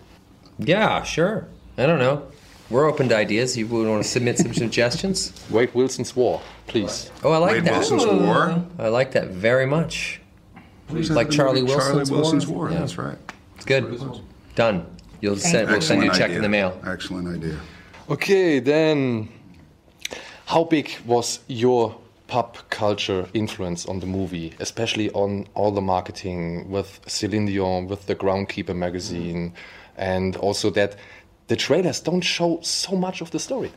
Yeah, 0.59 1.03
sure. 1.03 1.49
I 1.79 1.87
don't 1.87 1.99
know. 1.99 2.29
We're 2.71 2.87
open 2.87 3.09
to 3.09 3.17
ideas. 3.17 3.57
You 3.57 3.67
would 3.67 3.89
want 3.89 4.03
to 4.03 4.09
submit 4.09 4.39
some 4.39 4.55
suggestions? 4.65 5.33
Wade 5.51 5.75
Wilson's 5.75 6.15
War, 6.15 6.41
please. 6.67 7.11
Oh, 7.23 7.33
I 7.33 7.39
like 7.39 7.53
Wade 7.53 7.65
that. 7.65 7.73
Wilson's 7.73 8.07
War? 8.07 8.65
I 8.79 8.89
like 8.89 9.13
that 9.13 9.29
very 9.29 9.67
much. 9.67 10.21
Who's 10.89 11.09
that 11.09 11.15
like 11.15 11.29
the 11.29 11.35
Charlie 11.35 11.63
movie? 11.63 11.75
Wilson's, 11.75 12.09
Charlie 12.09 12.21
Wilson's 12.21 12.47
War. 12.47 12.71
Yeah. 12.71 12.79
That's 12.79 12.99
right. 12.99 13.19
It's 13.57 13.65
good. 13.65 14.21
Done. 14.55 14.87
You'll 15.21 15.37
send, 15.37 15.71
we'll 15.71 15.81
send 15.81 16.03
you 16.03 16.11
a 16.11 16.15
check 16.15 16.25
idea. 16.25 16.37
in 16.37 16.43
the 16.43 16.49
mail. 16.51 16.79
Excellent 16.87 17.29
idea. 17.29 17.59
Okay, 18.11 18.61
then 18.61 19.29
how 20.45 20.65
big 20.65 20.91
was 21.07 21.41
your 21.49 21.97
pop 22.27 22.71
culture 22.71 23.29
influence 23.35 23.87
on 23.87 24.01
the 24.01 24.07
movie, 24.07 24.53
especially 24.61 25.11
on 25.11 25.47
all 25.55 25.71
the 25.71 25.81
marketing 25.81 26.71
with 26.71 27.01
Celine 27.07 27.47
Dion, 27.47 27.87
with 27.87 28.07
the 28.07 28.15
Groundkeeper 28.15 28.75
magazine, 28.75 29.53
and 29.97 30.37
also 30.37 30.71
that 30.71 30.97
the 31.49 31.57
trailers 31.57 32.01
don't 32.01 32.23
show 32.23 32.61
so 32.63 32.97
much 32.97 33.21
of 33.21 33.31
the 33.31 33.39
story. 33.39 33.73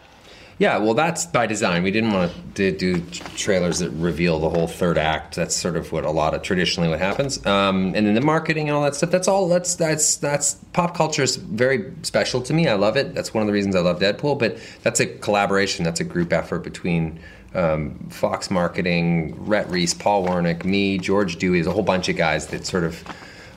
Yeah, 0.59 0.79
well, 0.79 0.95
that's 0.95 1.27
by 1.27 1.45
design. 1.45 1.83
We 1.83 1.91
didn't 1.91 2.13
want 2.13 2.55
to 2.55 2.71
do 2.71 2.99
trailers 3.35 3.77
that 3.77 3.91
reveal 3.91 4.39
the 4.39 4.49
whole 4.49 4.65
third 4.65 4.97
act. 4.97 5.35
That's 5.35 5.55
sort 5.55 5.75
of 5.75 5.91
what 5.91 6.03
a 6.03 6.09
lot 6.09 6.33
of 6.33 6.41
traditionally 6.41 6.89
what 6.89 6.97
happens. 6.97 7.45
Um, 7.45 7.93
and 7.95 8.07
then 8.07 8.15
the 8.15 8.21
marketing 8.21 8.67
and 8.67 8.75
all 8.75 8.83
that 8.83 8.95
stuff. 8.95 9.11
That's 9.11 9.27
all. 9.27 9.47
That's 9.47 9.75
that's 9.75 10.15
that's 10.15 10.55
pop 10.73 10.95
culture 10.95 11.21
is 11.21 11.35
very 11.35 11.93
special 12.01 12.41
to 12.41 12.53
me. 12.53 12.67
I 12.67 12.73
love 12.73 12.97
it. 12.97 13.13
That's 13.13 13.35
one 13.35 13.43
of 13.43 13.47
the 13.47 13.53
reasons 13.53 13.75
I 13.75 13.81
love 13.81 13.99
Deadpool. 13.99 14.39
But 14.39 14.57
that's 14.81 14.99
a 14.99 15.05
collaboration. 15.05 15.85
That's 15.85 15.99
a 15.99 16.03
group 16.05 16.33
effort 16.33 16.63
between 16.63 17.19
um, 17.57 17.95
Fox 18.09 18.51
Marketing, 18.51 19.35
Rhett 19.45 19.69
Reese, 19.69 19.93
Paul 19.93 20.27
Wernick, 20.27 20.63
me, 20.63 20.97
George 20.97 21.37
Dewey. 21.37 21.57
There's 21.57 21.67
a 21.67 21.71
whole 21.71 21.83
bunch 21.83 22.07
of 22.07 22.15
guys 22.15 22.47
that 22.47 22.65
sort 22.65 22.83
of 22.83 23.03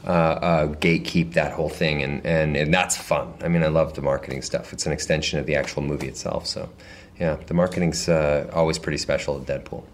uh, 0.06 0.10
uh, 0.10 0.66
gatekeep 0.74 1.34
that 1.34 1.52
whole 1.52 1.68
thing, 1.68 2.02
and, 2.02 2.24
and 2.24 2.56
and 2.56 2.72
that's 2.72 2.96
fun. 2.96 3.34
I 3.42 3.48
mean, 3.48 3.62
I 3.62 3.68
love 3.68 3.94
the 3.94 4.02
marketing 4.02 4.42
stuff. 4.42 4.72
It's 4.72 4.86
an 4.86 4.92
extension 4.92 5.38
of 5.38 5.46
the 5.46 5.54
actual 5.56 5.82
movie 5.82 6.08
itself. 6.08 6.46
So, 6.46 6.70
yeah, 7.18 7.36
the 7.46 7.54
marketing's 7.54 8.08
uh, 8.08 8.50
always 8.54 8.78
pretty 8.78 8.98
special 8.98 9.36
at 9.38 9.46
Deadpool. 9.46 9.84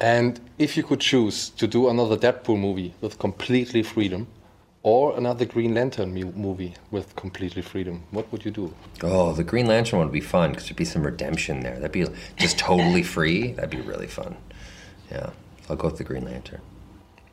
And 0.00 0.40
if 0.58 0.76
you 0.76 0.82
could 0.82 1.00
choose 1.00 1.50
to 1.50 1.66
do 1.66 1.88
another 1.88 2.16
Deadpool 2.16 2.58
movie 2.58 2.94
with 3.00 3.18
completely 3.18 3.82
freedom, 3.82 4.26
or 4.82 5.16
another 5.16 5.44
Green 5.44 5.74
Lantern 5.74 6.14
mu- 6.14 6.32
movie 6.32 6.74
with 6.90 7.14
completely 7.16 7.62
freedom, 7.62 8.02
what 8.10 8.30
would 8.32 8.44
you 8.44 8.50
do? 8.50 8.74
Oh, 9.02 9.32
the 9.32 9.44
Green 9.44 9.66
Lantern 9.66 9.98
one 9.98 10.08
would 10.08 10.12
be 10.12 10.20
fun 10.20 10.50
because 10.50 10.64
there'd 10.66 10.76
be 10.76 10.84
some 10.84 11.02
redemption 11.02 11.60
there. 11.60 11.74
That'd 11.74 11.92
be 11.92 12.06
just 12.36 12.58
totally 12.58 13.02
free. 13.02 13.52
That'd 13.52 13.70
be 13.70 13.80
really 13.82 14.06
fun. 14.06 14.36
Yeah, 15.10 15.30
I'll 15.68 15.76
go 15.76 15.88
with 15.88 15.98
the 15.98 16.04
Green 16.04 16.24
Lantern. 16.24 16.60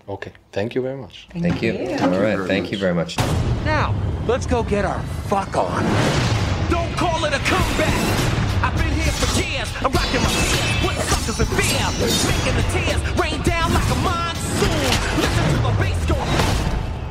Okay, 0.10 0.32
thank 0.52 0.74
you 0.76 0.82
very 0.82 0.96
much. 0.98 1.28
Thank, 1.32 1.62
you. 1.62 1.74
All 2.00 2.10
right, 2.10 2.40
thank 2.48 2.72
you 2.72 2.78
very 2.78 2.94
much. 2.94 3.18
Now, 3.66 3.94
let's 4.26 4.46
go 4.46 4.64
get 4.64 4.86
our 4.86 5.02
fuck 5.28 5.56
on. 5.58 5.84
Don't 6.70 6.94
call 6.96 7.26
it 7.26 7.34
a 7.34 7.40
comeback. 7.40 7.94
I've 8.64 8.76
been 8.78 8.92
here 8.94 9.12
for 9.12 9.40
years. 9.42 9.70
I'm 9.84 9.92
rocking 9.92 10.22
my 10.24 10.30
shit. 10.30 10.82
Put 10.82 10.96
suckers 11.08 11.40
in 11.42 11.46
fear. 11.56 11.88
Making 12.32 12.56
the 12.56 12.66
tears 12.72 13.20
rain 13.20 13.42
down 13.44 13.74
like 13.74 13.90
a 13.92 13.96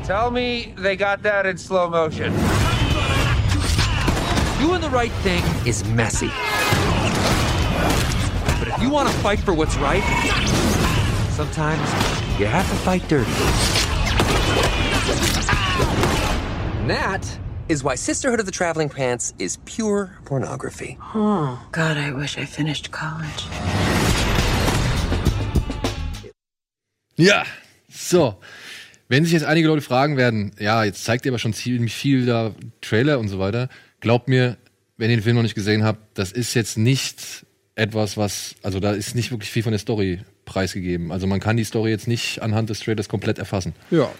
Tell 0.07 0.31
me 0.31 0.73
they 0.77 0.95
got 0.95 1.25
that 1.25 1.47
in 1.47 1.59
slow 1.59 1.91
motion. 1.91 2.33
Doing 4.61 4.81
the 4.81 4.89
right 4.89 5.11
thing 5.25 5.43
is 5.67 5.85
messy. 5.85 6.29
But 8.61 8.69
if 8.69 8.81
you 8.81 8.89
want 8.89 9.09
to 9.09 9.15
fight 9.17 9.41
for 9.41 9.53
what's 9.53 9.77
right, 9.79 10.05
sometimes 11.33 11.81
you 12.39 12.47
have 12.47 12.69
to 12.71 12.77
fight 12.77 13.03
dirty. 13.09 13.33
And 16.79 16.89
that 16.89 17.39
is 17.69 17.83
why 17.83 17.97
Sisterhood 17.97 18.39
of 18.39 18.47
the 18.47 18.53
Traveling 18.53 18.89
Pants 18.89 19.35
is 19.41 19.57
pure 19.65 20.17
pornography. 20.25 20.99
Oh, 21.17 21.67
God, 21.73 21.97
I 21.97 22.13
wish 22.13 22.39
I 22.39 22.45
finished 22.45 22.93
college. 22.93 23.45
Ja, 27.17 27.45
so. 27.91 28.39
Wenn 29.09 29.25
sich 29.25 29.33
jetzt 29.33 29.45
einige 29.45 29.69
Leute 29.69 29.83
fragen 29.83 30.17
werden, 30.17 30.53
ja, 30.59 30.85
jetzt 30.85 31.05
zeigt 31.05 31.25
ihr 31.27 31.33
aber 31.33 31.39
schon 31.39 31.53
ziemlich 31.53 31.95
viel 31.95 32.27
da 32.27 32.55
Trailer 32.81 33.19
und 33.19 33.29
so 33.29 33.39
weiter. 33.39 33.69
Glaubt 34.01 34.29
mir, 34.29 34.57
wenn 34.97 35.11
ihr 35.11 35.17
den 35.17 35.23
Film 35.23 35.37
noch 35.37 35.43
nicht 35.43 35.55
gesehen 35.55 35.85
habt, 35.85 36.19
das 36.19 36.33
ist 36.33 36.55
jetzt 36.55 36.77
nicht 36.77 37.45
etwas, 37.77 38.17
was, 38.17 38.55
also 38.63 38.81
da 38.81 38.93
ist 38.93 39.15
nicht 39.15 39.31
wirklich 39.31 39.51
viel 39.51 39.63
von 39.63 39.73
der 39.73 39.79
Story 39.79 40.21
preisgegeben. 40.45 41.13
Also 41.13 41.27
man 41.27 41.41
kann 41.41 41.57
die 41.57 41.65
Story 41.65 41.91
jetzt 41.91 42.09
nicht 42.09 42.41
anhand 42.43 42.71
des 42.71 42.81
Trailers 42.81 43.09
komplett 43.09 43.39
erfassen. 43.39 43.75
Ja, 43.91 44.11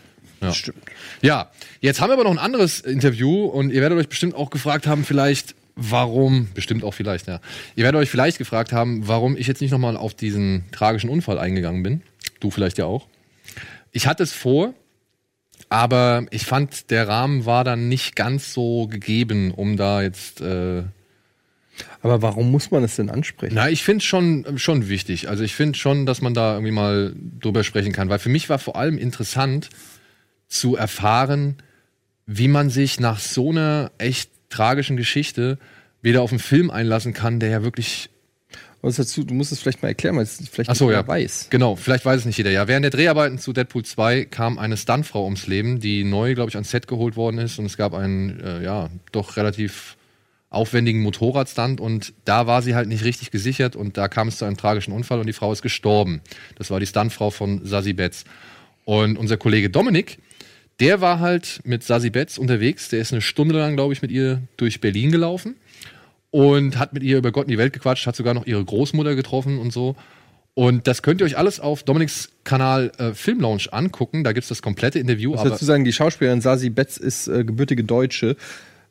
Ja. 0.43 0.53
stimmt. 0.53 0.83
Ja, 1.23 1.51
jetzt 1.81 2.01
haben 2.01 2.11
wir 2.11 2.15
aber 2.15 2.25
noch 2.25 2.31
ein 2.33 2.39
anderes 2.39 2.81
Interview 2.81 3.47
und 3.47 3.73
ihr 3.73 3.81
werdet 3.81 3.99
euch 3.99 4.09
bestimmt 4.09 4.35
auch 4.35 4.51
gefragt 4.51 4.87
haben, 4.87 5.05
vielleicht, 5.05 5.55
warum, 5.77 6.49
bestimmt 6.55 6.85
auch 6.85 6.93
vielleicht, 6.93 7.27
ja. 7.27 7.41
Ihr 7.75 7.85
werdet 7.85 7.99
euch 8.01 8.11
vielleicht 8.11 8.37
gefragt 8.39 8.73
haben, 8.73 9.09
warum 9.09 9.37
ich 9.37 9.47
jetzt 9.47 9.63
nicht 9.63 9.71
nochmal 9.71 9.97
auf 9.97 10.13
diesen 10.15 10.65
tragischen 10.73 11.09
Unfall 11.09 11.39
eingegangen 11.39 11.83
bin. 11.83 12.03
Du 12.41 12.51
vielleicht 12.51 12.77
ja 12.77 12.85
auch. 12.85 13.07
Ich 13.97 14.07
hatte 14.07 14.25
es 14.25 14.35
vor, 14.35 14.75
aber 15.71 16.27
ich 16.31 16.45
fand, 16.45 16.91
der 16.91 17.09
Rahmen 17.09 17.47
war 17.47 17.65
dann 17.65 17.89
nicht 17.89 18.15
ganz 18.15 18.53
so 18.53 18.89
gegeben, 18.89 19.53
um 19.53 19.79
da 19.79 20.03
jetzt. 20.03 20.43
Äh 20.43 20.83
aber 22.03 22.21
warum 22.21 22.51
muss 22.51 22.71
man 22.71 22.85
es 22.85 22.97
denn 22.97 23.09
ansprechen? 23.09 23.55
Na, 23.55 23.71
ich 23.71 23.83
finde 23.85 24.05
schon 24.05 24.59
schon 24.59 24.91
wichtig. 24.91 25.31
Also 25.31 25.45
ich 25.45 25.55
finde 25.55 25.79
schon, 25.79 26.05
dass 26.05 26.21
man 26.21 26.35
da 26.35 26.53
irgendwie 26.57 26.73
mal 26.73 27.15
drüber 27.41 27.65
sprechen 27.65 27.93
kann, 27.93 28.11
weil 28.11 28.19
für 28.19 28.29
mich 28.29 28.51
war 28.51 28.59
vor 28.59 28.77
allem 28.77 28.99
interessant 28.99 29.71
zu 30.47 30.77
erfahren, 30.77 31.57
wie 32.27 32.49
man 32.49 32.69
sich 32.69 33.01
nach 33.01 33.19
so 33.19 33.49
einer 33.49 33.93
echt 33.97 34.31
tragischen 34.51 34.99
Geschichte 34.99 35.59
wieder 36.03 36.21
auf 36.21 36.33
einen 36.33 36.39
Film 36.39 36.71
einlassen 36.71 37.15
kann, 37.15 37.41
der 37.41 37.49
ja 37.49 37.63
wirklich 37.63 38.11
was 38.87 38.97
dazu, 38.97 39.25
du 39.25 39.35
musst 39.35 39.53
es 39.53 39.61
vielleicht 39.61 39.83
mal 39.83 39.89
erklären, 39.89 40.17
weil 40.17 40.23
es 40.23 40.41
vielleicht 40.51 40.71
Ach 40.71 40.77
so, 40.77 40.87
nicht 40.87 40.95
ja. 40.95 41.01
jeder 41.01 41.09
weiß. 41.09 41.49
Genau, 41.51 41.77
vielleicht 41.77 42.05
weiß 42.05 42.21
es 42.21 42.25
nicht 42.25 42.39
jeder. 42.39 42.51
Ja, 42.51 42.69
während 42.69 42.85
der 42.85 42.91
Dreharbeiten 42.91 43.39
zu 43.39 43.53
Deadpool 43.53 43.85
2 43.85 44.25
kam 44.27 44.59
eine 44.59 44.77
Stuntfrau 44.77 45.25
ums 45.25 45.47
Leben, 45.47 45.81
die 45.81 46.05
neu, 46.05 46.35
glaube 46.35 46.51
ich, 46.51 46.57
ans 46.57 46.71
Set 46.71 46.87
geholt 46.87 47.17
worden 47.17 47.39
ist 47.39 47.59
und 47.59 47.67
es 47.67 47.77
gab 47.77 47.95
einen, 47.95 48.41
äh, 48.41 48.63
ja, 48.63 48.91
doch 49.13 49.37
relativ 49.37 49.97
aufwendigen 50.49 51.03
Motorradstunt 51.03 51.81
und 51.81 52.15
da 52.25 52.47
war 52.47 52.63
sie 52.63 52.75
halt 52.75 52.89
nicht 52.89 53.05
richtig 53.05 53.31
gesichert 53.31 53.77
und 53.77 53.97
da 53.97 54.09
kam 54.09 54.29
es 54.29 54.39
zu 54.39 54.45
einem 54.45 54.57
tragischen 54.57 54.93
Unfall 54.93 55.19
und 55.19 55.27
die 55.27 55.33
Frau 55.33 55.53
ist 55.53 55.63
gestorben. 55.63 56.23
Das 56.57 56.71
war 56.71 56.81
die 56.81 56.87
Stuntfrau 56.87 57.31
von 57.31 57.65
Sassy 57.65 57.93
Betts. 57.93 58.25
Und 58.85 59.19
unser 59.19 59.37
Kollege 59.37 59.69
Dominik, 59.69 60.19
der 60.79 61.01
war 61.01 61.21
halt 61.21 61.61
mit 61.65 61.83
Sassy 61.83 62.11
Betts 62.11 62.39
unterwegs, 62.39 62.89
der 62.89 63.01
ist 63.01 63.13
eine 63.13 63.21
Stunde 63.21 63.59
lang, 63.59 63.75
glaube 63.75 63.93
ich, 63.93 64.03
mit 64.03 64.11
ihr 64.11 64.43
durch 64.57 64.81
Berlin 64.81 65.11
gelaufen. 65.11 65.57
Und 66.37 66.79
hat 66.79 66.93
mit 66.93 67.03
ihr 67.03 67.17
über 67.17 67.33
Gott 67.33 67.45
in 67.47 67.51
die 67.51 67.57
Welt 67.57 67.73
gequatscht, 67.73 68.07
hat 68.07 68.15
sogar 68.15 68.35
noch 68.35 68.47
ihre 68.47 68.63
Großmutter 68.63 69.15
getroffen 69.15 69.59
und 69.59 69.73
so. 69.73 69.97
Und 70.53 70.87
das 70.87 71.01
könnt 71.03 71.21
ihr 71.23 71.25
euch 71.25 71.39
alles 71.39 71.61
auf 71.61 71.83
Dominiks 71.83 72.29
Kanal 72.45 72.93
äh, 72.99 73.15
Film 73.15 73.41
Lounge 73.41 73.69
angucken. 73.71 74.23
Da 74.23 74.33
gibt's 74.33 74.49
das 74.51 74.61
komplette 74.61 74.99
Interview. 74.99 75.35
Ich 75.35 75.41
muss 75.41 75.51
dazu 75.51 75.65
sagen, 75.65 75.85
die 75.85 75.93
Schauspielerin 75.95 76.43
Sasi 76.43 76.69
Betz 76.69 76.99
ist 76.99 77.27
äh, 77.29 77.43
gebürtige 77.45 77.85
Deutsche. 77.85 78.37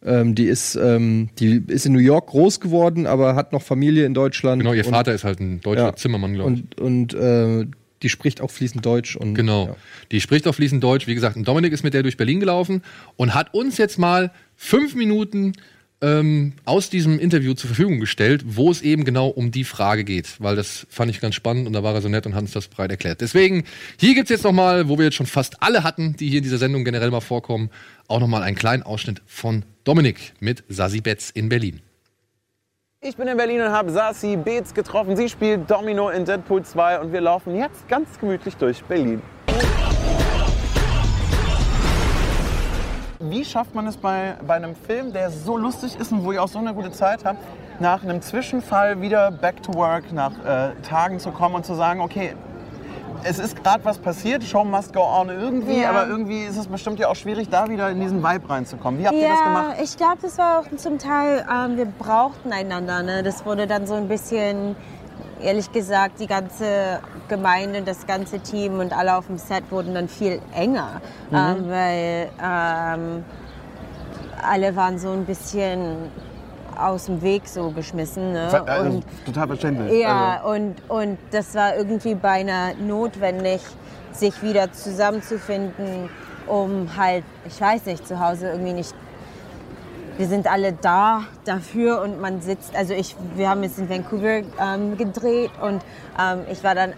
Ähm, 0.04 0.34
die, 0.34 0.46
ist, 0.46 0.76
ähm, 0.76 1.30
die 1.40 1.64
ist 1.68 1.86
in 1.86 1.94
New 1.94 2.00
York 2.00 2.28
groß 2.28 2.60
geworden, 2.60 3.06
aber 3.06 3.36
hat 3.36 3.52
noch 3.54 3.62
Familie 3.62 4.06
in 4.06 4.16
Deutschland. 4.16 4.62
Genau, 4.62 4.74
ihr 4.74 4.86
Und- 4.86 4.92
Vater 4.94 5.14
ist 5.14 5.24
halt 5.24 5.40
ein 5.40 5.62
deutscher 5.62 5.96
Zimmermann, 5.96 6.34
glaube 6.34 6.54
ich. 6.54 6.80
Und, 6.80 6.82
und 6.82 7.14
äh, 7.14 7.68
die 8.02 8.10
spricht 8.10 8.42
auch 8.42 8.52
fließend 8.52 8.84
Deutsch. 8.86 9.16
Und, 9.16 9.36
Genau. 9.36 9.68
Ja. 9.68 9.76
Die 10.12 10.22
spricht 10.22 10.48
auch 10.48 10.54
fließend 10.54 10.84
Deutsch. 10.84 11.06
Wie 11.08 11.16
gesagt, 11.16 11.36
und 11.38 11.48
Dominik 11.48 11.74
ist 11.74 11.84
mit 11.84 11.94
der 11.94 12.02
durch 12.04 12.18
Berlin 12.18 12.40
gelaufen 12.40 12.82
und 13.18 13.34
hat 13.36 13.54
uns 13.54 13.78
jetzt 13.78 13.98
mal 14.00 14.32
fünf 14.56 14.96
Minuten 14.96 15.54
ähm, 16.02 16.54
aus 16.66 16.90
diesem 16.90 17.20
Interview 17.20 17.54
zur 17.54 17.68
Verfügung 17.68 18.00
gestellt, 18.00 18.44
wo 18.46 18.70
es 18.72 18.82
eben 18.82 19.06
genau 19.06 19.28
um 19.28 19.52
die 19.52 19.64
Frage 19.64 20.04
geht. 20.04 20.36
Weil 20.40 20.56
das 20.56 20.86
fand 20.90 21.12
ich 21.12 21.22
ganz 21.22 21.36
spannend 21.36 21.68
und 21.68 21.74
da 21.74 21.84
war 21.84 21.94
er 21.94 22.02
so 22.02 22.10
nett 22.10 22.26
und 22.26 22.36
hat 22.36 22.42
uns 22.42 22.52
das 22.52 22.68
breit 22.68 22.92
erklärt. 22.92 23.22
Deswegen, 23.22 23.64
hier 24.00 24.16
gibt's 24.16 24.30
jetzt 24.30 24.44
noch 24.44 24.52
mal, 24.52 24.90
wo 24.90 24.98
wir 24.98 25.06
jetzt 25.06 25.16
schon 25.16 25.26
fast 25.26 25.62
alle 25.64 25.84
hatten, 25.84 26.16
die 26.18 26.30
hier 26.30 26.40
in 26.40 26.44
dieser 26.44 26.58
Sendung 26.58 26.84
generell 26.84 27.12
mal 27.12 27.22
vorkommen, 27.22 27.70
auch 28.08 28.20
noch 28.20 28.28
mal 28.28 28.44
einen 28.44 28.56
kleinen 28.56 28.84
Ausschnitt 28.84 29.22
von 29.26 29.64
Dominik 29.84 30.34
mit 30.40 30.64
Sasi 30.70 31.02
Betz 31.02 31.30
in 31.30 31.50
Berlin. 31.50 31.82
Ich 33.02 33.18
bin 33.18 33.28
in 33.28 33.38
Berlin 33.38 33.62
und 33.62 33.70
habe 33.70 33.92
Sasi 33.92 34.36
Beetz 34.36 34.74
getroffen. 34.74 35.16
Sie 35.16 35.30
spielt 35.30 35.70
Domino 35.70 36.10
in 36.10 36.26
Deadpool 36.26 36.64
2 36.64 37.02
und 37.02 37.14
wir 37.14 37.22
laufen 37.22 37.56
jetzt 37.56 37.88
ganz 37.88 38.20
gemütlich 38.20 38.56
durch 38.58 38.84
Berlin. 38.84 39.22
Wie 43.30 43.46
schafft 43.46 43.76
man 43.76 43.88
es 43.88 43.98
bei, 43.98 44.36
bei 44.46 44.56
einem 44.56 44.76
Film, 44.76 45.14
der 45.14 45.30
so 45.32 45.58
lustig 45.58 45.98
ist 46.00 46.12
und 46.12 46.24
wo 46.24 46.32
ihr 46.32 46.44
auch 46.44 46.48
so 46.48 46.60
eine 46.60 46.74
gute 46.74 46.92
Zeit 46.92 47.26
habt, 47.26 47.40
nach 47.80 48.04
einem 48.04 48.22
Zwischenfall 48.22 49.02
wieder 49.02 49.32
back 49.32 49.62
to 49.64 49.74
work, 49.74 50.12
nach 50.14 50.32
äh, 50.46 50.72
Tagen 50.88 51.20
zu 51.20 51.32
kommen 51.32 51.56
und 51.56 51.66
zu 51.66 51.74
sagen, 51.76 52.02
okay, 52.02 52.34
es 53.28 53.40
ist 53.40 53.62
gerade 53.64 53.84
was 53.84 53.98
passiert, 53.98 54.44
Show 54.44 54.64
must 54.64 54.94
go 54.94 55.02
on 55.02 55.30
irgendwie, 55.30 55.82
Ja. 55.82 55.90
aber 55.90 56.08
irgendwie 56.08 56.44
ist 56.44 56.58
es 56.58 56.68
bestimmt 56.68 57.00
ja 57.00 57.08
auch 57.08 57.16
schwierig, 57.16 57.50
da 57.50 57.68
wieder 57.70 57.90
in 57.90 58.00
diesen 58.00 58.24
Vibe 58.24 58.50
reinzukommen. 58.50 59.00
Wie 59.00 59.08
habt 59.08 59.16
ihr 59.16 59.28
das 59.28 59.44
gemacht? 59.44 59.74
Ja, 59.78 59.84
ich 59.84 59.98
glaube, 59.98 60.18
das 60.22 60.38
war 60.38 60.60
auch 60.60 60.78
zum 60.78 61.00
Teil, 61.00 61.44
ähm, 61.52 61.76
wir 61.78 61.86
brauchten 61.86 62.54
einander. 62.54 63.02
Ne? 63.02 63.24
Das 63.24 63.44
wurde 63.46 63.66
dann 63.66 63.88
so 63.88 63.96
ein 63.96 64.08
bisschen, 64.08 64.76
ehrlich 65.42 65.72
gesagt, 65.72 66.20
die 66.20 66.28
ganze 66.28 67.00
Gemeinde, 67.28 67.82
das 67.82 68.06
ganze 68.08 68.40
Team 68.40 68.80
und 68.80 68.96
alle 68.98 69.16
auf 69.18 69.28
dem 69.28 69.38
Set 69.38 69.64
wurden 69.72 69.94
dann 69.94 70.08
viel 70.08 70.40
enger, 70.54 71.02
Mhm. 71.30 71.36
ähm, 71.38 71.70
weil 71.70 72.30
ähm, 72.44 73.26
alle 74.42 74.76
waren 74.76 74.98
so 75.00 75.12
ein 75.12 75.26
bisschen 75.26 76.10
aus 76.78 77.06
dem 77.06 77.22
Weg 77.22 77.48
so 77.48 77.70
geschmissen. 77.72 78.34
Ne? 78.34 78.64
Also, 78.68 78.90
Und 78.98 79.06
total 79.26 79.48
verständlich. 79.48 80.02
ja, 80.02 80.42
Also, 80.44 80.50
und, 80.50 80.76
und 80.90 81.18
das 81.32 81.56
war 81.56 81.76
irgendwie 81.76 82.16
beinahe 82.16 82.76
notwendig, 82.76 83.62
sich 84.12 84.42
wieder 84.44 84.72
zusammenzufinden, 84.72 86.10
um 86.48 86.90
halt, 86.98 87.24
ich 87.46 87.60
weiß 87.60 87.86
nicht, 87.86 88.08
zu 88.08 88.20
Hause 88.20 88.50
irgendwie 88.50 88.74
nicht. 88.74 88.94
Wir 90.18 90.28
sind 90.28 90.50
alle 90.50 90.72
da 90.72 91.24
dafür 91.44 92.02
und 92.02 92.22
man 92.22 92.42
sitzt, 92.42 92.74
also 92.76 92.94
ich, 92.94 93.16
wir 93.36 93.50
haben 93.50 93.64
jetzt 93.64 93.78
in 93.78 93.90
Vancouver 93.90 94.44
ähm, 94.62 94.98
gedreht 94.98 95.52
und 95.62 95.82
ähm, 96.18 96.40
ich 96.50 96.64
war 96.64 96.74
dann 96.74 96.94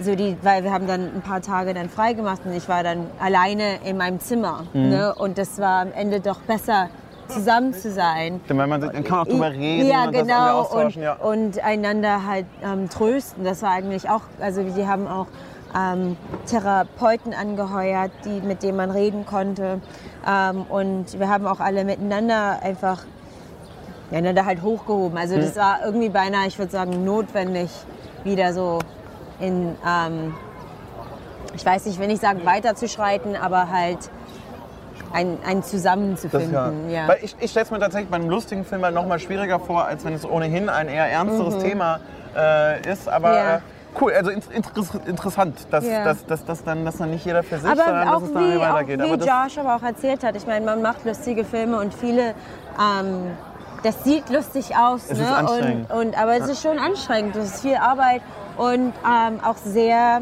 so 0.00 0.14
die, 0.14 0.36
weil 0.42 0.62
wir 0.62 0.72
haben 0.72 0.86
dann 0.86 1.16
ein 1.16 1.22
paar 1.22 1.42
Tage 1.42 1.74
dann 1.74 1.88
frei 1.90 2.12
gemacht 2.12 2.42
und 2.44 2.52
ich 2.52 2.68
war 2.68 2.84
dann 2.84 3.06
alleine 3.18 3.80
in 3.84 3.96
meinem 3.96 4.20
Zimmer. 4.20 4.64
Mhm. 4.72 4.88
Ne? 4.90 5.14
Und 5.14 5.38
das 5.38 5.58
war 5.58 5.82
am 5.82 5.92
Ende 5.92 6.20
doch 6.20 6.38
besser, 6.40 6.88
zusammen 7.30 7.74
zu 7.74 7.90
sein. 7.90 8.40
Denn 8.48 8.58
wenn 8.58 8.68
man, 8.68 8.80
dann 8.80 9.04
kann 9.04 9.18
man 9.18 9.20
auch 9.20 9.26
drüber 9.26 9.50
reden 9.50 9.88
Ja, 9.88 10.04
und 10.04 10.14
das 10.14 10.22
genau. 10.22 10.58
Und, 10.60 10.66
austauschen. 10.66 11.02
Ja. 11.02 11.14
und 11.14 11.64
einander 11.64 12.26
halt 12.26 12.46
ähm, 12.62 12.88
trösten. 12.88 13.44
Das 13.44 13.62
war 13.62 13.70
eigentlich 13.70 14.08
auch, 14.08 14.22
also 14.40 14.62
die 14.62 14.86
haben 14.86 15.06
auch 15.06 15.26
ähm, 15.76 16.16
Therapeuten 16.46 17.34
angeheuert, 17.34 18.10
die, 18.24 18.40
mit 18.40 18.62
denen 18.62 18.76
man 18.76 18.90
reden 18.90 19.26
konnte. 19.26 19.80
Ähm, 20.28 20.62
und 20.68 21.18
wir 21.18 21.28
haben 21.28 21.46
auch 21.46 21.60
alle 21.60 21.84
miteinander 21.84 22.60
einfach 22.62 23.04
ja, 24.10 24.18
einander 24.18 24.44
halt 24.44 24.62
hochgehoben. 24.62 25.16
Also 25.16 25.36
das 25.36 25.56
war 25.56 25.78
irgendwie 25.84 26.08
beinahe, 26.08 26.46
ich 26.48 26.58
würde 26.58 26.72
sagen, 26.72 27.04
notwendig, 27.04 27.70
wieder 28.24 28.52
so 28.52 28.80
in, 29.38 29.76
ähm, 29.86 30.34
ich 31.54 31.64
weiß 31.64 31.86
nicht, 31.86 32.00
wenn 32.00 32.10
ich 32.10 32.20
sagen, 32.20 32.44
weiterzuschreiten, 32.44 33.36
aber 33.36 33.70
halt 33.70 33.98
ein, 35.12 35.38
ein 35.46 35.62
zusammenzufinden. 35.62 36.52
Das, 36.52 36.92
ja. 36.92 37.08
Weil 37.08 37.18
ich, 37.22 37.34
ich 37.40 37.50
stelle 37.50 37.64
es 37.64 37.70
mir 37.70 37.78
tatsächlich 37.78 38.10
bei 38.10 38.16
einem 38.16 38.28
lustigen 38.30 38.64
Film 38.64 38.82
halt 38.84 38.94
noch 38.94 39.06
mal 39.06 39.18
schwieriger 39.18 39.58
vor, 39.58 39.84
als 39.84 40.04
wenn 40.04 40.14
es 40.14 40.24
ohnehin 40.28 40.68
ein 40.68 40.88
eher 40.88 41.06
ernsteres 41.06 41.56
Mhm. 41.56 41.60
Thema 41.60 42.00
äh, 42.36 42.92
ist. 42.92 43.08
Aber 43.08 43.34
Ja. 43.34 43.56
äh, 43.56 43.60
cool, 44.00 44.12
also 44.12 44.30
in, 44.30 44.42
inter- 44.52 45.06
interessant, 45.06 45.66
dass, 45.70 45.84
Ja. 45.86 46.04
dass, 46.04 46.26
dass, 46.26 46.44
dass, 46.44 46.64
dann, 46.64 46.84
dass 46.84 46.96
dann 46.98 47.10
nicht 47.10 47.24
jeder 47.24 47.42
für 47.42 47.58
sich, 47.58 47.66
sondern 47.68 47.88
Aber 47.88 48.04
dass 48.04 48.14
auch 48.14 48.22
es 48.22 48.32
dann 48.32 48.50
wie, 48.52 48.56
auch 48.56 48.60
weitergeht. 48.74 48.98
wie 49.00 49.04
aber 49.04 49.16
Josh 49.44 49.58
aber 49.58 49.76
auch 49.76 49.82
erzählt 49.82 50.22
hat, 50.24 50.36
ich 50.36 50.46
meine, 50.46 50.64
man 50.66 50.82
macht 50.82 51.04
lustige 51.04 51.44
Filme 51.44 51.78
und 51.78 51.94
viele, 51.94 52.34
ähm, 52.78 53.30
das 53.82 54.04
sieht 54.04 54.28
lustig 54.30 54.76
aus, 54.76 55.04
Es 55.08 55.18
ne? 55.18 55.24
ist 55.24 55.30
anstrengend. 55.32 55.90
Und, 55.90 55.98
und, 56.08 56.18
aber 56.22 56.36
es 56.36 56.48
ist 56.48 56.62
schon 56.62 56.78
anstrengend, 56.78 57.34
das 57.36 57.46
ist 57.46 57.62
viel 57.62 57.76
Arbeit 57.76 58.20
und 58.58 58.92
ähm, 59.06 59.40
auch 59.42 59.56
sehr, 59.56 60.20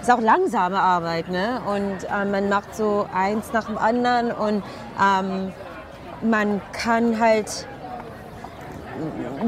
ist 0.00 0.10
auch 0.10 0.20
langsame 0.20 0.78
Arbeit, 0.80 1.28
ne? 1.28 1.60
Und 1.66 1.98
ähm, 2.12 2.30
man 2.30 2.48
macht 2.48 2.74
so 2.74 3.06
eins 3.14 3.52
nach 3.52 3.64
dem 3.66 3.78
anderen 3.78 4.32
und 4.32 4.62
ähm, 5.00 5.52
man 6.22 6.60
kann 6.72 7.20
halt 7.20 7.66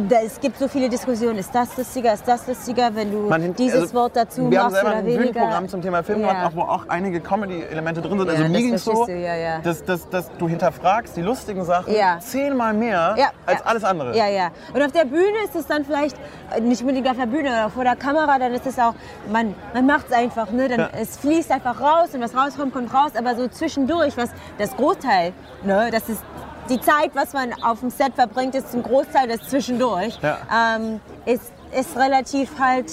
da, 0.09 0.17
es 0.25 0.41
gibt 0.41 0.59
so 0.59 0.69
viele 0.69 0.89
Diskussionen. 0.89 1.39
Ist 1.39 1.55
das 1.55 1.77
lustiger? 1.77 2.15
Ist 2.15 2.27
das 2.27 2.47
lustiger, 2.47 2.95
wenn 2.95 3.11
du 3.13 3.19
Man- 3.29 3.55
dieses 3.55 3.83
also, 3.83 3.95
Wort 3.95 4.17
dazu 4.17 4.51
wir 4.51 4.59
haben 4.59 4.65
machst 4.73 4.75
selber 4.77 4.89
oder 4.91 4.99
ein 4.99 5.07
weniger? 5.07 5.23
Bühnenprogramm 5.33 5.69
zum 5.69 5.83
Thema 5.83 6.03
Film 6.03 6.21
Ja. 6.23 6.33
gehabt, 6.33 6.47
auch, 6.47 6.57
wo 6.57 6.63
auch 6.63 6.85
einige 6.89 7.21
Comedy-Elemente 7.21 8.01
drin 8.03 8.19
sind. 8.19 8.29
Also 8.31 8.45
mir 8.45 8.59
ging 8.59 8.75
es 8.75 8.85
so, 8.85 9.07
du. 9.07 9.61
Dass, 9.63 9.85
dass, 9.85 10.09
dass 10.09 10.31
du 10.39 10.49
hinterfragst 10.49 11.17
die 11.17 11.23
lustigen 11.23 11.65
Sachen 11.65 11.95
zehnmal 12.21 12.75
mehr 12.75 13.17
als 13.47 13.63
alles 13.63 13.85
andere. 13.85 14.17
Ja, 14.17 14.29
ja. 14.29 14.49
Und 14.75 14.83
auf 14.83 14.93
der 14.93 15.05
Bühne 15.05 15.45
ist 15.45 15.55
es 15.55 15.67
dann 15.67 15.85
vielleicht, 15.85 16.17
äh, 16.55 16.61
nicht 16.61 16.81
unbedingt 16.83 17.09
auf 17.09 17.17
der 17.17 17.27
Bühne, 17.27 17.55
aber 17.55 17.71
vor 17.71 17.85
der 17.85 17.97
Kamera, 17.97 18.39
dann 18.39 18.53
ist 18.53 18.67
es 18.67 18.79
auch, 18.79 18.95
man, 19.31 19.55
man 19.75 19.87
macht 19.87 20.07
es 20.11 20.13
einfach, 20.17 20.51
ne? 20.51 20.69
Dann. 20.69 20.89
Es 21.01 21.17
fließt 21.19 21.51
einfach 21.51 21.81
raus 21.81 22.11
und 22.15 22.21
was 22.21 22.35
rauskommt, 22.37 22.73
kommt 22.73 22.93
raus. 22.93 23.13
Aber 23.17 23.35
so 23.35 23.49
zwischendurch, 23.49 24.17
was 24.17 24.31
das 24.59 24.75
Großteil, 24.77 25.33
ne? 25.65 25.89
Das 25.91 26.09
ist 26.09 26.23
die 26.69 26.81
Zeit, 26.81 27.11
was 27.15 27.33
man 27.33 27.53
auf 27.63 27.81
dem 27.81 27.91
Set 27.91 28.15
verbringt, 28.15 28.55
ist 28.55 28.71
zum 28.71 28.83
Großteil 28.83 29.29
das 29.29 29.49
zwischendurch. 29.49 30.19
Ja. 30.23 30.39
Ähm, 30.77 31.01
ist, 31.27 31.53
ist 31.79 31.97
relativ 31.97 32.59
halt 32.59 32.87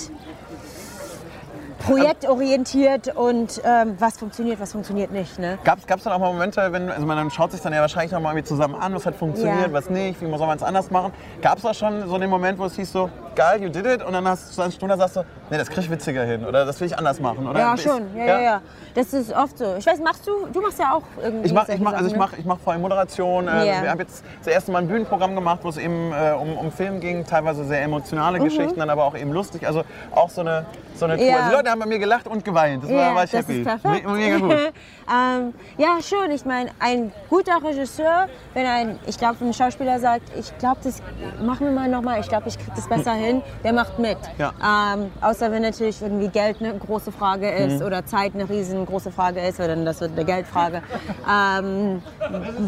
projektorientiert 1.79 3.15
und 3.15 3.61
ähm, 3.65 3.95
was 3.99 4.17
funktioniert, 4.17 4.59
was 4.59 4.71
funktioniert 4.71 5.11
nicht. 5.11 5.39
Ne? 5.39 5.57
Gab 5.63 5.79
es 5.79 6.03
dann 6.03 6.13
auch 6.13 6.19
mal 6.19 6.31
Momente, 6.31 6.71
wenn, 6.71 6.89
also 6.89 7.05
man 7.05 7.29
schaut 7.31 7.51
sich 7.51 7.61
dann 7.61 7.73
ja 7.73 7.81
wahrscheinlich 7.81 8.11
noch 8.11 8.19
mal 8.21 8.31
irgendwie 8.31 8.47
zusammen 8.47 8.75
an, 8.75 8.93
was 8.93 9.05
hat 9.05 9.15
funktioniert, 9.15 9.67
Ja. 9.67 9.73
was 9.73 9.89
nicht, 9.89 10.21
wie 10.21 10.29
soll 10.29 10.47
man 10.47 10.57
es 10.57 10.63
anders 10.63 10.91
machen. 10.91 11.11
Gab 11.41 11.57
es 11.57 11.65
auch 11.65 11.73
schon 11.73 12.07
so 12.07 12.17
den 12.17 12.29
Moment, 12.29 12.59
wo 12.59 12.65
es 12.65 12.75
hieß 12.75 12.91
so, 12.91 13.09
geil, 13.35 13.61
you 13.63 13.69
did 13.69 13.85
it, 13.85 14.03
und 14.03 14.13
dann 14.13 14.27
hast 14.27 14.57
du 14.57 14.61
eine 14.61 14.71
Stunde 14.71 14.97
sagst 14.97 15.15
du, 15.15 15.23
nee, 15.49 15.57
das 15.57 15.69
krieg 15.69 15.85
ich 15.85 15.89
witziger 15.89 16.23
hin 16.23 16.45
oder 16.45 16.65
das 16.65 16.79
will 16.79 16.87
ich 16.87 16.97
anders 16.97 17.19
machen. 17.19 17.47
Oder 17.47 17.59
Ja, 17.59 17.77
schon. 17.77 18.15
Ja, 18.15 18.25
ja, 18.25 18.39
ja. 18.41 18.61
Das 18.95 19.13
ist 19.13 19.33
oft 19.33 19.57
so. 19.57 19.75
Ich 19.77 19.85
weiß, 19.85 19.99
machst 20.01 20.27
du, 20.27 20.47
du 20.51 20.61
machst 20.61 20.79
ja 20.79 20.93
auch 20.93 21.03
irgendwie 21.23 21.45
Ich 21.47 21.53
mache 21.53 21.73
ich 21.73 21.79
mach, 21.79 21.93
also 21.93 22.05
ich 22.05 22.11
Sachen, 22.11 22.19
mach, 22.19 22.33
ich 22.37 22.45
mach 22.45 22.59
vor 22.59 22.73
allem 22.73 22.81
Moderation. 22.81 23.47
Äh, 23.47 23.65
Ja. 23.67 23.81
Wir 23.83 23.89
haben 23.91 23.99
jetzt 23.99 24.23
das 24.43 24.53
erste 24.53 24.71
Mal 24.71 24.79
ein 24.79 24.87
Bühnenprogramm 24.87 25.35
gemacht, 25.35 25.59
wo 25.63 25.69
es 25.69 25.77
eben 25.77 26.11
äh, 26.11 26.31
um, 26.33 26.57
um 26.57 26.71
Film 26.71 26.99
ging, 26.99 27.25
teilweise 27.25 27.63
sehr 27.65 27.81
emotionale 27.83 28.39
Mhm. 28.39 28.43
Geschichten, 28.43 28.79
dann 28.79 28.89
aber 28.89 29.05
auch 29.05 29.15
eben 29.15 29.31
lustig. 29.31 29.65
Also 29.65 29.83
auch 30.13 30.29
so 30.29 30.41
eine, 30.41 30.65
so 30.95 31.05
eine 31.05 31.17
Tour. 31.17 31.25
Ja. 31.25 31.37
Also 31.37 31.61
die 31.61 31.68
Leute 31.69 31.71
haben 31.71 31.79
bei 31.79 31.85
mir 31.85 31.99
gelacht 31.99 32.27
und 32.27 32.43
geweint. 32.43 32.83
Das 32.83 32.89
war, 32.89 32.97
ja, 32.97 33.15
war 33.15 33.23
ich 33.23 33.31
das 33.31 33.41
happy. 33.47 33.59
ist 33.61 33.65
perfekt. 33.67 34.05
Me- 34.07 34.13
Mega 34.13 34.37
gut. 34.37 34.51
ähm, 34.53 35.53
ja, 35.77 35.97
schon. 36.01 36.31
Ich 36.31 36.45
meine, 36.45 36.71
ein 36.79 37.11
guter 37.29 37.63
Regisseur, 37.63 38.27
wenn 38.53 38.65
ein, 38.65 38.99
ich 39.05 39.17
glaube, 39.17 39.43
ein 39.43 39.53
Schauspieler 39.53 39.99
sagt, 39.99 40.31
ich 40.37 40.55
glaube, 40.57 40.77
das 40.83 41.01
machen 41.41 41.67
wir 41.67 41.71
mal 41.71 41.87
nochmal, 41.89 42.19
ich 42.19 42.27
glaube, 42.27 42.47
ich 42.49 42.57
kriege 42.57 42.71
das 42.75 42.87
besser 42.87 43.13
hin, 43.13 43.41
der 43.63 43.73
macht 43.73 43.99
mit. 43.99 44.17
Ja. 44.37 44.53
Ähm, 44.95 45.11
außer 45.21 45.51
wenn 45.51 45.61
natürlich 45.61 46.01
irgendwie 46.01 46.29
Geld 46.29 46.57
eine 46.61 46.77
große 46.77 47.11
Frage 47.11 47.49
ist 47.49 47.79
Mhm. 47.79 47.85
oder 47.85 48.05
Zeit 48.05 48.33
eine 48.33 48.49
riesengroße 48.49 49.11
Frage 49.11 49.39
ist, 49.41 49.59
weil 49.59 49.67
dann 49.67 49.85
das 49.85 50.01
wird 50.01 50.11
eine 50.13 50.25
Geldfrage. 50.25 50.81
ähm, 51.29 52.01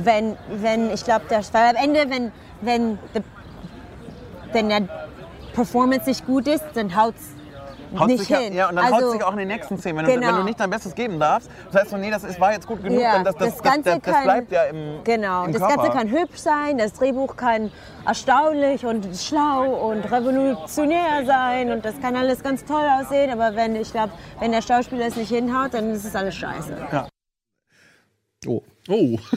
wenn, 0.03 0.37
wenn, 0.49 0.91
ich 0.91 1.03
glaube, 1.03 1.25
der, 1.29 1.41
weil 1.51 1.75
am 1.75 1.75
Ende, 1.75 2.05
wenn, 2.09 2.31
wenn, 2.61 2.99
the, 3.13 3.21
wenn 4.53 4.69
der 4.69 4.81
Performance 5.53 6.07
nicht 6.07 6.25
gut 6.25 6.47
ist, 6.47 6.63
dann 6.75 6.95
haut's 6.95 7.30
Haut 7.99 8.07
nicht 8.07 8.25
sich 8.25 8.37
hin. 8.37 8.53
ja, 8.53 8.69
und 8.69 8.75
dann 8.75 8.85
also, 8.85 9.07
haut 9.07 9.11
sich 9.13 9.23
auch 9.23 9.31
in 9.33 9.37
den 9.39 9.47
nächsten 9.49 9.77
Szenen. 9.77 9.97
Wenn, 9.99 10.05
du, 10.05 10.11
Genau. 10.13 10.27
wenn 10.27 10.35
du 10.37 10.43
nicht 10.43 10.59
dein 10.59 10.69
Bestes 10.69 10.95
geben 10.95 11.19
darfst, 11.19 11.49
das 11.71 11.81
heißt 11.81 11.91
so, 11.91 11.97
nee, 11.97 12.09
das 12.11 12.23
ist, 12.23 12.39
war 12.39 12.53
jetzt 12.53 12.67
gut 12.67 12.83
genug, 12.83 12.99
Ja, 13.01 13.13
dann 13.13 13.23
das, 13.25 13.35
das, 13.35 13.47
das 13.49 13.57
das, 13.57 13.63
Ganze 13.73 13.89
das, 13.91 13.99
das 14.01 14.13
kann- 14.15 14.23
bleibt 14.23 14.51
ja 14.51 14.63
im, 14.63 15.03
Genau, 15.03 15.45
im 15.45 15.51
das 15.53 15.61
Körper. 15.61 15.75
Ganze 15.83 15.91
kann 15.97 16.09
hübsch 16.09 16.37
sein, 16.39 16.77
das 16.77 16.93
Drehbuch 16.93 17.35
kann 17.35 17.71
erstaunlich 18.05 18.85
und 18.85 19.07
schlau 19.17 19.65
und 19.89 20.09
revolutionär 20.11 21.25
sein 21.25 21.71
und 21.71 21.85
das 21.85 21.99
kann 22.01 22.15
alles 22.15 22.41
ganz 22.43 22.65
toll 22.65 22.83
aussehen, 22.99 23.31
aber 23.31 23.55
wenn 23.55 23.75
ich 23.75 23.91
glaube, 23.91 24.11
wenn 24.39 24.51
der 24.51 24.61
Schauspieler 24.61 25.05
es 25.07 25.15
nicht 25.15 25.29
hinhaut, 25.29 25.73
dann 25.73 25.91
ist 25.91 26.05
es 26.05 26.15
alles 26.15 26.35
scheiße. 26.35 26.75
Ja. 26.91 27.07
Oh. 28.47 28.63
Oh. 28.87 29.19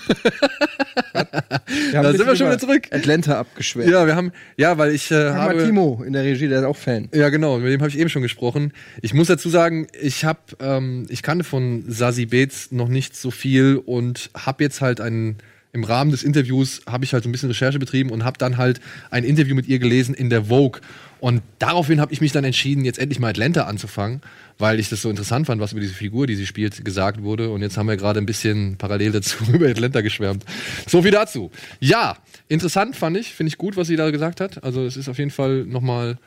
Da 1.93 2.13
sind 2.13 2.27
wir 2.27 2.35
schon 2.35 2.49
wieder 2.49 2.59
zurück. 2.59 2.89
Atlanta 2.91 3.39
abgeschwert. 3.39 3.89
Ja, 3.89 4.07
wir 4.07 4.17
haben, 4.17 4.33
ja, 4.57 4.79
weil 4.79 4.93
ich 4.93 5.11
äh, 5.11 5.31
habe. 5.31 5.65
Timo 5.65 6.03
in 6.05 6.13
der 6.13 6.25
Regie, 6.25 6.49
der 6.49 6.61
ist 6.61 6.65
auch 6.65 6.77
Fan. 6.77 7.09
Ja, 7.13 7.29
genau, 7.29 7.59
mit 7.59 7.73
dem 7.73 7.81
habe 7.81 7.89
ich 7.89 7.99
eben 7.99 8.11
schon 8.11 8.23
gesprochen. 8.23 8.73
Ich 9.01 9.15
muss 9.15 9.29
dazu 9.29 9.49
sagen, 9.49 9.87
ich 10.01 10.25
habe, 10.25 10.41
ähm, 10.61 11.07
ich 11.09 11.23
kannte 11.23 11.45
von 11.45 11.85
Sazi 11.87 12.27
Beetz 12.27 12.73
noch 12.73 12.89
nicht 12.89 13.17
so 13.17 13.31
viel 13.31 13.77
und 13.77 14.31
habe 14.35 14.65
jetzt 14.65 14.81
halt 14.81 15.01
einen 15.01 15.39
im 15.75 15.83
Rahmen 15.83 16.13
des 16.13 16.23
Interviews 16.23 16.83
habe 16.89 17.05
ich 17.05 17.13
halt 17.13 17.25
so 17.25 17.29
ein 17.29 17.33
bisschen 17.33 17.51
Recherche 17.51 17.81
betrieben 17.81 18.11
und 18.11 18.25
habe 18.25 18.39
dann 18.39 18.57
halt 18.57 18.81
ein 19.11 19.25
Interview 19.25 19.57
mit 19.57 19.67
ihr 19.67 19.81
gelesen 19.81 20.15
in 20.15 20.31
der 20.31 20.45
Vogue. 20.45 20.81
Und 21.19 21.43
daraufhin 21.59 22.01
habe 22.01 22.13
ich 22.13 22.21
mich 22.21 22.31
dann 22.31 22.45
entschieden, 22.45 22.85
jetzt 22.85 22.99
endlich 22.99 23.19
mal 23.19 23.31
Atlanta 23.31 23.65
anzufangen, 23.65 24.21
weil 24.57 24.79
ich 24.79 24.89
das 24.89 25.03
so 25.03 25.11
interessant 25.11 25.47
fand, 25.47 25.61
was 25.61 25.73
über 25.73 25.81
diese 25.81 25.95
Figur, 25.95 26.29
die 26.29 26.37
sie 26.37 26.47
spielt, 26.47 26.85
gesagt 26.85 27.23
wurde. 27.23 27.51
Und 27.51 27.61
jetzt 27.61 27.77
haben 27.77 27.89
wir 27.89 27.97
gerade 27.97 28.21
ein 28.21 28.27
bisschen 28.27 28.77
parallel 28.77 29.13
dazu 29.13 29.39
über 29.53 29.67
Atlanta 29.69 30.01
geschwärmt. 30.01 30.45
So 30.87 31.03
viel 31.03 31.11
dazu. 31.11 31.51
Ja, 31.81 32.19
interessant 32.47 32.95
fand 32.95 33.17
ich, 33.17 33.35
finde 33.35 33.49
ich 33.49 33.59
gut, 33.59 33.77
was 33.77 33.89
sie 33.89 33.97
da 33.97 34.11
gesagt 34.11 34.41
hat. 34.41 34.63
Also 34.63 34.85
es 34.85 34.97
ist 34.97 35.09
auf 35.09 35.19
jeden 35.19 35.33
Fall 35.33 35.65
nochmal 35.65 36.19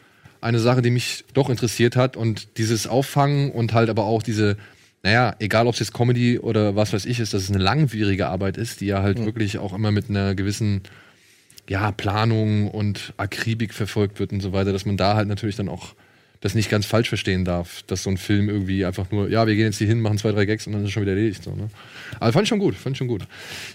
eine 0.41 0.59
Sache, 0.59 0.81
die 0.81 0.91
mich 0.91 1.23
doch 1.33 1.49
interessiert 1.49 1.95
hat. 1.95 2.17
Und 2.17 2.57
dieses 2.57 2.85
Auffangen 2.85 3.51
und 3.51 3.73
halt 3.73 3.89
aber 3.89 4.03
auch 4.03 4.23
diese, 4.23 4.57
naja, 5.03 5.35
egal 5.39 5.67
ob 5.67 5.73
es 5.73 5.79
jetzt 5.79 5.93
Comedy 5.93 6.39
oder 6.39 6.75
was 6.75 6.93
weiß 6.93 7.05
ich 7.05 7.19
ist, 7.19 7.33
dass 7.33 7.43
es 7.43 7.49
eine 7.49 7.63
langwierige 7.63 8.27
Arbeit 8.27 8.57
ist, 8.57 8.81
die 8.81 8.87
ja 8.87 9.01
halt 9.01 9.23
wirklich 9.23 9.57
auch 9.57 9.73
immer 9.73 9.91
mit 9.91 10.09
einer 10.09 10.35
gewissen 10.35 10.81
ja, 11.69 11.91
Planung 11.91 12.69
und 12.69 13.13
Akribik 13.17 13.73
verfolgt 13.73 14.19
wird 14.19 14.31
und 14.31 14.41
so 14.41 14.53
weiter, 14.53 14.73
dass 14.73 14.85
man 14.85 14.97
da 14.97 15.15
halt 15.15 15.27
natürlich 15.27 15.55
dann 15.55 15.69
auch 15.69 15.93
das 16.39 16.55
nicht 16.55 16.69
ganz 16.69 16.85
falsch 16.85 17.09
verstehen 17.09 17.45
darf, 17.45 17.83
dass 17.87 18.03
so 18.03 18.09
ein 18.09 18.17
Film 18.17 18.49
irgendwie 18.49 18.85
einfach 18.85 19.11
nur, 19.11 19.29
ja, 19.29 19.47
wir 19.47 19.55
gehen 19.55 19.65
jetzt 19.65 19.77
hier 19.77 19.87
hin, 19.87 20.01
machen 20.01 20.17
zwei, 20.17 20.31
drei 20.31 20.45
Gags 20.45 20.67
und 20.67 20.73
dann 20.73 20.81
ist 20.83 20.87
es 20.87 20.93
schon 20.93 21.03
wieder 21.03 21.13
erledigt. 21.13 21.43
So, 21.43 21.51
ne? 21.51 21.69
Aber 22.19 22.31
fand 22.31 22.43
ich 22.43 22.49
schon 22.49 22.59
gut, 22.59 22.75
fand 22.75 22.93
ich 22.93 22.97
schon 22.97 23.07
gut. 23.07 23.23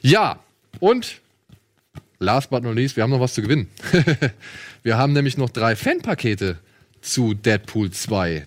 Ja, 0.01 0.39
und 0.79 1.21
last 2.19 2.51
but 2.51 2.63
not 2.63 2.77
least, 2.77 2.97
wir 2.97 3.03
haben 3.03 3.11
noch 3.11 3.21
was 3.21 3.35
zu 3.35 3.43
gewinnen. 3.43 3.69
wir 4.83 4.97
haben 4.97 5.13
nämlich 5.13 5.37
noch 5.37 5.51
drei 5.51 5.77
Fanpakete 5.77 6.59
zu 7.01 7.35
Deadpool 7.35 7.91
2. 7.91 8.45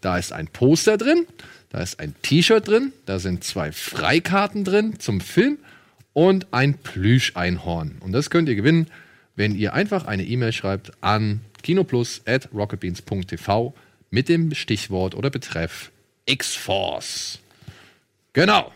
Da 0.00 0.18
ist 0.18 0.32
ein 0.32 0.48
Poster 0.48 0.96
drin, 0.96 1.26
da 1.72 1.80
ist 1.80 1.98
ein 2.00 2.14
T-Shirt 2.20 2.68
drin, 2.68 2.92
da 3.06 3.18
sind 3.18 3.44
zwei 3.44 3.72
Freikarten 3.72 4.62
drin 4.62 5.00
zum 5.00 5.22
Film 5.22 5.56
und 6.12 6.52
ein 6.52 6.74
Plüscheinhorn. 6.74 7.96
Und 8.00 8.12
das 8.12 8.28
könnt 8.28 8.50
ihr 8.50 8.56
gewinnen, 8.56 8.88
wenn 9.36 9.56
ihr 9.56 9.72
einfach 9.72 10.04
eine 10.04 10.24
E-Mail 10.24 10.52
schreibt 10.52 10.92
an 11.00 11.40
kinoplus.rocketbeans.tv 11.62 13.72
mit 14.10 14.28
dem 14.28 14.54
Stichwort 14.54 15.14
oder 15.14 15.30
Betreff 15.30 15.90
X-Force. 16.26 17.38
Genau. 18.34 18.70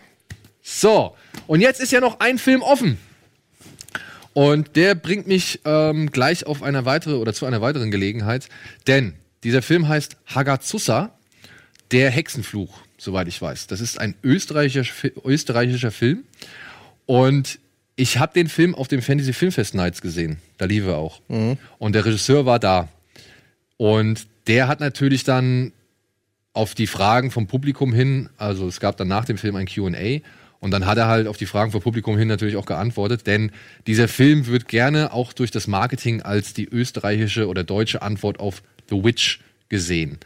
So, 0.62 1.14
und 1.46 1.60
jetzt 1.60 1.82
ist 1.82 1.92
ja 1.92 2.00
noch 2.00 2.20
ein 2.20 2.38
Film 2.38 2.62
offen. 2.62 2.96
Und 4.32 4.74
der 4.74 4.94
bringt 4.94 5.26
mich 5.26 5.60
ähm, 5.66 6.10
gleich 6.10 6.46
auf 6.46 6.62
eine 6.62 6.86
weitere 6.86 7.16
oder 7.16 7.34
zu 7.34 7.44
einer 7.44 7.60
weiteren 7.60 7.90
Gelegenheit, 7.90 8.48
denn 8.86 9.12
dieser 9.44 9.60
Film 9.60 9.86
heißt 9.86 10.16
Hagazusa, 10.34 11.12
der 11.90 12.10
Hexenfluch, 12.10 12.85
soweit 12.98 13.28
ich 13.28 13.40
weiß. 13.40 13.66
Das 13.66 13.80
ist 13.80 14.00
ein 14.00 14.14
österreichischer, 14.22 15.10
österreichischer 15.24 15.90
Film 15.90 16.24
und 17.06 17.58
ich 17.96 18.18
habe 18.18 18.34
den 18.34 18.48
Film 18.48 18.74
auf 18.74 18.88
dem 18.88 19.00
Fantasy 19.00 19.32
Filmfest 19.32 19.74
Nights 19.74 20.02
gesehen. 20.02 20.38
Da 20.58 20.66
lief 20.66 20.84
er 20.86 20.98
auch. 20.98 21.22
Und 21.78 21.94
der 21.94 22.04
Regisseur 22.04 22.44
war 22.44 22.58
da. 22.58 22.88
Und 23.78 24.26
der 24.46 24.68
hat 24.68 24.80
natürlich 24.80 25.24
dann 25.24 25.72
auf 26.52 26.74
die 26.74 26.86
Fragen 26.86 27.30
vom 27.30 27.46
Publikum 27.46 27.92
hin, 27.92 28.28
also 28.38 28.68
es 28.68 28.80
gab 28.80 28.96
dann 28.96 29.08
nach 29.08 29.24
dem 29.24 29.38
Film 29.38 29.56
ein 29.56 29.66
QA, 29.66 30.20
und 30.58 30.70
dann 30.70 30.86
hat 30.86 30.96
er 30.98 31.06
halt 31.06 31.26
auf 31.26 31.36
die 31.36 31.46
Fragen 31.46 31.70
vom 31.70 31.82
Publikum 31.82 32.16
hin 32.16 32.28
natürlich 32.28 32.56
auch 32.56 32.64
geantwortet, 32.64 33.26
denn 33.26 33.52
dieser 33.86 34.08
Film 34.08 34.46
wird 34.46 34.68
gerne 34.68 35.12
auch 35.12 35.32
durch 35.32 35.50
das 35.50 35.66
Marketing 35.66 36.22
als 36.22 36.54
die 36.54 36.66
österreichische 36.66 37.46
oder 37.46 37.62
deutsche 37.62 38.02
Antwort 38.02 38.40
auf 38.40 38.62
The 38.88 39.04
Witch 39.04 39.40
gesehen. 39.68 40.18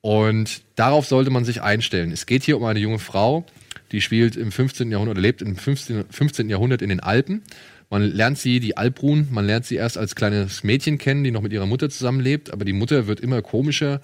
Und 0.00 0.62
darauf 0.76 1.06
sollte 1.06 1.30
man 1.30 1.44
sich 1.44 1.62
einstellen. 1.62 2.12
Es 2.12 2.26
geht 2.26 2.42
hier 2.42 2.56
um 2.56 2.64
eine 2.64 2.78
junge 2.78 2.98
Frau, 2.98 3.44
die 3.92 4.00
spielt 4.00 4.36
im 4.36 4.52
15. 4.52 4.90
Jahrhundert 4.90 5.16
oder 5.16 5.22
lebt 5.22 5.42
im 5.42 5.56
15. 5.56 6.04
15. 6.10 6.48
Jahrhundert 6.48 6.82
in 6.82 6.88
den 6.88 7.00
Alpen. 7.00 7.42
Man 7.90 8.02
lernt 8.02 8.38
sie, 8.38 8.60
die 8.60 8.76
Alpruhen, 8.76 9.28
man 9.32 9.46
lernt 9.46 9.66
sie 9.66 9.74
erst 9.74 9.98
als 9.98 10.14
kleines 10.14 10.62
Mädchen 10.62 10.96
kennen, 10.96 11.24
die 11.24 11.32
noch 11.32 11.42
mit 11.42 11.52
ihrer 11.52 11.66
Mutter 11.66 11.90
zusammenlebt, 11.90 12.52
aber 12.52 12.64
die 12.64 12.72
Mutter 12.72 13.08
wird 13.08 13.18
immer 13.18 13.42
komischer, 13.42 14.00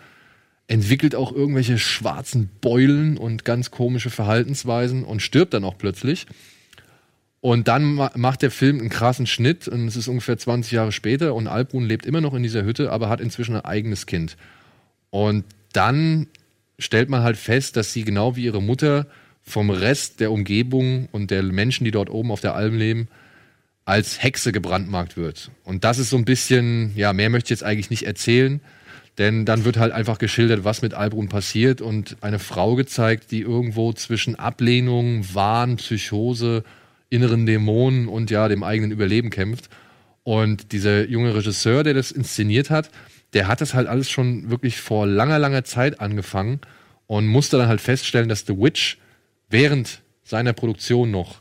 entwickelt 0.66 1.14
auch 1.14 1.32
irgendwelche 1.32 1.78
schwarzen 1.78 2.50
Beulen 2.60 3.16
und 3.16 3.44
ganz 3.44 3.70
komische 3.70 4.10
Verhaltensweisen 4.10 5.04
und 5.04 5.22
stirbt 5.22 5.54
dann 5.54 5.64
auch 5.64 5.78
plötzlich. 5.78 6.26
Und 7.40 7.68
dann 7.68 7.94
ma 7.94 8.10
macht 8.16 8.42
der 8.42 8.50
Film 8.50 8.80
einen 8.80 8.88
krassen 8.88 9.28
Schnitt 9.28 9.68
und 9.68 9.86
es 9.86 9.94
ist 9.94 10.08
ungefähr 10.08 10.36
20 10.36 10.72
Jahre 10.72 10.90
später 10.90 11.32
und 11.36 11.46
Albrun 11.46 11.84
lebt 11.84 12.04
immer 12.04 12.20
noch 12.20 12.34
in 12.34 12.42
dieser 12.42 12.64
Hütte, 12.64 12.90
aber 12.90 13.08
hat 13.08 13.20
inzwischen 13.20 13.54
ein 13.54 13.64
eigenes 13.64 14.06
Kind. 14.06 14.36
Und 15.10 15.44
dann 15.76 16.26
stellt 16.78 17.08
man 17.08 17.22
halt 17.22 17.36
fest, 17.36 17.76
dass 17.76 17.92
sie 17.92 18.04
genau 18.04 18.36
wie 18.36 18.44
ihre 18.44 18.62
Mutter 18.62 19.06
vom 19.42 19.70
Rest 19.70 20.20
der 20.20 20.32
Umgebung 20.32 21.08
und 21.12 21.30
der 21.30 21.42
Menschen, 21.42 21.84
die 21.84 21.90
dort 21.90 22.10
oben 22.10 22.30
auf 22.30 22.40
der 22.40 22.54
Alm 22.54 22.76
leben, 22.76 23.08
als 23.84 24.22
Hexe 24.22 24.50
gebrandmarkt 24.50 25.16
wird. 25.16 25.50
Und 25.62 25.84
das 25.84 25.98
ist 25.98 26.10
so 26.10 26.16
ein 26.16 26.24
bisschen, 26.24 26.92
ja, 26.96 27.12
mehr 27.12 27.30
möchte 27.30 27.46
ich 27.46 27.60
jetzt 27.60 27.62
eigentlich 27.64 27.90
nicht 27.90 28.02
erzählen, 28.02 28.60
denn 29.18 29.44
dann 29.46 29.64
wird 29.64 29.78
halt 29.78 29.92
einfach 29.92 30.18
geschildert, 30.18 30.64
was 30.64 30.82
mit 30.82 30.92
Albrun 30.92 31.28
passiert 31.28 31.80
und 31.80 32.16
eine 32.20 32.38
Frau 32.38 32.74
gezeigt, 32.74 33.30
die 33.30 33.40
irgendwo 33.40 33.92
zwischen 33.92 34.34
Ablehnung, 34.34 35.24
Wahn, 35.32 35.76
Psychose, 35.76 36.64
inneren 37.08 37.46
Dämonen 37.46 38.08
und 38.08 38.30
ja, 38.30 38.48
dem 38.48 38.64
eigenen 38.64 38.90
Überleben 38.90 39.30
kämpft. 39.30 39.70
Und 40.24 40.72
dieser 40.72 41.08
junge 41.08 41.34
Regisseur, 41.34 41.84
der 41.84 41.94
das 41.94 42.10
inszeniert 42.10 42.68
hat, 42.68 42.90
der 43.32 43.48
hat 43.48 43.60
das 43.60 43.74
halt 43.74 43.86
alles 43.86 44.10
schon 44.10 44.50
wirklich 44.50 44.80
vor 44.80 45.06
langer, 45.06 45.38
langer 45.38 45.64
Zeit 45.64 46.00
angefangen 46.00 46.60
und 47.06 47.26
musste 47.26 47.58
dann 47.58 47.68
halt 47.68 47.80
feststellen, 47.80 48.28
dass 48.28 48.46
The 48.46 48.56
Witch 48.58 48.98
während 49.48 50.00
seiner 50.24 50.52
Produktion 50.52 51.10
noch 51.10 51.40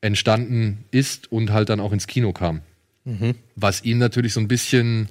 entstanden 0.00 0.84
ist 0.90 1.32
und 1.32 1.50
halt 1.50 1.70
dann 1.70 1.80
auch 1.80 1.92
ins 1.92 2.06
Kino 2.06 2.32
kam. 2.32 2.60
Mhm. 3.04 3.34
Was 3.56 3.84
ihn 3.84 3.98
natürlich 3.98 4.32
so 4.34 4.40
ein 4.40 4.48
bisschen, 4.48 5.08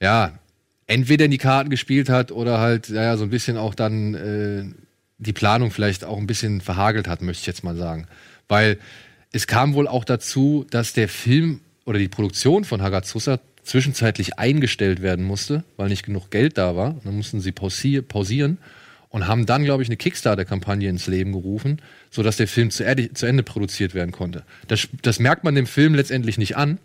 ja, 0.00 0.38
entweder 0.86 1.26
in 1.26 1.30
die 1.30 1.38
Karten 1.38 1.70
gespielt 1.70 2.08
hat 2.08 2.32
oder 2.32 2.58
halt, 2.58 2.88
ja, 2.88 3.16
so 3.16 3.24
ein 3.24 3.30
bisschen 3.30 3.56
auch 3.56 3.74
dann 3.74 4.14
äh, 4.14 4.64
die 5.18 5.32
Planung 5.32 5.70
vielleicht 5.70 6.04
auch 6.04 6.18
ein 6.18 6.26
bisschen 6.26 6.60
verhagelt 6.60 7.08
hat, 7.08 7.22
möchte 7.22 7.40
ich 7.40 7.46
jetzt 7.46 7.64
mal 7.64 7.76
sagen. 7.76 8.06
Weil 8.48 8.78
es 9.32 9.46
kam 9.46 9.74
wohl 9.74 9.88
auch 9.88 10.04
dazu, 10.04 10.66
dass 10.70 10.92
der 10.92 11.08
Film 11.08 11.60
oder 11.84 11.98
die 11.98 12.08
Produktion 12.08 12.64
von 12.64 12.82
Hagazusa 12.82 13.40
zwischenzeitlich 13.64 14.38
eingestellt 14.38 15.02
werden 15.02 15.24
musste, 15.24 15.64
weil 15.76 15.88
nicht 15.88 16.04
genug 16.04 16.30
Geld 16.30 16.58
da 16.58 16.76
war. 16.76 17.00
Dann 17.04 17.16
mussten 17.16 17.40
sie 17.40 17.50
pausi- 17.50 18.02
pausieren 18.02 18.58
und 19.08 19.26
haben 19.26 19.46
dann, 19.46 19.64
glaube 19.64 19.82
ich, 19.82 19.88
eine 19.88 19.96
Kickstarter-Kampagne 19.96 20.88
ins 20.88 21.06
Leben 21.06 21.32
gerufen, 21.32 21.80
sodass 22.10 22.36
der 22.36 22.48
Film 22.48 22.70
zu, 22.70 22.84
Ende 22.84 23.42
produziert 23.42 23.94
werden 23.94 24.12
konnte. 24.12 24.44
Das, 24.68 24.88
das 25.02 25.18
merkt 25.18 25.44
man 25.44 25.54
dem 25.54 25.66
Film 25.66 25.94
letztendlich 25.94 26.38
nicht 26.38 26.56
an. 26.56 26.78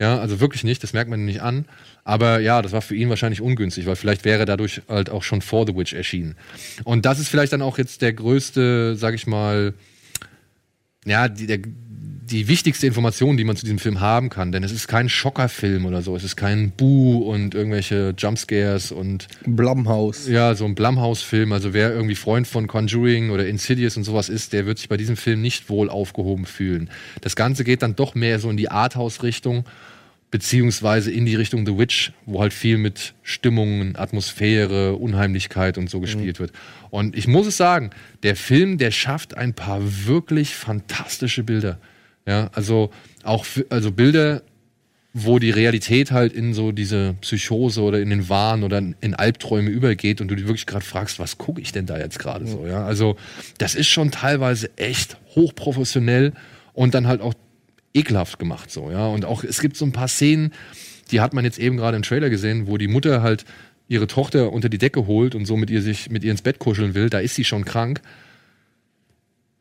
Ja, 0.00 0.18
also 0.18 0.40
wirklich 0.40 0.64
nicht, 0.64 0.82
das 0.82 0.92
merkt 0.92 1.08
man 1.08 1.24
nicht 1.24 1.42
an. 1.42 1.66
Aber 2.02 2.40
ja, 2.40 2.62
das 2.62 2.72
war 2.72 2.82
für 2.82 2.96
ihn 2.96 3.10
wahrscheinlich 3.10 3.40
ungünstig, 3.40 3.86
weil 3.86 3.96
vielleicht 3.96 4.24
wäre 4.24 4.44
dadurch 4.44 4.82
halt 4.88 5.08
auch 5.08 5.22
schon 5.22 5.40
vor 5.40 5.66
The 5.66 5.76
Witch 5.76 5.92
erschienen. 5.92 6.36
Und 6.82 7.06
das 7.06 7.20
ist 7.20 7.28
vielleicht 7.28 7.52
dann 7.52 7.62
auch 7.62 7.78
jetzt 7.78 8.02
der 8.02 8.12
größte, 8.12 8.96
sag 8.96 9.14
ich 9.14 9.26
mal, 9.26 9.74
ja, 11.04 11.28
die, 11.28 11.46
der, 11.46 11.58
die 12.30 12.48
wichtigste 12.48 12.86
Information, 12.86 13.36
die 13.36 13.44
man 13.44 13.56
zu 13.56 13.64
diesem 13.64 13.78
Film 13.78 14.00
haben 14.00 14.30
kann. 14.30 14.50
Denn 14.52 14.62
es 14.62 14.72
ist 14.72 14.88
kein 14.88 15.08
Schockerfilm 15.08 15.84
oder 15.84 16.02
so. 16.02 16.16
Es 16.16 16.24
ist 16.24 16.36
kein 16.36 16.70
Boo 16.70 17.18
und 17.18 17.54
irgendwelche 17.54 18.14
Jumpscares 18.16 18.92
und. 18.92 19.28
Blumhouse. 19.46 20.28
Ja, 20.28 20.54
so 20.54 20.64
ein 20.64 20.74
Blumhouse-Film. 20.74 21.52
Also 21.52 21.74
wer 21.74 21.92
irgendwie 21.92 22.14
Freund 22.14 22.46
von 22.46 22.66
Conjuring 22.66 23.30
oder 23.30 23.46
Insidious 23.46 23.96
und 23.96 24.04
sowas 24.04 24.28
ist, 24.28 24.52
der 24.52 24.66
wird 24.66 24.78
sich 24.78 24.88
bei 24.88 24.96
diesem 24.96 25.16
Film 25.16 25.42
nicht 25.42 25.68
wohl 25.68 25.90
aufgehoben 25.90 26.46
fühlen. 26.46 26.90
Das 27.20 27.36
Ganze 27.36 27.64
geht 27.64 27.82
dann 27.82 27.94
doch 27.94 28.14
mehr 28.14 28.38
so 28.38 28.48
in 28.48 28.56
die 28.56 28.70
Arthouse-Richtung, 28.70 29.64
beziehungsweise 30.30 31.10
in 31.10 31.26
die 31.26 31.36
Richtung 31.36 31.66
The 31.66 31.78
Witch, 31.78 32.12
wo 32.26 32.40
halt 32.40 32.52
viel 32.52 32.78
mit 32.78 33.14
Stimmungen, 33.22 33.96
Atmosphäre, 33.96 34.94
Unheimlichkeit 34.96 35.78
und 35.78 35.90
so 35.90 36.00
gespielt 36.00 36.40
wird. 36.40 36.52
Und 36.90 37.16
ich 37.16 37.28
muss 37.28 37.46
es 37.46 37.56
sagen, 37.56 37.90
der 38.22 38.34
Film, 38.34 38.78
der 38.78 38.90
schafft 38.90 39.36
ein 39.36 39.54
paar 39.54 39.80
wirklich 40.06 40.54
fantastische 40.54 41.44
Bilder. 41.44 41.78
Ja, 42.26 42.50
also 42.54 42.90
auch 43.22 43.44
also 43.68 43.92
Bilder, 43.92 44.42
wo 45.12 45.38
die 45.38 45.50
Realität 45.50 46.10
halt 46.10 46.32
in 46.32 46.54
so 46.54 46.72
diese 46.72 47.14
Psychose 47.20 47.80
oder 47.82 48.00
in 48.00 48.10
den 48.10 48.28
Wahn 48.28 48.64
oder 48.64 48.78
in 48.78 49.14
Albträume 49.14 49.70
übergeht 49.70 50.20
und 50.20 50.28
du 50.28 50.34
dich 50.34 50.46
wirklich 50.46 50.66
gerade 50.66 50.84
fragst, 50.84 51.20
was 51.20 51.38
gucke 51.38 51.60
ich 51.60 51.70
denn 51.70 51.86
da 51.86 51.98
jetzt 51.98 52.18
gerade 52.18 52.46
so, 52.46 52.66
ja? 52.66 52.84
Also, 52.84 53.16
das 53.58 53.76
ist 53.76 53.88
schon 53.88 54.10
teilweise 54.10 54.76
echt 54.76 55.16
hochprofessionell 55.36 56.32
und 56.72 56.94
dann 56.94 57.06
halt 57.06 57.20
auch 57.20 57.34
ekelhaft 57.94 58.40
gemacht 58.40 58.72
so, 58.72 58.90
ja? 58.90 59.06
Und 59.06 59.24
auch 59.24 59.44
es 59.44 59.60
gibt 59.60 59.76
so 59.76 59.84
ein 59.84 59.92
paar 59.92 60.08
Szenen, 60.08 60.52
die 61.12 61.20
hat 61.20 61.32
man 61.32 61.44
jetzt 61.44 61.60
eben 61.60 61.76
gerade 61.76 61.96
im 61.96 62.02
Trailer 62.02 62.28
gesehen, 62.28 62.66
wo 62.66 62.76
die 62.76 62.88
Mutter 62.88 63.22
halt 63.22 63.44
ihre 63.86 64.08
Tochter 64.08 64.52
unter 64.52 64.68
die 64.68 64.78
Decke 64.78 65.06
holt 65.06 65.36
und 65.36 65.46
so 65.46 65.56
mit 65.56 65.70
ihr 65.70 65.82
sich 65.82 66.10
mit 66.10 66.24
ihr 66.24 66.32
ins 66.32 66.42
Bett 66.42 66.58
kuscheln 66.58 66.94
will, 66.94 67.08
da 67.08 67.20
ist 67.20 67.36
sie 67.36 67.44
schon 67.44 67.64
krank. 67.64 68.00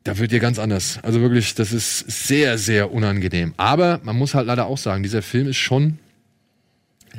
Da 0.03 0.17
wird 0.17 0.31
dir 0.31 0.39
ganz 0.39 0.59
anders. 0.59 0.99
Also 1.01 1.21
wirklich, 1.21 1.55
das 1.55 1.71
ist 1.71 1.99
sehr, 1.99 2.57
sehr 2.57 2.91
unangenehm. 2.91 3.53
Aber 3.57 4.01
man 4.03 4.17
muss 4.17 4.33
halt 4.33 4.47
leider 4.47 4.65
auch 4.65 4.77
sagen, 4.77 5.03
dieser 5.03 5.21
Film 5.21 5.47
ist 5.47 5.57
schon 5.57 5.99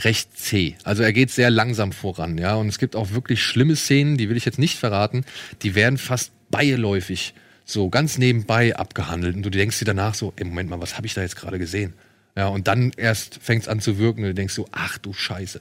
recht 0.00 0.36
zäh. 0.36 0.74
Also 0.84 1.02
er 1.02 1.12
geht 1.12 1.30
sehr 1.30 1.50
langsam 1.50 1.92
voran, 1.92 2.36
ja. 2.36 2.54
Und 2.56 2.68
es 2.68 2.78
gibt 2.78 2.96
auch 2.96 3.12
wirklich 3.12 3.42
schlimme 3.42 3.76
Szenen, 3.76 4.16
die 4.16 4.28
will 4.28 4.36
ich 4.36 4.44
jetzt 4.44 4.58
nicht 4.58 4.78
verraten, 4.78 5.24
die 5.62 5.74
werden 5.74 5.98
fast 5.98 6.32
beiläufig 6.50 7.34
so 7.64 7.88
ganz 7.88 8.18
nebenbei 8.18 8.76
abgehandelt. 8.76 9.36
Und 9.36 9.42
du 9.42 9.50
denkst 9.50 9.78
dir 9.78 9.86
danach 9.86 10.14
so, 10.14 10.32
ey, 10.36 10.44
Moment 10.44 10.68
mal, 10.68 10.80
was 10.80 10.96
habe 10.96 11.06
ich 11.06 11.14
da 11.14 11.22
jetzt 11.22 11.36
gerade 11.36 11.58
gesehen? 11.58 11.94
Ja, 12.36 12.48
und 12.48 12.66
dann 12.66 12.92
erst 12.96 13.38
fängt 13.42 13.62
es 13.62 13.68
an 13.68 13.80
zu 13.80 13.98
wirken 13.98 14.22
und 14.22 14.28
du 14.28 14.34
denkst 14.34 14.54
so, 14.54 14.66
ach 14.72 14.98
du 14.98 15.12
Scheiße. 15.12 15.60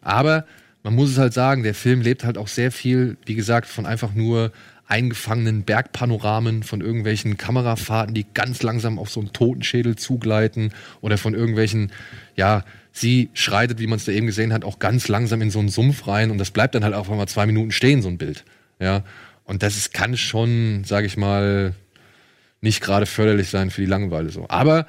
Aber 0.00 0.46
man 0.84 0.94
muss 0.94 1.10
es 1.10 1.18
halt 1.18 1.34
sagen, 1.34 1.62
der 1.62 1.74
Film 1.74 2.00
lebt 2.00 2.24
halt 2.24 2.38
auch 2.38 2.48
sehr 2.48 2.72
viel, 2.72 3.16
wie 3.26 3.34
gesagt, 3.34 3.66
von 3.66 3.86
einfach 3.86 4.14
nur 4.14 4.52
eingefangenen 4.86 5.62
Bergpanoramen, 5.62 6.62
von 6.62 6.80
irgendwelchen 6.80 7.36
Kamerafahrten, 7.36 8.14
die 8.14 8.26
ganz 8.34 8.62
langsam 8.62 8.98
auf 8.98 9.10
so 9.10 9.20
einen 9.20 9.32
Totenschädel 9.32 9.96
zugleiten 9.96 10.72
oder 11.00 11.18
von 11.18 11.34
irgendwelchen, 11.34 11.92
ja, 12.36 12.64
sie 12.92 13.30
schreitet, 13.32 13.78
wie 13.78 13.86
man 13.86 13.96
es 13.96 14.04
da 14.04 14.12
eben 14.12 14.26
gesehen 14.26 14.52
hat, 14.52 14.64
auch 14.64 14.78
ganz 14.78 15.08
langsam 15.08 15.40
in 15.40 15.50
so 15.50 15.58
einen 15.58 15.68
Sumpf 15.68 16.06
rein 16.06 16.30
und 16.30 16.38
das 16.38 16.50
bleibt 16.50 16.74
dann 16.74 16.84
halt 16.84 16.94
auch 16.94 17.08
mal 17.08 17.26
zwei 17.26 17.46
Minuten 17.46 17.70
stehen, 17.70 18.02
so 18.02 18.08
ein 18.08 18.18
Bild. 18.18 18.44
Ja, 18.78 19.02
und 19.44 19.62
das 19.62 19.76
ist, 19.76 19.94
kann 19.94 20.16
schon, 20.16 20.84
sage 20.84 21.06
ich 21.06 21.16
mal, 21.16 21.74
nicht 22.60 22.80
gerade 22.80 23.06
förderlich 23.06 23.48
sein 23.48 23.70
für 23.70 23.80
die 23.80 23.86
Langeweile 23.86 24.30
so. 24.30 24.46
Aber 24.48 24.86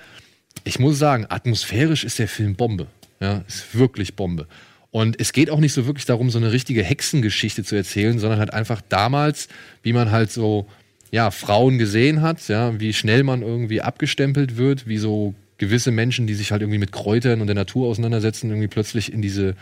ich 0.64 0.80
muss 0.80 1.00
sagen, 1.00 1.26
atmosphärisch 1.30 2.04
ist 2.04 2.20
der 2.20 2.28
Film 2.28 2.56
Bombe. 2.56 2.88
Ja, 3.20 3.44
ist 3.48 3.78
wirklich 3.78 4.16
Bombe. 4.16 4.48
Und 4.94 5.20
es 5.20 5.34
geht 5.34 5.50
auch 5.50 5.60
nicht 5.60 5.74
so 5.74 5.88
wirklich 5.88 6.06
darum, 6.06 6.30
so 6.30 6.38
eine 6.38 6.52
richtige 6.52 6.84
Hexengeschichte 6.84 7.64
zu 7.64 7.76
erzählen, 7.76 8.20
sondern 8.20 8.38
halt 8.38 8.54
einfach 8.54 8.80
damals, 8.90 9.48
wie 9.82 9.92
man 9.92 10.12
halt 10.12 10.32
so, 10.32 10.68
ja, 11.10 11.32
Frauen 11.32 11.80
gesehen 11.80 12.22
hat, 12.22 12.48
ja, 12.48 12.80
wie 12.80 12.94
schnell 12.94 13.24
man 13.24 13.42
irgendwie 13.42 13.82
abgestempelt 13.82 14.56
wird, 14.56 14.88
wie 14.88 15.00
so 15.00 15.34
gewisse 15.58 15.90
Menschen, 15.90 16.28
die 16.28 16.36
sich 16.36 16.52
halt 16.52 16.62
irgendwie 16.62 16.78
mit 16.78 16.92
Kräutern 16.92 17.42
und 17.42 17.48
der 17.48 17.56
Natur 17.56 17.88
auseinandersetzen, 17.88 18.52
irgendwie 18.52 18.68
plötzlich 18.68 19.12
in 19.12 19.24
diese 19.24 19.56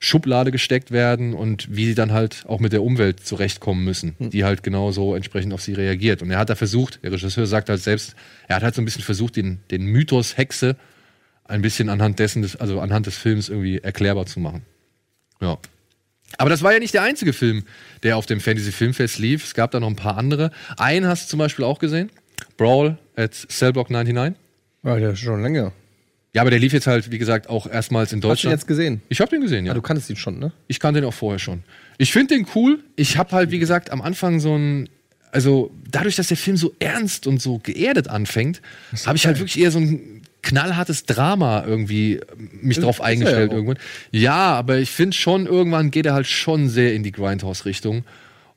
Schublade 0.00 0.50
gesteckt 0.50 0.90
werden 0.90 1.32
und 1.32 1.68
wie 1.70 1.86
sie 1.86 1.94
dann 1.94 2.10
halt 2.10 2.44
auch 2.48 2.58
mit 2.58 2.72
der 2.72 2.82
Umwelt 2.82 3.20
zurechtkommen 3.24 3.84
müssen, 3.84 4.16
die 4.18 4.42
halt 4.42 4.64
genauso 4.64 5.14
entsprechend 5.14 5.52
auf 5.52 5.62
sie 5.62 5.74
reagiert. 5.74 6.22
Und 6.22 6.32
er 6.32 6.40
hat 6.40 6.50
da 6.50 6.56
versucht, 6.56 7.04
der 7.04 7.12
Regisseur 7.12 7.46
sagt 7.46 7.68
halt 7.68 7.80
selbst, 7.80 8.16
er 8.48 8.56
hat 8.56 8.64
halt 8.64 8.74
so 8.74 8.82
ein 8.82 8.84
bisschen 8.84 9.04
versucht, 9.04 9.36
den, 9.36 9.60
den 9.70 9.84
Mythos 9.84 10.36
Hexe 10.36 10.74
ein 11.44 11.62
bisschen 11.62 11.88
anhand 11.88 12.18
dessen, 12.18 12.42
des, 12.42 12.56
also 12.56 12.80
anhand 12.80 13.06
des 13.06 13.16
Films 13.16 13.48
irgendwie 13.48 13.78
erklärbar 13.78 14.26
zu 14.26 14.40
machen. 14.40 14.62
Ja. 15.42 15.58
Aber 16.38 16.48
das 16.48 16.62
war 16.62 16.72
ja 16.72 16.78
nicht 16.78 16.94
der 16.94 17.02
einzige 17.02 17.34
Film, 17.34 17.64
der 18.02 18.16
auf 18.16 18.24
dem 18.24 18.40
Fantasy 18.40 18.72
Filmfest 18.72 19.18
lief. 19.18 19.44
Es 19.44 19.54
gab 19.54 19.70
da 19.70 19.80
noch 19.80 19.88
ein 19.88 19.96
paar 19.96 20.16
andere. 20.16 20.50
Einen 20.78 21.06
hast 21.06 21.24
du 21.24 21.30
zum 21.30 21.38
Beispiel 21.38 21.64
auch 21.64 21.78
gesehen. 21.78 22.10
Brawl 22.56 22.96
at 23.16 23.34
Cellblock 23.34 23.90
99. 23.90 24.38
Ja, 24.84 24.96
der 24.96 25.10
ist 25.10 25.20
schon 25.20 25.42
länger. 25.42 25.72
Ja, 26.34 26.40
aber 26.40 26.50
der 26.50 26.58
lief 26.58 26.72
jetzt 26.72 26.86
halt, 26.86 27.10
wie 27.10 27.18
gesagt, 27.18 27.50
auch 27.50 27.66
erstmals 27.66 28.12
in 28.12 28.22
Deutschland. 28.22 28.32
Hast 28.36 28.42
du 28.44 28.48
ihn 28.48 28.52
jetzt 28.52 28.66
gesehen? 28.66 29.02
Ich 29.10 29.20
habe 29.20 29.30
den 29.30 29.42
gesehen, 29.42 29.66
ja. 29.66 29.72
Ah, 29.72 29.74
du 29.74 29.82
kanntest 29.82 30.08
ihn 30.08 30.16
schon, 30.16 30.38
ne? 30.38 30.52
Ich 30.66 30.80
kannte 30.80 31.00
den 31.00 31.08
auch 31.08 31.12
vorher 31.14 31.38
schon. 31.38 31.62
Ich 31.98 32.12
finde 32.12 32.34
den 32.34 32.46
cool. 32.54 32.78
Ich 32.96 33.18
habe 33.18 33.32
halt, 33.32 33.50
wie 33.50 33.58
gesagt, 33.58 33.90
am 33.90 34.00
Anfang 34.00 34.40
so 34.40 34.56
ein, 34.56 34.88
also 35.30 35.70
dadurch, 35.90 36.16
dass 36.16 36.28
der 36.28 36.38
Film 36.38 36.56
so 36.56 36.74
ernst 36.78 37.26
und 37.26 37.42
so 37.42 37.58
geerdet 37.58 38.08
anfängt, 38.08 38.62
habe 39.04 39.16
ich 39.16 39.26
halt 39.26 39.38
wirklich 39.38 39.60
eher 39.60 39.70
so 39.70 39.78
ein 39.80 40.22
knallhartes 40.42 41.04
Drama 41.04 41.64
irgendwie 41.66 42.20
mich 42.60 42.78
Ist- 42.78 42.84
drauf 42.84 42.98
ist 42.98 43.04
eingestellt 43.04 43.50
ja 43.50 43.56
irgendwann. 43.56 43.78
Ja, 44.10 44.52
aber 44.54 44.78
ich 44.78 44.90
finde 44.90 45.16
schon, 45.16 45.46
irgendwann 45.46 45.90
geht 45.90 46.06
er 46.06 46.14
halt 46.14 46.26
schon 46.26 46.68
sehr 46.68 46.94
in 46.94 47.02
die 47.02 47.12
Grindhouse-Richtung. 47.12 48.04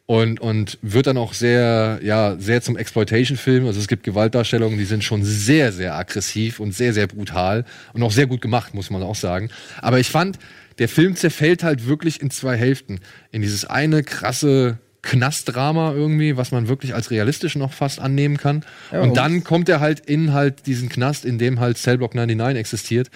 Und, 0.07 0.40
und 0.40 0.78
wird 0.84 1.07
dann 1.07 1.18
auch 1.18 1.34
sehr, 1.34 1.99
ja, 2.03 2.36
sehr 2.38 2.62
zum 2.62 2.78
Exploitation-Film. 2.78 3.66
Also 3.66 3.80
es 3.80 3.88
gibt 3.88 4.03
Gewaltdarstellungen, 4.03 4.78
die 4.78 4.86
sind 4.86 5.03
schon 5.03 5.24
sehr, 5.24 5.72
sehr 5.72 5.95
aggressiv 5.95 6.60
und 6.60 6.74
sehr, 6.76 6.94
sehr 6.94 7.07
brutal 7.07 7.66
und 7.94 8.03
auch 8.03 8.12
sehr 8.12 8.28
gut 8.28 8.40
gemacht, 8.40 8.76
muss 8.76 8.91
man 8.91 9.02
auch 9.02 9.16
sagen. 9.16 9.49
Aber 9.82 9.99
ich 9.99 10.10
fand, 10.12 10.38
der 10.78 10.90
Film 10.90 11.16
zerfällt 11.16 11.64
halt 11.64 11.88
wirklich 11.88 12.22
in 12.22 12.30
zwei 12.30 12.56
Hälften. 12.56 12.99
In 13.32 13.41
dieses 13.41 13.66
eine 13.66 14.03
krasse 14.03 14.78
Knastdrama 15.06 15.94
irgendwie, 15.94 16.36
was 16.36 16.52
man 16.52 16.68
wirklich 16.68 16.95
als 16.95 17.11
realistisch 17.11 17.56
noch 17.56 17.72
fast 17.72 17.99
annehmen 17.99 18.38
kann. 18.38 18.65
Ja, 18.91 19.02
und 19.02 19.15
dann 19.15 19.44
kommt 19.44 19.69
er 19.69 19.80
halt 19.80 20.02
in 20.02 20.34
halt 20.34 20.65
diesen 20.65 20.90
Knast, 20.90 21.26
in 21.26 21.38
dem 21.38 21.60
halt 21.60 21.77
Cellblock 21.77 22.15
99 22.15 22.60
existiert. 22.60 23.11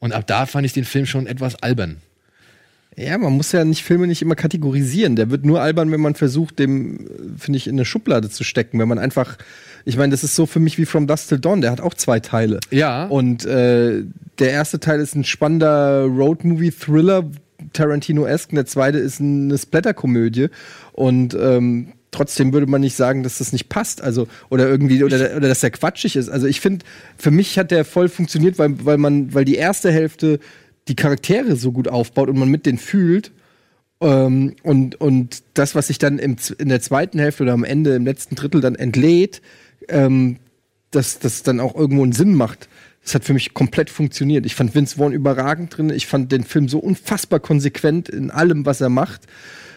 Und 0.00 0.12
ab 0.12 0.26
da 0.26 0.46
fand 0.46 0.66
ich 0.66 0.72
den 0.72 0.84
Film 0.84 1.06
schon 1.06 1.26
etwas 1.26 1.56
albern. 1.56 1.98
Ja, 2.96 3.18
man 3.18 3.32
muss 3.32 3.52
ja 3.52 3.64
nicht 3.64 3.82
Filme 3.82 4.06
nicht 4.06 4.22
immer 4.22 4.36
kategorisieren. 4.36 5.16
Der 5.16 5.30
wird 5.30 5.44
nur 5.44 5.60
albern, 5.60 5.90
wenn 5.90 6.00
man 6.00 6.14
versucht, 6.14 6.58
dem, 6.58 7.00
äh, 7.00 7.08
finde 7.38 7.56
ich, 7.58 7.66
in 7.66 7.74
eine 7.74 7.84
Schublade 7.84 8.30
zu 8.30 8.44
stecken. 8.44 8.78
Wenn 8.78 8.88
man 8.88 8.98
einfach, 8.98 9.36
ich 9.84 9.96
meine, 9.96 10.12
das 10.12 10.24
ist 10.24 10.36
so 10.36 10.46
für 10.46 10.60
mich 10.60 10.78
wie 10.78 10.86
From 10.86 11.06
Dust 11.06 11.28
Till 11.28 11.40
Dawn. 11.40 11.60
Der 11.60 11.72
hat 11.72 11.80
auch 11.80 11.94
zwei 11.94 12.20
Teile. 12.20 12.60
Ja. 12.70 13.06
Und 13.06 13.44
äh, 13.44 14.02
der 14.38 14.50
erste 14.50 14.80
Teil 14.80 15.00
ist 15.00 15.14
ein 15.14 15.24
spannender 15.24 16.04
Road-Movie-Thriller, 16.04 17.24
Tarantino-esque. 17.72 18.50
und 18.50 18.56
Der 18.56 18.66
zweite 18.66 18.98
ist 18.98 19.20
eine 19.20 19.56
Splatter-Komödie. 19.58 20.48
Und 20.92 21.34
ähm, 21.34 21.92
trotzdem 22.10 22.52
würde 22.52 22.66
man 22.66 22.80
nicht 22.80 22.96
sagen, 22.96 23.22
dass 23.22 23.38
das 23.38 23.52
nicht 23.52 23.68
passt. 23.68 24.02
Also, 24.02 24.28
oder 24.50 24.68
irgendwie, 24.68 25.02
oder, 25.04 25.36
oder 25.36 25.48
dass 25.48 25.60
der 25.60 25.70
quatschig 25.70 26.16
ist. 26.16 26.28
Also 26.28 26.46
ich 26.46 26.60
finde, 26.60 26.84
für 27.16 27.30
mich 27.30 27.58
hat 27.58 27.70
der 27.70 27.84
voll 27.84 28.08
funktioniert, 28.08 28.58
weil, 28.58 28.84
weil 28.84 28.98
man, 28.98 29.34
weil 29.34 29.44
die 29.44 29.56
erste 29.56 29.90
Hälfte 29.90 30.38
die 30.88 30.96
Charaktere 30.96 31.56
so 31.56 31.72
gut 31.72 31.88
aufbaut 31.88 32.28
und 32.28 32.38
man 32.38 32.48
mit 32.48 32.66
denen 32.66 32.78
fühlt. 32.78 33.32
Ähm, 34.00 34.54
und, 34.62 35.00
und 35.00 35.42
das, 35.54 35.74
was 35.74 35.88
sich 35.88 35.98
dann 35.98 36.18
im, 36.18 36.36
in 36.58 36.68
der 36.68 36.80
zweiten 36.80 37.18
Hälfte 37.18 37.42
oder 37.42 37.52
am 37.52 37.64
Ende, 37.64 37.94
im 37.94 38.04
letzten 38.04 38.34
Drittel 38.34 38.60
dann 38.60 38.74
entlädt, 38.74 39.40
ähm, 39.88 40.36
dass 40.90 41.18
das 41.18 41.42
dann 41.42 41.60
auch 41.60 41.74
irgendwo 41.74 42.02
einen 42.02 42.12
Sinn 42.12 42.34
macht. 42.34 42.68
Das 43.04 43.14
hat 43.14 43.24
für 43.24 43.34
mich 43.34 43.52
komplett 43.54 43.90
funktioniert. 43.90 44.46
Ich 44.46 44.54
fand 44.54 44.74
Vince 44.74 44.96
Vaughn 44.96 45.12
überragend 45.12 45.76
drin. 45.76 45.90
Ich 45.90 46.06
fand 46.06 46.32
den 46.32 46.42
Film 46.42 46.68
so 46.68 46.78
unfassbar 46.78 47.38
konsequent 47.38 48.08
in 48.08 48.30
allem, 48.30 48.64
was 48.64 48.80
er 48.80 48.88
macht. 48.88 49.22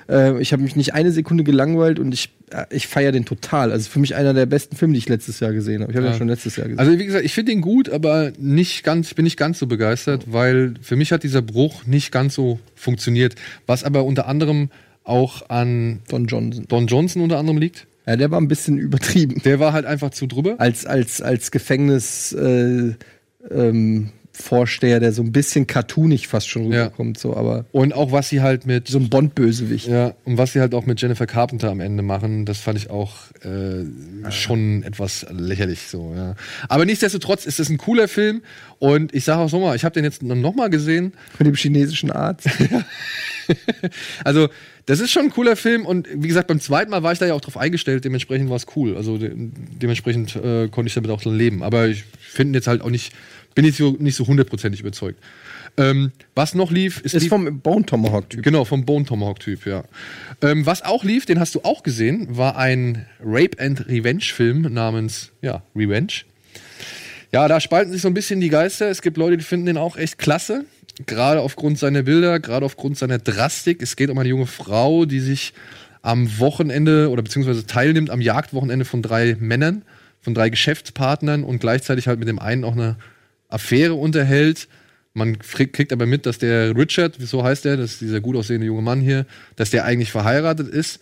Äh, 0.10 0.42
ich 0.42 0.54
habe 0.54 0.64
mich 0.64 0.76
nicht 0.78 0.94
eine 0.94 1.12
Sekunde 1.12 1.44
gelangweilt 1.44 2.00
und 2.00 2.14
ich, 2.14 2.30
äh, 2.52 2.66
ich 2.70 2.88
feiere 2.88 3.12
den 3.12 3.26
total. 3.26 3.74
Also 3.74 3.90
für 3.90 4.00
mich 4.00 4.16
einer 4.16 4.34
der 4.34 4.46
besten 4.46 4.78
Filme, 4.78 4.94
die 4.94 5.00
ich 5.00 5.10
letztes 5.10 5.42
Jahr 5.42 5.52
gesehen 5.52 5.82
habe. 5.82 5.92
Ich 5.92 5.98
habe 5.98 6.08
Ja. 6.08 6.14
ja. 6.14 6.18
schon 6.18 6.30
letztes 6.30 6.56
Jahr 6.56 6.68
gesehen. 6.68 6.80
Also 6.80 6.98
wie 6.98 7.06
gesagt, 7.06 7.26
ich 7.26 7.34
finde 7.34 7.52
ihn 7.52 7.62
gut, 7.62 7.90
aber 7.90 8.32
nicht 8.40 8.84
ganz, 8.86 9.10
ich 9.10 9.16
bin 9.16 9.26
nicht 9.26 9.38
ganz 9.38 9.60
so 9.60 9.68
begeistert, 9.68 10.32
weil 10.32 10.76
für 10.82 10.96
mich 10.96 11.12
hat 11.12 11.24
dieser 11.24 11.42
Bruch 11.42 11.86
nicht 11.86 12.12
ganz 12.14 12.34
so 12.34 12.60
funktioniert. 12.76 13.36
Was 13.66 13.84
aber 13.84 14.06
unter 14.06 14.28
anderem 14.28 14.70
auch 15.04 15.50
an 15.50 16.00
Don 16.10 16.26
Johnson. 16.28 16.66
Don 16.68 16.88
Johnson 16.88 17.22
unter 17.22 17.38
anderem 17.38 17.58
liegt. 17.58 17.88
Ja, 18.06 18.16
der 18.16 18.32
war 18.32 18.40
ein 18.40 18.48
bisschen 18.48 18.78
übertrieben. 18.78 19.42
Der 19.44 19.60
war 19.60 19.74
halt 19.74 19.86
einfach 19.86 20.12
zu 20.12 20.28
drüber. 20.28 20.56
Als, 20.60 20.86
als, 20.86 21.22
als 21.22 21.52
Gefängnis 21.52 22.32
äh, 22.32 22.94
ähm, 23.52 24.12
Vorsteher, 24.40 25.00
der 25.00 25.14
so 25.14 25.24
ein 25.24 25.32
bisschen 25.32 25.66
cartoonig 25.66 26.28
fast 26.28 26.48
schon 26.48 26.68
rüberkommt, 26.68 27.18
so, 27.18 27.36
aber. 27.36 27.66
Und 27.72 27.94
auch 27.94 28.12
was 28.12 28.30
sie 28.30 28.42
halt 28.42 28.68
mit. 28.68 28.88
So 28.88 29.00
ein 29.00 29.10
Bond-Bösewicht. 29.10 29.88
Ja, 29.88 30.14
und 30.26 30.38
was 30.38 30.54
sie 30.54 30.60
halt 30.60 30.76
auch 30.76 30.86
mit 30.86 31.02
Jennifer 31.02 31.26
Carpenter 31.26 31.72
am 31.72 31.80
Ende 31.80 32.04
machen, 32.04 32.46
das 32.46 32.60
fand 32.60 32.78
ich 32.78 32.92
auch 32.92 33.16
äh, 33.44 34.32
schon 34.32 34.84
etwas 34.84 35.26
lächerlich 35.32 35.88
so, 35.88 36.14
ja. 36.16 36.36
Aber 36.70 36.86
nichtsdestotrotz 36.86 37.46
ist 37.48 37.60
es 37.60 37.70
ein 37.70 37.80
cooler 37.80 38.08
Film 38.08 38.44
und 38.78 39.14
ich 39.16 39.24
sage 39.24 39.42
auch 39.42 39.50
so 39.50 39.60
mal, 39.60 39.76
ich 39.76 39.84
habe 39.84 39.94
den 39.94 40.04
jetzt 40.04 40.22
noch 40.22 40.54
mal 40.54 40.70
gesehen. 40.70 41.14
Mit 41.40 41.48
dem 41.48 41.56
chinesischen 41.56 42.12
Arzt. 42.12 42.48
Also, 44.26 44.50
das 44.86 45.00
ist 45.00 45.12
schon 45.12 45.24
ein 45.24 45.30
cooler 45.30 45.56
Film 45.56 45.86
und 45.86 46.08
wie 46.14 46.28
gesagt, 46.28 46.48
beim 46.48 46.60
zweiten 46.60 46.92
Mal 46.92 47.04
war 47.04 47.14
ich 47.14 47.20
da 47.20 47.26
ja 47.26 47.34
auch 47.34 47.42
drauf 47.42 47.58
eingestellt, 47.58 48.06
dementsprechend 48.06 48.50
war 48.50 48.58
es 48.58 48.66
cool. 48.76 48.98
Also 48.98 49.18
de 49.18 49.32
dementsprechend 49.36 50.36
äh, 50.36 50.68
konnte 50.68 50.88
ich 50.88 50.94
damit 50.94 51.12
auch 51.12 51.22
dann 51.22 51.38
leben. 51.38 51.64
Aber 51.64 51.88
ich 51.88 52.04
finde 52.20 52.58
jetzt 52.58 52.68
halt 52.68 52.82
auch 52.82 52.90
nicht, 52.90 53.14
bin 53.58 53.72
so, 53.72 53.96
nicht 54.00 54.16
so 54.16 54.28
hundertprozentig 54.28 54.82
überzeugt. 54.82 55.20
Ähm, 55.78 56.12
was 56.36 56.54
noch 56.54 56.72
lief, 56.72 57.02
ist, 57.02 57.16
Ist 57.16 57.28
vom 57.28 57.60
Bone 57.60 57.86
Tomahawk-Typ. 57.86 58.44
Genau, 58.44 58.66
vom 58.66 58.86
Bone 58.86 59.04
Tomahawk-Typ, 59.04 59.66
ja. 59.66 59.84
Ähm, 60.44 60.66
was 60.68 60.84
auch 60.84 61.04
lief, 61.04 61.26
den 61.26 61.40
hast 61.40 61.56
du 61.56 61.62
auch 61.64 61.82
gesehen, 61.82 62.38
war 62.38 62.56
ein 62.56 63.08
Rape 63.20 63.60
and 63.60 63.88
Revenge-Film 63.88 64.74
namens, 64.74 65.32
ja, 65.42 65.64
Revenge. 65.76 66.24
Ja, 67.32 67.48
da 67.48 67.60
spalten 67.60 67.92
sich 67.92 68.04
so 68.04 68.08
ein 68.08 68.14
bisschen 68.14 68.40
die 68.40 68.50
Geister. 68.50 68.90
Es 68.90 69.02
gibt 69.02 69.18
Leute, 69.18 69.38
die 69.38 69.44
finden 69.44 69.66
den 69.66 69.78
auch 69.78 69.98
echt 69.98 70.20
klasse. 70.20 70.66
Gerade 71.08 71.42
aufgrund 71.42 71.80
seiner 71.80 72.04
Bilder, 72.04 72.40
gerade 72.40 72.66
aufgrund 72.66 72.98
seiner 72.98 73.18
Drastik. 73.18 73.82
Es 73.82 73.96
geht 73.96 74.12
um 74.12 74.20
eine 74.20 74.30
junge 74.30 74.48
Frau, 74.48 75.06
die 75.06 75.20
sich 75.20 75.54
am 76.04 76.40
Wochenende 76.40 77.10
oder 77.10 77.24
beziehungsweise 77.24 77.66
teilnimmt 77.66 78.12
am 78.12 78.22
Jagdwochenende 78.22 78.86
von 78.86 79.02
drei 79.02 79.36
Männern, 79.40 79.82
von 80.22 80.36
drei 80.36 80.50
Geschäftspartnern 80.50 81.44
und 81.44 81.60
gleichzeitig 81.60 82.08
halt 82.08 82.20
mit 82.20 82.28
dem 82.28 82.40
einen 82.40 82.64
auch 82.64 82.74
eine 82.74 82.98
Affäre 83.50 83.94
unterhält. 83.94 84.68
Man 85.14 85.40
kriegt 85.40 85.92
aber 85.92 86.06
mit, 86.06 86.26
dass 86.26 86.38
der 86.38 86.76
Richard, 86.76 87.16
so 87.20 87.44
heißt 87.44 87.66
er, 87.66 87.78
das 87.78 87.94
ist 87.94 88.02
dieser 88.02 88.22
gut 88.22 88.36
aussehende 88.36 88.68
junge 88.68 88.82
Mann 88.82 89.02
hier, 89.02 89.26
dass 89.56 89.72
der 89.72 89.86
eigentlich 89.86 90.12
verheiratet 90.12 90.68
ist. 90.68 91.00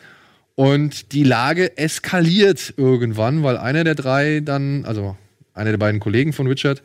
Und 0.55 1.11
die 1.11 1.23
Lage 1.23 1.77
eskaliert 1.77 2.73
irgendwann, 2.77 3.43
weil 3.43 3.57
einer 3.57 3.83
der 3.83 3.95
drei 3.95 4.39
dann, 4.39 4.85
also 4.85 5.17
einer 5.53 5.71
der 5.71 5.77
beiden 5.77 5.99
Kollegen 5.99 6.31
von 6.31 6.47
Richard, 6.47 6.81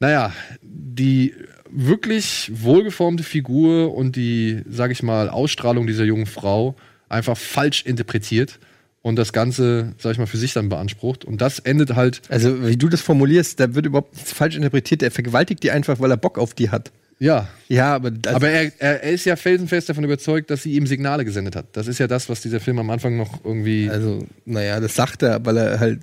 naja, 0.00 0.32
die 0.62 1.34
wirklich 1.70 2.50
wohlgeformte 2.54 3.22
Figur 3.22 3.94
und 3.94 4.16
die, 4.16 4.62
sag 4.68 4.90
ich 4.90 5.02
mal, 5.02 5.28
Ausstrahlung 5.28 5.86
dieser 5.86 6.04
jungen 6.04 6.26
Frau 6.26 6.76
einfach 7.08 7.36
falsch 7.36 7.84
interpretiert 7.84 8.58
und 9.06 9.14
das 9.14 9.32
Ganze, 9.32 9.94
sag 9.98 10.10
ich 10.10 10.18
mal, 10.18 10.26
für 10.26 10.36
sich 10.36 10.52
dann 10.52 10.68
beansprucht. 10.68 11.24
Und 11.24 11.40
das 11.40 11.60
endet 11.60 11.94
halt. 11.94 12.22
Also, 12.28 12.66
wie 12.66 12.76
du 12.76 12.88
das 12.88 13.02
formulierst, 13.02 13.60
da 13.60 13.72
wird 13.72 13.86
überhaupt 13.86 14.16
nichts 14.16 14.32
falsch 14.32 14.56
interpretiert. 14.56 15.00
Er 15.00 15.12
vergewaltigt 15.12 15.62
die 15.62 15.70
einfach, 15.70 16.00
weil 16.00 16.10
er 16.10 16.16
Bock 16.16 16.38
auf 16.40 16.54
die 16.54 16.70
hat. 16.70 16.90
Ja. 17.20 17.46
Ja, 17.68 17.94
aber. 17.94 18.08
Also 18.08 18.34
Aber 18.34 18.48
er, 18.48 18.72
er, 18.80 19.04
er 19.04 19.12
ist 19.12 19.24
ja 19.24 19.36
felsenfest 19.36 19.88
davon 19.88 20.02
überzeugt, 20.02 20.50
dass 20.50 20.64
sie 20.64 20.72
ihm 20.72 20.88
Signale 20.88 21.24
gesendet 21.24 21.54
hat. 21.54 21.66
Das 21.74 21.86
ist 21.86 22.00
ja 22.00 22.08
das, 22.08 22.28
was 22.28 22.40
dieser 22.40 22.58
Film 22.58 22.80
am 22.80 22.90
Anfang 22.90 23.16
noch 23.16 23.44
irgendwie. 23.44 23.88
Also, 23.88 24.26
naja, 24.44 24.80
das 24.80 24.96
sagt 24.96 25.22
er, 25.22 25.46
weil 25.46 25.56
er 25.56 25.78
halt 25.78 26.00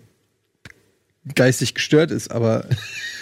geistig 1.36 1.74
gestört 1.74 2.10
ist, 2.10 2.32
aber 2.32 2.64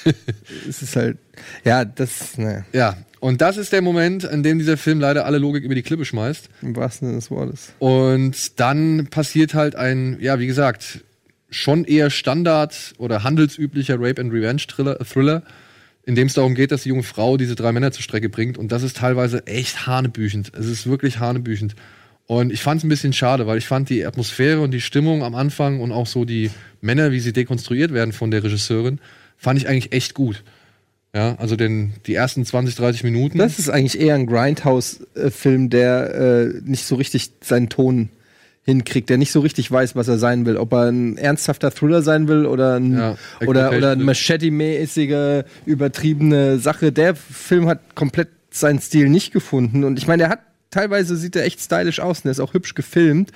es 0.69 0.83
ist 0.83 0.95
halt. 0.95 1.17
Ja, 1.65 1.85
das. 1.85 2.37
Naja. 2.37 2.65
Ja, 2.71 2.97
und 3.22 3.39
das 3.39 3.56
ist 3.56 3.72
der 3.72 3.81
Moment, 3.81 4.27
an 4.27 4.43
dem 4.43 4.60
dieser 4.60 4.77
Film 4.77 4.99
leider 4.99 5.26
alle 5.26 5.38
Logik 5.38 5.64
über 5.64 5.76
die 5.76 5.84
Klippe 5.84 6.06
schmeißt. 6.06 6.49
Im 6.64 6.76
wahrsten 6.76 7.07
Sinne 7.07 7.19
des 7.19 7.31
Wortes. 7.31 7.72
Und 7.77 8.60
dann 8.60 9.07
passiert 9.11 9.53
halt 9.53 9.76
ein, 9.76 10.18
ja, 10.19 10.39
wie 10.39 10.48
gesagt, 10.48 11.06
schon 11.52 11.85
eher 11.85 12.10
Standard 12.10 12.93
oder 12.98 13.23
handelsüblicher 13.23 13.95
Rape 13.99 14.19
and 14.19 14.34
Revenge 14.34 14.64
Thriller, 14.68 14.98
Thriller 14.99 15.43
in 16.03 16.15
dem 16.15 16.27
es 16.27 16.34
darum 16.34 16.56
geht, 16.56 16.72
dass 16.72 16.84
die 16.84 16.89
junge 16.89 17.03
Frau 17.03 17.38
diese 17.38 17.56
drei 17.56 17.72
Männer 17.72 17.91
zur 17.91 18.02
Strecke 18.02 18.27
bringt. 18.27 18.57
Und 18.57 18.72
das 18.72 18.81
ist 18.81 18.98
teilweise 18.98 19.45
echt 19.45 19.85
hanebüchend. 19.85 20.52
Es 20.57 20.65
ist 20.65 20.88
wirklich 20.88 21.19
hanebüchend. 21.19 21.76
Und 22.26 22.52
ich 22.52 22.64
fand 22.64 22.80
es 22.80 22.84
ein 22.84 22.89
bisschen 22.89 23.14
schade, 23.14 23.45
weil 23.45 23.60
ich 23.60 23.68
fand 23.68 23.89
die 23.89 24.06
Atmosphäre 24.06 24.61
und 24.61 24.72
die 24.72 24.81
Stimmung 24.81 25.23
am 25.23 25.35
Anfang 25.35 25.80
und 25.80 25.91
auch 25.91 26.07
so 26.07 26.26
die 26.26 26.49
Männer, 26.80 27.11
wie 27.11 27.19
sie 27.19 27.34
dekonstruiert 27.34 27.93
werden 27.93 28.14
von 28.14 28.31
der 28.31 28.43
Regisseurin, 28.43 28.99
fand 29.38 29.60
ich 29.60 29.68
eigentlich 29.68 29.93
echt 29.93 30.15
gut. 30.15 30.43
Ja, 31.13 31.35
also 31.39 31.55
den, 31.55 31.93
die 32.05 32.13
ersten 32.13 32.45
20, 32.45 32.75
30 32.75 33.03
Minuten. 33.03 33.38
Das 33.38 33.59
ist 33.59 33.69
eigentlich 33.69 33.99
eher 33.99 34.15
ein 34.15 34.27
Grindhouse-Film, 34.27 35.69
der 35.69 36.15
äh, 36.15 36.61
nicht 36.63 36.85
so 36.85 36.95
richtig 36.95 37.31
seinen 37.41 37.67
Ton 37.67 38.09
hinkriegt, 38.63 39.09
der 39.09 39.17
nicht 39.17 39.31
so 39.31 39.41
richtig 39.41 39.69
weiß, 39.69 39.95
was 39.95 40.07
er 40.07 40.17
sein 40.17 40.45
will. 40.45 40.55
Ob 40.55 40.71
er 40.71 40.89
ein 40.89 41.17
ernsthafter 41.17 41.71
Thriller 41.71 42.01
sein 42.01 42.27
will 42.27 42.45
oder 42.45 42.75
ein, 42.79 42.93
Ja, 42.93 43.17
oder, 43.41 43.75
oder 43.75 43.91
eine 43.91 44.03
Exploitation. 44.03 44.05
Machete-mäßige, 44.05 45.43
übertriebene 45.65 46.59
Sache. 46.59 46.91
Der 46.91 47.15
Film 47.15 47.67
hat 47.67 47.95
komplett 47.95 48.29
seinen 48.51 48.79
Stil 48.79 49.09
nicht 49.09 49.33
gefunden. 49.33 49.83
Und 49.83 49.97
ich 49.97 50.07
meine, 50.07 50.23
der 50.23 50.29
hat 50.29 50.39
teilweise 50.69 51.17
sieht 51.17 51.35
er 51.35 51.43
echt 51.43 51.59
stylisch 51.59 51.99
aus 51.99 52.19
und 52.19 52.25
der 52.25 52.31
ist 52.31 52.39
auch 52.39 52.53
hübsch 52.53 52.73
gefilmt. 52.73 53.31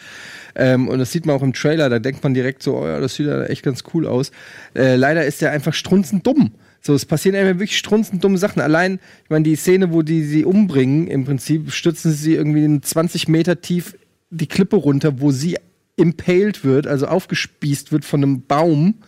Ähm, 0.55 0.87
und 0.87 0.99
das 0.99 1.11
sieht 1.11 1.25
man 1.25 1.35
auch 1.35 1.43
im 1.43 1.53
Trailer, 1.53 1.89
da 1.89 1.99
denkt 1.99 2.23
man 2.23 2.33
direkt 2.33 2.63
so, 2.63 2.77
oh 2.77 2.87
ja, 2.87 2.99
das 2.99 3.15
sieht 3.15 3.27
ja 3.27 3.43
echt 3.43 3.61
ganz 3.61 3.83
cool 3.93 4.07
aus. 4.07 4.31
Äh, 4.73 4.95
leider 4.95 5.25
ist 5.25 5.41
der 5.41 5.51
einfach 5.51 5.73
strunzend 5.73 6.25
dumm. 6.25 6.51
So, 6.85 6.93
es 6.93 7.07
passieren 7.07 7.35
einfach 7.35 7.59
wirklich 7.59 7.79
strunzend 7.79 8.23
dumme 8.23 8.37
Sachen. 8.37 8.61
Allein, 8.61 8.99
ich 9.23 9.31
meine, 9.31 9.41
die 9.41 9.55
Szene, 9.55 9.91
wo 9.91 10.03
die 10.03 10.23
sie 10.23 10.45
umbringen, 10.45 11.07
im 11.07 11.25
Prinzip 11.25 11.71
stürzen 11.71 12.11
sie 12.11 12.35
irgendwie 12.35 12.63
in 12.63 12.83
20 12.83 13.27
Meter 13.27 13.59
tief 13.59 13.97
die 14.29 14.45
Klippe 14.45 14.75
runter, 14.75 15.19
wo 15.19 15.31
sie 15.31 15.57
impaled 15.95 16.63
wird, 16.63 16.85
also 16.85 17.07
aufgespießt 17.07 17.91
wird 17.91 18.05
von 18.05 18.21
einem 18.21 18.43
Baum. 18.43 18.99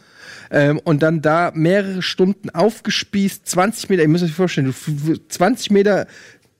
Ähm, 0.50 0.80
und 0.86 1.04
dann 1.04 1.22
da 1.22 1.52
mehrere 1.54 2.02
Stunden 2.02 2.50
aufgespießt, 2.50 3.48
20 3.48 3.90
Meter, 3.90 4.02
ihr 4.02 4.08
müsst 4.08 4.24
euch 4.24 4.34
vorstellen, 4.34 4.66
du, 4.66 5.12
f- 5.12 5.22
20 5.30 5.70
Meter 5.70 6.08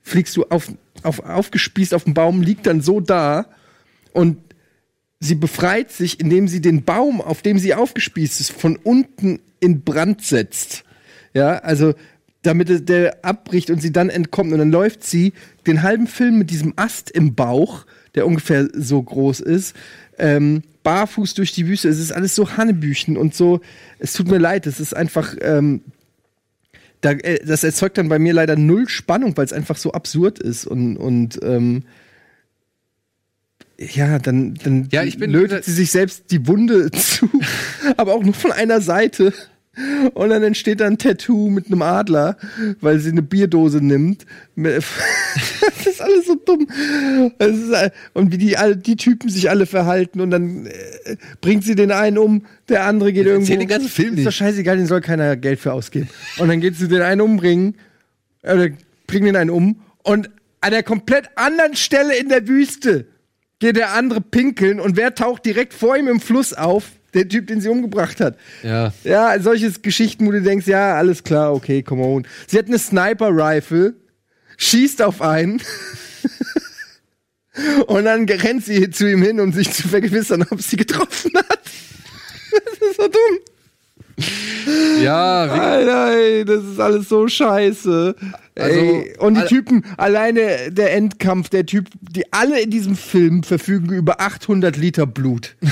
fliegst 0.02 0.36
du 0.36 0.44
auf, 0.44 0.70
auf, 1.02 1.18
aufgespießt 1.18 1.94
auf 1.94 2.04
dem 2.04 2.14
Baum, 2.14 2.42
liegt 2.42 2.64
dann 2.64 2.80
so 2.80 3.00
da 3.00 3.46
und 4.12 4.36
sie 5.18 5.34
befreit 5.34 5.90
sich, 5.90 6.20
indem 6.20 6.46
sie 6.46 6.60
den 6.60 6.84
Baum, 6.84 7.20
auf 7.20 7.42
dem 7.42 7.58
sie 7.58 7.74
aufgespießt 7.74 8.40
ist, 8.40 8.52
von 8.52 8.76
unten 8.76 9.40
in 9.58 9.82
Brand 9.82 10.22
setzt. 10.22 10.84
Ja, 11.34 11.58
also 11.58 11.94
damit 12.42 12.88
der 12.88 13.24
abbricht 13.24 13.70
und 13.70 13.82
sie 13.82 13.92
dann 13.92 14.10
entkommt. 14.10 14.52
Und 14.52 14.58
dann 14.58 14.70
läuft 14.70 15.04
sie 15.04 15.32
den 15.66 15.82
halben 15.82 16.06
Film 16.06 16.38
mit 16.38 16.50
diesem 16.50 16.72
Ast 16.76 17.10
im 17.10 17.34
Bauch, 17.34 17.84
der 18.14 18.26
ungefähr 18.26 18.68
so 18.72 19.02
groß 19.02 19.40
ist, 19.40 19.74
ähm, 20.18 20.62
barfuß 20.84 21.34
durch 21.34 21.52
die 21.52 21.66
Wüste. 21.66 21.88
Es 21.88 21.98
ist 21.98 22.12
alles 22.12 22.34
so 22.34 22.56
Hanebüchen 22.56 23.16
und 23.16 23.34
so. 23.34 23.60
Es 23.98 24.12
tut 24.12 24.28
mir 24.28 24.38
leid, 24.38 24.66
es 24.66 24.80
ist 24.80 24.94
einfach. 24.96 25.34
Ähm, 25.40 25.82
da, 27.00 27.12
äh, 27.12 27.44
das 27.44 27.62
erzeugt 27.64 27.98
dann 27.98 28.08
bei 28.08 28.18
mir 28.18 28.32
leider 28.32 28.56
null 28.56 28.88
Spannung, 28.88 29.36
weil 29.36 29.44
es 29.44 29.52
einfach 29.52 29.76
so 29.76 29.92
absurd 29.92 30.38
ist 30.40 30.66
und, 30.66 30.96
und 30.96 31.38
ähm, 31.42 31.84
ja, 33.78 34.18
dann, 34.18 34.54
dann 34.54 34.88
Ja, 34.90 35.04
ich 35.04 35.18
bin- 35.18 35.30
lötet 35.30 35.64
sie 35.64 35.72
sich 35.72 35.90
selbst 35.92 36.30
die 36.30 36.46
Wunde 36.46 36.90
zu, 36.92 37.28
aber 37.96 38.14
auch 38.14 38.22
nur 38.24 38.34
von 38.34 38.50
einer 38.52 38.80
Seite. 38.80 39.32
Und 40.14 40.30
dann 40.30 40.42
entsteht 40.42 40.80
da 40.80 40.86
ein 40.86 40.98
Tattoo 40.98 41.50
mit 41.50 41.66
einem 41.66 41.82
Adler, 41.82 42.36
weil 42.80 42.98
sie 42.98 43.10
eine 43.10 43.22
Bierdose 43.22 43.78
nimmt. 43.78 44.26
Das 45.78 45.86
ist 45.86 46.00
alles 46.02 46.26
so 46.26 46.34
dumm. 46.34 46.66
Ist, 47.38 47.92
und 48.14 48.32
wie 48.32 48.38
die, 48.38 48.56
die 48.76 48.96
Typen 48.96 49.28
sich 49.30 49.48
alle 49.48 49.66
verhalten 49.66 50.20
und 50.20 50.30
dann 50.30 50.66
äh, 50.66 51.16
bringt 51.40 51.64
sie 51.64 51.74
den 51.76 51.92
einen 51.92 52.18
um, 52.18 52.44
der 52.68 52.84
andere 52.84 53.12
geht 53.12 53.26
irgendwo. 53.26 53.42
erzähl 53.44 53.58
den 53.58 53.68
ganzen 53.68 53.88
Film 53.88 54.14
Ist 54.14 54.20
doch 54.20 54.24
nicht. 54.26 54.36
scheißegal, 54.36 54.76
den 54.76 54.86
soll 54.86 55.00
keiner 55.00 55.36
Geld 55.36 55.60
für 55.60 55.72
ausgeben. 55.72 56.08
Und 56.38 56.48
dann 56.48 56.60
geht 56.60 56.76
sie 56.76 56.88
den 56.88 57.02
einen 57.02 57.20
umbringen, 57.20 57.74
oder 58.42 58.68
bringen 59.06 59.26
den 59.26 59.36
einen 59.36 59.50
um 59.50 59.80
und 60.02 60.30
an 60.60 60.72
der 60.72 60.82
komplett 60.82 61.30
anderen 61.36 61.76
Stelle 61.76 62.16
in 62.16 62.28
der 62.28 62.48
Wüste 62.48 63.06
geht 63.60 63.76
der 63.76 63.92
andere 63.94 64.20
pinkeln 64.20 64.80
und 64.80 64.96
wer 64.96 65.14
taucht 65.14 65.44
direkt 65.46 65.74
vor 65.74 65.96
ihm 65.96 66.08
im 66.08 66.20
Fluss 66.20 66.52
auf? 66.52 66.90
Der 67.14 67.28
Typ, 67.28 67.46
den 67.46 67.60
sie 67.60 67.68
umgebracht 67.68 68.20
hat. 68.20 68.36
Ja. 68.62 68.92
Ja, 69.04 69.40
solche 69.40 69.70
Geschichten, 69.70 70.26
wo 70.26 70.32
du 70.32 70.42
denkst, 70.42 70.66
ja, 70.66 70.94
alles 70.94 71.24
klar, 71.24 71.54
okay, 71.54 71.82
come 71.82 72.02
on. 72.02 72.26
Sie 72.46 72.58
hat 72.58 72.66
eine 72.66 72.78
Sniper-Rifle, 72.78 73.94
schießt 74.58 75.00
auf 75.02 75.22
einen 75.22 75.62
und 77.86 78.04
dann 78.04 78.28
rennt 78.28 78.64
sie 78.64 78.90
zu 78.90 79.10
ihm 79.10 79.22
hin, 79.22 79.40
um 79.40 79.52
sich 79.52 79.72
zu 79.72 79.88
vergewissern, 79.88 80.44
ob 80.50 80.60
sie 80.60 80.76
getroffen 80.76 81.32
hat. 81.34 81.60
Das 82.50 82.88
ist 82.90 82.96
so 82.96 83.08
dumm. 83.08 83.38
Ja, 85.02 85.46
wie, 85.54 85.60
Alter, 85.60 86.16
ey, 86.16 86.44
das 86.44 86.64
ist 86.64 86.80
alles 86.80 87.08
so 87.08 87.28
scheiße. 87.28 88.14
Also, 88.56 88.80
ey, 88.80 89.14
und 89.18 89.36
die 89.36 89.44
Typen, 89.44 89.84
alleine 89.96 90.72
der 90.72 90.92
Endkampf, 90.94 91.48
der 91.48 91.64
Typ, 91.64 91.88
die 92.00 92.30
alle 92.32 92.60
in 92.60 92.70
diesem 92.70 92.96
Film 92.96 93.44
verfügen 93.44 93.92
über 93.92 94.20
800 94.20 94.76
Liter 94.76 95.06
Blut. 95.06 95.56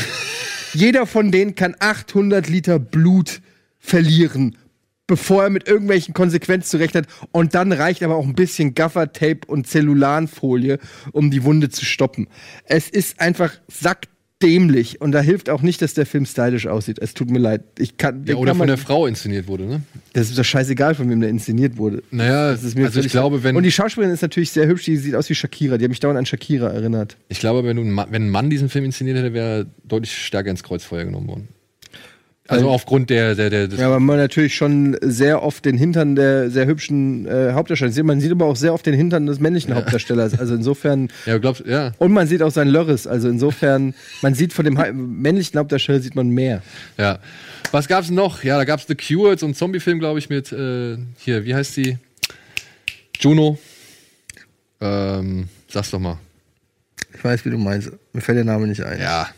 Jeder 0.76 1.06
von 1.06 1.32
denen 1.32 1.54
kann 1.54 1.74
800 1.78 2.50
Liter 2.50 2.78
Blut 2.78 3.40
verlieren, 3.78 4.58
bevor 5.06 5.44
er 5.44 5.48
mit 5.48 5.66
irgendwelchen 5.66 6.12
Konsequenzen 6.12 6.68
zu 6.68 6.78
hat. 6.98 7.06
Und 7.32 7.54
dann 7.54 7.72
reicht 7.72 8.02
aber 8.02 8.16
auch 8.16 8.26
ein 8.26 8.34
bisschen 8.34 8.74
Gaffertape 8.74 9.46
und 9.46 9.66
Zellulanfolie, 9.66 10.78
um 11.12 11.30
die 11.30 11.44
Wunde 11.44 11.70
zu 11.70 11.86
stoppen. 11.86 12.28
Es 12.66 12.90
ist 12.90 13.20
einfach 13.20 13.54
sackdämlich. 14.40 15.00
Und 15.00 15.12
da 15.12 15.20
hilft 15.20 15.50
auch 15.50 15.62
nicht, 15.62 15.82
dass 15.82 15.94
der 15.94 16.06
Film 16.06 16.26
stylisch 16.26 16.66
aussieht. 16.66 16.98
Es 17.00 17.14
tut 17.14 17.30
mir 17.30 17.38
leid. 17.38 17.62
Ich 17.78 17.96
kann, 17.96 18.24
ja, 18.26 18.36
oder 18.36 18.50
kann 18.52 18.58
von 18.58 18.66
der 18.68 18.78
Frau 18.78 19.06
inszeniert 19.06 19.48
wurde, 19.48 19.64
ne? 19.64 19.82
das 20.12 20.28
ist 20.30 20.38
doch 20.38 20.44
scheißegal, 20.44 20.94
von 20.94 21.08
wem 21.10 21.20
der 21.20 21.30
inszeniert 21.30 21.76
wurde. 21.76 22.02
Naja, 22.10 22.52
Das 22.52 22.62
ist 22.62 22.76
mir 22.76 22.86
also 22.86 23.00
ich 23.00 23.08
glaube, 23.08 23.42
wenn- 23.42 23.56
Und 23.56 23.62
die 23.62 23.72
Schauspielerin 23.72 24.14
ist 24.14 24.22
natürlich 24.22 24.50
sehr 24.50 24.66
hübsch, 24.66 24.84
die 24.84 24.96
sieht 24.96 25.14
aus 25.14 25.28
wie 25.30 25.34
Shakira. 25.34 25.78
Die 25.78 25.84
hat 25.84 25.90
mich 25.90 26.00
dauernd 26.00 26.18
an 26.18 26.26
Shakira 26.26 26.68
erinnert. 26.68 27.16
Ich 27.28 27.40
glaube, 27.40 27.64
wenn, 27.64 27.76
du, 27.76 27.82
wenn 27.84 28.26
ein 28.26 28.30
Mann 28.30 28.50
diesen 28.50 28.68
Film 28.68 28.84
inszeniert 28.84 29.16
hätte, 29.18 29.32
wäre 29.32 29.60
er 29.60 29.66
deutlich 29.84 30.12
stärker 30.16 30.50
ins 30.50 30.62
Kreuzfeuer 30.62 31.04
genommen 31.04 31.28
worden. 31.28 31.48
Also 32.48 32.66
Weil- 32.66 32.72
aufgrund 32.74 33.10
der, 33.10 33.34
der, 33.34 33.50
der 33.50 33.68
Ja, 33.78 33.86
aber 33.88 33.98
man 33.98 34.18
natürlich 34.18 34.54
schon 34.54 34.96
sehr 35.02 35.42
oft 35.42 35.64
den 35.64 35.76
Hintern 35.76 36.14
der 36.14 36.48
sehr 36.50 36.66
hübschen 36.66 37.26
äh, 37.26 37.52
Hauptdarsteller 37.52 37.90
sieht. 37.92 38.04
Man 38.04 38.20
sieht 38.20 38.30
aber 38.30 38.44
auch 38.46 38.56
sehr 38.56 38.72
oft 38.72 38.86
den 38.86 38.94
Hintern 38.94 39.26
des 39.26 39.40
männlichen 39.40 39.74
Hauptdarstellers. 39.74 40.38
Also 40.38 40.54
insofern. 40.54 41.08
Ja, 41.26 41.38
glaubst 41.38 41.64
ja. 41.66 41.92
Und 41.98 42.12
man 42.12 42.26
sieht 42.28 42.42
auch 42.42 42.50
sein 42.52 42.68
Lörres. 42.68 43.06
Also 43.06 43.28
insofern, 43.28 43.94
man 44.22 44.34
sieht 44.34 44.52
von 44.52 44.64
dem 44.64 44.74
männlichen 45.20 45.58
Hauptdarsteller 45.58 46.00
sieht 46.00 46.14
man 46.14 46.28
mehr. 46.28 46.62
Ja. 46.98 47.18
Was 47.72 47.88
gab's 47.88 48.10
noch? 48.10 48.44
Ja, 48.44 48.56
da 48.58 48.64
gab's 48.64 48.86
The 48.86 48.94
Cure, 48.94 49.36
so 49.36 49.46
ein 49.46 49.54
Zombie-Film, 49.54 49.98
glaube 49.98 50.18
ich, 50.20 50.28
mit 50.28 50.48
hier, 50.48 51.44
wie 51.44 51.54
heißt 51.54 51.76
die? 51.76 51.98
Juno. 53.18 53.58
Ähm, 54.80 55.48
sag's 55.68 55.90
doch 55.90 55.98
mal. 55.98 56.18
Ich 57.14 57.24
weiß, 57.24 57.44
wie 57.44 57.50
du 57.50 57.58
meinst. 57.58 57.90
Mir 58.12 58.20
fällt 58.20 58.36
der 58.38 58.44
Name 58.44 58.66
nicht 58.66 58.82
ein. 58.82 59.00
Ja. 59.00 59.28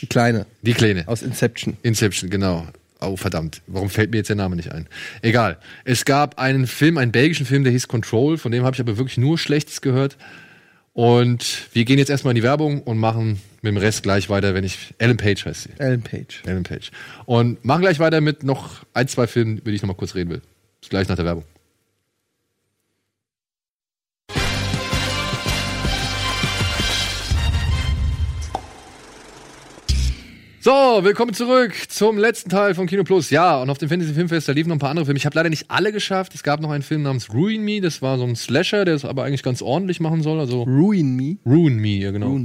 Die 0.00 0.06
Kleine. 0.06 0.46
Die 0.62 0.74
Kleine. 0.74 1.06
Aus 1.06 1.22
Inception. 1.22 1.76
Inception, 1.82 2.30
genau. 2.30 2.66
Oh, 3.00 3.16
verdammt. 3.16 3.62
Warum 3.66 3.90
fällt 3.90 4.10
mir 4.10 4.18
jetzt 4.18 4.28
der 4.28 4.36
Name 4.36 4.56
nicht 4.56 4.72
ein? 4.72 4.88
Egal. 5.22 5.58
Es 5.84 6.04
gab 6.04 6.38
einen 6.38 6.66
Film, 6.66 6.98
einen 6.98 7.12
belgischen 7.12 7.46
Film, 7.46 7.62
der 7.62 7.72
hieß 7.72 7.86
Control, 7.86 8.38
von 8.38 8.50
dem 8.50 8.64
habe 8.64 8.74
ich 8.74 8.80
aber 8.80 8.96
wirklich 8.96 9.18
nur 9.18 9.38
Schlechtes 9.38 9.80
gehört. 9.80 10.16
Und 10.94 11.68
wir 11.72 11.84
gehen 11.84 11.98
jetzt 11.98 12.10
erstmal 12.10 12.32
in 12.32 12.36
die 12.36 12.42
Werbung 12.42 12.82
und 12.82 12.98
machen 12.98 13.40
mit 13.62 13.72
dem 13.72 13.76
Rest 13.76 14.02
gleich 14.02 14.28
weiter, 14.30 14.54
wenn 14.54 14.64
ich. 14.64 14.94
Ellen 14.98 15.16
Page 15.16 15.46
heißt 15.46 15.62
sie. 15.62 15.70
Ellen 15.78 16.02
Page. 16.02 16.42
Ellen 16.44 16.64
Page. 16.64 16.90
Und 17.24 17.64
machen 17.64 17.82
gleich 17.82 18.00
weiter 18.00 18.20
mit 18.20 18.42
noch 18.42 18.84
ein, 18.94 19.06
zwei 19.06 19.28
Filmen, 19.28 19.58
über 19.58 19.70
die 19.70 19.76
ich 19.76 19.82
noch 19.82 19.88
mal 19.88 19.94
kurz 19.94 20.16
reden 20.16 20.30
will. 20.30 20.42
Bis 20.80 20.90
gleich 20.90 21.08
nach 21.08 21.14
der 21.14 21.24
Werbung. 21.24 21.44
So, 30.68 31.02
willkommen 31.02 31.32
zurück 31.32 31.72
zum 31.88 32.18
letzten 32.18 32.50
Teil 32.50 32.74
von 32.74 32.86
Kino 32.86 33.02
Plus. 33.02 33.30
Ja, 33.30 33.62
und 33.62 33.70
auf 33.70 33.78
dem 33.78 33.88
Fantasy 33.88 34.12
Filmfest, 34.12 34.50
da 34.50 34.52
liefen 34.52 34.68
noch 34.68 34.76
ein 34.76 34.78
paar 34.78 34.90
andere 34.90 35.06
Filme. 35.06 35.16
Ich 35.16 35.24
habe 35.24 35.34
leider 35.34 35.48
nicht 35.48 35.70
alle 35.70 35.92
geschafft. 35.92 36.34
Es 36.34 36.42
gab 36.42 36.60
noch 36.60 36.70
einen 36.70 36.82
Film 36.82 37.00
namens 37.00 37.32
Ruin 37.32 37.62
Me. 37.62 37.80
Das 37.80 38.02
war 38.02 38.18
so 38.18 38.24
ein 38.24 38.36
Slasher, 38.36 38.84
der 38.84 38.94
es 38.94 39.06
aber 39.06 39.24
eigentlich 39.24 39.42
ganz 39.42 39.62
ordentlich 39.62 39.98
machen 39.98 40.22
soll. 40.22 40.38
Also 40.38 40.64
Ruin 40.64 41.16
Me? 41.16 41.38
Ruin 41.46 41.78
Me, 41.78 41.96
ja 41.96 42.10
genau. 42.10 42.38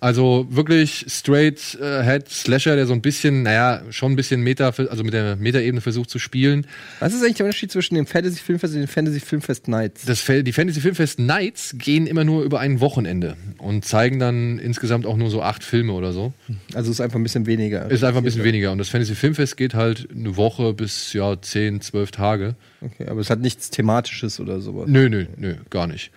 Also 0.00 0.46
wirklich 0.48 1.04
straight 1.08 1.78
äh, 1.80 2.02
Head 2.02 2.28
Slasher, 2.30 2.74
der 2.74 2.86
so 2.86 2.94
ein 2.94 3.02
bisschen, 3.02 3.42
naja, 3.42 3.82
schon 3.90 4.12
ein 4.12 4.16
bisschen 4.16 4.40
Meta, 4.40 4.68
also 4.68 5.04
mit 5.04 5.12
der 5.12 5.36
Meta-Ebene 5.36 5.82
versucht 5.82 6.08
zu 6.08 6.18
spielen. 6.18 6.66
Was 7.00 7.12
ist 7.12 7.22
eigentlich 7.22 7.36
der 7.36 7.46
Unterschied 7.46 7.70
zwischen 7.70 7.96
dem 7.96 8.06
Fantasy 8.06 8.40
Filmfest 8.40 8.74
und 8.74 8.80
den 8.80 8.88
Fantasy 8.88 9.20
Filmfest 9.20 9.68
Nights? 9.68 10.06
Das, 10.06 10.24
die 10.24 10.52
Fantasy 10.52 10.80
Filmfest 10.80 11.18
Nights 11.18 11.74
gehen 11.76 12.06
immer 12.06 12.24
nur 12.24 12.44
über 12.44 12.60
ein 12.60 12.80
Wochenende 12.80 13.36
und 13.58 13.84
zeigen 13.84 14.18
dann 14.18 14.58
insgesamt 14.58 15.04
auch 15.04 15.18
nur 15.18 15.28
so 15.28 15.42
acht 15.42 15.62
Filme 15.62 15.92
oder 15.92 16.14
so. 16.14 16.32
Also 16.72 16.90
ist 16.90 17.02
einfach 17.02 17.18
ein 17.18 17.22
bisschen 17.22 17.44
weniger. 17.44 17.90
Ist 17.90 18.02
einfach 18.02 18.22
ein 18.22 18.24
bisschen 18.24 18.44
weniger. 18.44 18.72
Und 18.72 18.78
das 18.78 18.88
Fantasy 18.88 19.14
Filmfest 19.14 19.58
geht 19.58 19.74
halt 19.74 20.08
eine 20.10 20.36
Woche 20.36 20.72
bis 20.72 21.12
ja 21.12 21.40
zehn, 21.42 21.82
zwölf 21.82 22.10
Tage. 22.10 22.54
Okay, 22.80 23.06
aber 23.06 23.20
es 23.20 23.28
hat 23.28 23.40
nichts 23.40 23.68
Thematisches 23.68 24.40
oder 24.40 24.62
sowas. 24.62 24.88
Nö, 24.88 25.10
nö, 25.10 25.26
nö, 25.36 25.56
gar 25.68 25.86
nicht. 25.86 26.10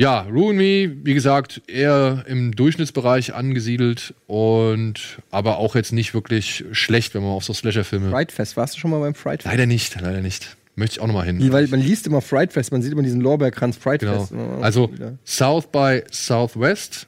Ja, 0.00 0.20
Ruin 0.22 0.56
Me, 0.56 0.96
wie 1.04 1.12
gesagt, 1.12 1.60
eher 1.66 2.24
im 2.26 2.52
Durchschnittsbereich 2.56 3.34
angesiedelt 3.34 4.14
und 4.26 5.18
aber 5.30 5.58
auch 5.58 5.74
jetzt 5.74 5.92
nicht 5.92 6.14
wirklich 6.14 6.64
schlecht, 6.72 7.14
wenn 7.14 7.20
man 7.20 7.32
auf 7.32 7.44
so 7.44 7.52
Slasher-Filme. 7.52 8.08
Fright 8.08 8.32
Fest, 8.32 8.56
warst 8.56 8.74
du 8.76 8.78
schon 8.80 8.92
mal 8.92 9.00
beim 9.00 9.14
Fright 9.14 9.42
Fest? 9.42 9.52
Leider 9.52 9.66
nicht, 9.66 10.00
leider 10.00 10.22
nicht. 10.22 10.56
Möchte 10.74 10.94
ich 10.94 11.00
auch 11.02 11.06
noch 11.06 11.12
mal 11.12 11.26
hin. 11.26 11.52
Weil 11.52 11.66
man 11.68 11.82
liest 11.82 12.06
immer 12.06 12.22
Fright 12.22 12.54
Fest, 12.54 12.72
man 12.72 12.80
sieht 12.80 12.92
immer 12.92 13.02
diesen 13.02 13.20
Lorbeerkranz 13.20 13.76
Fright 13.76 14.00
Genau. 14.00 14.20
Fest. 14.20 14.32
immer 14.32 14.62
Also. 14.62 14.90
South 15.26 15.66
by 15.70 16.02
Southwest, 16.10 17.06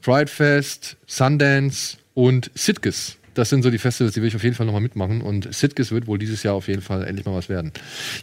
Pride 0.00 0.30
Fest, 0.30 0.96
Sundance 1.06 1.98
und 2.14 2.50
Sitges. 2.54 3.18
Das 3.34 3.50
sind 3.50 3.62
so 3.62 3.68
die 3.70 3.76
Festivals, 3.76 4.14
die 4.14 4.22
will 4.22 4.28
ich 4.28 4.36
auf 4.36 4.42
jeden 4.42 4.54
Fall 4.56 4.64
noch 4.64 4.72
mal 4.72 4.80
mitmachen. 4.80 5.20
Und 5.20 5.52
Sitges 5.54 5.90
wird 5.92 6.06
wohl 6.06 6.16
dieses 6.16 6.42
Jahr 6.44 6.54
auf 6.54 6.68
jeden 6.68 6.80
Fall 6.80 7.04
endlich 7.06 7.26
mal 7.26 7.34
was 7.34 7.50
werden. 7.50 7.72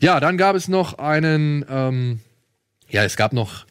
Ja, 0.01 0.19
dann 0.19 0.35
gab 0.39 0.55
es 0.55 0.67
noch 0.67 0.97
einen, 0.97 1.63
ähm, 1.69 2.21
ja, 2.89 3.03
es 3.03 3.15
gab 3.15 3.33
noch 3.33 3.67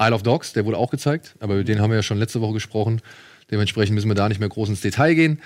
Isle 0.00 0.14
of 0.14 0.22
Dogs, 0.22 0.52
der 0.52 0.64
wurde 0.64 0.78
auch 0.78 0.90
gezeigt, 0.90 1.34
aber 1.40 1.54
über 1.54 1.64
den 1.64 1.80
haben 1.80 1.90
wir 1.90 1.96
ja 1.96 2.02
schon 2.02 2.18
letzte 2.18 2.40
Woche 2.40 2.54
gesprochen. 2.54 3.00
Dementsprechend 3.50 3.94
müssen 3.94 4.08
wir 4.08 4.14
da 4.14 4.28
nicht 4.28 4.40
mehr 4.40 4.48
groß 4.48 4.70
ins 4.70 4.80
Detail 4.80 5.14
gehen. 5.14 5.40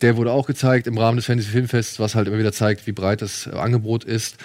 Der 0.00 0.16
wurde 0.16 0.30
auch 0.32 0.46
gezeigt 0.46 0.86
im 0.86 0.96
Rahmen 0.96 1.16
des 1.16 1.26
Fantasy 1.26 1.50
Filmfests, 1.50 1.98
was 1.98 2.14
halt 2.14 2.28
immer 2.28 2.38
wieder 2.38 2.52
zeigt, 2.52 2.86
wie 2.86 2.92
breit 2.92 3.20
das 3.20 3.46
äh, 3.46 3.50
Angebot 3.50 4.04
ist. 4.04 4.36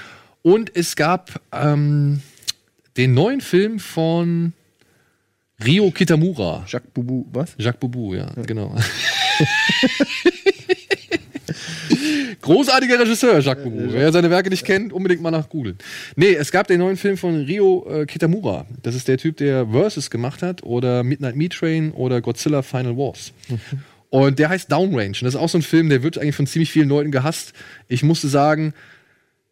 Und 0.41 0.75
es 0.75 0.95
gab 0.95 1.39
ähm, 1.51 2.21
den 2.97 3.13
neuen 3.13 3.39
Film 3.39 3.79
von 3.79 4.53
Rio 5.63 5.91
Kitamura. 5.91 6.65
Jacques 6.67 6.91
Boubou, 6.91 7.27
was? 7.31 7.55
Jacques 7.57 7.79
Boubou, 7.79 8.15
ja, 8.15 8.31
genau. 8.45 8.75
Großartiger 12.41 12.99
Regisseur, 12.99 13.39
Jacques 13.39 13.63
Boubou. 13.63 13.87
Wer 13.91 14.11
seine 14.11 14.29
Werke 14.29 14.49
nicht 14.49 14.65
kennt, 14.65 14.91
unbedingt 14.91 15.21
mal 15.21 15.31
nach 15.31 15.49
googeln. 15.49 15.77
Nee, 16.15 16.33
es 16.33 16.51
gab 16.51 16.67
den 16.67 16.79
neuen 16.79 16.97
Film 16.97 17.17
von 17.17 17.35
Rio 17.43 17.87
äh, 17.89 18.05
Kitamura. 18.05 18.65
Das 18.81 18.95
ist 18.95 19.07
der 19.07 19.17
Typ, 19.17 19.37
der 19.37 19.67
Versus 19.67 20.09
gemacht 20.09 20.41
hat 20.41 20.63
oder 20.63 21.03
Midnight 21.03 21.35
Meat 21.35 21.53
Train 21.53 21.91
oder 21.91 22.21
Godzilla 22.21 22.61
Final 22.61 22.97
Wars. 22.97 23.31
Und 24.09 24.37
der 24.37 24.49
heißt 24.49 24.71
Downrange. 24.71 25.07
Und 25.07 25.23
das 25.23 25.33
ist 25.33 25.39
auch 25.39 25.49
so 25.49 25.57
ein 25.57 25.63
Film, 25.63 25.89
der 25.89 26.03
wird 26.03 26.19
eigentlich 26.19 26.35
von 26.35 26.45
ziemlich 26.45 26.69
vielen 26.69 26.87
Leuten 26.87 27.09
gehasst. 27.09 27.53
Ich 27.87 28.03
musste 28.03 28.27
sagen, 28.27 28.75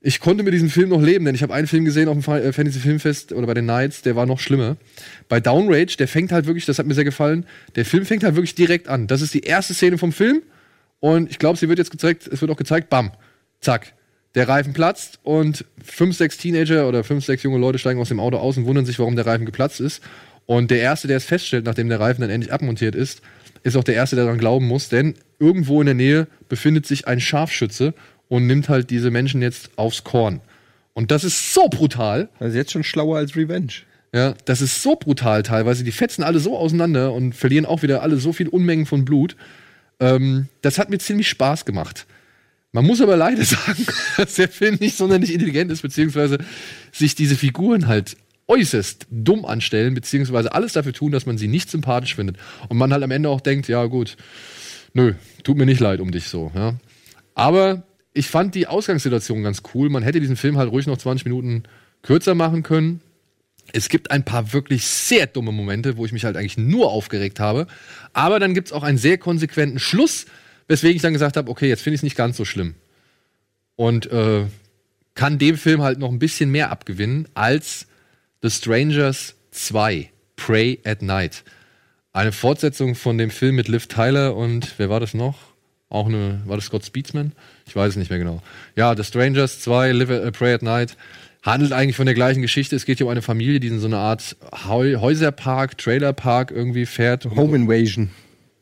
ich 0.02 0.20
konnte 0.20 0.44
mit 0.44 0.54
diesem 0.54 0.70
Film 0.70 0.90
noch 0.90 1.02
leben, 1.02 1.26
denn 1.26 1.34
ich 1.34 1.44
habe 1.44 1.54
einen 1.54 1.68
Film 1.68 1.86
gesehen 1.86 2.08
auf 2.08 2.24
dem 2.24 2.34
äh, 2.34 2.52
Fantasy 2.52 2.80
Filmfest 2.80 3.34
oder 3.34 3.48
bei 3.48 3.54
den 3.54 3.66
Nights, 3.66 4.02
der 4.02 4.16
war 4.16 4.26
noch 4.26 4.40
schlimmer. 4.40 4.78
Bei 5.30 5.40
Downrage, 5.40 5.96
der 5.98 6.08
fängt 6.08 6.32
halt 6.32 6.46
wirklich, 6.46 6.66
das 6.66 6.78
hat 6.78 6.86
mir 6.86 6.94
sehr 6.94 7.06
gefallen, 7.06 7.46
der 7.76 7.86
Film 7.86 8.06
fängt 8.06 8.24
halt 8.24 8.36
wirklich 8.36 8.54
direkt 8.54 8.88
an. 8.88 9.08
Das 9.08 9.22
ist 9.22 9.34
die 9.34 9.42
erste 9.42 9.74
Szene 9.74 9.98
vom 9.98 10.12
Film 10.12 10.42
und 11.02 11.30
ich 11.30 11.40
glaube, 11.40 11.58
sie 11.58 11.68
wird 11.68 11.80
jetzt 11.80 11.92
gezeigt, 11.92 12.28
es 12.28 12.40
wird 12.40 12.50
auch 12.50 12.58
gezeigt, 12.58 12.90
bam, 12.90 13.12
zack. 13.60 13.94
Der 14.34 14.48
Reifen 14.48 14.72
platzt 14.72 15.20
und 15.24 15.66
fünf, 15.84 16.16
sechs 16.16 16.38
Teenager 16.38 16.88
oder 16.88 17.04
fünf, 17.04 17.26
sechs 17.26 17.44
junge 17.44 17.58
Leute 17.58 17.80
steigen 17.80 18.00
aus 18.00 18.08
dem 18.08 18.22
Auto 18.22 18.38
aus 18.38 18.56
und 18.56 18.66
wundern 18.66 18.86
sich, 18.86 18.98
warum 18.98 19.18
der 19.18 19.26
Reifen 19.26 19.46
geplatzt 19.46 19.82
ist. 19.82 20.02
Und 20.46 20.72
der 20.72 20.80
Erste, 20.80 21.10
der 21.10 21.18
es 21.18 21.26
feststellt, 21.26 21.66
nachdem 21.66 21.90
der 21.90 22.00
Reifen 22.00 22.22
dann 22.22 22.30
endlich 22.30 22.54
abmontiert 22.54 22.96
ist, 22.96 23.22
ist 23.64 23.76
auch 23.76 23.84
der 23.84 23.96
Erste, 23.96 24.16
der 24.16 24.26
daran 24.26 24.40
glauben 24.40 24.68
muss, 24.68 24.88
denn 24.88 25.16
irgendwo 25.38 25.82
in 25.82 25.86
der 25.88 25.96
Nähe 25.96 26.28
befindet 26.48 26.86
sich 26.86 27.08
ein 27.08 27.20
Scharfschütze 27.20 27.94
und 28.30 28.48
nimmt 28.48 28.70
halt 28.70 28.90
diese 28.90 29.12
Menschen 29.12 29.42
jetzt 29.42 29.72
aufs 29.78 30.04
Korn. 30.04 30.40
Und 30.94 31.12
das 31.12 31.24
ist 31.24 31.54
so 31.54 31.68
brutal. 31.68 32.30
Also 32.40 32.58
jetzt 32.58 32.72
schon 32.72 32.84
schlauer 32.84 33.18
als 33.18 33.36
Revenge. 33.36 33.74
Ja, 34.14 34.34
das 34.46 34.62
ist 34.62 34.82
so 34.84 34.96
brutal 34.96 35.44
teilweise. 35.44 35.84
Die 35.84 35.92
fetzen 35.92 36.24
alle 36.24 36.40
so 36.40 36.58
auseinander 36.58 37.14
und 37.14 37.34
verlieren 37.34 37.66
auch 37.66 37.82
wieder 37.82 38.02
alle 38.02 38.18
so 38.18 38.34
viel 38.34 38.50
Unmengen 38.50 38.86
von 38.86 39.06
Blut. 39.06 39.36
Ähm, 40.00 40.48
das 40.62 40.78
hat 40.78 40.90
mir 40.90 40.98
ziemlich 41.00 41.30
Spaß 41.30 41.66
gemacht. 41.66 42.06
Man 42.72 42.86
muss 42.86 43.02
aber 43.02 43.18
leider 43.18 43.44
sagen, 43.46 43.86
dass 44.18 44.36
der 44.36 44.50
Film 44.50 44.78
nicht 44.80 44.98
sonderlich 44.98 45.34
intelligent 45.34 45.72
ist, 45.72 45.82
beziehungsweise 45.82 46.38
sich 46.92 47.16
diese 47.16 47.36
Figuren 47.36 47.88
halt 47.88 48.16
äußerst 48.48 49.08
dumm 49.10 49.46
anstellen, 49.46 49.94
beziehungsweise 49.94 50.54
alles 50.54 50.74
dafür 50.74 50.94
tun, 50.94 51.12
dass 51.12 51.26
man 51.26 51.38
sie 51.38 51.48
nicht 51.48 51.70
sympathisch 51.70 52.16
findet. 52.16 52.38
Und 52.68 52.78
man 52.78 52.92
halt 52.92 53.04
am 53.04 53.12
Ende 53.12 53.30
auch 53.30 53.42
denkt, 53.42 53.68
ja 53.68 53.86
gut, 53.86 54.18
nö, 54.94 55.14
tut 55.44 55.58
mir 55.58 55.66
nicht 55.66 55.80
leid 55.80 56.00
um 56.02 56.12
dich 56.12 56.28
so. 56.28 56.52
Ja. 56.54 56.76
Aber 57.34 57.84
ich 58.14 58.28
fand 58.28 58.56
die 58.56 58.68
Ausgangssituation 58.68 59.44
ganz 59.44 59.62
cool. 59.74 59.90
Man 59.90 60.04
hätte 60.04 60.20
diesen 60.20 60.36
Film 60.36 60.58
halt 60.58 60.72
ruhig 60.72 60.86
noch 60.86 60.98
20 60.98 61.26
Minuten 61.26 61.64
kürzer 62.02 62.36
machen 62.36 62.64
können. 62.64 63.02
Es 63.74 63.90
gibt 63.90 64.12
ein 64.12 64.26
paar 64.26 64.54
wirklich 64.54 64.86
sehr 64.86 65.28
dumme 65.28 65.52
Momente, 65.52 65.98
wo 65.98 66.06
ich 66.06 66.12
mich 66.12 66.26
halt 66.26 66.38
eigentlich 66.38 66.58
nur 66.58 66.92
aufgeregt 66.92 67.40
habe. 67.40 67.68
Aber 68.14 68.40
dann 68.40 68.54
gibt 68.54 68.68
es 68.68 68.74
auch 68.74 68.84
einen 68.84 68.98
sehr 68.98 69.18
konsequenten 69.18 69.80
Schluss, 69.80 70.26
weswegen 70.68 70.96
ich 70.96 71.02
dann 71.02 71.14
gesagt 71.14 71.38
habe, 71.38 71.50
okay, 71.50 71.68
jetzt 71.68 71.82
finde 71.82 71.96
ich 71.96 72.00
es 72.00 72.04
nicht 72.04 72.18
ganz 72.18 72.38
so 72.38 72.46
schlimm. 72.46 72.76
Und 73.76 74.12
äh, 74.12 74.46
kann 75.16 75.38
dem 75.38 75.58
Film 75.58 75.82
halt 75.82 76.00
noch 76.00 76.10
ein 76.10 76.20
bisschen 76.20 76.52
mehr 76.52 76.72
abgewinnen 76.72 77.28
als 77.34 77.88
The 78.42 78.50
Strangers 78.50 79.36
2, 79.52 80.10
Pray 80.36 80.80
at 80.84 81.02
Night. 81.02 81.44
Eine 82.14 82.32
Fortsetzung 82.32 82.96
von 82.96 83.18
dem 83.18 83.30
Film 83.30 83.56
mit 83.56 83.68
Liv 83.68 83.88
Tyler 83.88 84.36
und 84.36 84.74
wer 84.78 84.90
war 84.90 85.00
das 85.00 85.14
noch? 85.14 85.38
Auch 85.90 86.08
eine, 86.08 86.42
war 86.46 86.56
das 86.56 86.66
Scott 86.66 86.86
Speedsman? 86.86 87.34
Ich 87.68 87.76
weiß 87.76 87.92
es 87.92 87.96
nicht 87.98 88.10
mehr 88.10 88.20
genau. 88.20 88.42
Ja, 88.76 88.96
The 88.96 89.04
Strangers 89.04 89.60
2, 89.62 89.92
Live, 89.92 90.10
äh, 90.10 90.32
Pray 90.32 90.54
at 90.54 90.62
Night, 90.62 90.96
handelt 91.42 91.74
eigentlich 91.74 91.96
von 91.96 92.06
der 92.06 92.16
gleichen 92.16 92.42
Geschichte. 92.42 92.76
Es 92.76 92.86
geht 92.86 92.98
hier 92.98 93.08
um 93.08 93.12
eine 93.12 93.22
Familie, 93.22 93.60
die 93.60 93.68
in 93.68 93.80
so 93.80 93.88
eine 93.88 93.98
Art 93.98 94.36
Häuserpark, 94.68 95.78
Trailerpark 95.78 96.52
irgendwie 96.52 96.86
fährt. 96.86 97.26
Home 97.26 97.56
Invasion. 97.56 98.12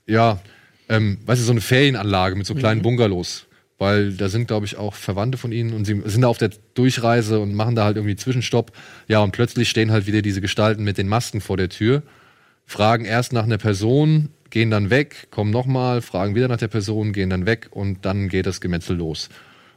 Ja, 0.08 0.40
ähm, 0.88 1.20
weißt 1.26 1.42
du, 1.42 1.46
so 1.46 1.52
eine 1.52 1.62
Ferienanlage 1.62 2.36
mit 2.36 2.46
so 2.46 2.56
kleinen 2.56 2.80
Mhm. 2.80 2.84
Bungalows. 2.84 3.46
Weil 3.78 4.14
da 4.14 4.28
sind, 4.28 4.48
glaube 4.48 4.66
ich, 4.66 4.76
auch 4.78 4.94
Verwandte 4.94 5.38
von 5.38 5.54
ihnen 5.54 5.72
und 5.72 5.86
sie 5.86 6.02
sind 6.06 6.24
da 6.24 6.28
auf 6.28 6.38
der 6.38 6.50
Durchreise 6.74 7.40
und 7.40 7.54
machen 7.54 7.76
da 7.76 7.86
halt 7.86 7.96
irgendwie 7.96 8.18
Zwischenstopp. 8.18 8.74
Ja, 9.08 9.20
und 9.20 9.32
plötzlich 9.32 9.70
stehen 9.70 9.92
halt 9.92 10.06
wieder 10.06 10.22
diese 10.22 10.42
Gestalten 10.42 10.84
mit 10.84 10.98
den 10.98 11.08
Masken 11.08 11.40
vor 11.40 11.56
der 11.56 11.70
Tür, 11.70 12.04
fragen 12.66 13.06
erst 13.06 13.32
nach 13.32 13.44
einer 13.46 13.58
Person, 13.58 14.30
gehen 14.50 14.70
dann 14.70 14.90
weg, 14.90 15.28
kommen 15.32 15.52
nochmal, 15.52 16.02
fragen 16.02 16.36
wieder 16.36 16.50
nach 16.50 16.58
der 16.58 16.68
Person, 16.68 17.14
gehen 17.14 17.30
dann 17.30 17.46
weg 17.46 17.68
und 17.72 18.04
dann 18.04 18.28
geht 18.28 18.48
das 18.48 18.60
Gemetzel 18.60 18.98
los. 18.98 19.30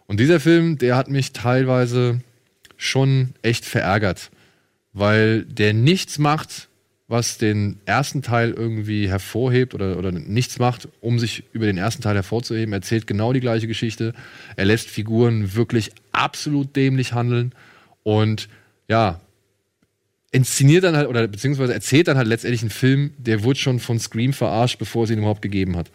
Und 0.06 0.18
dieser 0.18 0.40
Film, 0.40 0.78
der 0.78 0.96
hat 0.96 1.08
mich 1.08 1.32
teilweise 1.32 2.22
schon 2.82 3.34
echt 3.42 3.64
verärgert, 3.64 4.30
weil 4.92 5.44
der 5.44 5.72
nichts 5.72 6.18
macht, 6.18 6.68
was 7.06 7.38
den 7.38 7.78
ersten 7.84 8.22
Teil 8.22 8.50
irgendwie 8.50 9.08
hervorhebt 9.08 9.74
oder, 9.74 9.98
oder 9.98 10.10
nichts 10.10 10.58
macht, 10.58 10.88
um 11.00 11.18
sich 11.18 11.44
über 11.52 11.66
den 11.66 11.78
ersten 11.78 12.02
Teil 12.02 12.16
hervorzuheben. 12.16 12.72
Er 12.72 12.78
erzählt 12.78 13.06
genau 13.06 13.32
die 13.32 13.40
gleiche 13.40 13.68
Geschichte. 13.68 14.14
Er 14.56 14.64
lässt 14.64 14.88
Figuren 14.88 15.54
wirklich 15.54 15.92
absolut 16.10 16.74
dämlich 16.74 17.12
handeln 17.12 17.54
und 18.02 18.48
ja, 18.88 19.20
inszeniert 20.32 20.82
dann 20.82 20.96
halt 20.96 21.06
oder 21.06 21.28
beziehungsweise 21.28 21.74
erzählt 21.74 22.08
dann 22.08 22.16
halt 22.16 22.26
letztendlich 22.26 22.62
einen 22.62 22.70
Film, 22.70 23.12
der 23.18 23.44
wurde 23.44 23.58
schon 23.60 23.78
von 23.78 24.00
Scream 24.00 24.32
verarscht, 24.32 24.78
bevor 24.78 25.04
es 25.04 25.10
ihn 25.10 25.18
überhaupt 25.18 25.42
gegeben 25.42 25.76
hat. 25.76 25.90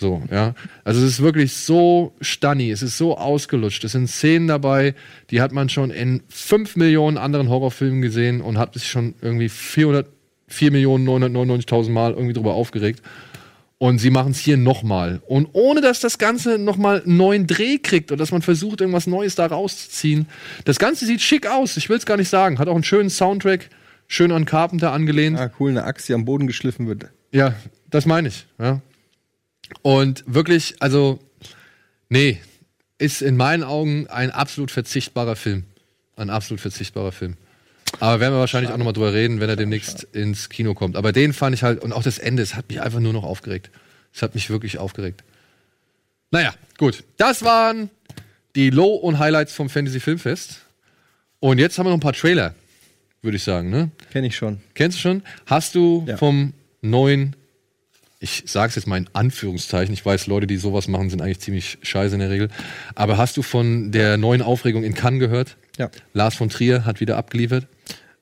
So, 0.00 0.22
ja. 0.30 0.54
Also 0.84 1.00
es 1.00 1.12
ist 1.12 1.22
wirklich 1.22 1.52
so 1.52 2.14
stunny, 2.20 2.70
es 2.70 2.82
ist 2.82 2.98
so 2.98 3.16
ausgelutscht. 3.16 3.84
Es 3.84 3.92
sind 3.92 4.08
Szenen 4.08 4.48
dabei, 4.48 4.94
die 5.30 5.40
hat 5.40 5.52
man 5.52 5.68
schon 5.68 5.90
in 5.90 6.22
5 6.28 6.76
Millionen 6.76 7.18
anderen 7.18 7.48
Horrorfilmen 7.48 8.02
gesehen 8.02 8.40
und 8.40 8.58
hat 8.58 8.74
sich 8.74 8.88
schon 8.88 9.14
irgendwie 9.20 9.48
400, 9.48 10.06
4.999.000 10.50 11.90
Mal 11.90 12.12
irgendwie 12.12 12.34
drüber 12.34 12.54
aufgeregt. 12.54 13.02
Und 13.78 13.98
sie 13.98 14.10
machen 14.10 14.30
es 14.30 14.38
hier 14.38 14.56
nochmal. 14.56 15.20
Und 15.26 15.48
ohne 15.54 15.80
dass 15.80 15.98
das 15.98 16.18
Ganze 16.18 16.56
nochmal 16.56 17.02
einen 17.02 17.16
neuen 17.16 17.46
Dreh 17.48 17.78
kriegt 17.78 18.12
oder 18.12 18.18
dass 18.18 18.30
man 18.30 18.40
versucht, 18.40 18.80
irgendwas 18.80 19.08
Neues 19.08 19.34
da 19.34 19.46
rauszuziehen. 19.46 20.28
Das 20.64 20.78
Ganze 20.78 21.04
sieht 21.04 21.20
schick 21.20 21.48
aus, 21.48 21.76
ich 21.76 21.88
will 21.88 21.96
es 21.96 22.06
gar 22.06 22.16
nicht 22.16 22.28
sagen. 22.28 22.60
Hat 22.60 22.68
auch 22.68 22.76
einen 22.76 22.84
schönen 22.84 23.10
Soundtrack, 23.10 23.70
schön 24.06 24.30
an 24.30 24.44
Carpenter 24.44 24.92
angelehnt. 24.92 25.36
Ah, 25.36 25.50
cool, 25.58 25.70
eine 25.70 25.82
Axt, 25.82 26.08
die 26.08 26.14
am 26.14 26.24
Boden 26.24 26.46
geschliffen 26.46 26.86
wird. 26.86 27.06
Ja, 27.32 27.54
das 27.90 28.06
meine 28.06 28.28
ich. 28.28 28.46
Ja. 28.60 28.80
Und 29.80 30.24
wirklich, 30.26 30.76
also, 30.80 31.18
nee, 32.08 32.40
ist 32.98 33.22
in 33.22 33.36
meinen 33.36 33.64
Augen 33.64 34.06
ein 34.08 34.30
absolut 34.30 34.70
verzichtbarer 34.70 35.36
Film. 35.36 35.64
Ein 36.16 36.30
absolut 36.30 36.60
verzichtbarer 36.60 37.12
Film. 37.12 37.36
Aber 38.00 38.20
werden 38.20 38.34
wir 38.34 38.40
wahrscheinlich 38.40 38.72
auch 38.72 38.76
nochmal 38.76 38.92
drüber 38.92 39.12
reden, 39.12 39.40
wenn 39.40 39.48
er 39.48 39.56
demnächst 39.56 40.04
ins 40.12 40.48
Kino 40.48 40.74
kommt. 40.74 40.96
Aber 40.96 41.12
den 41.12 41.32
fand 41.32 41.54
ich 41.54 41.62
halt, 41.62 41.82
und 41.82 41.92
auch 41.92 42.02
das 42.02 42.18
Ende, 42.18 42.42
es 42.42 42.54
hat 42.54 42.68
mich 42.68 42.80
einfach 42.80 43.00
nur 43.00 43.12
noch 43.12 43.24
aufgeregt. 43.24 43.70
Es 44.14 44.22
hat 44.22 44.34
mich 44.34 44.50
wirklich 44.50 44.78
aufgeregt. 44.78 45.24
Naja, 46.30 46.54
gut. 46.78 47.04
Das 47.16 47.42
waren 47.42 47.90
die 48.54 48.70
Low- 48.70 48.94
und 48.94 49.18
Highlights 49.18 49.52
vom 49.54 49.68
Fantasy 49.68 50.00
Filmfest. 50.00 50.60
Und 51.40 51.58
jetzt 51.58 51.78
haben 51.78 51.86
wir 51.86 51.90
noch 51.90 51.96
ein 51.96 52.00
paar 52.00 52.12
Trailer, 52.12 52.54
würde 53.20 53.36
ich 53.36 53.42
sagen, 53.42 53.70
ne? 53.70 53.90
Kenn 54.12 54.24
ich 54.24 54.36
schon. 54.36 54.60
Kennst 54.74 54.98
du 54.98 55.02
schon? 55.02 55.22
Hast 55.46 55.74
du 55.74 56.06
vom 56.18 56.54
neuen, 56.82 57.34
ich 58.22 58.44
sag's 58.46 58.76
jetzt 58.76 58.86
mal 58.86 58.96
in 58.96 59.08
Anführungszeichen, 59.12 59.92
ich 59.92 60.06
weiß, 60.06 60.28
Leute, 60.28 60.46
die 60.46 60.56
sowas 60.56 60.86
machen, 60.86 61.10
sind 61.10 61.20
eigentlich 61.20 61.40
ziemlich 61.40 61.78
scheiße 61.82 62.14
in 62.14 62.20
der 62.20 62.30
Regel. 62.30 62.48
Aber 62.94 63.18
hast 63.18 63.36
du 63.36 63.42
von 63.42 63.90
der 63.90 64.16
neuen 64.16 64.42
Aufregung 64.42 64.84
in 64.84 64.94
Cannes 64.94 65.18
gehört? 65.20 65.56
Ja. 65.76 65.90
Lars 66.14 66.36
von 66.36 66.48
Trier 66.48 66.84
hat 66.84 67.00
wieder 67.00 67.16
abgeliefert. 67.16 67.66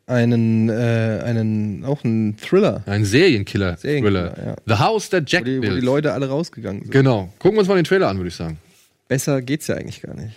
Einen, 0.06 0.70
äh, 0.70 1.22
einen, 1.24 1.85
auch 1.85 2.02
einen 2.02 2.36
Thriller. 2.39 2.82
Ein 2.86 3.05
Serienkiller-Thriller. 3.05 3.77
Serienkiller, 3.77 4.47
ja. 4.47 4.56
The 4.66 4.82
House 4.82 5.10
That 5.10 5.31
Jack 5.31 5.43
Wo 5.43 5.44
die, 5.44 5.59
wo 5.59 5.74
die. 5.74 5.81
Leute 5.81 6.12
alle 6.12 6.28
rausgegangen 6.28 6.82
sind. 6.82 6.90
Genau. 6.90 7.32
Gucken 7.39 7.56
wir 7.56 7.60
uns 7.60 7.68
mal 7.68 7.77
den 7.77 7.85
Trailer 7.85 8.09
an, 8.09 8.16
würde 8.16 8.28
ich 8.28 8.35
sagen. 8.35 8.59
Besser 9.06 9.43
geht's 9.43 9.66
ja 9.66 9.77
eigentlich 9.77 10.01
gar 10.01 10.14
nicht. 10.14 10.35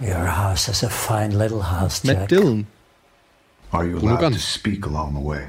Your 0.00 0.36
house 0.36 0.68
is 0.68 0.84
a 0.84 0.88
fine 0.88 1.30
little 1.36 1.62
house, 1.62 2.04
Matt 2.04 2.16
Jack. 2.16 2.28
Dillon. 2.28 2.66
Are 3.70 3.86
you 3.86 3.98
allowed 3.98 4.32
to 4.32 4.38
speak 4.38 4.86
along 4.86 5.14
the 5.14 5.20
way? 5.20 5.48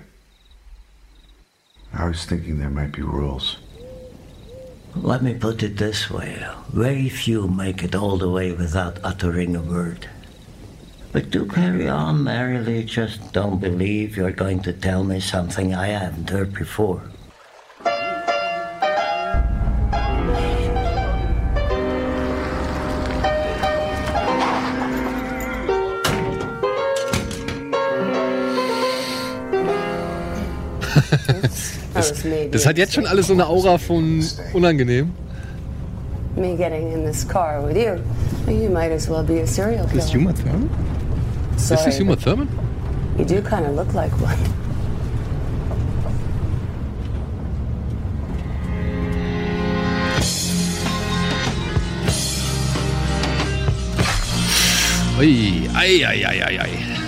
I 1.94 2.08
was 2.08 2.26
thinking 2.26 2.60
there 2.60 2.70
might 2.70 2.94
be 2.94 3.02
rules. 3.02 3.58
Let 4.96 5.24
me 5.24 5.34
put 5.34 5.64
it 5.64 5.78
this 5.78 6.10
way 6.10 6.46
very 6.72 7.10
few 7.10 7.48
make 7.48 7.84
it 7.84 7.96
all 7.96 8.18
the 8.18 8.30
way 8.30 8.52
without 8.52 9.00
uttering 9.04 9.56
a 9.56 9.62
word. 9.62 10.08
But 11.12 11.32
do 11.32 11.46
carry 11.46 11.88
on 11.88 12.24
merrily, 12.24 12.84
just 12.84 13.34
don't 13.34 13.60
believe 13.60 14.16
you're 14.16 14.32
going 14.32 14.62
to 14.62 14.74
tell 14.74 15.04
me 15.04 15.20
something 15.20 15.74
I 15.74 15.88
haven't 15.88 16.30
heard 16.30 16.54
before. 16.54 17.02
Das, 32.52 32.66
hat 32.66 32.78
jetzt 32.78 32.94
schon 32.94 33.06
alles 33.06 33.28
so 33.28 33.34
eine 33.34 33.48
Aura 33.48 33.78
von 33.78 34.24
unangenehm. 34.54 35.12
Me 36.36 36.56
getting 36.56 36.92
in 36.94 37.06
this 37.06 37.28
car 37.28 37.62
with 37.66 37.76
you, 37.76 38.00
you 38.48 38.70
might 38.70 38.92
as 38.92 39.10
well 39.10 39.24
be 39.24 39.42
a 39.42 39.48
serial 39.48 39.86
killer. 39.88 40.04
Ist 40.04 40.16
Uma 40.16 40.34
Thurman? 40.34 40.70
Sorry, 41.58 42.02
Uma 42.02 42.16
Thurman? 42.16 42.48
You 43.18 43.26
do 43.26 43.42
kind 43.42 43.66
of 43.66 43.76
look 43.76 43.94
like 43.94 44.14
one. 44.22 44.38
Ui, 55.20 55.68
ei, 55.76 56.04
ei, 56.06 56.24
ei, 56.24 56.42
ei, 56.42 56.58
ei. 56.58 56.99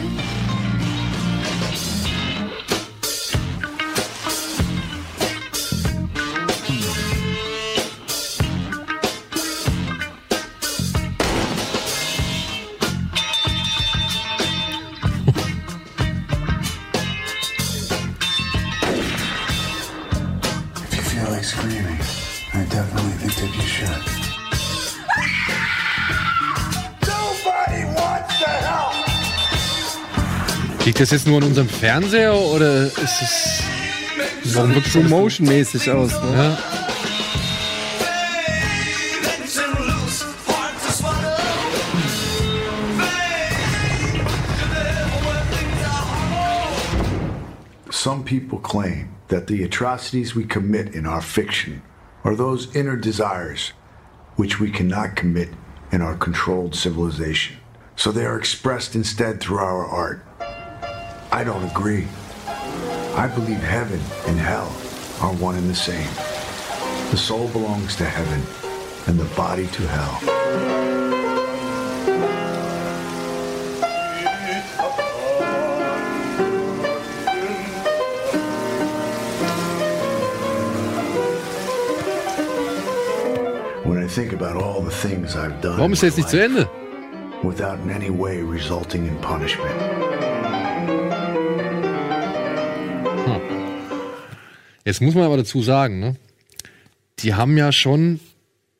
Das 31.01 31.09
jetzt 31.09 31.25
nur 31.25 31.37
an 31.37 31.45
unserem 31.45 31.67
Fernseher 31.67 32.35
oder 32.35 32.85
ist 32.85 32.99
es. 32.99 33.63
Warum 34.53 34.75
wirkt 34.75 34.91
True 34.91 35.03
Motion-mäßig 35.03 35.89
aus, 35.89 36.11
ne? 36.21 36.31
Ja. 36.31 36.57
Some 47.89 48.23
people 48.23 48.59
claim 48.59 49.09
that 49.29 49.47
the 49.47 49.63
atrocities 49.63 50.35
we 50.35 50.43
commit 50.43 50.93
in 50.93 51.07
our 51.07 51.21
fiction 51.21 51.81
are 52.23 52.35
those 52.35 52.67
inner 52.75 52.95
desires 52.95 53.73
which 54.35 54.59
we 54.59 54.69
cannot 54.69 55.15
commit 55.15 55.49
in 55.91 56.01
our 56.01 56.15
controlled 56.15 56.75
civilization. 56.75 57.57
So 57.95 58.11
they 58.11 58.25
are 58.25 58.37
expressed 58.37 58.95
instead 58.95 59.39
through 59.39 59.59
our 59.59 59.85
art. 59.85 60.25
I 61.33 61.43
don't 61.43 61.63
agree. 61.63 62.07
I 63.15 63.27
believe 63.33 63.59
heaven 63.61 63.99
and 64.27 64.37
hell 64.37 64.67
are 65.21 65.33
one 65.35 65.55
and 65.55 65.69
the 65.69 65.75
same. 65.75 66.09
The 67.11 67.17
soul 67.17 67.47
belongs 67.49 67.95
to 67.97 68.05
heaven 68.05 68.41
and 69.07 69.19
the 69.19 69.33
body 69.35 69.67
to 69.67 69.87
hell. 69.87 71.21
When 83.83 83.97
I 83.97 84.07
think 84.07 84.33
about 84.33 84.55
all 84.61 84.81
the 84.81 84.91
things 84.91 85.35
I've 85.35 85.59
done 85.61 85.77
Warum 85.77 85.93
ist 85.93 86.03
er 86.03 86.07
jetzt 86.09 86.17
nicht 86.17 86.29
zu 86.29 86.41
Ende? 86.41 86.67
without 87.43 87.79
in 87.79 87.89
any 87.89 88.11
way 88.11 88.41
resulting 88.43 89.07
in 89.07 89.17
punishment. 89.21 89.90
Jetzt 94.85 95.01
muss 95.01 95.15
man 95.15 95.23
aber 95.23 95.37
dazu 95.37 95.61
sagen, 95.61 95.99
ne? 95.99 96.15
Die 97.19 97.33
haben 97.35 97.57
ja 97.57 97.71
schon 97.71 98.19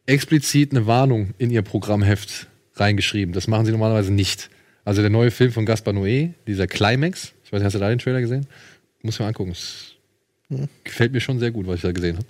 explizit 0.06 0.72
eine 0.72 0.88
Warnung 0.88 1.34
in 1.38 1.52
ihr 1.52 1.62
Programmheft 1.62 2.48
reingeschrieben. 2.76 3.34
Das 3.34 3.48
machen 3.48 3.66
sie 3.66 3.72
normalerweise 3.72 4.12
nicht. 4.12 4.50
Also 4.84 5.02
der 5.02 5.12
neue 5.12 5.32
Film 5.32 5.52
von 5.52 5.66
Gaspar 5.66 5.94
Noé, 5.94 6.34
dieser 6.48 6.66
Climax, 6.66 7.34
ich 7.44 7.52
weiß 7.52 7.60
nicht, 7.60 7.66
hast 7.66 7.74
du 7.74 7.80
da 7.80 7.90
den 7.90 8.00
Trailer 8.00 8.22
gesehen? 8.22 8.48
Muss 9.04 9.16
ich 9.16 9.20
mal 9.20 9.28
angucken. 9.28 9.52
Es 9.52 9.92
gefällt 10.84 11.14
mir 11.14 11.22
schon 11.22 11.40
sehr 11.40 11.52
gut, 11.52 11.68
was 11.68 11.76
ich 11.76 11.82
da 11.82 11.92
gesehen 11.92 12.18
habe. 12.18 12.28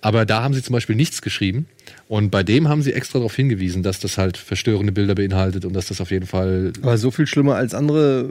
Aber 0.00 0.26
da 0.26 0.42
haben 0.42 0.54
sie 0.54 0.62
zum 0.62 0.74
Beispiel 0.74 0.94
nichts 0.94 1.22
geschrieben. 1.22 1.66
Und 2.08 2.30
bei 2.30 2.42
dem 2.42 2.68
haben 2.68 2.82
sie 2.82 2.92
extra 2.92 3.18
darauf 3.18 3.34
hingewiesen, 3.34 3.82
dass 3.82 3.98
das 3.98 4.18
halt 4.18 4.36
verstörende 4.36 4.92
Bilder 4.92 5.14
beinhaltet 5.14 5.64
und 5.64 5.72
dass 5.72 5.86
das 5.86 6.00
auf 6.00 6.10
jeden 6.10 6.26
Fall 6.26 6.72
Aber 6.82 6.98
so 6.98 7.10
viel 7.10 7.26
schlimmer 7.26 7.56
als 7.56 7.74
andere 7.74 8.30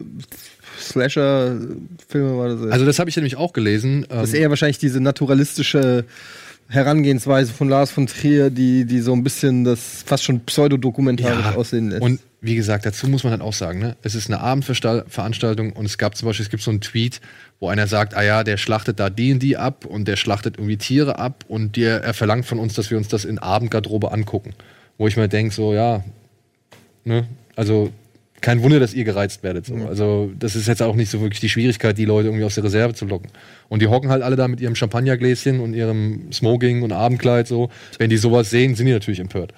Slasher-Filme 0.80 2.38
war 2.38 2.50
das. 2.50 2.62
jetzt. 2.62 2.72
Also 2.72 2.86
das 2.86 3.00
habe 3.00 3.10
ich 3.10 3.16
nämlich 3.16 3.36
auch 3.36 3.54
gelesen. 3.54 4.06
das 4.10 4.30
ist 4.30 4.36
Ähm, 4.36 4.42
eher 4.42 4.50
wahrscheinlich 4.50 4.78
diese 4.78 5.00
naturalistische 5.00 6.06
Herangehensweise 6.68 7.54
von 7.54 7.70
Lars 7.70 7.92
von 7.92 8.08
Trier, 8.08 8.50
die, 8.50 8.86
die 8.86 9.00
so 9.00 9.14
ein 9.14 9.24
bisschen 9.24 9.64
das 9.64 10.04
fast 10.06 10.24
schon 10.24 10.40
pseudodokumentarisch 10.42 11.56
aussehen 11.56 11.90
lässt. 11.90 12.02
Und 12.02 12.20
wie 12.42 12.56
gesagt, 12.56 12.86
dazu 12.86 13.08
muss 13.08 13.24
man 13.24 13.32
halt 13.32 13.42
auch 13.42 13.54
sagen, 13.54 13.80
ne? 13.80 13.96
es 14.02 14.16
ist 14.16 14.28
eine 14.30 14.40
Abendveranstaltung 14.40 15.74
und 15.74 15.86
es 15.86 15.98
gab 15.98 16.16
zum 16.16 16.28
Beispiel, 16.28 16.44
es 16.44 16.50
gibt 16.50 16.64
so 16.64 16.72
einen 16.72 16.82
Tweet, 16.82 17.22
wo 17.60 17.70
einer 17.70 17.88
sagt, 17.88 18.16
ah 18.16 18.24
ja, 18.24 18.44
der 18.44 18.58
schlachtet 18.58 19.00
da 19.00 19.10
die 19.10 19.32
und 19.34 19.40
die 19.40 19.58
ab 19.58 19.86
und 19.86 20.08
der 20.08 20.16
schlachtet 20.16 20.58
irgendwie 20.58 20.78
Tiere 20.78 21.20
ab 21.20 21.46
und 21.48 21.76
der, 21.76 22.04
er 22.04 22.14
verlangt 22.14 22.46
von 22.46 22.60
uns, 22.60 22.74
dass 22.74 22.90
wir 22.90 22.98
uns 22.98 23.08
das 23.08 23.26
in 23.26 23.40
Abendgarderobe 23.40 24.12
angucken. 24.12 24.54
Wo 24.98 25.08
ich 25.08 25.18
mir 25.18 25.28
denke, 25.28 25.54
so, 25.54 25.74
ja, 25.74 26.04
ne? 27.04 27.28
also 27.56 27.92
kein 28.46 28.62
Wunder, 28.62 28.80
dass 28.80 28.94
ihr 28.94 29.06
gereizt 29.06 29.42
werdet. 29.42 29.66
So. 29.66 29.74
Also 29.88 30.32
das 30.38 30.56
ist 30.56 30.68
jetzt 30.68 30.84
auch 30.84 30.94
nicht 30.94 31.10
so 31.10 31.20
wirklich 31.20 31.40
die 31.40 31.50
Schwierigkeit, 31.50 31.98
die 31.98 32.06
Leute 32.06 32.28
irgendwie 32.28 32.44
aus 32.44 32.54
der 32.54 32.64
Reserve 32.64 32.94
zu 32.94 33.06
locken. 33.06 33.32
Und 33.70 33.82
die 33.82 33.88
hocken 33.88 34.12
halt 34.12 34.22
alle 34.22 34.36
da 34.36 34.48
mit 34.48 34.62
ihrem 34.62 34.76
Champagnergläschen 34.76 35.60
und 35.60 35.74
ihrem 35.74 36.32
Smoking 36.32 36.84
und 36.84 36.92
Abendkleid 36.92 37.48
so. 37.48 37.72
Wenn 37.98 38.12
die 38.12 38.18
sowas 38.18 38.52
sehen, 38.52 38.76
sind 38.76 38.86
die 38.86 38.92
natürlich 38.92 39.20
empört. 39.20 39.52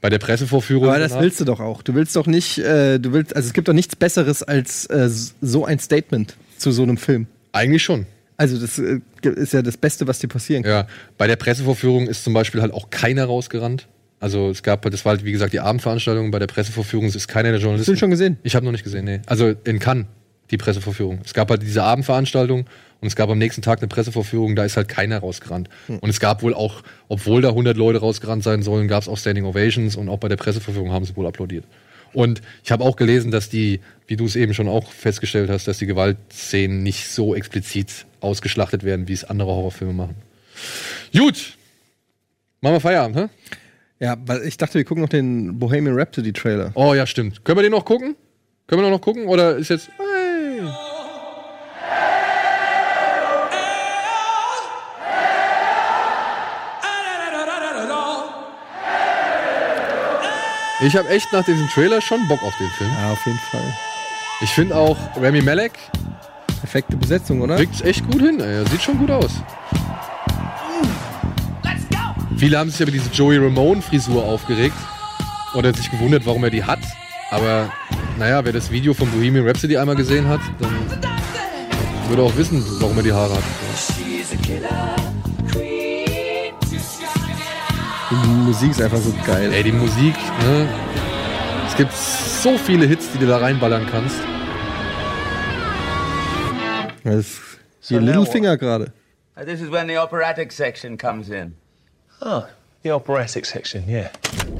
Bei 0.00 0.08
der 0.08 0.16
Pressevorführung. 0.18 0.88
Aber 0.88 0.98
das 0.98 1.10
danach- 1.10 1.24
willst 1.24 1.40
du 1.40 1.44
doch 1.44 1.60
auch. 1.60 1.82
Du 1.82 1.94
willst 1.94 2.16
doch 2.16 2.26
nicht, 2.26 2.56
äh, 2.56 2.98
du 2.98 3.12
willst, 3.12 3.36
also 3.36 3.46
es 3.46 3.52
gibt 3.52 3.68
doch 3.68 3.74
nichts 3.74 3.94
Besseres 3.94 4.42
als 4.42 4.86
äh, 4.86 5.10
so 5.42 5.66
ein 5.66 5.78
Statement 5.78 6.36
zu 6.56 6.72
so 6.72 6.82
einem 6.82 6.96
Film. 6.96 7.26
Eigentlich 7.52 7.82
schon. 7.82 8.06
Also 8.38 8.58
das 8.58 8.78
äh, 8.78 9.00
ist 9.22 9.52
ja 9.52 9.60
das 9.60 9.76
Beste, 9.76 10.06
was 10.06 10.20
dir 10.20 10.28
passieren 10.28 10.62
kann. 10.62 10.72
Ja, 10.72 10.86
bei 11.18 11.26
der 11.26 11.36
Pressevorführung 11.36 12.06
ist 12.08 12.24
zum 12.24 12.32
Beispiel 12.32 12.62
halt 12.62 12.72
auch 12.72 12.88
keiner 12.88 13.26
rausgerannt. 13.26 13.88
Also 14.20 14.50
es 14.50 14.62
gab, 14.62 14.82
das 14.82 15.04
war 15.04 15.10
halt 15.10 15.24
wie 15.24 15.32
gesagt 15.32 15.52
die 15.52 15.60
Abendveranstaltung. 15.60 16.30
Bei 16.30 16.38
der 16.38 16.46
Pressevorführung 16.46 17.06
ist 17.06 17.26
keiner 17.26 17.50
der 17.50 17.60
Journalisten. 17.60 17.80
Hast 17.80 17.88
du 17.88 17.92
ihn 17.92 17.98
schon 17.98 18.10
gesehen? 18.10 18.38
Ich 18.42 18.54
habe 18.54 18.64
noch 18.64 18.72
nicht 18.72 18.84
gesehen, 18.84 19.06
nee. 19.06 19.20
Also 19.26 19.54
in 19.64 19.78
Cannes 19.78 20.06
die 20.50 20.56
Pressevorführung. 20.56 21.20
Es 21.24 21.34
gab 21.34 21.50
halt 21.50 21.62
diese 21.62 21.82
Abendveranstaltung 21.82 22.66
und 23.00 23.06
es 23.06 23.16
gab 23.16 23.30
am 23.30 23.38
nächsten 23.38 23.62
Tag 23.62 23.78
eine 23.78 23.88
Pressevorführung. 23.88 24.56
Da 24.56 24.64
ist 24.64 24.76
halt 24.76 24.88
keiner 24.88 25.18
rausgerannt. 25.18 25.68
Hm. 25.86 25.98
Und 25.98 26.10
es 26.10 26.20
gab 26.20 26.42
wohl 26.42 26.54
auch, 26.54 26.82
obwohl 27.08 27.40
da 27.40 27.50
100 27.50 27.76
Leute 27.76 28.00
rausgerannt 28.00 28.42
sein 28.42 28.62
sollen, 28.62 28.88
gab 28.88 29.02
es 29.02 29.08
auch 29.08 29.16
Standing 29.16 29.44
Ovations 29.44 29.96
und 29.96 30.08
auch 30.08 30.18
bei 30.18 30.28
der 30.28 30.36
Pressevorführung 30.36 30.92
haben 30.92 31.04
sie 31.04 31.16
wohl 31.16 31.26
applaudiert. 31.26 31.64
Und 32.12 32.42
ich 32.64 32.72
habe 32.72 32.84
auch 32.84 32.96
gelesen, 32.96 33.30
dass 33.30 33.48
die, 33.48 33.80
wie 34.08 34.16
du 34.16 34.26
es 34.26 34.34
eben 34.34 34.52
schon 34.52 34.68
auch 34.68 34.90
festgestellt 34.90 35.48
hast, 35.48 35.68
dass 35.68 35.78
die 35.78 35.86
Gewaltszenen 35.86 36.82
nicht 36.82 37.08
so 37.08 37.34
explizit 37.36 38.06
ausgeschlachtet 38.20 38.82
werden, 38.82 39.06
wie 39.06 39.12
es 39.12 39.24
andere 39.24 39.50
Horrorfilme 39.50 39.92
machen. 39.92 40.16
Gut. 41.16 41.56
Machen 42.60 42.74
wir 42.74 42.80
Feierabend, 42.80 43.16
hä? 43.16 43.26
Ja, 44.00 44.16
weil 44.24 44.42
ich 44.44 44.56
dachte, 44.56 44.74
wir 44.74 44.84
gucken 44.84 45.02
noch 45.02 45.10
den 45.10 45.58
Bohemian 45.58 45.94
Rhapsody 45.94 46.32
Trailer. 46.32 46.72
Oh 46.74 46.94
ja, 46.94 47.06
stimmt. 47.06 47.44
Können 47.44 47.58
wir 47.58 47.62
den 47.62 47.72
noch 47.72 47.84
gucken? 47.84 48.16
Können 48.66 48.82
wir 48.82 48.88
noch 48.88 49.00
gucken? 49.00 49.26
Oder 49.26 49.56
ist 49.56 49.68
jetzt. 49.68 49.90
Hey. 49.98 50.62
Ich 60.82 60.96
habe 60.96 61.10
echt 61.10 61.30
nach 61.30 61.44
diesem 61.44 61.68
Trailer 61.68 62.00
schon 62.00 62.26
Bock 62.26 62.42
auf 62.42 62.56
den 62.56 62.70
Film. 62.70 62.90
Ja, 63.02 63.12
auf 63.12 63.26
jeden 63.26 63.38
Fall. 63.38 63.74
Ich 64.40 64.50
finde 64.50 64.74
auch 64.76 64.96
Remy 65.20 65.42
Malek 65.42 65.72
Perfekte 66.60 66.96
Besetzung, 66.96 67.42
oder? 67.42 67.56
kriegt 67.56 67.82
echt 67.82 68.10
gut 68.10 68.22
hin. 68.22 68.40
Ey. 68.40 68.64
Sieht 68.70 68.80
schon 68.80 68.96
gut 68.96 69.10
aus. 69.10 69.42
Viele 72.40 72.58
haben 72.58 72.70
sich 72.70 72.80
über 72.80 72.90
diese 72.90 73.10
Joey 73.10 73.36
Ramone-Frisur 73.36 74.24
aufgeregt 74.24 74.74
oder 75.52 75.74
sich 75.74 75.90
gewundert, 75.90 76.24
warum 76.24 76.42
er 76.42 76.48
die 76.48 76.64
hat. 76.64 76.78
Aber 77.30 77.70
naja, 78.18 78.42
wer 78.42 78.54
das 78.54 78.70
Video 78.70 78.94
von 78.94 79.10
Bohemian 79.10 79.46
Rhapsody 79.46 79.76
einmal 79.76 79.94
gesehen 79.94 80.26
hat, 80.26 80.40
dann 80.58 80.74
würde 82.08 82.22
auch 82.22 82.34
wissen, 82.38 82.64
warum 82.80 82.96
er 82.96 83.02
die 83.02 83.12
Haare 83.12 83.34
hat. 83.34 83.42
Die 88.10 88.26
Musik 88.26 88.70
ist 88.70 88.80
einfach 88.80 88.96
so 88.96 89.12
geil. 89.26 89.52
Ey, 89.52 89.62
die 89.62 89.72
Musik, 89.72 90.14
ne? 90.42 90.66
Es 91.66 91.76
gibt 91.76 91.92
so 91.92 92.56
viele 92.56 92.86
Hits, 92.86 93.12
die 93.12 93.18
du 93.18 93.26
da 93.26 93.36
reinballern 93.36 93.86
kannst. 93.86 94.16
Das 97.04 97.16
ist 97.16 97.40
So 97.80 97.96
hier 97.96 98.00
now 98.00 98.06
Littlefinger 98.06 98.56
gerade. 98.56 98.94
This 99.44 99.60
is 99.60 99.70
when 99.70 99.88
the 99.88 99.98
operatic 99.98 100.50
section 100.52 100.96
comes 100.96 101.28
in. 101.28 101.54
Oh, 102.22 102.46
the 102.82 102.90
operatic 102.90 103.44
section, 103.46 103.84
yeah. 103.88 104.10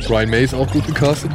Brian 0.06 0.30
May 0.30 0.44
ist 0.44 0.54
auch 0.54 0.70
gut 0.72 0.86
gecastet. 0.86 1.30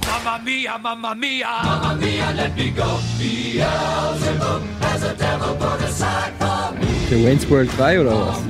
Mamma 0.00 0.38
mia, 0.42 0.78
mamma 0.78 1.14
mia. 1.14 1.46
Mamma 1.62 1.94
mia, 1.96 2.32
let 2.32 2.56
me 2.56 2.70
go. 2.70 2.98
Beelzebub 3.18 4.62
has 4.80 5.02
a 5.02 5.14
devil 5.14 5.54
put 5.56 5.80
aside 5.82 6.32
for 6.38 6.72
me. 6.78 6.86
Der 7.10 7.22
Wayne's 7.22 7.46
World 7.50 7.70
3 7.70 7.98
oder 7.98 8.14
was? 8.14 8.42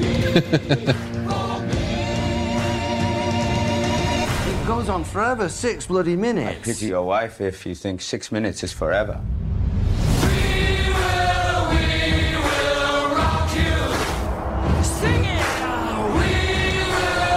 It 4.48 4.66
goes 4.66 4.88
on 4.88 5.04
forever, 5.04 5.48
six 5.48 5.86
bloody 5.86 6.16
minutes. 6.16 6.60
I 6.60 6.72
pity 6.72 6.86
your 6.86 7.02
wife 7.04 7.40
if 7.40 7.66
you 7.66 7.74
think 7.74 8.00
six 8.00 8.30
minutes 8.30 8.62
is 8.62 8.72
forever. 8.72 9.20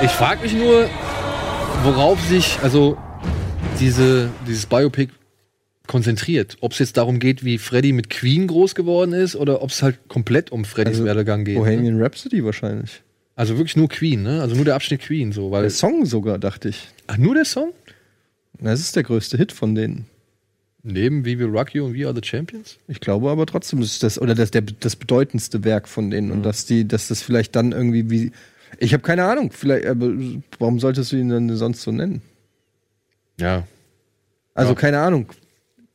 Ich 0.02 0.12
frage 0.12 0.44
mich 0.44 0.54
nur, 0.54 0.90
worauf 1.84 2.22
sich 2.22 2.58
also 2.64 2.98
diese, 3.82 4.30
dieses 4.48 4.66
Biopic 4.66 5.12
konzentriert. 5.88 6.56
Ob 6.62 6.72
es 6.72 6.80
jetzt 6.80 6.96
darum 6.96 7.20
geht, 7.20 7.44
wie 7.44 7.58
Freddy 7.58 7.92
mit 7.92 8.10
Queen 8.10 8.48
groß 8.48 8.76
geworden 8.76 9.12
ist 9.12 9.36
oder 9.36 9.62
ob 9.62 9.72
es 9.72 9.84
halt 9.84 10.08
komplett 10.08 10.52
um 10.52 10.64
Freddys 10.64 10.96
Also 10.96 11.06
Werdegang 11.06 11.44
geht. 11.44 11.56
Ne? 11.56 11.62
Bohemian 11.62 12.02
Rhapsody 12.02 12.46
wahrscheinlich. 12.46 13.02
Also 13.36 13.58
wirklich 13.58 13.76
nur 13.76 13.90
Queen, 13.90 14.24
ne? 14.24 14.42
Also 14.42 14.56
nur 14.56 14.66
der 14.66 14.76
Abschnitt 14.76 15.02
Queen, 15.02 15.32
so, 15.32 15.52
weil. 15.52 15.64
Der 15.64 15.72
Song 15.72 16.06
sogar, 16.06 16.40
dachte 16.40 16.70
ich. 16.70 16.88
Ach, 17.08 17.18
nur 17.18 17.36
der 17.36 17.46
Song? 17.46 17.74
Das 18.60 18.80
ist 18.80 18.96
der 18.96 19.04
größte 19.04 19.38
Hit 19.38 19.52
von 19.52 19.76
denen. 19.76 20.06
Neben 20.84 21.26
We 21.26 21.40
Will 21.40 21.48
Rock 21.48 21.74
You 21.76 21.86
und 21.86 21.94
We 21.94 22.06
Are 22.06 22.16
the 22.16 22.22
Champions? 22.26 22.78
Ich 22.88 23.02
glaube 23.02 23.30
aber 23.30 23.46
trotzdem, 23.46 23.82
das 23.82 23.92
ist 23.92 24.04
das, 24.04 24.20
oder 24.20 24.34
das, 24.36 24.52
der, 24.52 24.62
das 24.62 24.96
bedeutendste 24.96 25.64
Werk 25.64 25.88
von 25.88 26.10
denen. 26.10 26.28
Mhm. 26.28 26.34
Und 26.34 26.44
dass 26.44 26.66
die, 26.66 26.88
dass 26.88 27.10
das 27.10 27.22
vielleicht 27.22 27.56
dann 27.56 27.72
irgendwie 27.74 28.10
wie. 28.10 28.32
Ich 28.78 28.94
habe 28.94 29.02
keine 29.04 29.24
Ahnung, 29.26 29.52
vielleicht, 29.52 29.86
aber 29.88 30.10
warum 30.60 30.80
solltest 30.80 31.12
du 31.12 31.18
ihn 31.18 31.30
dann 31.30 31.56
sonst 31.56 31.82
so 31.82 31.92
nennen? 31.92 32.22
Ja. 33.40 33.64
Also 34.54 34.72
Ja. 34.74 34.76
keine 34.80 35.00
Ahnung. 35.00 35.28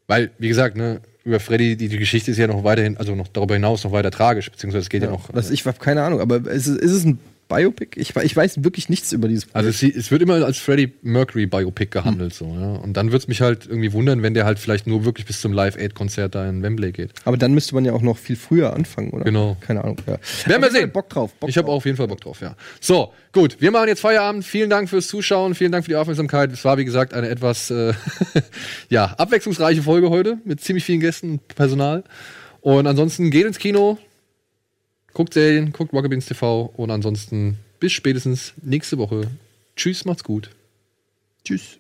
Weil, 0.07 0.31
wie 0.39 0.49
gesagt, 0.49 0.77
ne, 0.77 1.01
über 1.25 1.41
Freddy, 1.41 1.77
die, 1.77 1.89
die 1.89 1.97
Geschichte 1.99 2.31
ist 2.31 2.37
ja 2.39 2.47
noch 2.47 2.65
weiterhin, 2.65 2.97
also 2.99 3.15
noch 3.15 3.29
darüber 3.29 3.55
hinaus 3.55 3.85
noch 3.85 3.93
weiter 3.93 4.11
tragisch, 4.11 4.51
beziehungsweise 4.51 4.83
es 4.83 4.91
geht 4.91 5.03
ja, 5.03 5.11
noch. 5.11 5.33
Was, 5.33 5.51
ich 5.51 5.65
habe 5.67 5.79
keine 5.79 6.03
Ahnung, 6.03 6.21
aber 6.21 6.37
ist, 6.51 6.67
es- 6.67 6.77
ist 6.79 6.93
es 6.93 7.05
ein 7.05 7.19
Biopic? 7.49 8.01
Ich, 8.01 8.15
ich 8.17 8.37
weiß 8.37 8.65
wirklich 8.65 8.89
nichts 8.89 9.13
über 9.13 9.29
dieses 9.29 9.47
Also 9.55 9.69
es, 9.69 9.83
es 9.83 10.11
wird 10.11 10.23
immer 10.23 10.45
als 10.45 10.59
Freddie 10.59 10.93
Mercury 11.03 11.47
Biopic 11.47 11.91
gehandelt, 11.91 12.35
so, 12.35 12.47
ja. 12.47 12.77
Und 12.77 12.97
dann 12.97 13.13
wird's 13.13 13.29
mich 13.29 13.41
halt 13.41 13.67
irgendwie 13.67 13.93
wundern, 13.93 14.23
wenn 14.23 14.35
der 14.35 14.45
halt 14.45 14.59
vielleicht 14.59 14.87
nur 14.87 15.05
wirklich 15.05 15.27
bis 15.27 15.41
zum 15.41 15.53
Live-Aid-Konzert 15.53 16.35
da 16.35 16.49
in 16.49 16.63
Wembley 16.63 16.93
geht. 16.93 17.13
Aber 17.25 17.37
dann 17.37 17.55
müsste 17.55 17.75
man 17.75 17.85
ja 17.85 17.93
auch 17.93 18.03
noch 18.03 18.19
viel 18.19 18.37
früher 18.37 18.73
anfangen, 18.73 19.11
oder? 19.11 19.25
Genau. 19.25 19.57
Keine 19.61 19.83
Ahnung, 19.83 19.99
ja. 20.07 20.19
Werden 20.47 20.63
wir 20.63 20.71
sehen. 20.71 20.91
Bock 20.91 21.09
drauf. 21.09 21.33
Bock 21.35 21.49
ich 21.49 21.59
habe 21.59 21.69
auf 21.69 21.85
jeden 21.85 21.97
Fall 21.97 22.09
Bock 22.09 22.21
drauf, 22.21 22.41
ja. 22.41 22.57
So, 22.81 23.13
gut, 23.33 23.57
wir 23.61 23.71
machen 23.71 23.89
jetzt 23.89 24.01
Feierabend. 24.01 24.45
Vielen 24.45 24.71
Dank 24.71 24.89
fürs 24.89 25.09
Zuschauen, 25.09 25.55
vielen 25.55 25.73
Dank 25.73 25.85
für 25.85 25.91
die 25.91 25.97
Aufmerksamkeit. 25.97 26.53
Es 26.53 26.65
war, 26.65 26.79
wie 26.79 26.85
gesagt, 26.85 27.15
eine 27.15 27.29
etwas 27.29 27.71
äh, 27.71 27.93
ja, 28.89 29.07
abwechslungsreiche 29.19 29.83
Folge 29.83 30.11
heute 30.11 30.39
mit 30.45 30.61
ziemlich 30.61 30.85
vielen 30.85 31.01
Gästen 31.01 31.33
und 31.33 31.49
Personal. 31.49 32.05
Und 32.61 32.87
ansonsten 32.87 33.31
geht 33.31 33.47
ins 33.47 33.59
Kino, 33.59 33.99
Guckt 35.15 35.35
Serien, 35.35 35.73
guckt 35.73 35.93
Rockabins 35.93 36.27
TV 36.27 36.73
und 36.77 36.91
ansonsten 36.91 37.59
bis 37.79 37.93
spätestens 37.93 38.53
nächste 38.63 38.99
Woche. 38.99 39.31
Tschüss, 39.77 40.05
macht's 40.05 40.25
gut. 40.25 40.51
Tschüss. 41.45 41.79